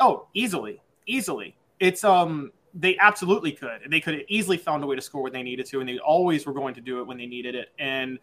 Oh, 0.00 0.26
easily, 0.34 0.82
easily. 1.06 1.56
It's 1.78 2.04
um 2.04 2.52
they 2.74 2.96
absolutely 2.98 3.52
could. 3.52 3.82
And 3.82 3.92
they 3.92 4.00
could 4.00 4.14
have 4.14 4.24
easily 4.28 4.56
found 4.56 4.82
a 4.84 4.86
way 4.86 4.96
to 4.96 5.02
score 5.02 5.22
when 5.22 5.32
they 5.32 5.42
needed 5.42 5.66
to, 5.66 5.80
and 5.80 5.88
they 5.88 5.98
always 5.98 6.46
were 6.46 6.52
going 6.52 6.74
to 6.74 6.80
do 6.80 7.00
it 7.00 7.06
when 7.06 7.16
they 7.16 7.26
needed 7.26 7.54
it. 7.54 7.68
And 7.78 8.18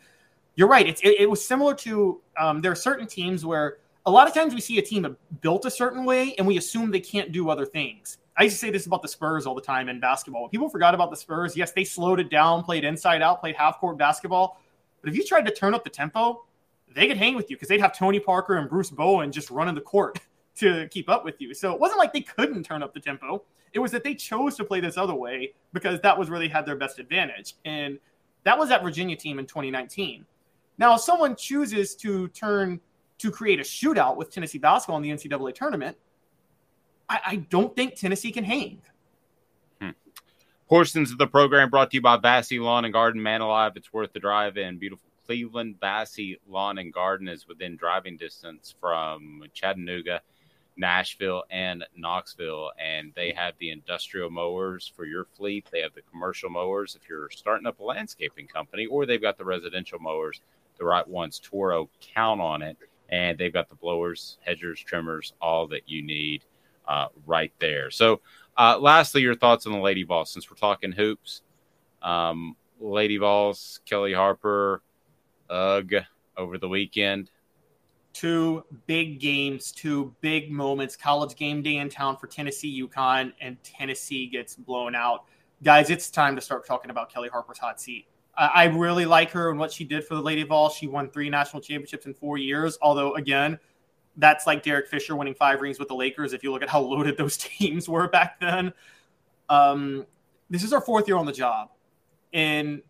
you're 0.58 0.68
right. 0.68 0.86
It's 0.86 1.00
it, 1.02 1.22
it 1.22 1.30
was 1.30 1.44
similar 1.46 1.74
to 1.76 2.20
um, 2.38 2.62
there 2.62 2.72
are 2.72 2.76
certain 2.76 3.08
teams 3.08 3.46
where 3.46 3.78
a 4.06 4.12
lot 4.12 4.28
of 4.28 4.34
times 4.34 4.54
we 4.54 4.60
see 4.60 4.80
a 4.80 4.82
team 4.82 5.16
built 5.42 5.66
a 5.66 5.72
certain 5.72 6.04
way, 6.04 6.34
and 6.38 6.46
we 6.46 6.58
assume 6.58 6.92
they 6.92 7.00
can't 7.00 7.32
do 7.32 7.50
other 7.50 7.66
things. 7.66 8.18
I 8.36 8.44
used 8.44 8.56
to 8.56 8.60
say 8.60 8.72
this 8.72 8.86
about 8.86 9.02
the 9.02 9.08
Spurs 9.08 9.46
all 9.46 9.56
the 9.56 9.62
time 9.62 9.88
in 9.88 10.00
basketball. 10.00 10.50
People 10.50 10.70
forgot 10.70 10.94
about 10.94 11.12
the 11.12 11.16
Spurs. 11.16 11.56
Yes, 11.56 11.72
they 11.72 11.84
slowed 11.84 12.20
it 12.20 12.30
down, 12.30 12.64
played 12.64 12.84
inside 12.84 13.22
out, 13.22 13.40
played 13.40 13.56
half 13.56 13.80
court 13.80 13.98
basketball. 13.98 14.60
But 15.02 15.10
if 15.10 15.16
you 15.16 15.24
tried 15.24 15.46
to 15.46 15.54
turn 15.54 15.74
up 15.74 15.84
the 15.84 15.90
tempo, 15.90 16.46
they 16.94 17.08
could 17.08 17.18
hang 17.18 17.36
with 17.36 17.50
you 17.50 17.56
because 17.56 17.68
they'd 17.68 17.82
have 17.82 17.98
Tony 17.98 18.20
Parker 18.20 18.56
and 18.56 18.68
Bruce 18.68 18.90
Bowen 18.90 19.32
just 19.32 19.52
running 19.52 19.76
the 19.76 19.82
court 19.82 20.20
to 20.56 20.88
keep 20.90 21.08
up 21.08 21.24
with 21.24 21.40
you. 21.40 21.54
So 21.54 21.72
it 21.74 21.80
wasn't 21.80 22.00
like 22.00 22.14
they 22.14 22.22
couldn't 22.22 22.64
turn 22.64 22.82
up 22.82 22.94
the 22.94 23.00
tempo. 23.00 23.44
It 23.74 23.80
was 23.80 23.92
that 23.92 24.04
they 24.04 24.16
chose 24.16 24.56
to 24.58 24.64
play 24.64 24.80
this 24.80 24.98
other 24.98 25.14
way 25.14 25.54
because 25.74 26.00
that 26.02 26.18
was 26.18 26.30
where 26.30 26.40
they 26.40 26.48
had 26.48 26.66
their 26.66 26.76
best 26.76 26.98
advantage. 26.98 27.56
And 27.66 28.00
that 28.44 28.58
was 28.58 28.70
that 28.70 28.82
Virginia 28.82 29.16
team 29.16 29.38
in 29.40 29.46
2019. 29.46 30.26
Now, 30.78 30.96
if 30.96 31.02
someone 31.02 31.36
chooses 31.36 31.96
to 31.98 32.28
turn 32.30 32.80
to 33.20 33.32
create 33.32 33.60
a 33.60 33.64
shootout 33.64 34.16
with 34.16 34.32
Tennessee 34.32 34.60
basketball 34.60 34.98
in 34.98 35.04
the 35.04 35.10
NCAA 35.10 35.56
tournament, 35.56 35.98
I, 37.10 37.20
I 37.26 37.36
don't 37.36 37.76
think 37.76 37.96
Tennessee 37.96 38.32
can 38.32 38.44
hang. 38.44 38.82
Hmm. 39.82 39.92
Portions 40.68 41.12
of 41.12 41.18
the 41.18 41.28
program 41.28 41.70
brought 41.70 41.92
to 41.92 41.98
you 41.98 42.02
by 42.02 42.18
Vassy 42.18 42.60
Lawn 42.60 42.86
and 42.86 42.94
Garden. 42.94 43.22
Man 43.22 43.42
alive, 43.42 43.74
it's 43.76 43.92
worth 43.92 44.14
the 44.14 44.20
drive 44.20 44.58
in. 44.58 44.78
Beautiful 44.78 45.10
Cleveland. 45.26 45.76
Vassy 45.80 46.40
Lawn 46.48 46.78
and 46.78 46.94
Garden 46.94 47.28
is 47.28 47.48
within 47.48 47.76
driving 47.76 48.18
distance 48.18 48.76
from 48.80 49.44
Chattanooga, 49.54 50.22
Nashville, 50.76 51.44
and 51.50 51.84
Knoxville. 51.96 52.72
And 52.80 53.12
they 53.16 53.32
have 53.32 53.56
the 53.60 53.72
industrial 53.72 54.30
mowers 54.30 54.92
for 54.96 55.06
your 55.06 55.26
fleet. 55.36 55.68
They 55.72 55.82
have 55.82 55.96
the 55.96 56.02
commercial 56.04 56.50
mowers 56.50 56.96
if 56.96 57.10
you're 57.10 57.30
starting 57.32 57.66
up 57.66 57.80
a 57.80 57.84
landscaping 57.84 58.48
company, 58.48 58.86
or 58.86 59.06
they've 59.06 59.22
got 59.22 59.38
the 59.38 59.46
residential 59.46 60.00
mowers, 60.00 60.42
the 60.78 60.86
right 60.86 61.08
ones. 61.08 61.40
Toro, 61.40 61.90
count 62.02 62.42
on 62.42 62.62
it. 62.62 62.78
And 63.10 63.38
they've 63.38 63.54
got 63.54 63.70
the 63.70 63.76
blowers, 63.76 64.38
hedgers, 64.46 64.82
trimmers, 64.82 65.34
all 65.42 65.68
that 65.68 65.84
you 65.88 66.04
need 66.04 66.44
uh, 66.88 67.08
right 67.26 67.54
there. 67.60 67.90
So, 67.90 68.22
uh, 68.58 68.78
lastly, 68.80 69.22
your 69.22 69.36
thoughts 69.36 69.66
on 69.66 69.74
the 69.74 69.80
Lady 69.80 70.04
Vols 70.04 70.32
since 70.32 70.50
we're 70.50 70.58
talking 70.58 70.92
hoops. 70.92 71.42
Um, 72.02 72.56
Lady 72.80 73.18
Vols, 73.18 73.80
Kellie 73.86 74.14
Harper, 74.14 74.82
ugh, 75.50 75.94
over 76.36 76.58
the 76.58 76.68
weekend. 76.68 77.32
Two 78.14 78.64
big 78.88 79.20
games, 79.20 79.72
two 79.72 80.14
big 80.22 80.52
moments. 80.52 80.96
College 80.96 81.36
game 81.36 81.62
day 81.62 81.78
in 81.78 81.90
town 81.90 82.18
for 82.18 82.28
Tennessee, 82.28 82.82
UConn, 82.82 83.32
and 83.42 83.62
Tennessee 83.64 84.28
gets 84.28 84.56
blown 84.56 84.96
out. 84.96 85.26
Guys, 85.64 85.90
it's 85.90 86.10
time 86.10 86.36
to 86.36 86.42
start 86.42 86.66
talking 86.66 86.90
about 86.90 87.12
Kellie 87.12 87.30
Harper's 87.30 87.60
hot 87.60 87.80
seat. 87.80 88.08
I 88.38 88.66
really 88.66 89.06
like 89.06 89.32
her 89.32 89.50
and 89.50 89.60
what 89.60 89.72
she 89.72 89.84
did 89.84 90.04
for 90.06 90.16
the 90.16 90.22
Lady 90.22 90.44
Vols. 90.44 90.76
She 90.76 90.88
won 90.88 91.10
three 91.10 91.30
national 91.30 91.62
championships 91.62 92.06
in 92.06 92.14
four 92.14 92.38
years. 92.38 92.78
Although, 92.82 93.16
again, 93.16 93.58
that's 94.18 94.46
like 94.46 94.62
Derek 94.62 94.88
Fisher 94.88 95.16
winning 95.16 95.34
five 95.34 95.62
rings 95.62 95.80
with 95.80 95.88
the 95.88 95.96
Lakers. 95.96 96.34
If 96.34 96.44
you 96.44 96.52
look 96.52 96.62
at 96.62 96.70
how 96.70 96.82
loaded 96.82 97.18
those 97.18 97.38
teams 97.38 97.90
were 97.90 98.08
back 98.08 98.40
then, 98.40 98.74
um, 99.50 100.06
this 100.50 100.64
is 100.64 100.72
our 100.72 100.82
fourth 100.82 101.08
year 101.08 101.18
on 101.18 101.26
the 101.26 101.32
job, 101.32 101.70
and 102.34 102.82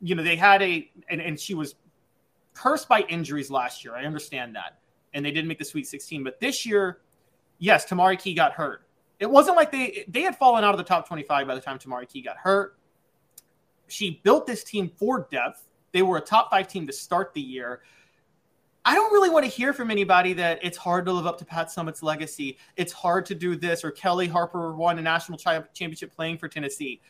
you 0.00 0.14
know 0.14 0.22
they 0.22 0.36
had 0.36 0.62
a 0.62 0.90
and, 1.08 1.20
and 1.20 1.38
she 1.38 1.54
was 1.54 1.74
cursed 2.54 2.88
by 2.88 3.00
injuries 3.02 3.50
last 3.50 3.84
year. 3.84 3.94
I 3.94 4.04
understand 4.04 4.56
that, 4.56 4.78
and 5.14 5.24
they 5.24 5.30
didn't 5.30 5.48
make 5.48 5.58
the 5.58 5.64
Sweet 5.64 5.86
16. 5.86 6.24
But 6.24 6.40
this 6.40 6.64
year, 6.64 7.00
yes, 7.58 7.86
Tamari 7.86 8.18
Key 8.18 8.34
got 8.34 8.52
hurt. 8.52 8.82
It 9.18 9.30
wasn't 9.30 9.56
like 9.56 9.70
they 9.70 10.04
they 10.08 10.22
had 10.22 10.36
fallen 10.36 10.64
out 10.64 10.72
of 10.72 10.78
the 10.78 10.84
top 10.84 11.06
25 11.06 11.46
by 11.46 11.54
the 11.54 11.60
time 11.60 11.78
Tamari 11.78 12.08
Key 12.08 12.22
got 12.22 12.36
hurt. 12.36 12.75
She 13.88 14.20
built 14.22 14.46
this 14.46 14.64
team 14.64 14.90
for 14.96 15.28
depth. 15.30 15.66
They 15.92 16.02
were 16.02 16.18
a 16.18 16.20
top 16.20 16.50
five 16.50 16.68
team 16.68 16.86
to 16.86 16.92
start 16.92 17.32
the 17.34 17.40
year. 17.40 17.82
I 18.84 18.94
don't 18.94 19.12
really 19.12 19.30
want 19.30 19.44
to 19.44 19.50
hear 19.50 19.72
from 19.72 19.90
anybody 19.90 20.32
that 20.34 20.60
it's 20.62 20.78
hard 20.78 21.06
to 21.06 21.12
live 21.12 21.26
up 21.26 21.38
to 21.38 21.44
Pat 21.44 21.68
Summitt's 21.68 22.04
legacy. 22.04 22.56
It's 22.76 22.92
hard 22.92 23.26
to 23.26 23.34
do 23.34 23.56
this, 23.56 23.82
or 23.82 23.90
Kellie 23.90 24.28
Harper 24.28 24.74
won 24.74 24.98
a 24.98 25.02
national 25.02 25.38
championship 25.38 26.14
playing 26.14 26.38
for 26.38 26.48
Tennessee. 26.48 27.00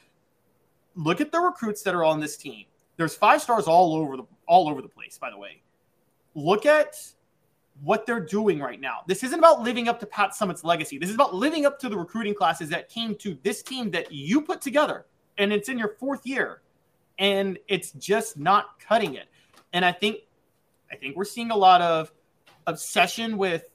Look 0.94 1.20
at 1.20 1.32
the 1.32 1.38
recruits 1.38 1.82
that 1.82 1.94
are 1.94 2.02
on 2.02 2.18
this 2.18 2.38
team. 2.38 2.64
There's 2.96 3.14
five 3.14 3.42
stars 3.42 3.66
all 3.66 3.94
over 3.94 4.16
the 4.16 4.24
all 4.48 4.70
over 4.70 4.80
the 4.80 4.88
place. 4.88 5.18
By 5.18 5.30
the 5.30 5.36
way, 5.36 5.60
look 6.34 6.64
at 6.64 6.96
what 7.82 8.06
they're 8.06 8.20
doing 8.20 8.58
right 8.58 8.80
now. 8.80 9.00
This 9.06 9.22
isn't 9.22 9.38
about 9.38 9.60
living 9.60 9.86
up 9.86 10.00
to 10.00 10.06
Pat 10.06 10.30
Summitt's 10.30 10.64
legacy. 10.64 10.96
This 10.96 11.10
is 11.10 11.14
about 11.14 11.34
living 11.34 11.66
up 11.66 11.78
to 11.80 11.90
the 11.90 11.96
recruiting 11.98 12.34
classes 12.34 12.70
that 12.70 12.88
came 12.88 13.14
to 13.16 13.36
this 13.42 13.62
team 13.62 13.90
that 13.90 14.10
you 14.10 14.40
put 14.40 14.62
together, 14.62 15.04
and 15.36 15.52
it's 15.52 15.68
in 15.68 15.78
your 15.78 15.96
fourth 16.00 16.26
year, 16.26 16.62
and 17.18 17.58
it's 17.68 17.92
just 17.92 18.38
not 18.38 18.80
cutting 18.80 19.14
it. 19.14 19.28
And 19.72 19.84
I 19.84 19.92
think, 19.92 20.18
I 20.90 20.96
think 20.96 21.16
we're 21.16 21.24
seeing 21.24 21.50
a 21.50 21.56
lot 21.56 21.82
of 21.82 22.12
obsession 22.66 23.36
with, 23.36 23.70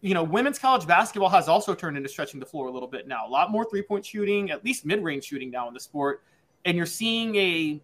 you 0.00 0.14
know, 0.14 0.22
women's 0.22 0.58
college 0.58 0.86
basketball 0.86 1.28
has 1.30 1.48
also 1.48 1.74
turned 1.74 1.96
into 1.96 2.08
stretching 2.08 2.38
the 2.38 2.46
floor 2.46 2.68
a 2.68 2.70
little 2.70 2.88
bit 2.88 3.08
now. 3.08 3.26
A 3.26 3.28
lot 3.28 3.50
more 3.50 3.64
three 3.68 3.82
point 3.82 4.06
shooting, 4.06 4.50
at 4.50 4.64
least 4.64 4.86
mid 4.86 5.02
range 5.02 5.24
shooting 5.24 5.50
now 5.50 5.68
in 5.68 5.74
the 5.74 5.80
sport, 5.80 6.22
and 6.64 6.76
you're 6.76 6.86
seeing 6.86 7.34
a 7.36 7.82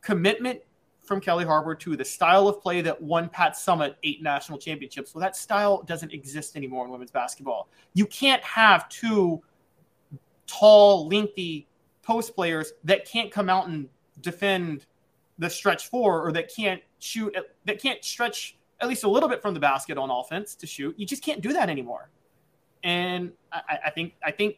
commitment 0.00 0.60
from 1.02 1.20
Kellie 1.20 1.44
Harper 1.44 1.74
to 1.74 1.96
the 1.96 2.04
style 2.04 2.48
of 2.48 2.60
play 2.60 2.80
that 2.80 3.00
won 3.00 3.28
Pat 3.28 3.54
Summitt 3.54 3.94
eight 4.02 4.22
national 4.22 4.58
championships. 4.58 5.14
Well, 5.14 5.22
that 5.22 5.36
style 5.36 5.82
doesn't 5.82 6.12
exist 6.12 6.56
anymore 6.56 6.84
in 6.84 6.90
women's 6.90 7.12
basketball. 7.12 7.68
You 7.94 8.06
can't 8.06 8.42
have 8.42 8.88
two 8.88 9.42
tall, 10.46 11.08
lengthy 11.08 11.68
post 12.02 12.34
players 12.34 12.72
that 12.84 13.04
can't 13.04 13.30
come 13.30 13.48
out 13.48 13.68
and 13.68 13.88
defend 14.20 14.86
the 15.38 15.50
stretch 15.50 15.88
four 15.88 16.26
or 16.26 16.32
that 16.32 16.54
can't 16.54 16.82
shoot, 16.98 17.36
that 17.64 17.80
can't 17.80 18.04
stretch 18.04 18.56
at 18.80 18.88
least 18.88 19.04
a 19.04 19.08
little 19.08 19.28
bit 19.28 19.42
from 19.42 19.54
the 19.54 19.60
basket 19.60 19.98
on 19.98 20.10
offense 20.10 20.54
to 20.56 20.66
shoot. 20.66 20.98
You 20.98 21.06
just 21.06 21.22
can't 21.22 21.40
do 21.40 21.52
that 21.52 21.68
anymore. 21.68 22.10
And 22.84 23.32
I, 23.52 23.78
I 23.86 23.90
think 23.90 24.14
I 24.24 24.30
think 24.30 24.56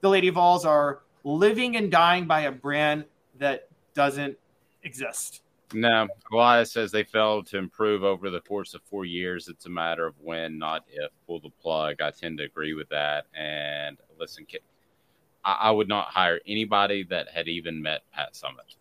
the 0.00 0.08
Lady 0.08 0.30
Vols 0.30 0.64
are 0.64 1.00
living 1.24 1.76
and 1.76 1.90
dying 1.90 2.26
by 2.26 2.42
a 2.42 2.52
brand 2.52 3.04
that 3.38 3.68
doesn't 3.94 4.36
exist. 4.84 5.42
No, 5.74 6.06
Elias 6.32 6.70
says 6.70 6.92
they 6.92 7.02
failed 7.02 7.48
to 7.48 7.58
improve 7.58 8.04
over 8.04 8.30
the 8.30 8.40
course 8.40 8.74
of 8.74 8.82
four 8.84 9.04
years. 9.04 9.48
It's 9.48 9.66
a 9.66 9.70
matter 9.70 10.06
of 10.06 10.14
when, 10.22 10.58
not 10.58 10.84
if. 10.88 11.10
Pull 11.26 11.40
the 11.40 11.50
plug. 11.50 12.00
I 12.00 12.12
tend 12.12 12.38
to 12.38 12.44
agree 12.44 12.74
with 12.74 12.88
that. 12.90 13.26
And 13.34 13.96
listen, 14.18 14.46
I, 15.44 15.70
would 15.72 15.88
not 15.88 16.06
hire 16.06 16.40
anybody 16.46 17.02
that 17.04 17.28
had 17.28 17.48
even 17.48 17.82
met 17.82 18.02
Pat 18.12 18.34
Summitt. 18.34 18.76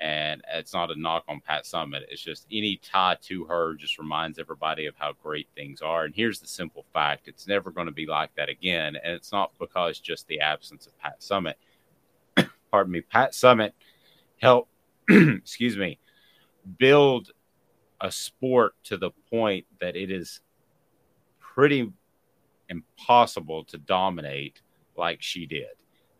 And 0.00 0.42
it's 0.50 0.72
not 0.72 0.90
a 0.90 0.98
knock 0.98 1.24
on 1.28 1.40
Pat 1.40 1.64
Summitt. 1.64 2.04
It's 2.08 2.22
just 2.22 2.46
any 2.50 2.80
tie 2.82 3.18
to 3.24 3.44
her 3.44 3.74
just 3.74 3.98
reminds 3.98 4.38
everybody 4.38 4.86
of 4.86 4.94
how 4.96 5.12
great 5.22 5.46
things 5.54 5.82
are. 5.82 6.04
And 6.04 6.14
here's 6.14 6.40
the 6.40 6.46
simple 6.46 6.86
fact 6.94 7.28
it's 7.28 7.46
never 7.46 7.70
going 7.70 7.86
to 7.86 7.92
be 7.92 8.06
like 8.06 8.34
that 8.36 8.48
again. 8.48 8.96
And 8.96 9.14
it's 9.14 9.30
not 9.30 9.52
because 9.58 9.98
just 9.98 10.26
the 10.26 10.40
absence 10.40 10.86
of 10.86 10.98
Pat 10.98 11.20
Summitt. 11.20 11.56
Pardon 12.70 12.92
me. 12.92 13.02
Pat 13.02 13.32
Summitt 13.32 13.72
helped, 14.40 14.70
excuse 15.10 15.76
me, 15.76 15.98
build 16.78 17.30
a 18.00 18.10
sport 18.10 18.72
to 18.84 18.96
the 18.96 19.10
point 19.30 19.66
that 19.80 19.96
it 19.96 20.10
is 20.10 20.40
pretty 21.38 21.92
impossible 22.70 23.64
to 23.64 23.76
dominate 23.76 24.62
like 24.96 25.20
she 25.20 25.44
did. 25.44 25.66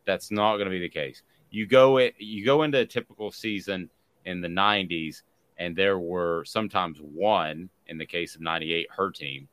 That's 0.05 0.31
not 0.31 0.57
going 0.57 0.66
to 0.66 0.70
be 0.70 0.81
the 0.81 0.89
case. 0.89 1.23
You 1.51 1.66
go 1.66 1.98
it, 1.98 2.14
you 2.18 2.44
go 2.44 2.62
into 2.62 2.78
a 2.78 2.86
typical 2.86 3.31
season 3.31 3.90
in 4.24 4.40
the 4.40 4.48
90s 4.48 5.22
and 5.59 5.77
there 5.77 5.98
were 5.98 6.44
sometimes 6.44 6.98
one 7.01 7.68
in 7.86 7.98
the 7.98 8.06
case 8.06 8.35
of 8.35 8.40
98 8.40 8.86
her 8.97 9.10
team 9.10 9.48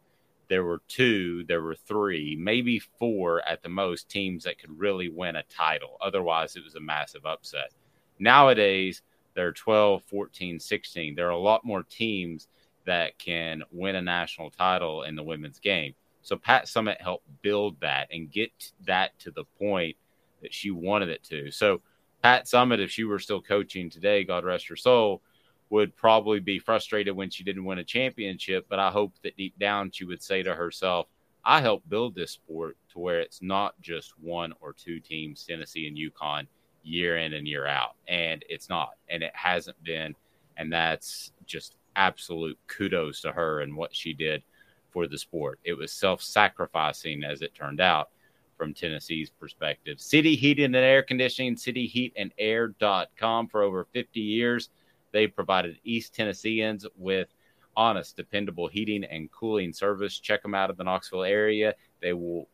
there 0.49 0.63
were 0.63 0.81
two 0.89 1.45
there 1.45 1.61
were 1.61 1.75
three 1.75 2.35
maybe 2.37 2.79
four 2.99 3.41
at 3.47 3.63
the 3.63 3.69
most 3.69 4.09
teams 4.09 4.43
that 4.43 4.59
could 4.59 4.77
really 4.77 5.07
win 5.07 5.37
a 5.37 5.43
title 5.43 5.97
otherwise 6.01 6.57
it 6.57 6.63
was 6.65 6.75
a 6.75 6.79
massive 6.81 7.25
upset 7.25 7.71
nowadays 8.19 9.01
there 9.37 9.47
are 9.47 9.53
12, 9.53 10.01
14, 10.05 10.59
16. 10.59 11.13
There 11.13 11.27
are 11.27 11.29
a 11.29 11.37
lot 11.37 11.63
more 11.63 11.83
teams 11.83 12.47
that 12.87 13.19
can 13.19 13.61
win 13.71 13.95
a 13.95 14.01
national 14.01 14.49
title 14.49 15.03
in 15.03 15.15
the 15.15 15.21
women's 15.21 15.59
game. 15.59 15.93
So 16.23 16.37
Pat 16.37 16.65
Summitt 16.65 16.99
helped 16.99 17.27
build 17.43 17.79
that 17.81 18.07
and 18.11 18.31
get 18.31 18.49
that 18.87 19.17
to 19.19 19.29
the 19.29 19.43
point 19.59 19.95
that 20.41 20.53
she 20.53 20.71
wanted 20.71 21.09
it 21.09 21.23
to. 21.25 21.51
So 21.51 21.81
Pat 22.23 22.45
Summitt, 22.45 22.79
if 22.79 22.91
she 22.91 23.03
were 23.03 23.19
still 23.19 23.41
coaching 23.41 23.89
today, 23.89 24.23
God 24.23 24.43
rest 24.43 24.67
her 24.67 24.75
soul, 24.75 25.21
would 25.69 25.95
probably 25.95 26.39
be 26.39 26.59
frustrated 26.59 27.15
when 27.15 27.29
she 27.29 27.43
didn't 27.43 27.65
win 27.65 27.79
a 27.79 27.83
championship. 27.83 28.65
But 28.69 28.79
I 28.79 28.89
hope 28.89 29.13
that 29.23 29.37
deep 29.37 29.57
down 29.59 29.91
she 29.91 30.05
would 30.05 30.21
say 30.21 30.43
to 30.43 30.55
herself, 30.55 31.07
I 31.43 31.61
helped 31.61 31.89
build 31.89 32.15
this 32.15 32.31
sport 32.31 32.77
to 32.91 32.99
where 32.99 33.19
it's 33.19 33.41
not 33.41 33.79
just 33.81 34.17
one 34.19 34.53
or 34.59 34.73
two 34.73 34.99
teams, 34.99 35.45
Tennessee 35.45 35.87
and 35.87 35.97
UConn 35.97 36.47
year 36.83 37.17
in 37.17 37.33
and 37.33 37.47
year 37.47 37.67
out. 37.67 37.95
And 38.07 38.43
it's 38.49 38.69
not, 38.69 38.91
and 39.09 39.23
it 39.23 39.31
hasn't 39.33 39.81
been. 39.83 40.15
And 40.57 40.71
that's 40.71 41.31
just 41.45 41.75
absolute 41.95 42.57
kudos 42.67 43.21
to 43.21 43.31
her 43.31 43.61
and 43.61 43.75
what 43.75 43.95
she 43.95 44.13
did 44.13 44.43
for 44.89 45.07
the 45.07 45.17
sport. 45.17 45.59
It 45.63 45.73
was 45.73 45.91
self 45.91 46.21
sacrificing, 46.21 47.23
as 47.23 47.41
it 47.41 47.53
turned 47.53 47.81
out, 47.81 48.09
from 48.57 48.73
Tennessee's 48.73 49.29
perspective. 49.29 49.99
City 49.99 50.35
Heating 50.35 50.65
and 50.65 50.75
Air 50.75 51.03
Conditioning, 51.03 51.55
cityheatandair.com 51.55 53.47
for 53.47 53.61
over 53.61 53.87
50 53.93 54.19
years. 54.19 54.69
They 55.11 55.27
provided 55.27 55.79
East 55.83 56.13
Tennesseans 56.13 56.85
with 56.97 57.27
honest, 57.75 58.17
dependable 58.17 58.67
heating 58.67 59.03
and 59.03 59.31
cooling 59.31 59.71
service. 59.71 60.19
Check 60.19 60.41
them 60.41 60.55
out 60.55 60.69
in 60.69 60.75
the 60.75 60.83
Knoxville 60.83 61.23
area. 61.23 61.75
They 62.01 62.13
will 62.13 62.47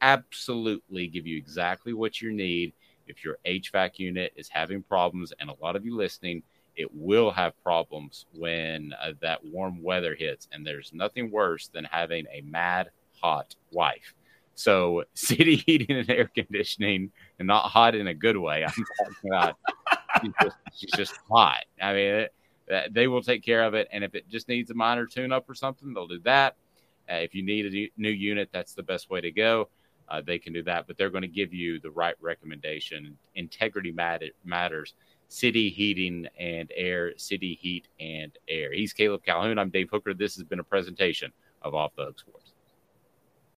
absolutely 0.00 1.08
give 1.08 1.26
you 1.26 1.36
exactly 1.36 1.92
what 1.92 2.20
you 2.20 2.32
need 2.32 2.72
if 3.06 3.24
your 3.24 3.38
HVAC 3.46 3.98
unit 3.98 4.32
is 4.36 4.48
having 4.48 4.82
problems, 4.82 5.32
and 5.38 5.50
a 5.50 5.56
lot 5.60 5.76
of 5.76 5.84
you 5.84 5.96
listening, 5.96 6.42
it 6.76 6.88
will 6.92 7.30
have 7.30 7.60
problems 7.62 8.26
when 8.34 8.94
uh, 9.02 9.12
that 9.20 9.44
warm 9.44 9.82
weather 9.82 10.14
hits. 10.14 10.48
And 10.52 10.66
there's 10.66 10.92
nothing 10.92 11.30
worse 11.30 11.68
than 11.68 11.84
having 11.84 12.26
a 12.32 12.40
mad, 12.42 12.90
hot 13.20 13.54
wife. 13.70 14.14
So, 14.54 15.04
city 15.14 15.56
heating 15.56 15.96
and 15.96 16.08
air 16.10 16.30
conditioning, 16.34 17.10
and 17.38 17.48
not 17.48 17.64
hot 17.64 17.94
in 17.94 18.06
a 18.06 18.14
good 18.14 18.36
way. 18.36 18.64
I'm 18.64 18.70
talking 18.70 19.30
about 19.30 19.56
she's, 20.74 20.90
just, 20.90 20.94
just 20.96 21.18
hot. 21.30 21.64
I 21.80 21.92
mean, 21.92 22.14
it, 22.14 22.34
they 22.90 23.08
will 23.08 23.22
take 23.22 23.44
care 23.44 23.64
of 23.64 23.74
it. 23.74 23.88
And 23.92 24.04
if 24.04 24.14
it 24.14 24.28
just 24.28 24.48
needs 24.48 24.70
a 24.70 24.74
minor 24.74 25.06
tune 25.06 25.32
up 25.32 25.48
or 25.48 25.54
something, 25.54 25.92
they'll 25.92 26.06
do 26.06 26.20
that. 26.20 26.56
Uh, 27.10 27.16
if 27.16 27.34
you 27.34 27.42
need 27.42 27.66
a 27.66 28.00
new 28.00 28.10
unit, 28.10 28.50
that's 28.52 28.74
the 28.74 28.82
best 28.82 29.10
way 29.10 29.20
to 29.20 29.32
go 29.32 29.68
uh, 30.12 30.20
they 30.24 30.38
can 30.38 30.52
do 30.52 30.62
that. 30.64 30.86
But 30.86 30.98
they're 30.98 31.10
going 31.10 31.22
to 31.22 31.28
give 31.28 31.52
you 31.52 31.80
the 31.80 31.90
right 31.90 32.14
recommendation. 32.20 33.16
Integrity 33.34 33.92
matters. 34.44 34.94
City 35.28 35.70
Heating 35.70 36.26
and 36.38 36.70
Air, 36.76 37.16
City 37.16 37.58
Heat 37.60 37.88
and 37.98 38.36
Air. 38.48 38.70
He's 38.72 38.92
Caleb 38.92 39.24
Calhoun. 39.24 39.58
I'm 39.58 39.70
Dave 39.70 39.88
Hooker. 39.90 40.12
This 40.12 40.34
has 40.36 40.44
been 40.44 40.60
a 40.60 40.64
presentation 40.64 41.32
of 41.62 41.74
Off 41.74 41.96
the 41.96 42.04
Hook 42.04 42.18
Sports. 42.18 42.41